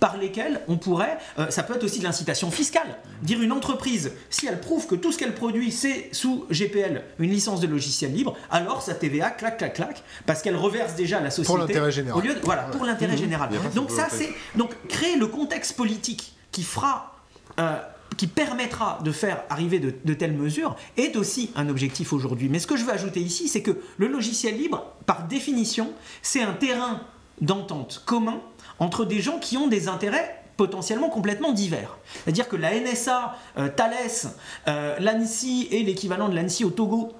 par 0.00 0.16
lesquels 0.16 0.60
on 0.68 0.76
pourrait, 0.76 1.18
euh, 1.38 1.50
ça 1.50 1.62
peut 1.62 1.74
être 1.74 1.84
aussi 1.84 1.98
de 2.00 2.04
l'incitation 2.04 2.50
fiscale, 2.50 2.96
dire 3.22 3.40
une 3.42 3.52
entreprise, 3.52 4.12
si 4.30 4.46
elle 4.46 4.60
prouve 4.60 4.86
que 4.86 4.94
tout 4.94 5.12
ce 5.12 5.18
qu'elle 5.18 5.34
produit 5.34 5.72
c'est 5.72 6.08
sous 6.12 6.44
GPL, 6.50 7.02
une 7.18 7.30
licence 7.30 7.60
de 7.60 7.66
logiciel 7.66 8.12
libre, 8.12 8.36
alors 8.50 8.82
sa 8.82 8.94
TVA 8.94 9.30
clac 9.30 9.58
clac 9.58 9.74
clac, 9.74 10.02
parce 10.26 10.42
qu'elle 10.42 10.56
reverse 10.56 10.94
déjà 10.94 11.18
à 11.18 11.22
la 11.22 11.30
société. 11.30 11.58
l'intérêt 11.58 11.90
général. 11.92 12.18
Au 12.18 12.22
lieu 12.26 12.34
de- 12.34 12.40
voilà, 12.40 12.62
pour 12.64 12.84
l'intérêt 12.84 13.16
général. 13.16 13.48
A 13.54 13.58
pas 13.58 13.68
Donc 13.70 13.90
ça 13.90 14.08
c'est 14.10 14.30
donc 14.54 14.70
créer 14.88 15.16
le 15.16 15.26
contexte 15.26 15.76
politique 15.76 16.34
qui 16.52 16.62
fera 16.62 17.16
euh, 17.58 17.76
qui 18.16 18.26
permettra 18.26 18.98
de 19.04 19.12
faire 19.12 19.42
arriver 19.50 19.78
de, 19.78 19.92
de 20.04 20.14
telles 20.14 20.32
mesures 20.32 20.74
est 20.96 21.16
aussi 21.16 21.50
un 21.54 21.68
objectif 21.68 22.12
aujourd'hui. 22.14 22.48
Mais 22.48 22.58
ce 22.58 22.66
que 22.66 22.76
je 22.76 22.84
veux 22.84 22.92
ajouter 22.92 23.20
ici, 23.20 23.46
c'est 23.48 23.60
que 23.62 23.72
le 23.98 24.06
logiciel 24.06 24.56
libre, 24.56 24.92
par 25.04 25.24
définition, 25.26 25.92
c'est 26.22 26.40
un 26.42 26.52
terrain 26.54 27.02
d'entente 27.40 28.02
commun 28.04 28.40
entre 28.78 29.04
des 29.04 29.20
gens 29.20 29.38
qui 29.38 29.56
ont 29.56 29.68
des 29.68 29.88
intérêts 29.88 30.42
potentiellement 30.56 31.08
complètement 31.08 31.52
divers. 31.52 31.98
C'est-à-dire 32.24 32.48
que 32.48 32.56
la 32.56 32.78
NSA, 32.78 33.36
euh, 33.58 33.68
Thales, 33.68 34.32
euh, 34.68 34.96
l'ANSI 34.98 35.68
et 35.70 35.82
l'équivalent 35.82 36.28
de 36.28 36.36
l'ANSI 36.36 36.64
au 36.64 36.70
Togo 36.70 37.12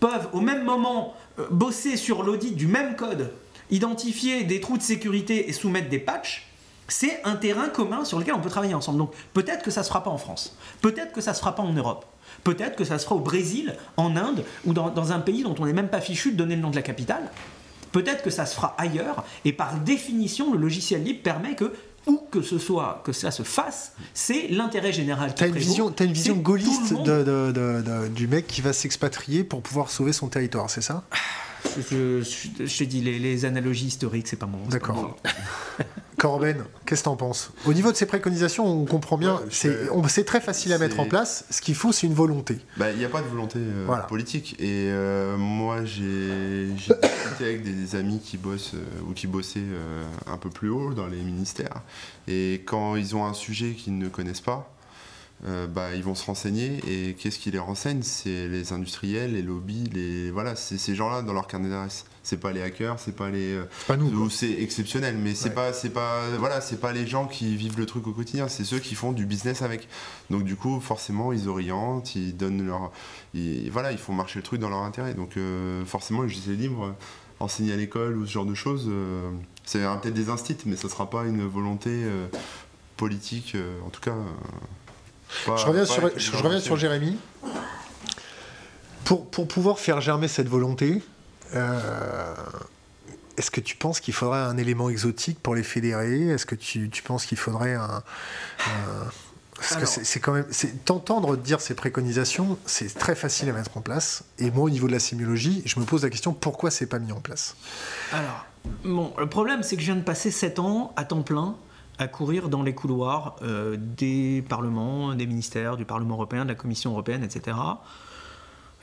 peuvent 0.00 0.28
au 0.32 0.40
même 0.40 0.64
moment 0.64 1.14
euh, 1.38 1.46
bosser 1.50 1.96
sur 1.96 2.22
l'audit 2.22 2.54
du 2.54 2.66
même 2.66 2.96
code, 2.96 3.32
identifier 3.70 4.44
des 4.44 4.60
trous 4.60 4.78
de 4.78 4.82
sécurité 4.82 5.48
et 5.48 5.52
soumettre 5.52 5.88
des 5.88 5.98
patchs, 5.98 6.46
c'est 6.86 7.20
un 7.24 7.36
terrain 7.36 7.68
commun 7.68 8.04
sur 8.04 8.18
lequel 8.18 8.34
on 8.34 8.40
peut 8.40 8.48
travailler 8.48 8.74
ensemble. 8.74 8.98
Donc 8.98 9.12
peut-être 9.34 9.62
que 9.62 9.70
ça 9.70 9.82
se 9.82 9.88
fera 9.88 10.02
pas 10.02 10.10
en 10.10 10.18
France, 10.18 10.56
peut-être 10.80 11.12
que 11.12 11.20
ça 11.20 11.34
se 11.34 11.40
fera 11.40 11.54
pas 11.54 11.62
en 11.62 11.72
Europe, 11.72 12.06
peut-être 12.44 12.76
que 12.76 12.84
ça 12.84 12.98
se 12.98 13.04
fera 13.04 13.16
au 13.16 13.20
Brésil, 13.20 13.76
en 13.96 14.16
Inde 14.16 14.44
ou 14.64 14.72
dans, 14.72 14.88
dans 14.88 15.12
un 15.12 15.18
pays 15.18 15.42
dont 15.42 15.54
on 15.58 15.66
n'est 15.66 15.72
même 15.72 15.88
pas 15.88 16.00
fichu 16.00 16.32
de 16.32 16.36
donner 16.36 16.56
le 16.56 16.62
nom 16.62 16.70
de 16.70 16.76
la 16.76 16.82
capitale. 16.82 17.30
Peut-être 17.92 18.22
que 18.22 18.30
ça 18.30 18.46
se 18.46 18.54
fera 18.54 18.74
ailleurs, 18.78 19.24
et 19.44 19.52
par 19.52 19.74
définition, 19.80 20.52
le 20.52 20.58
logiciel 20.58 21.02
libre 21.02 21.20
permet 21.22 21.54
que, 21.54 21.72
où 22.06 22.22
que 22.30 22.42
ce 22.42 22.58
soit, 22.58 23.02
que 23.04 23.12
cela 23.12 23.30
se 23.32 23.42
fasse, 23.42 23.92
c'est 24.14 24.48
l'intérêt 24.48 24.92
général 24.92 25.34
T'as 25.34 25.48
une 25.48 25.54
vision, 25.56 25.90
t'as 25.90 26.04
une 26.06 26.12
vision 26.12 26.36
gaulliste 26.36 26.94
de, 27.02 27.22
de- 27.22 27.52
de- 27.52 28.08
du 28.08 28.26
mec 28.28 28.46
qui 28.46 28.60
va 28.60 28.72
s'expatrier 28.72 29.44
pour 29.44 29.62
pouvoir 29.62 29.90
sauver 29.90 30.12
son 30.12 30.28
territoire, 30.28 30.70
c'est 30.70 30.80
ça? 30.82 31.04
Je, 31.90 32.22
je, 32.22 32.64
je 32.66 32.78
te 32.78 32.84
dis, 32.84 33.00
les, 33.00 33.18
les 33.18 33.44
analogies 33.44 33.86
historiques, 33.86 34.28
c'est 34.28 34.36
pas 34.36 34.46
mon. 34.46 34.64
D'accord. 34.68 35.16
Corben, 36.18 36.64
qu'est-ce 36.84 37.02
que 37.02 37.04
t'en 37.04 37.16
penses? 37.16 37.52
Au 37.64 37.72
niveau 37.72 37.92
de 37.92 37.96
ces 37.96 38.04
préconisations, 38.06 38.66
on 38.66 38.84
comprend 38.84 39.16
bien, 39.16 39.36
Ouais, 39.36 40.08
c'est 40.08 40.24
très 40.24 40.40
facile 40.40 40.72
à 40.72 40.78
mettre 40.78 40.98
en 40.98 41.06
place. 41.06 41.44
Ce 41.50 41.60
qu'il 41.60 41.76
faut, 41.76 41.92
c'est 41.92 42.06
une 42.08 42.14
volonté. 42.14 42.58
Bah, 42.76 42.90
il 42.90 42.98
n'y 42.98 43.04
a 43.04 43.08
pas 43.08 43.22
de 43.22 43.28
volonté 43.28 43.58
euh, 43.60 43.84
Voilà. 43.86 44.02
politique. 44.02 44.56
Et 44.58 44.88
euh, 44.90 45.36
moi, 45.36 45.84
j'ai 45.84 46.66
discuté 46.76 47.44
avec 47.44 47.62
des 47.62 47.94
amis 47.96 48.20
qui 48.20 48.36
bossent 48.36 48.74
euh, 48.74 49.08
ou 49.08 49.12
qui 49.12 49.28
bossaient 49.28 49.62
un 50.26 50.36
peu 50.36 50.50
plus 50.50 50.68
haut 50.70 50.92
dans 50.92 51.06
les 51.06 51.18
ministères. 51.22 51.82
Et 52.26 52.62
quand 52.66 52.96
ils 52.96 53.14
ont 53.14 53.24
un 53.24 53.34
sujet 53.34 53.72
qu'ils 53.72 53.96
ne 53.96 54.08
connaissent 54.08 54.40
pas, 54.40 54.74
euh, 55.46 55.66
bah, 55.66 55.94
ils 55.94 56.02
vont 56.02 56.14
se 56.14 56.24
renseigner. 56.24 56.80
Et 56.88 57.14
qu'est-ce 57.14 57.38
qui 57.38 57.50
les 57.50 57.58
renseigne? 57.58 58.02
C'est 58.02 58.48
les 58.48 58.72
industriels, 58.72 59.34
les 59.34 59.42
lobbies, 59.42 59.88
les 59.94 60.30
voilà, 60.30 60.56
c'est 60.56 60.78
ces 60.78 60.94
gens-là 60.94 61.22
dans 61.22 61.32
leur 61.32 61.46
carnet 61.46 61.68
d'adresse. 61.68 62.04
C'est 62.22 62.38
pas 62.40 62.52
les 62.52 62.60
hackers, 62.60 62.98
c'est 62.98 63.16
pas 63.16 63.30
les. 63.30 63.54
euh, 63.54 63.64
C'est 63.78 63.86
pas 63.86 63.96
nous. 63.96 64.10
ou 64.10 64.28
c'est 64.30 64.50
exceptionnel, 64.60 65.16
mais 65.16 65.34
c'est 65.34 65.48
Ouais. 65.48 65.54
pas, 65.54 65.72
c'est 65.72 65.90
pas, 65.90 66.22
voilà, 66.38 66.60
c'est 66.60 66.78
pas 66.80 66.92
les 66.92 67.06
gens 67.06 67.26
qui 67.26 67.56
vivent 67.56 67.78
le 67.78 67.86
truc 67.86 68.06
au 68.06 68.12
quotidien, 68.12 68.48
c'est 68.48 68.64
ceux 68.64 68.80
qui 68.80 68.94
font 68.94 69.12
du 69.12 69.24
business 69.24 69.62
avec. 69.62 69.88
Donc 70.28 70.44
du 70.44 70.54
coup, 70.56 70.78
forcément, 70.80 71.32
ils 71.32 71.48
orientent, 71.48 72.14
ils 72.16 72.36
donnent 72.36 72.66
leur, 72.66 72.92
ils, 73.32 73.70
voilà, 73.70 73.92
ils 73.92 73.98
font 73.98 74.12
marcher 74.12 74.40
le 74.40 74.42
truc 74.42 74.60
dans 74.60 74.68
leur 74.68 74.80
intérêt. 74.82 75.14
Donc 75.14 75.36
euh, 75.38 75.84
forcément, 75.86 76.20
le 76.20 76.26
logiciel 76.26 76.56
libre, 76.58 76.84
euh, 76.84 76.92
enseigner 77.40 77.72
à 77.72 77.76
l'école 77.76 78.18
ou 78.18 78.26
ce 78.26 78.32
genre 78.32 78.44
de 78.44 78.54
choses, 78.54 78.86
euh, 78.88 79.30
c'est 79.64 79.78
peut-être 80.02 80.12
des 80.14 80.28
instits, 80.28 80.56
mais 80.66 80.76
ça 80.76 80.88
sera 80.90 81.08
pas 81.08 81.24
une 81.24 81.46
volonté 81.46 81.88
euh, 81.90 82.26
politique, 82.98 83.52
euh, 83.54 83.78
en 83.86 83.90
tout 83.90 84.00
cas. 84.00 84.16
Pas- 85.46 85.56
Je 85.56 85.66
reviens, 85.66 85.84
sur, 85.84 86.10
je 86.16 86.36
reviens. 86.36 86.76
Jérémy. 86.76 87.18
Pour, 89.04 89.30
pour 89.30 89.48
pouvoir 89.48 89.78
faire 89.78 90.00
germer 90.00 90.28
cette 90.28 90.48
volonté, 90.48 91.02
euh, 91.54 92.34
est-ce 93.38 93.50
que 93.50 93.60
tu 93.60 93.74
penses 93.76 94.00
qu'il 94.00 94.12
faudrait 94.14 94.40
un 94.40 94.56
élément 94.58 94.90
exotique 94.90 95.38
pour 95.42 95.54
les 95.54 95.62
fédérer? 95.62 96.28
Est-ce 96.28 96.44
que 96.44 96.54
tu, 96.54 96.90
tu 96.90 97.02
penses 97.02 97.24
qu'il 97.24 97.38
faudrait 97.38 97.74
un. 97.74 98.02
un- 98.66 99.10
parce 99.56 99.70
que 99.70 99.74
Alors- 99.76 99.88
c'est 99.88 100.04
c'est 100.04 100.20
quand 100.20 100.32
même. 100.32 100.46
T'entendre 100.84 101.36
dire 101.36 101.60
ces 101.60 101.74
préconisations, 101.74 102.58
c'est 102.66 102.96
très 102.96 103.14
facile 103.14 103.48
à 103.48 103.52
mettre 103.52 103.76
en 103.76 103.80
place. 103.80 104.24
Et 104.38 104.50
moi, 104.50 104.64
au 104.64 104.70
niveau 104.70 104.86
de 104.86 104.92
la 104.92 105.00
sémiologie, 105.00 105.62
je 105.64 105.80
me 105.80 105.84
pose 105.84 106.02
la 106.04 106.10
question 106.10 106.32
pourquoi 106.34 106.70
c'est 106.70 106.86
pas 106.86 106.98
mis 106.98 107.10
en 107.12 107.20
place? 107.20 107.56
Alors, 108.12 108.44
bon, 108.84 109.12
le 109.18 109.28
problème, 109.28 109.62
c'est 109.62 109.74
que 109.76 109.80
je 109.82 109.86
viens 109.86 109.96
de 109.96 110.02
passer 110.04 110.30
7 110.30 110.58
ans 110.58 110.92
à 110.96 111.04
temps 111.04 111.22
plein 111.22 111.56
à 111.98 112.06
courir 112.06 112.48
dans 112.48 112.62
les 112.62 112.74
couloirs 112.74 113.36
euh, 113.42 113.76
des 113.78 114.44
parlements, 114.48 115.14
des 115.14 115.26
ministères, 115.26 115.76
du 115.76 115.84
Parlement 115.84 116.14
européen, 116.14 116.44
de 116.44 116.50
la 116.50 116.54
Commission 116.54 116.92
européenne, 116.92 117.24
etc. 117.24 117.56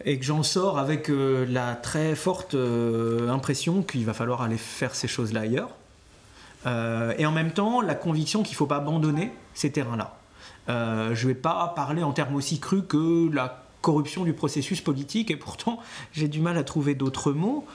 Et 0.04 0.20
que 0.20 0.26
j'en 0.26 0.44
sors 0.44 0.78
avec 0.78 1.10
euh, 1.10 1.46
la 1.50 1.76
très 1.76 2.16
forte 2.16 2.56
euh, 2.56 3.30
impression 3.30 3.82
qu'il 3.84 4.06
va 4.06 4.14
falloir 4.14 4.42
aller 4.42 4.58
faire 4.58 4.94
ces 4.94 5.08
choses-là 5.08 5.42
ailleurs. 5.42 5.70
Et 7.20 7.28
en 7.28 7.32
même 7.32 7.52
temps, 7.52 7.80
la 7.80 7.94
conviction 7.94 8.42
qu'il 8.42 8.54
ne 8.54 8.58
faut 8.58 8.66
pas 8.66 8.78
abandonner 8.78 9.32
ces 9.54 9.72
terrains-là. 9.72 10.18
Je 10.68 10.74
ne 11.12 11.28
vais 11.28 11.36
pas 11.36 11.72
parler 11.76 12.02
en 12.02 12.12
termes 12.12 12.34
aussi 12.34 12.60
crus 12.60 12.82
que 12.90 13.32
la 13.32 13.65
corruption 13.86 14.24
du 14.24 14.34
processus 14.34 14.82
politique, 14.82 15.30
et 15.30 15.36
pourtant 15.36 15.80
j'ai 16.12 16.28
du 16.28 16.42
mal 16.42 16.58
à 16.58 16.64
trouver 16.64 16.96
d'autres 16.96 17.32
mots. 17.32 17.66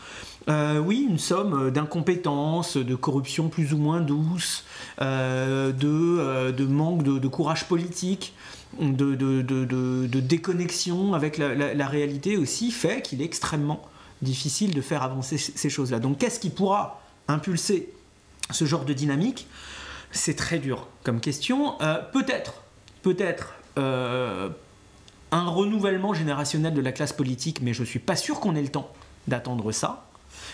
Euh, 0.49 0.79
oui, 0.79 1.07
une 1.09 1.19
somme 1.19 1.71
d'incompétence, 1.71 2.77
de 2.77 2.95
corruption 2.97 3.49
plus 3.49 3.73
ou 3.75 3.79
moins 3.79 4.01
douce, 4.01 4.65
euh, 5.01 5.71
de, 5.71 5.89
euh, 5.89 6.51
de 6.51 6.65
manque 6.65 7.05
de, 7.05 7.29
courage 7.29 7.69
politique, 7.69 8.35
de, 8.81 9.15
de- 9.15 10.21
déconnexion 10.21 11.15
avec 11.15 11.39
la, 11.39 11.75
la- 11.75 11.87
réalité 11.89 12.37
aussi, 12.37 12.71
fait 12.73 13.03
qu'il 13.03 13.23
est 13.23 13.25
extrêmement 13.25 13.81
difficile 14.23 14.75
de 14.75 14.81
faire 14.81 15.03
avancer 15.03 15.39
ces 15.39 15.71
choses-là. 15.71 16.01
Donc 16.01 16.19
qu'est-ce 16.19 16.41
qui 16.41 16.51
pourra 16.51 17.01
impulser 17.29 17.93
ce 18.51 18.65
genre 18.65 18.85
de 18.85 18.93
dynamique? 18.93 19.47
C'est 20.11 20.35
très 20.35 20.59
dur 20.59 20.89
comme 21.05 21.21
question. 21.21 21.81
Euh, 21.83 21.99
peut-être, 22.13 22.55
peut-être 23.03 23.55
euh, 23.79 24.49
un 25.33 25.49
renouvellement 25.49 26.15
générationnel 26.15 26.75
de 26.75 26.81
la 26.81 26.93
classe 26.93 27.13
politique, 27.13 27.61
mais 27.63 27.73
je 27.73 27.85
suis 27.85 27.99
pas 27.99 28.17
sûr 28.17 28.41
qu'on 28.41 28.57
ait 28.57 28.63
le 28.63 28.69
temps 28.69 28.91
d'attendre 29.29 29.73
ça. 29.73 30.07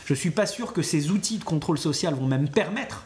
Je 0.04 0.14
suis 0.14 0.30
pas 0.30 0.46
sûr 0.46 0.72
que 0.72 0.82
ces 0.82 1.10
outils 1.10 1.38
de 1.38 1.44
contrôle 1.44 1.78
social 1.78 2.14
vont 2.14 2.26
même 2.26 2.48
permettre 2.48 3.04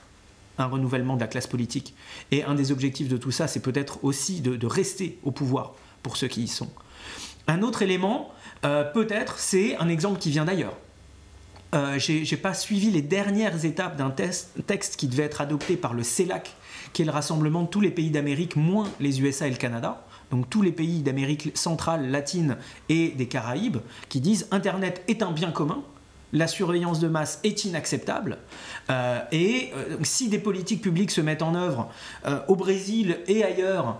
un 0.58 0.66
renouvellement 0.66 1.14
de 1.14 1.20
la 1.20 1.26
classe 1.26 1.46
politique. 1.46 1.94
Et 2.30 2.44
un 2.44 2.54
des 2.54 2.72
objectifs 2.72 3.08
de 3.08 3.16
tout 3.16 3.30
ça, 3.30 3.46
c'est 3.46 3.60
peut-être 3.60 4.04
aussi 4.04 4.40
de, 4.40 4.66
rester 4.66 5.18
au 5.22 5.30
pouvoir 5.30 5.74
pour 6.02 6.16
ceux 6.16 6.28
qui 6.28 6.42
y 6.42 6.48
sont. 6.48 6.68
Un 7.46 7.62
autre 7.62 7.82
élément, 7.82 8.32
euh, 8.64 8.84
peut-être, 8.84 9.38
c'est 9.38 9.76
un 9.76 9.88
exemple 9.88 10.18
qui 10.18 10.30
vient 10.30 10.44
d'ailleurs. 10.44 10.76
Euh, 11.74 11.98
j'ai 11.98 12.36
pas 12.36 12.52
suivi 12.52 12.90
les 12.90 13.02
dernières 13.02 13.64
étapes 13.64 13.96
d'un 13.96 14.10
texte 14.10 14.96
qui 14.96 15.06
devait 15.06 15.22
être 15.22 15.40
adopté 15.40 15.76
par 15.76 15.94
le 15.94 16.02
CELAC, 16.02 16.54
qui 16.92 17.02
est 17.02 17.04
le 17.04 17.12
rassemblement 17.12 17.62
de 17.62 17.68
tous 17.68 17.80
les 17.80 17.92
pays 17.92 18.10
d'Amérique, 18.10 18.56
moins 18.56 18.88
les 18.98 19.22
USA 19.22 19.46
et 19.46 19.50
le 19.50 19.56
Canada, 19.56 20.04
donc 20.30 20.48
tous 20.48 20.62
les 20.62 20.72
pays 20.72 21.02
d'Amérique 21.02 21.56
centrale, 21.56 22.10
latine 22.10 22.56
et 22.88 23.08
des 23.08 23.26
Caraïbes, 23.26 23.78
qui 24.08 24.20
disent 24.20 24.46
Internet 24.50 25.02
est 25.08 25.22
un 25.22 25.32
bien 25.32 25.50
commun, 25.50 25.82
la 26.32 26.46
surveillance 26.46 27.00
de 27.00 27.08
masse 27.08 27.40
est 27.42 27.64
inacceptable, 27.64 28.38
euh, 28.88 29.20
et 29.32 29.70
euh, 29.74 29.96
si 30.02 30.28
des 30.28 30.38
politiques 30.38 30.82
publiques 30.82 31.10
se 31.10 31.20
mettent 31.20 31.42
en 31.42 31.54
œuvre 31.54 31.90
euh, 32.26 32.40
au 32.48 32.54
Brésil 32.56 33.18
et 33.26 33.44
ailleurs, 33.44 33.98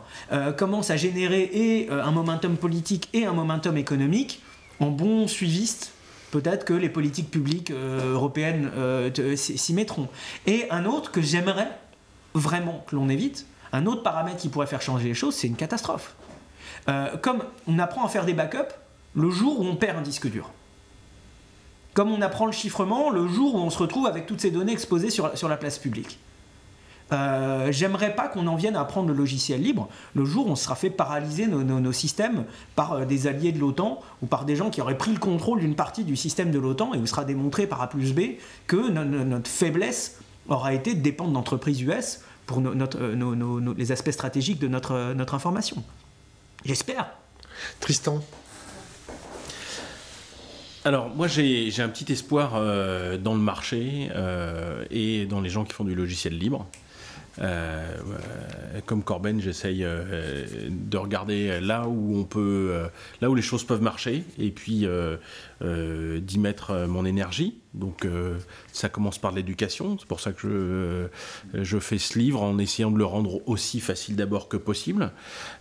commencent 0.57 0.91
à 0.91 0.97
générer 0.97 1.51
et 1.53 1.91
un 1.91 2.11
momentum 2.11 2.57
politique 2.57 3.09
et 3.13 3.27
un 3.27 3.33
momentum 3.33 3.77
économique, 3.77 4.43
en 4.79 4.91
bon 4.91 5.27
suiviste, 5.27 5.93
peut-être 6.31 6.65
que 6.65 6.73
les 6.73 6.89
politiques 6.89 7.31
publiques 7.31 7.73
européennes 7.73 8.71
s'y 9.37 9.75
mettront. 9.75 10.09
Et 10.47 10.71
un 10.71 10.85
autre 10.85 11.11
que 11.11 11.21
j'aimerais 11.21 11.69
vraiment 12.35 12.85
que 12.87 12.95
l'on 12.95 13.09
évite, 13.09 13.47
un 13.73 13.87
autre 13.87 14.03
paramètre 14.03 14.39
qui 14.39 14.49
pourrait 14.49 14.67
faire 14.67 14.83
changer 14.83 15.09
les 15.09 15.15
choses, 15.15 15.35
c'est 15.35 15.47
une 15.47 15.57
catastrophe. 15.57 16.15
Euh, 16.89 17.17
comme 17.19 17.43
on 17.67 17.79
apprend 17.79 18.05
à 18.05 18.09
faire 18.09 18.25
des 18.25 18.35
backups 18.35 18.75
le 19.15 19.31
jour 19.31 19.61
où 19.61 19.65
on 19.65 19.77
perd 19.77 19.99
un 19.99 20.03
disque 20.03 20.29
dur. 20.31 20.51
Comme 21.95 22.11
on 22.11 22.23
apprend 22.23 22.47
le 22.47 22.53
chiffrement 22.53 23.11
le 23.11 23.27
jour 23.27 23.55
où 23.55 23.59
on 23.59 23.71
se 23.71 23.79
retrouve 23.79 24.07
avec 24.07 24.27
toutes 24.27 24.41
ces 24.41 24.51
données 24.51 24.73
exposées 24.73 25.11
sur, 25.11 25.49
la 25.49 25.57
place 25.57 25.79
publique. 25.79 26.19
Euh, 27.13 27.73
J'aimerais 27.73 28.15
pas 28.15 28.29
qu'on 28.29 28.47
en 28.47 28.55
vienne 28.55 28.77
à 28.77 28.81
apprendre 28.83 29.09
le 29.09 29.15
logiciel 29.15 29.61
libre 29.61 29.89
le 30.15 30.25
jour 30.25 30.47
où 30.47 30.51
on 30.51 30.57
sera 30.57 30.77
fait 30.77 30.91
paralyser 30.91 31.49
nos, 31.49 31.93
systèmes 31.93 32.45
par 32.77 32.93
euh, 32.93 33.05
des 33.05 33.27
alliés 33.27 33.51
de 33.51 33.59
l'OTAN 33.59 34.01
ou 34.23 34.27
par 34.27 34.45
des 34.45 34.55
gens 34.55 34.71
qui 34.71 34.81
auraient 34.81 34.97
pris 34.97 35.13
le 35.13 35.19
contrôle 35.19 35.59
d'une 35.59 35.75
partie 35.75 36.05
du 36.05 36.15
système 36.17 36.53
de 36.53 36.59
l'OTAN 36.61 36.95
et 36.95 36.99
où 36.99 37.07
sera 37.07 37.25
démontré 37.25 37.67
par 37.67 37.83
A 37.83 37.89
plus 37.89 38.15
B 38.15 38.21
que 38.69 38.89
no- 38.89 39.05
no- 39.05 39.25
notre 39.25 39.51
faiblesse 39.51 40.21
aura 40.49 40.73
été 40.73 40.95
de 40.95 41.01
dépendre 41.01 41.33
d'entreprises 41.33 41.83
US 41.83 42.21
pour 42.51 42.61
no- 42.61 42.75
notre, 42.75 42.99
euh, 43.01 43.75
les 43.77 43.93
aspects 43.93 44.11
stratégiques 44.11 44.59
de 44.59 44.67
notre, 44.67 44.91
euh, 44.93 45.15
notre 45.15 45.35
information. 45.35 45.85
J'espère. 46.65 47.07
Tristan, 47.79 48.25
Alors, 50.85 51.11
moi, 51.15 51.29
j'ai 51.29 51.71
j'ai 51.71 51.83
un 51.83 51.89
petit 51.89 52.11
espoir 52.13 52.55
euh, 52.57 53.19
dans 53.19 53.35
le 53.35 53.41
marché 53.41 54.09
euh, 54.17 54.85
et 54.91 55.27
dans 55.27 55.41
les 55.41 55.49
gens 55.51 55.63
qui 55.65 55.75
font 55.75 55.85
du 55.85 55.95
logiciel 55.95 56.37
libre. 56.37 56.67
Euh, 57.41 57.95
comme 58.87 59.03
Corben, 59.03 59.41
j'essaye 59.41 59.85
euh, 59.85 60.69
de 60.69 60.97
regarder 60.97 61.61
là 61.61 61.87
où 61.87 62.19
on 62.19 62.25
peut, 62.25 62.69
euh, 62.73 62.87
là 63.21 63.31
où 63.31 63.35
les 63.35 63.43
choses 63.43 63.65
peuvent 63.65 63.83
marcher, 63.83 64.25
et 64.39 64.51
puis 64.51 64.87
d'y 65.61 66.39
mettre 66.39 66.87
mon 66.87 67.05
énergie. 67.05 67.59
Donc, 67.73 68.07
ça 68.73 68.89
commence 68.89 69.19
par 69.19 69.31
l'éducation. 69.31 69.97
C'est 69.99 70.09
pour 70.09 70.19
ça 70.19 70.33
que 70.33 71.09
je, 71.55 71.79
fais 71.79 71.99
ce 71.99 72.19
livre 72.19 72.43
en 72.43 72.59
essayant 72.59 72.91
de 72.91 72.99
le 72.99 73.05
rendre 73.05 73.47
aussi 73.47 73.79
facile 73.79 74.17
d'abord 74.17 74.49
que 74.49 74.57
possible. 74.57 75.13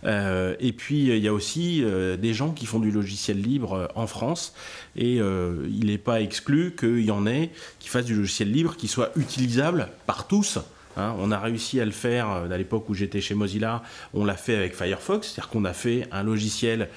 Et 0.04 0.72
puis, 0.76 1.08
il 1.08 1.22
y 1.22 1.28
a 1.28 1.32
aussi 1.32 1.84
des 2.18 2.34
gens 2.34 2.50
qui 2.50 2.66
font 2.66 2.80
du 2.80 2.90
logiciel 2.90 3.40
libre 3.40 3.88
en 3.94 4.06
France, 4.06 4.54
et 4.96 5.16
il 5.16 5.86
n'est 5.86 5.98
pas 5.98 6.20
exclu 6.20 6.74
qu'il 6.74 7.04
y 7.04 7.10
en 7.10 7.26
ait 7.26 7.50
qui 7.78 7.88
fassent 7.88 8.06
du 8.06 8.16
logiciel 8.16 8.50
libre 8.50 8.76
qui 8.76 8.88
soit 8.88 9.12
utilisable 9.16 9.88
par 10.06 10.26
tous. 10.26 10.58
Hein, 10.96 11.14
on 11.18 11.30
a 11.30 11.38
réussi 11.38 11.80
à 11.80 11.84
le 11.84 11.92
faire 11.92 12.30
euh, 12.30 12.50
à 12.50 12.58
l'époque 12.58 12.88
où 12.88 12.94
j'étais 12.94 13.20
chez 13.20 13.34
Mozilla, 13.34 13.82
on 14.12 14.24
l'a 14.24 14.36
fait 14.36 14.56
avec 14.56 14.74
Firefox, 14.74 15.28
c'est-à-dire 15.28 15.48
qu'on 15.48 15.64
a 15.64 15.72
fait 15.72 16.08
un 16.10 16.24
logiciel 16.24 16.88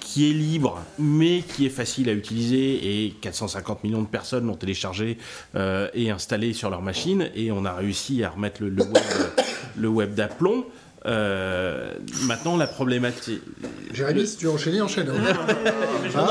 qui 0.00 0.28
est 0.28 0.32
libre 0.32 0.82
mais 0.98 1.42
qui 1.42 1.66
est 1.66 1.70
facile 1.70 2.08
à 2.08 2.12
utiliser 2.12 3.04
et 3.04 3.10
450 3.20 3.84
millions 3.84 4.02
de 4.02 4.08
personnes 4.08 4.46
l'ont 4.46 4.56
téléchargé 4.56 5.18
euh, 5.54 5.88
et 5.94 6.10
installé 6.10 6.52
sur 6.52 6.68
leur 6.70 6.82
machine 6.82 7.30
et 7.34 7.52
on 7.52 7.64
a 7.64 7.72
réussi 7.72 8.24
à 8.24 8.30
remettre 8.30 8.62
le, 8.62 9.88
web 9.88 10.14
d'aplomb. 10.14 10.64
Euh, 11.08 11.92
maintenant 12.26 12.56
la 12.56 12.66
problématique... 12.66 13.40
Jérémy, 13.94 14.26
si 14.26 14.36
tu 14.36 14.44
veux 14.44 14.52
enchaîner, 14.52 14.80
enchaîne. 14.82 15.06
Non, 15.06 15.14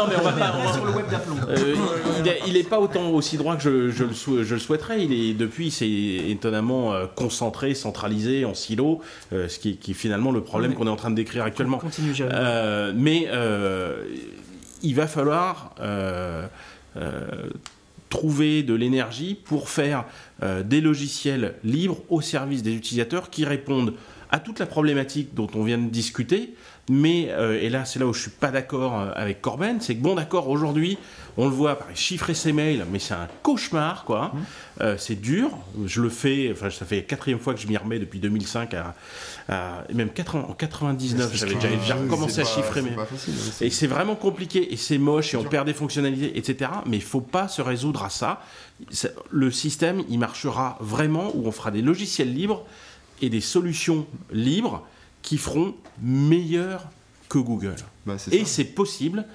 mais 0.08 0.16
on 0.20 0.22
va 0.24 0.32
pas- 0.32 0.56
on 0.60 0.64
va- 0.68 0.74
sur 0.74 0.86
le 0.86 0.92
web 0.92 1.10
d'aplomb. 1.10 1.36
euh, 1.50 1.76
il, 2.20 2.28
est, 2.28 2.40
il 2.48 2.58
est 2.58 2.64
pas 2.70 2.80
autant 2.80 3.10
aussi 3.10 3.38
droit 3.38 3.56
que 3.56 3.64
je, 3.64 3.90
je 3.90 4.04
le, 4.04 4.14
sou- 4.14 4.44
je 4.44 4.54
le 4.54 4.60
souhaiterais. 4.60 5.04
Il 5.04 5.12
est 5.12 5.34
depuis, 5.34 5.72
c'est 5.72 5.90
étonnamment 5.90 6.94
euh, 6.94 7.08
concentré, 7.16 7.74
centralisé, 7.74 8.46
en 8.46 8.54
silo, 8.54 9.02
euh, 9.34 9.48
ce 9.50 9.58
qui, 9.58 9.72
est- 9.72 9.76
qui 9.76 9.92
est 9.92 9.96
finalement 9.96 10.32
le 10.32 10.42
problème 10.42 10.76
qu'on 10.76 10.86
est 10.88 10.92
en 10.92 10.96
train 10.96 11.10
de 11.10 11.16
décrire 11.16 11.44
actuellement. 11.44 11.80
Continue, 11.80 12.14
Jérémy. 12.14 12.36
Euh, 12.40 12.94
mais 12.96 13.28
euh, 13.32 14.04
il 14.84 14.94
va 14.94 15.08
falloir 15.08 15.74
euh, 15.82 16.46
euh, 16.98 17.26
trouver 18.10 18.62
de 18.64 18.74
l'énergie 18.76 19.34
pour 19.36 19.70
faire 19.70 20.06
euh, 20.44 20.62
des 20.64 20.80
logiciels 20.82 21.56
libres 21.64 21.98
au 22.10 22.22
service 22.22 22.62
des 22.64 22.74
utilisateurs 22.74 23.30
qui 23.32 23.44
répondent 23.44 23.94
à 24.32 24.40
toute 24.40 24.60
la 24.60 24.66
problématique 24.66 25.34
dont 25.34 25.48
on 25.56 25.64
vient 25.64 25.78
de 25.78 25.90
discuter. 25.90 26.54
Mais, 26.90 27.28
euh, 27.32 27.60
et 27.62 27.70
là 27.70 27.84
c'est 27.84 28.00
là 28.00 28.08
où 28.08 28.14
je 28.14 28.22
suis 28.22 28.32
pas 28.32 28.50
d'accord 28.50 28.98
euh, 28.98 29.12
avec 29.14 29.42
Corben, 29.42 29.82
c'est 29.82 29.94
que 29.96 30.02
bon 30.02 30.16
d'accord, 30.16 30.48
aujourd'hui 30.48 30.98
on 31.36 31.46
le 31.46 31.52
voit, 31.52 31.78
par 31.78 31.88
chiffrer 31.94 32.34
ses 32.34 32.54
mails, 32.54 32.86
mais 32.90 32.98
c'est 33.00 33.14
un 33.14 33.28
cauchemar 33.44 34.06
quoi. 34.06 34.32
Euh, 34.80 34.96
c'est 34.98 35.16
dur, 35.20 35.50
je 35.86 36.02
le 36.02 36.08
fais, 36.10 36.50
enfin 36.54 36.70
ça 36.70 36.86
fait 36.86 36.96
la 36.96 37.02
quatrième 37.02 37.40
fois 37.40 37.54
que 37.54 37.60
je 37.60 37.68
m'y 37.68 37.76
remets 37.76 38.00
depuis 38.00 38.20
2005 38.20 38.74
à, 38.74 38.96
à- 39.50 39.84
même 39.94 40.10
80 40.12 40.46
en 40.50 40.54
99 40.54 41.36
j'avais 41.36 41.56
déjà, 41.56 41.68
déjà 41.68 41.96
recommencé 41.96 42.40
à 42.40 42.44
pas- 42.46 42.50
chiffrer 42.50 42.82
pas 42.84 43.06
facile. 43.06 43.34
hein, 43.38 43.52
c'est- 43.54 43.68
et 43.68 43.70
c'est 43.70 43.88
vraiment 43.88 44.16
compliqué, 44.16 44.72
et 44.74 44.78
c'est 44.78 44.98
moche, 44.98 45.34
et 45.34 45.38
on 45.38 45.44
perd 45.44 45.66
des 45.68 45.74
fonctionnalités, 45.74 46.38
etc. 46.38 46.72
Mais 46.86 46.96
il 46.98 47.04
faut 47.04 47.20
pas 47.22 47.50
se 47.50 47.62
résoudre 47.62 48.04
à. 48.04 48.10
Ça- 48.10 48.40
Le 49.30 49.52
système, 49.52 50.04
il 50.10 50.20
marchera 50.20 50.78
vraiment 50.80 51.32
où 51.36 51.46
on 51.48 51.52
fera 51.52 51.70
des 51.72 51.82
logiciels 51.82 52.34
libres 52.34 52.64
et 53.22 53.30
des 53.30 53.42
solutions 53.42 54.06
libres 54.32 54.86
qui 55.22 55.38
feront 55.38 55.76
meilleur 56.02 56.90
que 57.30 57.38
Google. 57.38 57.76
Bah, 58.06 58.16
Et 58.32 58.46
c'est 58.46 58.64
possible 58.66 59.26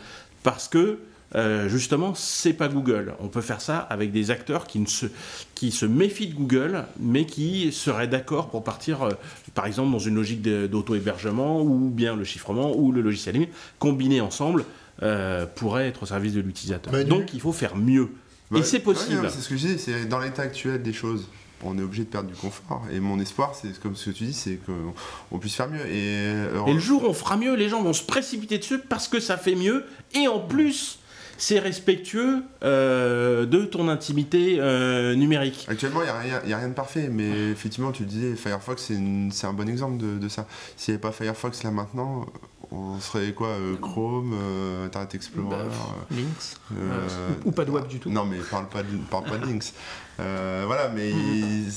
parce 0.43 0.69
que 0.69 0.99
euh, 1.35 1.69
justement, 1.69 2.15
c'est 2.15 2.53
pas 2.53 2.69
Google. 2.69 3.15
On 3.21 3.29
peut 3.29 3.41
faire 3.41 3.61
ça 3.61 3.79
avec 3.79 4.13
des 4.13 4.31
acteurs 4.31 4.67
qui, 4.67 4.79
ne 4.81 4.87
se, 4.87 5.07
qui 5.55 5.71
se 5.71 5.87
méfient 5.87 6.29
de 6.29 6.35
Google, 6.35 6.85
mais 7.01 7.25
qui 7.25 7.73
seraient 7.73 8.09
d'accord 8.09 8.51
pour 8.51 8.63
partir, 8.65 9.03
euh, 9.03 9.13
par 9.55 9.67
exemple, 9.67 9.91
dans 9.93 9.99
une 9.99 10.15
logique 10.15 10.43
d'auto-hébergement, 10.43 11.63
ou 11.63 11.89
bien 11.89 12.17
le 12.17 12.25
chiffrement, 12.25 12.77
ou 12.77 12.93
le 12.93 13.01
logiciel 13.01 13.37
libre, 13.37 13.53
combinés 13.79 14.21
ensemble, 14.21 14.65
euh, 15.03 15.47
pourraient 15.47 15.89
être 15.89 16.03
au 16.03 16.07
service 16.07 16.35
de 16.35 16.41
l'utilisateur. 16.41 16.93
Manu 16.93 17.09
Donc, 17.09 17.33
il 17.33 17.41
faut 17.41 17.53
faire 17.53 17.77
mieux. 17.77 18.11
Bah, 18.51 18.59
Et 18.59 18.63
c'est 18.63 18.81
possible. 18.81 19.23
ouais, 19.23 19.31
c'est 19.31 19.41
ce 19.41 19.49
que 19.49 19.57
je 19.57 19.69
dis, 19.69 19.79
c'est 19.79 20.05
dans 20.05 20.21
l'état 20.21 20.43
actuel 20.43 20.83
des 20.83 20.93
choses. 20.93 21.29
On 21.65 21.79
est 21.79 21.83
obligé 21.83 22.05
de 22.05 22.09
perdre 22.09 22.29
du 22.29 22.35
confort. 22.35 22.83
Et 22.93 23.01
mon 23.01 23.21
espoir, 23.21 23.55
c'est 23.55 23.79
comme 23.81 23.95
ce 23.97 24.11
que 24.11 24.17
tu 24.17 24.25
dis, 24.25 24.33
c'est 24.33 24.57
qu'on 24.65 24.95
on 25.31 25.39
puisse 25.39 25.55
faire 25.55 25.69
mieux. 25.69 25.87
Et, 25.87 26.25
euh, 26.25 26.67
Et 26.67 26.73
le 26.75 26.81
jour 26.81 27.05
où 27.05 27.07
on 27.07 27.15
fera 27.15 27.37
mieux, 27.37 27.55
les 27.55 27.69
gens 27.69 27.83
vont 27.83 27.93
se 27.93 28.03
précipiter 28.03 28.59
dessus 28.59 28.79
parce 28.79 29.09
que 29.09 29.21
ça 29.21 29.37
fait 29.37 29.55
mieux. 29.55 29.85
Et 30.15 30.29
en 30.29 30.41
plus, 30.41 30.99
c'est 31.45 31.59
respectueux 31.59 32.45
euh, 32.63 33.47
de 33.47 33.65
ton 33.65 33.89
intimité 33.89 34.59
euh, 34.61 35.17
numérique. 35.17 35.67
Actuellement, 35.69 36.03
il 36.03 36.05
n'y 36.05 36.11
a, 36.11 36.19
rien- 36.39 36.41
y 36.47 36.53
a 36.53 36.57
rien 36.59 36.69
de 36.69 36.73
parfait, 36.73 37.09
mais 37.11 37.51
effectivement, 37.51 37.91
tu 37.91 38.05
disais, 38.05 38.37
Firefox, 38.37 38.93
c'est 39.33 39.47
un 39.49 39.53
bon 39.53 39.69
exemple 39.69 39.97
de, 39.97 40.19
de 40.19 40.29
ça. 40.29 40.47
S'il 40.77 40.93
n'y 40.95 40.97
avait 40.97 41.01
pas 41.03 41.11
Firefox 41.11 41.65
là 41.65 41.73
maintenant, 41.73 42.27
on 42.71 43.01
serait 43.01 43.33
quoi 43.33 43.49
euh, 43.49 43.75
Chrome, 43.77 44.35
euh, 44.41 44.87
Internet 44.87 45.17
Explorer 45.17 45.49
Bah, 45.49 45.65
euh, 46.13 46.15
Links. 46.17 46.57
euh, 46.79 47.09
ou 47.45 47.51
pas 47.51 47.65
de 47.65 47.73
web 47.73 47.89
du 47.89 47.99
tout. 47.99 48.09
Non, 48.09 48.25
mais 48.25 48.37
parle 48.49 48.69
pas 48.69 48.85
de, 48.85 48.97
parle 49.11 49.25
pas 49.25 49.39
de 49.39 49.45
Links. 49.47 49.73
Euh, 50.21 50.63
voilà, 50.65 50.91
mais 50.91 51.11
il- 51.11 51.73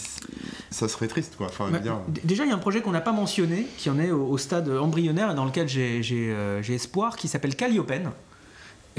ça 0.70 0.88
serait 0.88 1.08
triste, 1.08 1.38
quoi. 1.38 1.48
Enfin, 1.48 1.70
Bah, 1.72 1.80
Déjà, 2.24 2.44
il 2.44 2.50
y 2.50 2.52
a 2.52 2.56
un 2.56 2.60
projet 2.60 2.82
qu'on 2.82 2.92
n'a 2.92 3.02
pas 3.02 3.14
mentionné, 3.14 3.66
qui 3.78 3.90
en 3.90 3.98
est 3.98 4.12
au, 4.12 4.28
au 4.28 4.38
stade 4.38 4.70
embryonnaire 4.70 5.32
et 5.32 5.36
dans 5.36 5.46
lequel 5.46 5.66
euh, 5.76 6.62
j'ai 6.62 6.74
espoir, 6.76 7.16
qui 7.18 7.28
s'appelle 7.28 7.56
Calliopen. 7.56 8.12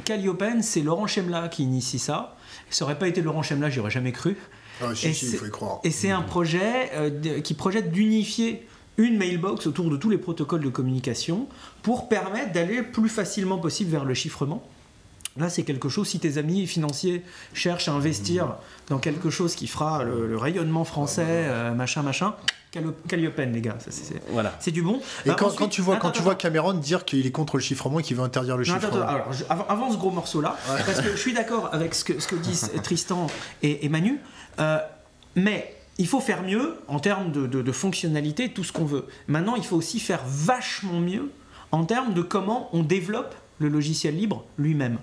Calliopen, 0.05 0.63
c'est 0.63 0.83
Laurent 0.83 1.07
Chemla 1.07 1.49
qui 1.49 1.65
initie 1.65 1.99
ça. 1.99 2.37
Ça 2.71 2.85
aurait 2.85 2.99
pas 2.99 3.09
été 3.09 3.23
Laurent 3.23 3.43
Chemla, 3.43 3.71
j'y 3.71 3.81
aurais 3.81 3.91
jamais 3.91 4.13
cru. 4.13 4.37
Ah, 4.83 4.95
si, 4.95 5.09
Et 5.09 5.13
si, 5.13 5.25
il 5.27 5.31
c'est- 5.31 5.37
faut 5.39 5.47
y 5.47 5.51
croire. 5.51 5.81
Et 5.85 5.91
c'est 5.91 6.11
un 6.11 6.23
projet 6.23 6.91
euh, 6.95 7.11
de- 7.11 7.39
qui 7.41 7.55
projette 7.55 7.91
d'unifier 7.93 8.67
une 8.99 9.17
mailbox 9.19 9.67
autour 9.67 9.91
de 9.91 9.97
tous 9.97 10.09
les 10.11 10.19
protocoles 10.19 10.63
de 10.63 10.69
communication 10.69 11.49
pour 11.83 12.09
permettre 12.09 12.53
d'aller 12.53 12.83
plus 12.83 13.09
facilement 13.09 13.59
possible 13.59 13.91
vers 13.91 14.05
le 14.05 14.15
chiffrement. 14.15 14.63
Là, 15.39 15.49
c'est 15.51 15.63
quelque 15.65 15.89
chose, 15.89 16.09
si 16.09 16.19
tes 16.19 16.39
amis 16.39 16.67
financiers 16.67 17.23
cherchent 17.53 17.89
à 17.89 17.93
investir 17.93 18.57
dans 18.89 18.99
quelque 18.99 19.29
chose 19.31 19.55
qui 19.55 19.67
fera 19.67 20.03
le, 20.03 20.27
le 20.27 20.37
rayonnement 20.39 20.85
français, 20.85 21.25
euh, 21.27 21.75
machin, 21.75 22.03
machin, 22.03 22.35
Callio- 22.73 22.95
Calliopen, 23.09 23.53
les 23.53 23.61
gars, 23.61 23.77
c'est- 23.79 24.21
Voilà. 24.31 24.59
du 24.67 24.83
bon. 24.83 25.01
Et 25.25 25.31
Euh, 25.31 25.35
quand, 25.35 25.47
ensuite- 25.47 25.59
quand 25.59 25.69
tu 25.69 25.81
vois, 25.83 25.97
Attends, 25.97 26.09
quand 26.09 26.13
tu 26.13 26.19
attends, 26.19 26.25
vois 26.25 26.35
Cameron 26.35 26.73
dire 26.75 27.05
qu'il 27.05 27.27
est 27.27 27.31
contre 27.31 27.57
le 27.57 27.63
chiffrement 27.63 28.01
et 28.01 28.03
qu'il 28.03 28.17
veut 28.17 28.23
interdire 28.23 28.57
le 28.57 28.65
non, 28.65 28.75
chiffrement. 28.75 29.03
attends, 29.03 29.09
alors, 29.09 29.33
je- 29.33 29.45
avant, 29.49 29.67
avant 29.69 29.91
ce 29.93 29.97
gros 29.97 30.11
morceau-là, 30.11 30.57
parce 30.85 31.01
que 31.01 31.11
je 31.13 31.17
suis 31.17 31.33
d'accord 31.35 31.69
avec 31.73 31.95
ce 31.95 32.05
que, 32.05 32.19
ce 32.21 32.27
que 32.29 32.37
disent 32.37 32.71
Tristan 32.83 33.27
et, 33.63 33.85
et 33.85 33.89
Manu, 33.89 34.19
euh, 34.59 34.79
mais 35.37 35.75
il 35.99 36.07
faut 36.07 36.21
faire 36.21 36.43
mieux 36.43 36.77
en 36.89 36.99
termes 36.99 37.31
de, 37.33 37.47
de, 37.47 37.63
de 37.63 37.73
fonctionnalité, 37.73 38.51
tout 38.51 38.65
ce 38.65 38.73
qu'on 38.73 38.85
veut. 38.85 39.07
Maintenant, 39.29 39.55
il 39.57 39.65
faut 39.65 39.77
aussi 39.77 40.01
faire 40.01 40.21
vachement 40.27 41.01
mieux 41.01 41.31
en 41.73 41.85
termes 41.85 42.13
de 42.15 42.23
comment 42.23 42.69
on 42.73 42.83
développe 42.83 43.35
le 43.59 43.69
logiciel 43.69 44.17
libre 44.17 44.45
lui-même. 44.59 44.99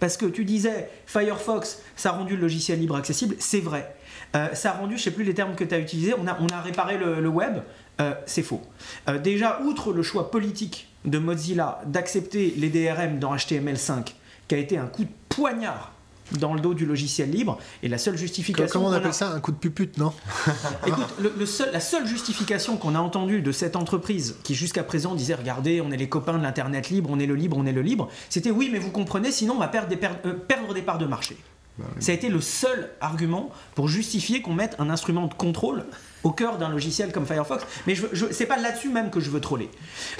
Parce 0.00 0.16
que 0.16 0.26
tu 0.26 0.44
disais, 0.44 0.88
Firefox, 1.06 1.80
ça 1.96 2.10
a 2.10 2.12
rendu 2.12 2.36
le 2.36 2.42
logiciel 2.42 2.78
libre 2.78 2.96
accessible, 2.96 3.36
c'est 3.38 3.60
vrai. 3.60 3.94
Euh, 4.36 4.54
ça 4.54 4.70
a 4.70 4.74
rendu, 4.74 4.96
je 4.96 5.02
sais 5.02 5.10
plus 5.10 5.24
les 5.24 5.34
termes 5.34 5.54
que 5.54 5.64
tu 5.64 5.74
as 5.74 5.78
utilisés, 5.78 6.14
on 6.18 6.26
a, 6.26 6.60
réparé 6.60 6.98
le, 6.98 7.20
le 7.20 7.28
web, 7.28 7.60
Euh, 8.00 8.14
c'est 8.26 8.44
faux. 8.44 8.62
Euh, 9.08 9.18
déjà, 9.18 9.60
outre 9.62 9.92
le 9.92 10.02
choix 10.02 10.30
politique 10.30 10.88
de 11.04 11.18
Mozilla 11.18 11.80
d'accepter 11.86 12.54
les 12.56 12.68
DRM 12.68 13.18
dans 13.18 13.34
HTML5, 13.34 14.14
qui 14.46 14.54
a 14.54 14.58
été 14.58 14.78
un 14.78 14.86
coup 14.86 15.02
de 15.02 15.10
poignard 15.28 15.92
dans 16.32 16.54
le 16.54 16.60
dos 16.60 16.74
du 16.74 16.86
logiciel 16.86 17.30
libre. 17.30 17.58
Et 17.82 17.88
la 17.88 17.98
seule 17.98 18.16
justification. 18.16 18.72
Comment 18.80 18.86
on 18.86 18.88
qu'on 18.90 18.94
a- 18.94 18.98
appelle 18.98 19.14
ça 19.14 19.30
Un 19.32 19.40
coup 19.40 19.52
de 19.52 19.56
pupute, 19.56 19.98
non 19.98 20.12
Écoute, 20.86 21.06
le, 21.20 21.32
le 21.38 21.46
seul- 21.46 21.70
la 21.72 21.80
seule 21.80 22.06
justification 22.06 22.76
qu'on 22.76 22.94
a 22.94 23.00
entendue 23.00 23.40
de 23.42 23.52
cette 23.52 23.76
entreprise 23.76 24.36
qui 24.42 24.54
jusqu'à 24.54 24.82
présent 24.82 25.14
disait 25.14 25.34
regardez, 25.34 25.80
on 25.80 25.90
est 25.90 25.96
les 25.96 26.08
copains 26.08 26.38
de 26.38 26.42
l'internet 26.42 26.90
libre, 26.90 27.10
on 27.12 27.18
est 27.18 27.26
le 27.26 27.34
libre, 27.34 27.56
on 27.58 27.66
est 27.66 27.72
le 27.72 27.82
libre, 27.82 28.08
c'était 28.28 28.50
oui, 28.50 28.68
mais 28.72 28.78
vous 28.78 28.90
comprenez, 28.90 29.30
sinon 29.32 29.54
on 29.54 29.58
va 29.60 29.68
perdre 29.68 29.88
des, 29.88 29.96
per- 29.96 30.08
euh, 30.26 30.34
perdre 30.34 30.74
des 30.74 30.82
parts 30.82 30.98
de 30.98 31.06
marché. 31.06 31.36
Bah 31.78 31.84
oui. 31.94 32.02
Ça 32.02 32.10
a 32.10 32.14
été 32.16 32.28
le 32.28 32.40
seul 32.40 32.90
argument 33.00 33.50
pour 33.76 33.86
justifier 33.88 34.42
qu'on 34.42 34.52
mette 34.54 34.74
un 34.80 34.90
instrument 34.90 35.26
de 35.28 35.34
contrôle 35.34 35.84
au 36.24 36.32
cœur 36.32 36.58
d'un 36.58 36.68
logiciel 36.70 37.12
comme 37.12 37.24
Firefox. 37.24 37.64
Mais 37.86 37.94
je, 37.94 38.06
je- 38.12 38.26
c'est 38.32 38.46
pas 38.46 38.56
là-dessus 38.58 38.88
même 38.88 39.10
que 39.10 39.20
je 39.20 39.30
veux 39.30 39.40
troller. 39.40 39.70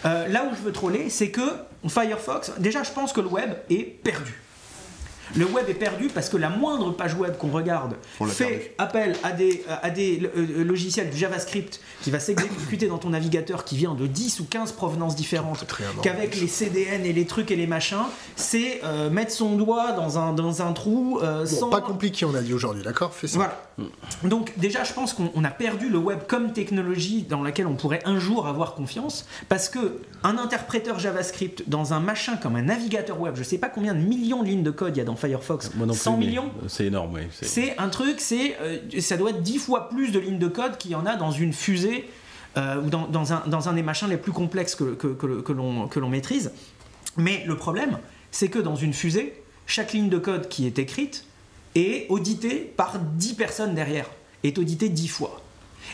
Euh, 0.04 0.28
là 0.28 0.44
où 0.50 0.54
je 0.56 0.62
veux 0.62 0.72
troller, 0.72 1.10
c'est 1.10 1.30
que 1.30 1.42
Firefox, 1.88 2.52
déjà 2.58 2.84
je 2.84 2.92
pense 2.92 3.12
que 3.12 3.20
le 3.20 3.26
web 3.28 3.50
est 3.70 3.82
perdu. 3.82 4.40
Le 5.36 5.46
web 5.46 5.68
est 5.68 5.74
perdu 5.74 6.08
parce 6.08 6.28
que 6.28 6.36
la 6.36 6.48
moindre 6.48 6.92
page 6.92 7.14
web 7.14 7.36
qu'on 7.36 7.50
regarde 7.50 7.94
perdu. 8.18 8.32
fait 8.32 8.74
appel 8.78 9.16
à 9.22 9.32
des, 9.32 9.64
à 9.82 9.90
des 9.90 10.30
euh, 10.36 10.64
logiciels 10.64 11.10
du 11.10 11.16
JavaScript 11.16 11.80
qui 12.02 12.10
va 12.10 12.20
s'exécuter 12.20 12.86
dans 12.88 12.98
ton 12.98 13.10
navigateur 13.10 13.64
qui 13.64 13.76
vient 13.76 13.94
de 13.94 14.06
10 14.06 14.40
ou 14.40 14.44
15 14.44 14.72
provenances 14.72 15.16
différentes, 15.16 15.64
qu'avec 16.02 16.40
les 16.40 16.48
CDN 16.48 17.04
et 17.04 17.12
les 17.12 17.26
trucs 17.26 17.50
et 17.50 17.56
les 17.56 17.66
machins, 17.66 18.04
c'est 18.36 18.80
euh, 18.84 19.10
mettre 19.10 19.32
son 19.32 19.56
doigt 19.56 19.92
dans 19.92 20.18
un, 20.18 20.32
dans 20.32 20.62
un 20.62 20.72
trou 20.72 21.18
euh, 21.22 21.40
Bon, 21.40 21.46
sans... 21.46 21.70
Pas 21.70 21.80
compliqué, 21.80 22.24
on 22.24 22.34
a 22.34 22.40
dit 22.40 22.52
aujourd'hui, 22.52 22.82
d'accord 22.82 23.14
Fais 23.14 23.28
ça. 23.28 23.36
Voilà. 23.36 23.60
Donc 24.24 24.52
déjà, 24.56 24.84
je 24.84 24.92
pense 24.92 25.12
qu'on 25.12 25.30
on 25.34 25.44
a 25.44 25.50
perdu 25.50 25.88
le 25.88 25.98
web 25.98 26.20
comme 26.26 26.52
technologie 26.52 27.22
dans 27.22 27.42
laquelle 27.42 27.66
on 27.66 27.74
pourrait 27.74 28.02
un 28.04 28.18
jour 28.18 28.46
avoir 28.46 28.74
confiance, 28.74 29.26
parce 29.48 29.68
que 29.68 30.00
un 30.24 30.36
interpréteur 30.36 30.98
JavaScript 30.98 31.64
dans 31.68 31.92
un 31.92 32.00
machin 32.00 32.36
comme 32.36 32.56
un 32.56 32.62
navigateur 32.62 33.20
web, 33.20 33.34
je 33.36 33.42
sais 33.42 33.58
pas 33.58 33.68
combien 33.68 33.94
de 33.94 34.00
millions 34.00 34.42
de 34.42 34.48
lignes 34.48 34.62
de 34.62 34.70
code 34.70 34.96
il 34.96 34.98
y 34.98 35.02
a 35.02 35.04
dans 35.04 35.16
Firefox, 35.18 35.72
Moi 35.74 35.86
non 35.86 35.92
plus, 35.94 36.00
100 36.02 36.16
mais 36.16 36.26
millions. 36.26 36.50
C'est 36.68 36.86
énorme, 36.86 37.14
oui. 37.14 37.22
c'est- 37.42 37.76
un 37.78 37.88
truc, 37.88 38.20
c'est 38.20 38.56
euh, 38.60 38.78
ça 39.00 39.16
doit 39.16 39.30
être 39.30 39.42
10 39.42 39.58
fois 39.58 39.88
plus 39.88 40.10
de 40.12 40.18
lignes 40.18 40.38
de 40.38 40.48
code 40.48 40.78
qu'il 40.78 40.92
y 40.92 40.94
en 40.94 41.04
a 41.06 41.16
dans 41.16 41.30
une 41.30 41.52
fusée 41.52 42.08
euh, 42.56 42.80
ou 42.80 42.88
dans, 42.90 43.06
dans 43.06 43.32
un, 43.32 43.42
dans 43.46 43.68
un 43.68 43.72
des 43.74 43.82
machins 43.82 44.08
les 44.08 44.16
plus 44.16 44.32
complexes 44.32 44.74
que, 44.74 44.94
que, 44.94 45.08
que, 45.08 45.52
l'on 45.52 45.86
que 45.88 46.00
l'on 46.00 46.08
maîtrise. 46.08 46.52
Mais 47.16 47.44
le 47.46 47.56
problème, 47.56 47.98
c'est 48.30 48.48
que 48.48 48.58
dans 48.58 48.76
une 48.76 48.92
fusée, 48.94 49.34
chaque 49.66 49.92
ligne 49.92 50.08
de 50.08 50.18
code 50.18 50.48
qui 50.48 50.66
est 50.66 50.78
écrite 50.78 51.24
est 51.74 52.06
auditée 52.08 52.72
par 52.76 52.98
10 52.98 53.34
personnes 53.34 53.74
derrière, 53.74 54.06
est 54.44 54.56
auditée 54.58 54.88
10 54.88 55.08
fois. 55.08 55.40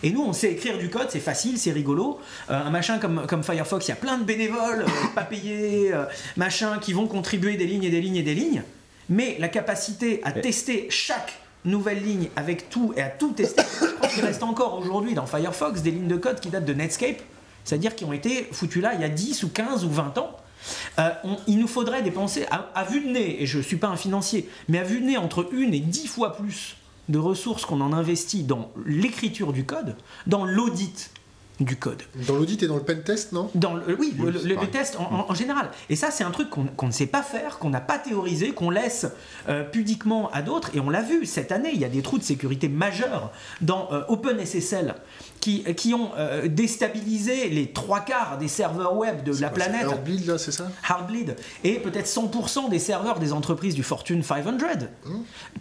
Et 0.03 0.11
nous, 0.11 0.23
on 0.23 0.33
sait 0.33 0.53
écrire 0.53 0.77
du 0.79 0.91
code, 0.91 1.07
c'est 1.11 1.21
facile, 1.21 1.57
c'est 1.59 1.71
rigolo. 1.71 2.19
Euh, 2.51 2.61
un 2.67 2.71
machin 2.71 2.99
comme, 2.99 3.27
comme 3.27 3.43
Firefox, 3.45 3.87
il 3.87 3.91
y 3.91 3.93
a 3.93 3.97
plein 3.97 4.19
de 4.19 4.25
bénévoles, 4.25 4.83
euh, 4.83 5.07
pas 5.15 5.23
payés, 5.23 5.93
euh, 5.93 6.05
machin, 6.37 6.79
qui 6.81 6.93
vont 6.93 7.07
contribuer 7.07 7.57
des 7.57 7.67
lignes 7.67 7.85
et 7.85 7.91
des 7.91 8.01
lignes 8.01 8.17
et 8.17 8.23
des 8.23 8.35
lignes. 8.35 8.63
Mais 9.09 9.37
la 9.39 9.49
capacité 9.49 10.21
à 10.25 10.33
tester 10.33 10.87
chaque 10.91 11.39
nouvelle 11.65 12.03
ligne 12.03 12.29
avec 12.37 12.69
tout 12.71 12.93
et 12.97 13.03
à 13.03 13.09
tout 13.09 13.33
tester, 13.33 13.63
je 13.81 13.87
crois 13.87 14.09
qu'il 14.09 14.25
reste 14.25 14.43
encore 14.43 14.79
aujourd'hui 14.79 15.15
dans 15.15 15.27
Firefox 15.27 15.83
des 15.83 15.91
lignes 15.91 16.09
de 16.09 16.17
code 16.17 16.41
qui 16.41 16.49
datent 16.51 16.65
de 16.67 16.75
Netscape, 16.75 17.21
c'est-à-dire 17.65 17.95
qui 17.95 18.05
ont 18.05 18.13
été 18.13 18.47
foutues 18.53 18.81
là 18.81 18.95
il 18.95 19.01
y 19.01 19.05
a 19.05 19.09
10 19.09 19.43
ou 19.45 19.49
15 19.49 19.85
ou 19.85 19.91
20 19.91 20.19
ans. 20.19 20.37
Euh, 20.99 21.11
on- 21.25 21.37
il 21.47 21.59
nous 21.59 21.67
faudrait 21.69 22.03
dépenser 22.03 22.47
à, 22.51 22.71
à 22.75 22.85
vue 22.85 23.01
de 23.01 23.09
nez, 23.11 23.43
et 23.43 23.47
je 23.47 23.59
ne 23.59 23.63
suis 23.63 23.77
pas 23.77 23.89
un 23.89 23.97
financier, 23.97 24.49
mais 24.69 24.79
à 24.79 24.83
vue 24.85 25.01
de 25.01 25.07
nez 25.07 25.17
entre 25.19 25.49
une 25.53 25.75
et 25.75 25.81
dix 25.81 26.07
fois 26.07 26.37
plus 26.37 26.77
de 27.11 27.19
ressources 27.19 27.67
qu'on 27.67 27.83
en 27.83 27.93
investit 27.93 28.45
dans 28.45 28.71
l'écriture 28.87 29.53
du 29.53 29.65
code, 29.65 29.95
dans 30.27 30.47
l'audit 30.47 31.11
du 31.65 31.77
code. 31.77 32.03
Dans 32.27 32.35
l'audit 32.37 32.63
et 32.63 32.67
dans 32.67 32.77
le 32.77 32.83
pen 32.83 33.03
test, 33.03 33.33
non? 33.33 33.51
Dans 33.55 33.75
le, 33.75 33.97
oui, 33.99 34.15
le, 34.19 34.25
Oui, 34.27 34.41
le- 34.45 34.67
test 34.71 34.97
en, 34.99 35.03
en- 35.05 35.27
en 35.31 35.35
général. 35.35 35.71
Et 35.91 35.97
ça, 35.97 36.11
c'est 36.11 36.25
un 36.25 36.31
truc 36.31 36.49
qu'on 36.51 36.87
ne 36.87 36.93
sait 36.93 37.07
pas 37.07 37.23
faire, 37.23 37.59
qu'on 37.59 37.71
n'a 37.71 37.81
pas 37.81 37.99
théorisé, 37.99 38.53
qu'on 38.53 38.71
laisse 38.71 39.07
euh, 39.49 39.65
pudiquement 39.65 40.31
à 40.33 40.43
d'autres. 40.43 40.71
Et 40.75 40.81
on 40.81 40.91
l'a 40.91 41.03
vu 41.03 41.27
cette 41.27 41.53
année, 41.53 41.71
il 41.73 41.81
y 41.81 41.85
a 41.85 41.89
des 41.89 42.03
trous 42.03 42.19
de 42.19 42.25
sécurité 42.25 42.69
majeurs 42.69 43.31
dans 43.61 43.89
euh, 43.93 44.03
OpenSSL 44.09 44.95
qui, 45.41 45.63
qui 45.75 45.95
ont 45.95 46.11
euh, 46.17 46.49
déstabilisé 46.49 47.49
les 47.51 47.71
trois 47.71 48.01
quarts 48.01 48.39
des 48.39 48.49
serveurs 48.49 48.97
web 48.97 49.23
de 49.25 49.39
la 49.41 49.51
planète. 49.51 49.83
Heartbleed, 49.85 50.27
là, 50.27 50.39
c'est 50.39 50.53
ça? 50.53 50.71
Hardbleed 50.89 51.37
et 51.65 51.75
peut-être 51.75 52.07
100% 52.07 52.71
des 52.71 52.79
serveurs 52.79 53.19
des 53.19 53.33
entreprises 53.33 53.75
du 53.75 53.83
Fortune 53.83 54.23
500 54.23 54.53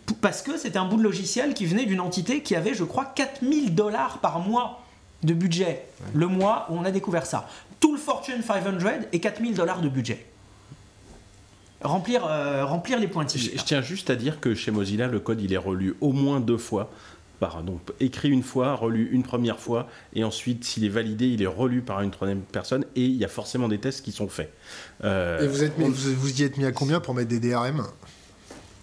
P- 0.05 0.13
parce 0.21 0.41
que 0.41 0.57
c'était 0.57 0.77
un 0.79 0.85
bout 0.85 0.97
de 0.97 1.03
logiciel 1.03 1.53
qui 1.53 1.65
venait 1.65 1.85
d'une 1.85 1.99
entité 1.99 2.41
qui 2.41 2.55
avait 2.55 2.73
je 2.73 2.83
crois 2.83 3.05
4000 3.05 3.75
dollars 3.75 4.19
par 4.19 4.39
mois 4.39 4.82
de 5.24 5.34
budget 5.34 5.84
le 6.13 6.28
mois 6.28 6.67
où 6.69 6.76
on 6.78 6.84
a 6.86 6.91
découvert 6.91 7.26
ça 7.26 7.47
tout 7.80 7.93
le 7.93 7.99
Fortune 7.99 8.41
500 8.41 8.78
et 9.11 9.19
4000 9.19 9.53
dollars 9.55 9.82
de 9.82 9.89
budget 9.89 10.26
remplir, 11.82 12.26
euh, 12.26 12.65
remplir 12.65 12.99
les 12.99 13.07
pointillés 13.07 13.51
Je, 13.53 13.59
je 13.59 13.63
tiens 13.65 13.82
juste 13.82 14.09
à 14.09 14.15
dire 14.15 14.39
que 14.39 14.55
chez 14.55 14.71
Mozilla, 14.71 15.07
le 15.07 15.19
code, 15.19 15.41
il 15.41 15.51
est 15.53 15.57
relu 15.57 15.95
au 16.01 16.11
moins 16.13 16.39
deux 16.39 16.57
fois. 16.57 16.91
Par, 17.39 17.61
donc 17.63 17.82
écrit 17.99 18.30
une 18.30 18.43
fois, 18.43 18.74
relu 18.76 19.09
une 19.11 19.24
première 19.24 19.59
fois, 19.59 19.89
et 20.13 20.24
ensuite, 20.24 20.63
s'il 20.63 20.86
est 20.86 20.89
validé, 20.89 21.28
il 21.28 21.41
est 21.41 21.45
relu 21.47 21.82
par 21.82 21.99
une 21.99 22.11
troisième 22.11 22.39
personne, 22.41 22.86
et 22.95 23.03
il 23.03 23.15
y 23.17 23.26
a 23.26 23.28
forcément 23.28 23.67
des 23.67 23.80
tests 23.80 24.01
qui 24.05 24.13
sont 24.13 24.30
faits. 24.30 24.53
Euh, 25.03 25.41
Et 25.43 25.47
vous, 25.47 25.61
êtes 25.63 25.78
mis- 25.78 25.86
on- 25.86 25.89
vous, 25.89 26.13
vous 26.15 26.41
y 26.41 26.43
êtes 26.45 26.55
mis 26.57 26.63
à 26.63 26.71
combien 26.71 27.01
pour 27.01 27.13
mettre 27.15 27.28
des 27.28 27.39
DRM 27.41 27.84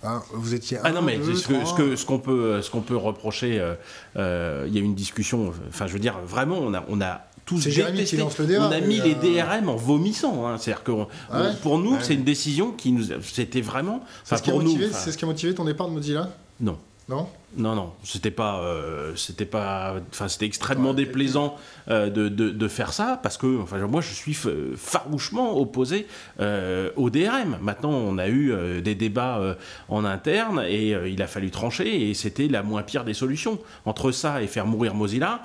Hein, 0.02 0.22
Vous 0.32 0.54
étiez. 0.54 0.78
Ah 0.82 0.92
non, 0.92 1.00
un, 1.00 1.02
mais 1.02 1.18
deux, 1.18 1.34
ce 1.36 1.46
que- 1.46 1.64
ce 1.64 1.74
que- 1.74 1.96
ce 1.96 2.06
qu'on 2.06 2.18
peut, 2.18 2.62
ce 2.62 2.70
qu'on 2.70 2.80
peut 2.80 2.96
reprocher, 2.96 3.60
euh, 3.60 3.74
euh, 4.16 4.64
il 4.66 4.74
y 4.74 4.78
a 4.78 4.80
une 4.80 4.94
discussion, 4.94 5.52
enfin 5.68 5.86
je 5.86 5.92
veux 5.92 5.98
dire, 5.98 6.18
vraiment, 6.26 6.58
on 6.58 6.72
a, 6.72 6.84
on 6.88 7.00
a 7.02 7.22
tous 7.44 7.64
détesté. 7.64 8.16
le 8.16 8.46
débat, 8.46 8.68
on 8.68 8.72
a 8.72 8.80
mis 8.80 9.00
les 9.00 9.14
euh, 9.14 9.42
DRM 9.42 9.68
en 9.68 9.76
vomissant. 9.76 10.46
hein. 10.46 10.56
C'est-à-dire 10.56 10.84
que 10.84 10.92
on- 10.92 11.08
Ah 11.30 11.42
ouais 11.42 11.48
pour 11.62 11.78
nous, 11.78 11.92
Ouais. 11.94 11.98
c'est 12.02 12.14
une 12.14 12.24
décision 12.24 12.72
qui 12.72 12.92
nous, 12.92 13.04
c'était 13.22 13.60
vraiment, 13.60 14.02
C'est 14.24 14.36
ce, 14.38 14.42
qui 14.42 14.50
a 14.50 14.54
motivé- 14.54 14.88
c'est 14.92 15.12
ce 15.12 15.18
qui 15.18 15.24
a 15.24 15.28
motivé 15.28 15.54
ton 15.54 15.64
départ 15.64 15.88
de 15.88 15.92
Mozilla? 15.94 16.30
Non. 16.60 16.78
Non? 17.08 17.28
Non, 17.56 17.74
non, 17.74 17.92
c'était 18.04 18.30
pas, 18.30 18.60
euh, 18.60 19.16
c'était 19.16 19.44
pas, 19.44 19.96
enfin, 20.12 20.28
c'était 20.28 20.46
extrêmement 20.46 20.94
déplaisant 20.94 21.56
euh, 21.88 22.08
de, 22.08 22.28
de- 22.28 22.50
de 22.50 22.68
faire 22.68 22.92
ça 22.92 23.18
parce 23.20 23.36
que, 23.36 23.60
enfin, 23.60 23.84
moi, 23.88 24.00
je 24.00 24.14
suis 24.14 24.36
farouchement 24.76 25.58
opposé 25.58 26.06
euh, 26.38 26.90
au 26.94 27.10
DRM. 27.10 27.58
Maintenant, 27.60 27.90
on 27.90 28.18
a 28.18 28.28
eu 28.28 28.52
euh, 28.52 28.80
des 28.80 28.94
débats 28.94 29.56
en 29.88 30.04
interne 30.04 30.62
et 30.68 30.90
il 31.10 31.20
a 31.22 31.26
fallu 31.26 31.50
trancher 31.50 32.08
et 32.08 32.14
c'était 32.14 32.46
la 32.46 32.62
moins 32.62 32.84
pire 32.84 33.02
des 33.04 33.14
solutions. 33.14 33.58
Entre 33.84 34.12
ça 34.12 34.42
et 34.42 34.46
faire 34.46 34.66
mourir 34.66 34.94
Mozilla, 34.94 35.42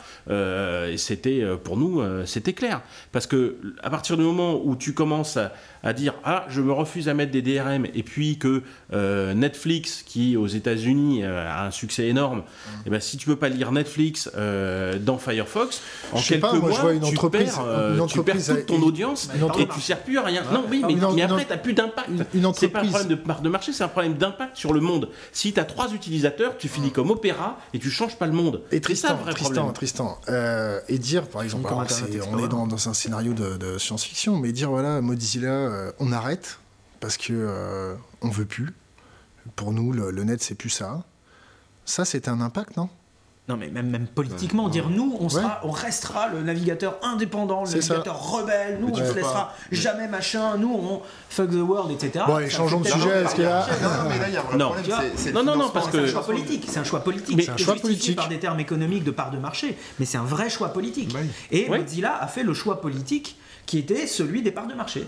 c'était 0.97 1.43
pour 1.64 1.78
nous, 1.78 2.03
c'était 2.26 2.53
clair 2.53 2.82
parce 3.14 3.26
que 3.26 3.58
à 3.82 3.89
partir 3.89 4.16
du 4.18 4.24
moment 4.24 4.62
où 4.64 4.76
tu 4.76 4.93
commences 4.93 5.38
à, 5.38 5.53
à 5.84 5.93
dire 5.93 6.14
ah, 6.24 6.45
je 6.49 6.62
me 6.62 6.72
refuse 6.72 7.10
à 7.10 7.14
mettre 7.16 7.32
des 7.32 7.41
DRM 7.41 7.86
et 7.95 8.03
puis 8.03 8.38
que 8.38 8.62
Netflix, 9.34 10.03
qui 10.03 10.38
aux 10.38 10.47
États-Unis 10.47 11.24
a 11.24 11.66
un 11.66 11.72
succès 11.72 11.95
énorme, 12.04 12.43
et 12.86 12.89
ben 12.89 13.00
si 13.00 13.18
tu 13.18 13.26
peux 13.26 13.36
pas 13.36 13.50
lire 13.50 13.72
Netflix 13.72 14.30
euh, 14.36 15.00
dans 15.00 15.18
Firefox, 15.18 15.82
en 16.12 16.18
Je 16.18 16.24
sais 16.24 16.30
quelques 16.39 16.41
pas, 16.41 16.54
moi, 16.54 16.62
je 16.62 16.68
mois, 16.70 16.82
vois 16.82 16.93
une 16.93 17.00
tu 17.02 17.06
entreprise- 17.16 17.46
perds, 17.56 17.66
euh, 17.66 17.98
une 17.98 18.08
tu 18.08 18.24
perds 18.24 18.36
toute 18.46 18.66
ton 18.66 18.82
a- 18.82 18.86
audience 18.86 19.30
et 19.60 19.68
tu 19.68 19.82
sers 19.82 20.00
plus 20.04 20.18
à 20.18 20.24
rien. 20.24 20.43
Non, 20.52 20.66
oui, 20.70 20.84
mais, 20.88 20.96
mais 21.16 21.22
après, 21.24 21.46
tu 21.46 21.58
plus 21.58 21.74
d'impact. 21.74 22.10
C'est 22.56 22.68
pas 22.70 22.82
un 22.82 22.86
problème 22.88 23.08
de 23.10 23.16
de 23.43 23.50
marché, 23.50 23.74
c'est 23.74 23.84
un 23.84 23.88
problème 23.88 24.14
d'impact 24.16 24.56
sur 24.58 24.74
le 24.74 24.80
monde. 24.82 25.10
Si 25.32 25.54
tu 25.54 25.60
as 25.60 25.66
trois 25.66 25.91
utilisateurs, 25.93 26.58
tu 26.58 26.68
finis 26.68 26.91
comme 26.91 27.12
Opéra 27.12 27.58
et 27.74 27.80
tu 27.80 27.89
changes 27.89 28.16
pas 28.18 28.28
le 28.28 28.34
monde. 28.34 28.62
Et 28.72 28.76
ça 28.78 28.82
Tristan, 28.82 29.10
le 29.18 29.24
vrai 29.24 29.32
Tristan, 29.34 29.54
problème. 29.54 29.74
Tristan, 29.74 30.20
euh, 30.30 30.80
et 30.88 30.98
dire, 30.98 31.28
par 31.28 31.41
exemple, 31.43 31.68
alors, 31.68 31.86
on 32.32 32.38
est 32.39 32.48
dans, 32.48 32.68
dans 32.68 32.89
un 32.89 32.93
scénario 32.93 33.34
de, 33.34 33.58
de 33.58 33.78
science-fiction, 33.78 34.38
mais 34.38 34.52
dire, 34.52 34.70
voilà, 34.70 35.02
Mozilla, 35.02 35.91
on 36.00 36.12
arrête, 36.12 36.60
parce 37.00 37.18
que 37.18 37.96
on 38.22 38.30
veut 38.30 38.46
plus. 38.46 38.74
Pour 39.56 39.72
nous, 39.74 39.91
le, 39.91 40.12
le 40.12 40.24
net, 40.24 40.41
c'est 40.41 40.56
plus 40.56 40.70
ça. 40.72 41.04
Ça, 41.86 42.04
c'était 42.06 42.30
un 42.30 42.42
impact, 42.42 42.78
non? 42.78 42.90
Non, 43.48 43.58
mais 43.58 43.68
même, 43.68 43.92
même 43.92 44.08
politiquement, 44.08 44.70
dire 44.70 44.90
nous, 44.90 45.16
on, 45.20 45.30
sera, 45.30 45.60
on 45.64 45.70
restera 45.70 46.30
le 46.30 46.42
navigateur 46.42 46.98
indépendant, 47.04 47.60
le 47.62 47.68
C'est 47.68 47.82
ça. 47.82 47.94
navigateur 47.94 48.20
rebelle, 48.20 48.80
nous, 48.82 48.88
Mais 48.88 48.94
on 49.04 49.06
se 49.06 49.14
laissera 49.14 49.34
pas. 49.34 49.54
jamais 49.72 50.08
machin, 50.08 50.58
nous, 50.58 50.74
on 50.74 51.02
fuck 51.30 51.52
the 51.52 51.54
world, 51.62 51.92
etc. 51.92 52.26
Bon, 52.26 52.38
allez, 52.38 52.50
changeons 52.50 52.80
de 52.80 52.88
sujet, 52.88 53.22
est-ce 53.24 53.36
qu'il 53.36 53.44
y 53.44 53.48
a-. 53.48 53.68
Non, 53.84 54.04
non, 54.04 54.10
mais 54.10 54.18
là, 54.18 54.28
il 54.30 54.34
y 54.34 54.38
a 54.38 54.40
un 54.40 54.44
vrai 54.46 54.58
Non. 54.58 54.72
problème. 54.72 54.86
C'est- 55.16 55.18
c'est 55.26 55.32
parce 55.32 55.86
C'est 55.86 55.92
que- 55.92 55.98
un 55.98 56.02
le 56.02 56.08
choix 56.08 56.24
politique, 56.26 56.66
c'est 56.68 56.80
un 56.80 56.84
choix 56.84 57.00
politique. 57.04 57.38
Mais- 57.38 57.44
C'est 57.44 57.52
un 57.52 57.58
choix 57.58 57.76
politique. 57.76 58.16
par 58.16 58.30
des 58.30 58.40
termes 58.40 58.60
économiques 58.60 59.04
de 59.04 59.12
part 59.12 59.30
de 59.30 59.38
marché, 59.38 59.78
mais 60.00 60.06
c'est 60.08 60.18
un 60.18 60.24
vrai 60.24 60.50
choix 60.50 60.70
politique. 60.70 61.12
Oui. 61.14 61.30
Et 61.52 61.68
Oui. 61.70 61.78
Mozilla 61.82 62.18
a 62.20 62.26
fait 62.26 62.42
le 62.42 62.56
choix 62.56 62.82
politique 62.82 63.38
qui 63.68 63.78
était 63.78 64.08
celui 64.08 64.42
des 64.42 64.52
parts 64.52 64.66
de 64.68 64.74
marché. 64.74 65.08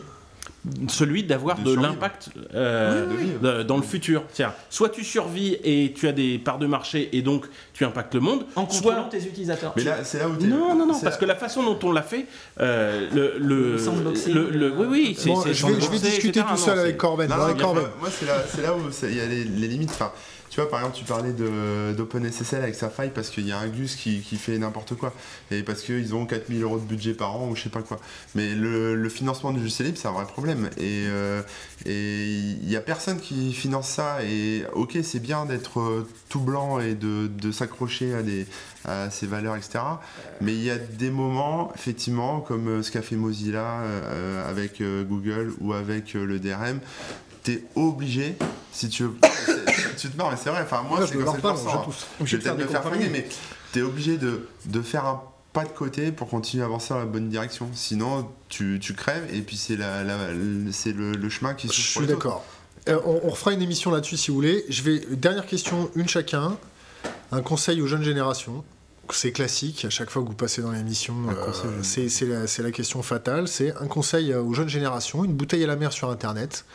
Celui 0.88 1.24
d'avoir 1.24 1.58
De 1.60 1.74
l'impact 1.76 2.30
euh, 2.54 3.06
Oui, 3.10 3.16
oui, 3.20 3.30
oui. 3.42 3.48
de- 3.50 3.64
dans 3.64 3.78
le 3.78 3.84
futur. 3.84 4.24
Soit 4.70 4.90
tu 4.90 5.04
survis 5.04 5.58
et 5.64 5.94
tu 5.96 6.08
as 6.08 6.12
des 6.12 6.38
parts 6.38 6.58
de 6.60 6.68
marché 6.68 7.10
et 7.14 7.22
donc 7.22 7.46
tu 7.74 7.86
impactes 7.86 8.16
le 8.16 8.22
monde, 8.22 8.46
En 8.56 8.66
contrôlant 8.66 9.10
soit... 9.10 9.20
tes 9.20 9.26
utilisateurs. 9.26 9.74
Mais 9.76 9.84
là, 9.84 10.04
c'est 10.04 10.20
là 10.20 10.28
où 10.28 10.34
Non, 10.46 10.76
non, 10.76 10.86
non, 10.86 10.94
parce 11.00 11.04
là- 11.04 11.12
que 11.18 11.26
la 11.26 11.36
façon 11.36 11.64
dont 11.64 11.80
on 11.84 11.92
l'a 11.92 12.02
fait, 12.04 12.26
euh, 12.60 13.08
le, 13.14 13.36
le, 13.40 13.72
Le 13.74 13.78
sandboxing, 13.78 14.34
le- 14.34 14.50
le- 14.50 14.72
oui, 14.72 14.86
oui, 14.90 15.16
c'est, 15.18 15.30
Bon, 15.30 15.42
c'est 15.42 15.54
je, 15.54 15.66
vais, 15.66 15.74
je 15.74 15.76
vais 15.78 15.82
sandboxé, 15.82 16.08
discuter 16.10 16.40
etc. 16.40 16.46
tout 16.52 16.58
seul 16.58 16.76
Non, 16.76 16.82
avec 16.84 16.98
Corben. 16.98 17.28
Moi, 17.30 18.10
c'est 18.12 18.62
là, 18.62 18.74
où 18.76 18.80
il 19.04 19.16
y 19.16 19.22
a 19.22 19.26
les, 19.26 19.44
les 19.44 19.68
limites. 19.68 19.92
Enfin, 19.92 20.12
tu 20.58 20.62
vois, 20.62 20.72
par 20.72 20.80
exemple, 20.80 20.98
tu 20.98 21.06
parlais 21.06 21.34
d'OpenSSL 21.94 22.64
avec 22.64 22.74
sa 22.74 22.90
faille 22.90 23.12
parce 23.14 23.30
qu'il 23.30 23.48
y 23.48 23.52
a 23.52 23.60
un 23.60 23.68
Gus 23.68 23.96
qui, 23.96 24.22
fait 24.22 24.58
n'importe 24.58 24.96
quoi. 24.96 25.14
Et 25.52 25.62
parce 25.62 25.84
qu'ils 25.84 26.16
ont 26.16 26.26
4000 26.26 26.64
euros 26.64 26.80
de 26.80 26.84
budget 26.84 27.14
par 27.14 27.36
an 27.36 27.50
ou 27.50 27.56
je 27.56 27.62
sais 27.62 27.70
pas 27.70 27.84
quoi. 27.84 28.00
Mais 28.34 28.56
le, 28.56 29.08
financement 29.08 29.52
du 29.52 29.60
libre, 29.60 30.00
c'est 30.00 30.08
un 30.08 30.14
vrai 30.14 30.26
problème. 30.26 30.72
Et 30.78 31.06
euh, 31.06 31.44
il 31.86 32.68
y 32.68 32.76
a 32.76 32.82
personne 32.82 33.20
qui 33.20 33.54
finance 33.54 33.88
ça. 33.88 34.24
Et 34.24 34.64
ok, 34.74 34.98
c'est 35.04 35.20
bien 35.20 35.46
d'être 35.46 35.80
euh, 35.80 36.08
tout 36.28 36.40
blanc 36.40 36.80
et 36.80 36.96
de, 36.96 37.52
s'accrocher 37.52 38.16
à, 38.16 38.24
des, 38.24 38.48
à 38.84 39.12
ces 39.12 39.28
valeurs, 39.28 39.58
etc. 39.58 39.78
Mais 40.42 40.54
il 40.54 40.64
y 40.64 40.72
a 40.72 40.80
des 40.80 41.12
moments, 41.12 41.72
effectivement, 41.76 42.40
comme 42.40 42.68
euh, 42.68 42.82
ce 42.82 42.90
qu'a 42.90 43.04
fait 43.04 43.16
Mozilla 43.16 43.84
avec 44.48 44.82
Google 44.82 45.54
ou 45.60 45.74
avec 45.74 46.16
le 46.16 46.40
DRM, 46.40 46.80
t'es 47.48 47.64
obligé, 47.76 48.36
si 48.74 48.90
tu 48.90 49.04
veux. 49.04 49.16
tu 49.98 50.10
te 50.10 50.18
marres, 50.18 50.32
mais 50.32 50.38
c'est 50.42 50.50
vrai. 50.50 50.62
Enfin, 50.64 50.84
moi, 50.84 51.00
Ouais, 51.00 51.08
c'est 51.08 51.14
je 51.14 51.18
me 51.20 51.24
comme 51.26 51.36
ça 51.36 51.42
que 51.42 51.58
je 51.58 51.64
je 51.64 51.68
hein. 51.70 51.82
Je 52.26 52.38
vais 52.38 52.44
tous. 52.44 52.50
peut-être 52.50 52.58
me 52.58 52.68
faire 52.68 53.10
mais 53.12 53.28
t'es 53.72 53.82
obligé 53.82 54.18
de, 54.18 54.48
de 54.66 54.82
faire 54.82 55.06
un 55.06 55.22
pas 55.54 55.64
de 55.64 55.70
côté 55.70 56.12
pour 56.12 56.30
continuer 56.30 56.62
à 56.64 56.66
avancer 56.68 56.90
dans 56.94 57.00
la 57.00 57.06
bonne 57.06 57.30
direction. 57.30 57.70
Sinon, 57.74 58.30
tu, 58.50 58.80
tu 58.82 58.94
crèves 58.94 59.34
et 59.34 59.42
puis 59.42 59.56
c'est 59.58 59.76
la, 59.78 60.04
la- 60.04 60.32
le- 60.32 60.72
c'est 60.72 60.92
le, 60.92 61.14
le 61.14 61.30
chemin 61.30 61.54
qui 61.54 61.68
Je 61.68 61.74
s'ouvre 61.74 61.94
pour 61.94 62.02
suis 62.04 62.08
d'accord. 62.14 62.46
Euh, 62.90 63.00
on, 63.06 63.22
on 63.24 63.30
refera 63.30 63.54
une 63.54 63.62
émission 63.62 63.90
là-dessus 63.92 64.18
si 64.18 64.30
vous 64.30 64.36
voulez. 64.36 64.66
Je 64.70 64.82
vais 64.84 65.00
dernière 65.12 65.46
question, 65.46 65.90
une 65.96 66.08
chacun. 66.08 66.58
Un 67.32 67.42
conseil 67.42 67.82
aux 67.82 67.88
jeunes 67.88 68.04
générations. 68.04 68.64
C'est 69.10 69.32
classique. 69.32 69.86
À 69.86 69.90
chaque 69.90 70.10
fois 70.10 70.22
que 70.22 70.28
vous 70.28 70.36
passez 70.36 70.62
dans 70.62 70.72
l'émission, 70.72 71.16
euh, 71.30 71.80
c'est 71.82 72.10
c'est 72.10 72.26
la, 72.26 72.46
c'est 72.46 72.62
la 72.62 72.72
question 72.72 73.02
fatale. 73.02 73.48
C'est 73.48 73.74
un 73.78 73.88
conseil 73.88 74.34
aux 74.36 74.54
jeunes 74.54 74.68
générations. 74.70 75.24
Une 75.24 75.34
bouteille 75.34 75.64
à 75.64 75.68
la 75.68 75.76
mer 75.78 75.92
sur 75.94 76.10
Internet. 76.10 76.66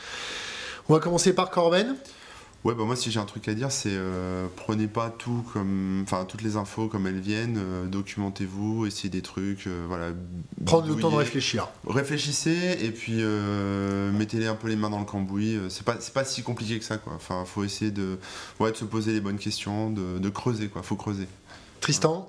On 0.88 0.94
va 0.94 1.00
commencer 1.00 1.34
par 1.34 1.50
Corben. 1.50 1.96
Ouais, 2.64 2.74
bah 2.76 2.84
moi, 2.84 2.94
si 2.94 3.10
j'ai 3.10 3.18
un 3.18 3.24
truc 3.24 3.48
à 3.48 3.54
dire, 3.54 3.72
c'est 3.72 3.90
euh, 3.90 4.46
prenez 4.54 4.86
pas 4.86 5.10
tout 5.10 5.44
comme. 5.52 6.02
Enfin, 6.04 6.24
toutes 6.24 6.42
les 6.42 6.56
infos 6.56 6.86
comme 6.86 7.08
elles 7.08 7.18
viennent, 7.18 7.58
euh, 7.58 7.86
documentez-vous, 7.86 8.86
essayez 8.86 9.08
des 9.08 9.22
trucs, 9.22 9.66
euh, 9.66 9.84
voilà. 9.88 10.10
Prendre 10.64 10.86
le 10.86 10.94
temps 10.94 11.10
de 11.10 11.16
réfléchir. 11.16 11.68
Réfléchissez 11.88 12.78
et 12.80 12.92
puis 12.92 13.20
mettez-les 14.12 14.46
un 14.46 14.54
peu 14.54 14.68
les 14.68 14.76
mains 14.76 14.90
dans 14.90 15.00
le 15.00 15.04
cambouis. 15.04 15.58
C'est 15.70 15.84
pas, 15.84 15.96
c'est 15.98 16.14
pas 16.14 16.24
si 16.24 16.42
compliqué 16.44 16.78
que 16.78 16.84
ça, 16.84 16.98
quoi. 16.98 17.14
Enfin, 17.16 17.44
faut 17.44 17.64
essayer 17.64 17.90
de, 17.90 18.18
ouais, 18.60 18.70
de 18.70 18.76
se 18.76 18.84
poser 18.84 19.12
les 19.12 19.20
bonnes 19.20 19.38
questions, 19.38 19.90
de, 19.90 20.18
de 20.18 20.28
creuser, 20.28 20.68
quoi. 20.68 20.82
Faut 20.82 20.96
creuser. 20.96 21.26
Tristan? 21.80 22.28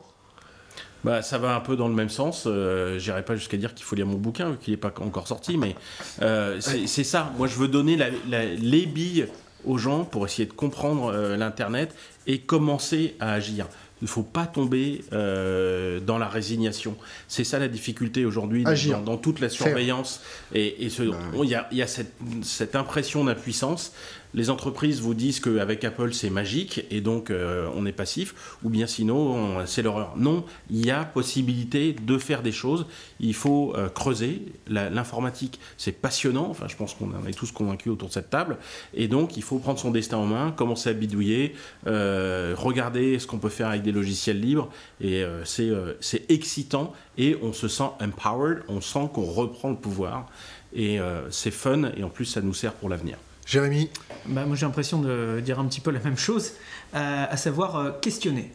Bah, 1.04 1.22
ça 1.22 1.38
va 1.38 1.56
un 1.56 1.60
peu 1.60 1.76
dans 1.76 1.88
le 1.88 1.94
même 1.94 2.10
sens. 2.10 2.46
Euh, 2.48 2.98
J'irai 2.98 3.24
pas 3.24 3.36
jusqu'à 3.36 3.58
dire 3.58 3.74
qu'il 3.74 3.86
faut 3.86 3.96
lire 3.96 4.06
mon 4.06 4.18
bouquin, 4.18 4.52
vu 4.52 4.58
qu'il 4.58 4.74
n'est 4.74 4.78
pas 4.78 4.94
encore 5.02 5.28
sorti, 5.28 5.58
mais 5.58 5.76
euh, 6.22 6.60
c'est 6.62 7.04
ça. 7.04 7.32
Moi, 7.38 7.48
je 7.48 7.56
veux 7.56 7.68
donner 7.68 7.98
les 8.28 8.86
billes 8.86 9.28
aux 9.66 9.78
gens 9.78 10.04
pour 10.04 10.26
essayer 10.26 10.46
de 10.46 10.54
comprendre 10.54 11.12
euh, 11.14 11.38
l'Internet 11.38 11.96
et 12.28 12.40
commencer 12.40 13.16
à 13.20 13.34
agir. 13.34 13.68
Il 14.04 14.08
ne 14.08 14.10
faut 14.10 14.22
pas 14.24 14.46
tomber 14.48 15.02
euh, 15.14 16.02
dans 16.02 16.18
la 16.18 16.28
résignation. 16.28 16.98
C'est 17.30 17.46
ça 17.46 17.58
la 17.58 17.70
difficulté 17.70 18.26
aujourd'hui 18.26 18.66
dans, 19.06 19.16
toute 19.16 19.40
la 19.40 19.48
surveillance. 19.48 20.20
Et, 20.54 20.84
et 20.86 20.90
ce- 20.90 21.04
Bah 21.04 21.18
il 21.46 21.50
y 21.50 21.56
a, 21.56 21.70
il 21.72 21.78
y 21.78 21.82
a 21.82 21.88
cette, 21.88 22.12
cette 22.42 22.76
impression 22.76 23.24
d'impuissance. 23.24 23.94
Les 24.36 24.50
entreprises 24.50 25.00
vous 25.00 25.14
disent 25.14 25.40
qu'avec 25.40 25.84
Apple 25.84 26.12
c'est 26.12 26.32
magique 26.32 26.84
et 26.90 27.02
donc 27.02 27.30
euh, 27.30 27.68
on 27.76 27.86
est 27.86 27.92
passif, 27.92 28.34
ou 28.64 28.70
bien 28.70 28.88
sinon 28.88 29.16
on- 29.60 29.66
c'est 29.68 29.84
l'horreur. 29.84 30.16
Non, 30.18 30.44
il 30.72 30.84
y 30.84 30.90
a 30.92 31.06
possibilité 31.06 31.94
de 31.94 32.18
faire 32.18 32.42
des 32.42 32.52
choses. 32.52 32.88
Il 33.20 33.36
faut 33.36 33.74
euh, 33.78 33.90
creuser. 33.90 34.42
L'informatique 34.68 35.60
c'est 35.78 35.92
passionnant. 35.92 36.48
Enfin, 36.50 36.66
je 36.68 36.76
pense 36.76 36.94
qu'on 36.96 37.12
en 37.14 37.28
est 37.28 37.38
tous 37.38 37.52
convaincus 37.52 37.92
autour 37.94 38.08
de 38.10 38.14
cette 38.14 38.32
table. 38.32 38.58
Et 38.96 39.08
donc 39.08 39.38
il 39.38 39.44
faut 39.44 39.60
prendre 39.60 39.80
son 39.80 39.92
destin 39.92 40.18
en 40.18 40.26
main, 40.26 40.52
commencer 40.52 40.90
à 40.90 40.94
bidouiller, 40.94 41.54
euh, 41.86 42.56
regarder 42.58 43.20
ce 43.20 43.28
qu'on 43.28 43.38
peut 43.38 43.50
faire 43.50 43.68
avec 43.68 43.84
des 43.84 43.92
logiciels 43.94 44.40
libres. 44.42 44.70
Et 45.00 45.24
euh, 45.24 45.46
c'est 45.46 45.70
euh, 45.70 45.94
c'est 46.02 46.30
excitant 46.30 46.94
et 47.18 47.38
on 47.42 47.54
se 47.54 47.68
sent 47.68 47.90
empowered. 48.02 48.64
On 48.68 48.82
sent 48.82 49.10
qu'on 49.14 49.26
reprend 49.26 49.70
le 49.70 49.76
pouvoir. 49.78 50.28
Et 50.74 51.00
euh, 51.00 51.30
c'est 51.32 51.52
fun 51.52 51.92
et 51.96 52.04
en 52.04 52.10
plus 52.10 52.26
ça 52.26 52.42
nous 52.42 52.54
sert 52.54 52.74
pour 52.74 52.90
l'avenir. 52.90 53.18
Jérémy. 53.46 53.90
Bah, 54.26 54.46
moi 54.46 54.56
j'ai 54.56 54.66
l'impression 54.66 55.02
de 55.02 55.42
dire 55.44 55.60
un 55.60 55.66
petit 55.66 55.82
peu 55.82 55.92
la 55.92 56.00
même 56.00 56.18
chose, 56.18 56.54
euh, 56.96 57.26
à 57.30 57.38
savoir 57.38 57.76
euh, 57.76 57.92
questionner. 58.02 58.52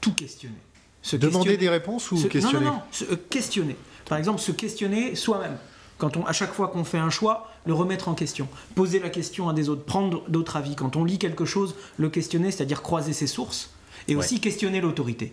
Tout 0.00 0.14
questionner. 0.14 0.54
Se 1.02 1.16
Demander 1.16 1.34
questionner. 1.50 1.56
des 1.58 1.68
réponses 1.68 2.10
ou 2.12 2.16
Se- 2.16 2.26
questionner 2.26 2.64
Non, 2.64 2.70
non, 2.72 2.76
non, 2.78 2.82
se- 2.90 3.04
euh, 3.04 3.16
questionner. 3.30 3.76
Par 4.08 4.18
exemple, 4.18 4.40
se 4.40 4.52
questionner 4.52 5.14
soi-même. 5.14 5.56
Quand 5.98 6.16
on, 6.16 6.24
à 6.24 6.32
chaque 6.32 6.52
fois 6.54 6.68
qu'on 6.68 6.82
fait 6.84 6.98
un 6.98 7.10
choix, 7.10 7.50
le 7.66 7.74
remettre 7.74 8.08
en 8.08 8.14
question. 8.14 8.48
Poser 8.74 9.00
la 9.00 9.10
question 9.10 9.48
à 9.50 9.52
des 9.52 9.68
autres, 9.68 9.84
prendre 9.84 10.22
d'autres 10.28 10.56
avis. 10.56 10.74
Quand 10.74 10.96
on 10.96 11.04
lit 11.04 11.18
quelque 11.18 11.44
chose, 11.44 11.74
le 11.98 12.08
questionner, 12.08 12.50
c'est-à-dire 12.50 12.80
croiser 12.80 13.12
ses 13.12 13.26
sources. 13.26 13.70
Et 14.08 14.12
Ouais. 14.14 14.18
aussi 14.20 14.40
questionner 14.40 14.80
l'autorité. 14.80 15.32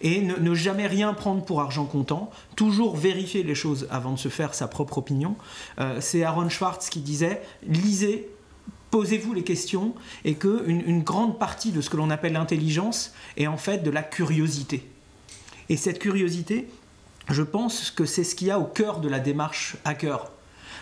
Et 0.00 0.20
ne, 0.20 0.36
ne 0.36 0.54
jamais 0.54 0.86
rien 0.86 1.12
prendre 1.14 1.44
pour 1.44 1.60
argent 1.60 1.84
comptant, 1.84 2.30
toujours 2.56 2.96
vérifier 2.96 3.42
les 3.42 3.54
choses 3.56 3.88
avant 3.90 4.12
de 4.12 4.18
se 4.18 4.28
faire 4.28 4.54
sa 4.54 4.68
propre 4.68 4.98
opinion. 4.98 5.36
Euh, 5.80 6.00
c'est 6.00 6.22
Aaron 6.22 6.48
Schwartz 6.48 6.88
qui 6.88 7.00
disait 7.00 7.42
lisez, 7.66 8.28
posez-vous 8.90 9.34
les 9.34 9.42
questions, 9.42 9.94
et 10.24 10.34
que 10.34 10.62
une, 10.68 10.82
une 10.86 11.02
grande 11.02 11.38
partie 11.38 11.72
de 11.72 11.80
ce 11.80 11.90
que 11.90 11.96
l'on 11.96 12.10
appelle 12.10 12.34
l'intelligence 12.34 13.12
est 13.36 13.48
en 13.48 13.56
fait 13.56 13.78
de 13.82 13.90
la 13.90 14.02
curiosité. 14.02 14.86
Et 15.68 15.76
cette 15.76 15.98
curiosité, 15.98 16.68
je 17.28 17.42
pense 17.42 17.90
que 17.90 18.04
c'est 18.06 18.24
ce 18.24 18.34
qu'il 18.34 18.46
y 18.46 18.50
a 18.50 18.58
au 18.58 18.64
cœur 18.64 19.00
de 19.00 19.08
la 19.08 19.18
démarche 19.18 19.76
hacker. 19.84 20.30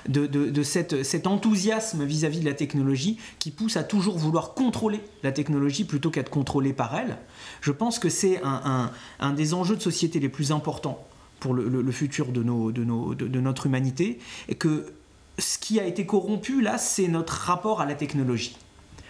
De, 0.09 0.27
de- 0.27 0.63
cette- 0.63 1.03
cet 1.03 1.27
enthousiasme 1.27 2.05
vis-à-vis 2.05 2.41
de 2.41 2.45
la 2.45 2.55
technologie 2.55 3.19
qui 3.39 3.51
pousse 3.51 3.77
à 3.77 3.83
toujours 3.83 4.19
vouloir 4.19 4.55
contrôler 4.55 5.01
la 5.25 5.33
technologie 5.33 5.85
plutôt 5.85 6.11
qu'être 6.11 6.31
contrôlé 6.31 6.73
par 6.73 6.97
elle. 6.97 7.17
Je 7.61 7.73
pense 7.73 7.99
que 7.99 8.09
c'est 8.09 8.41
un, 8.45 8.91
un- 9.21 9.33
des 9.33 9.53
enjeux 9.53 9.75
de 9.77 9.83
société 9.83 10.21
les 10.21 10.29
plus 10.29 10.53
importants 10.53 11.05
pour 11.41 11.55
le, 11.55 11.69
le- 11.69 11.83
le 11.83 11.93
futur 11.93 12.27
de, 12.33 12.43
nos, 12.43 12.71
de, 12.71 12.85
nos- 12.85 13.15
de- 13.15 13.27
de 13.27 13.41
notre 13.41 13.67
humanité. 13.67 14.19
Et 14.49 14.55
que 14.55 14.87
ce 15.39 15.59
qui 15.59 15.81
a 15.81 15.85
été 15.87 16.07
corrompu 16.07 16.61
là, 16.63 16.79
c'est 16.79 17.09
notre 17.09 17.33
rapport 17.33 17.81
à 17.81 17.87
la 17.87 17.95
technologie. 17.95 18.57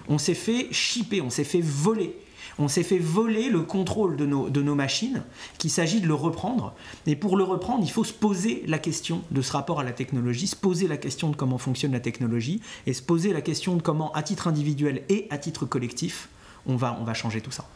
On 0.08 0.18
s'est 0.18 0.34
fait 0.34 0.68
chipper, 0.72 1.20
on 1.20 1.30
s'est 1.30 1.44
fait 1.44 1.60
voler. 1.60 2.16
On 2.58 2.68
s'est 2.68 2.82
fait 2.82 2.98
voler 2.98 3.48
le 3.50 3.62
contrôle 3.62 4.16
de 4.16 4.24
nos, 4.24 4.48
de 4.48 4.62
nos 4.62 4.74
machines, 4.74 5.22
qu'il 5.58 5.70
s'agit 5.70 6.00
de 6.00 6.06
le 6.06 6.14
reprendre. 6.14 6.74
Et 7.06 7.16
pour 7.16 7.36
le 7.36 7.44
reprendre, 7.44 7.84
il 7.84 7.90
faut 7.90 8.04
se 8.04 8.12
poser 8.12 8.62
la 8.66 8.78
question 8.78 9.22
de 9.30 9.42
ce 9.42 9.52
rapport 9.52 9.80
à 9.80 9.84
la 9.84 9.92
technologie, 9.92 10.46
se 10.46 10.56
poser 10.56 10.88
la 10.88 10.96
question 10.96 11.30
de 11.30 11.36
comment 11.36 11.58
fonctionne 11.58 11.92
la 11.92 12.00
technologie, 12.00 12.60
et 12.86 12.94
se 12.94 13.02
poser 13.02 13.32
la 13.32 13.42
question 13.42 13.76
de 13.76 13.82
comment, 13.82 14.12
à 14.12 14.22
titre 14.22 14.48
individuel 14.48 15.02
et 15.08 15.26
à 15.30 15.38
titre 15.38 15.66
collectif, 15.66 16.28
on 16.66 16.76
va, 16.76 16.96
on 17.00 17.04
va 17.04 17.14
changer 17.14 17.40
tout 17.40 17.50
ça. 17.50 17.68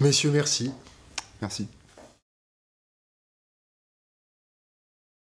Messieurs, 0.00 0.30
merci. 0.30 0.70
Merci. 1.40 1.66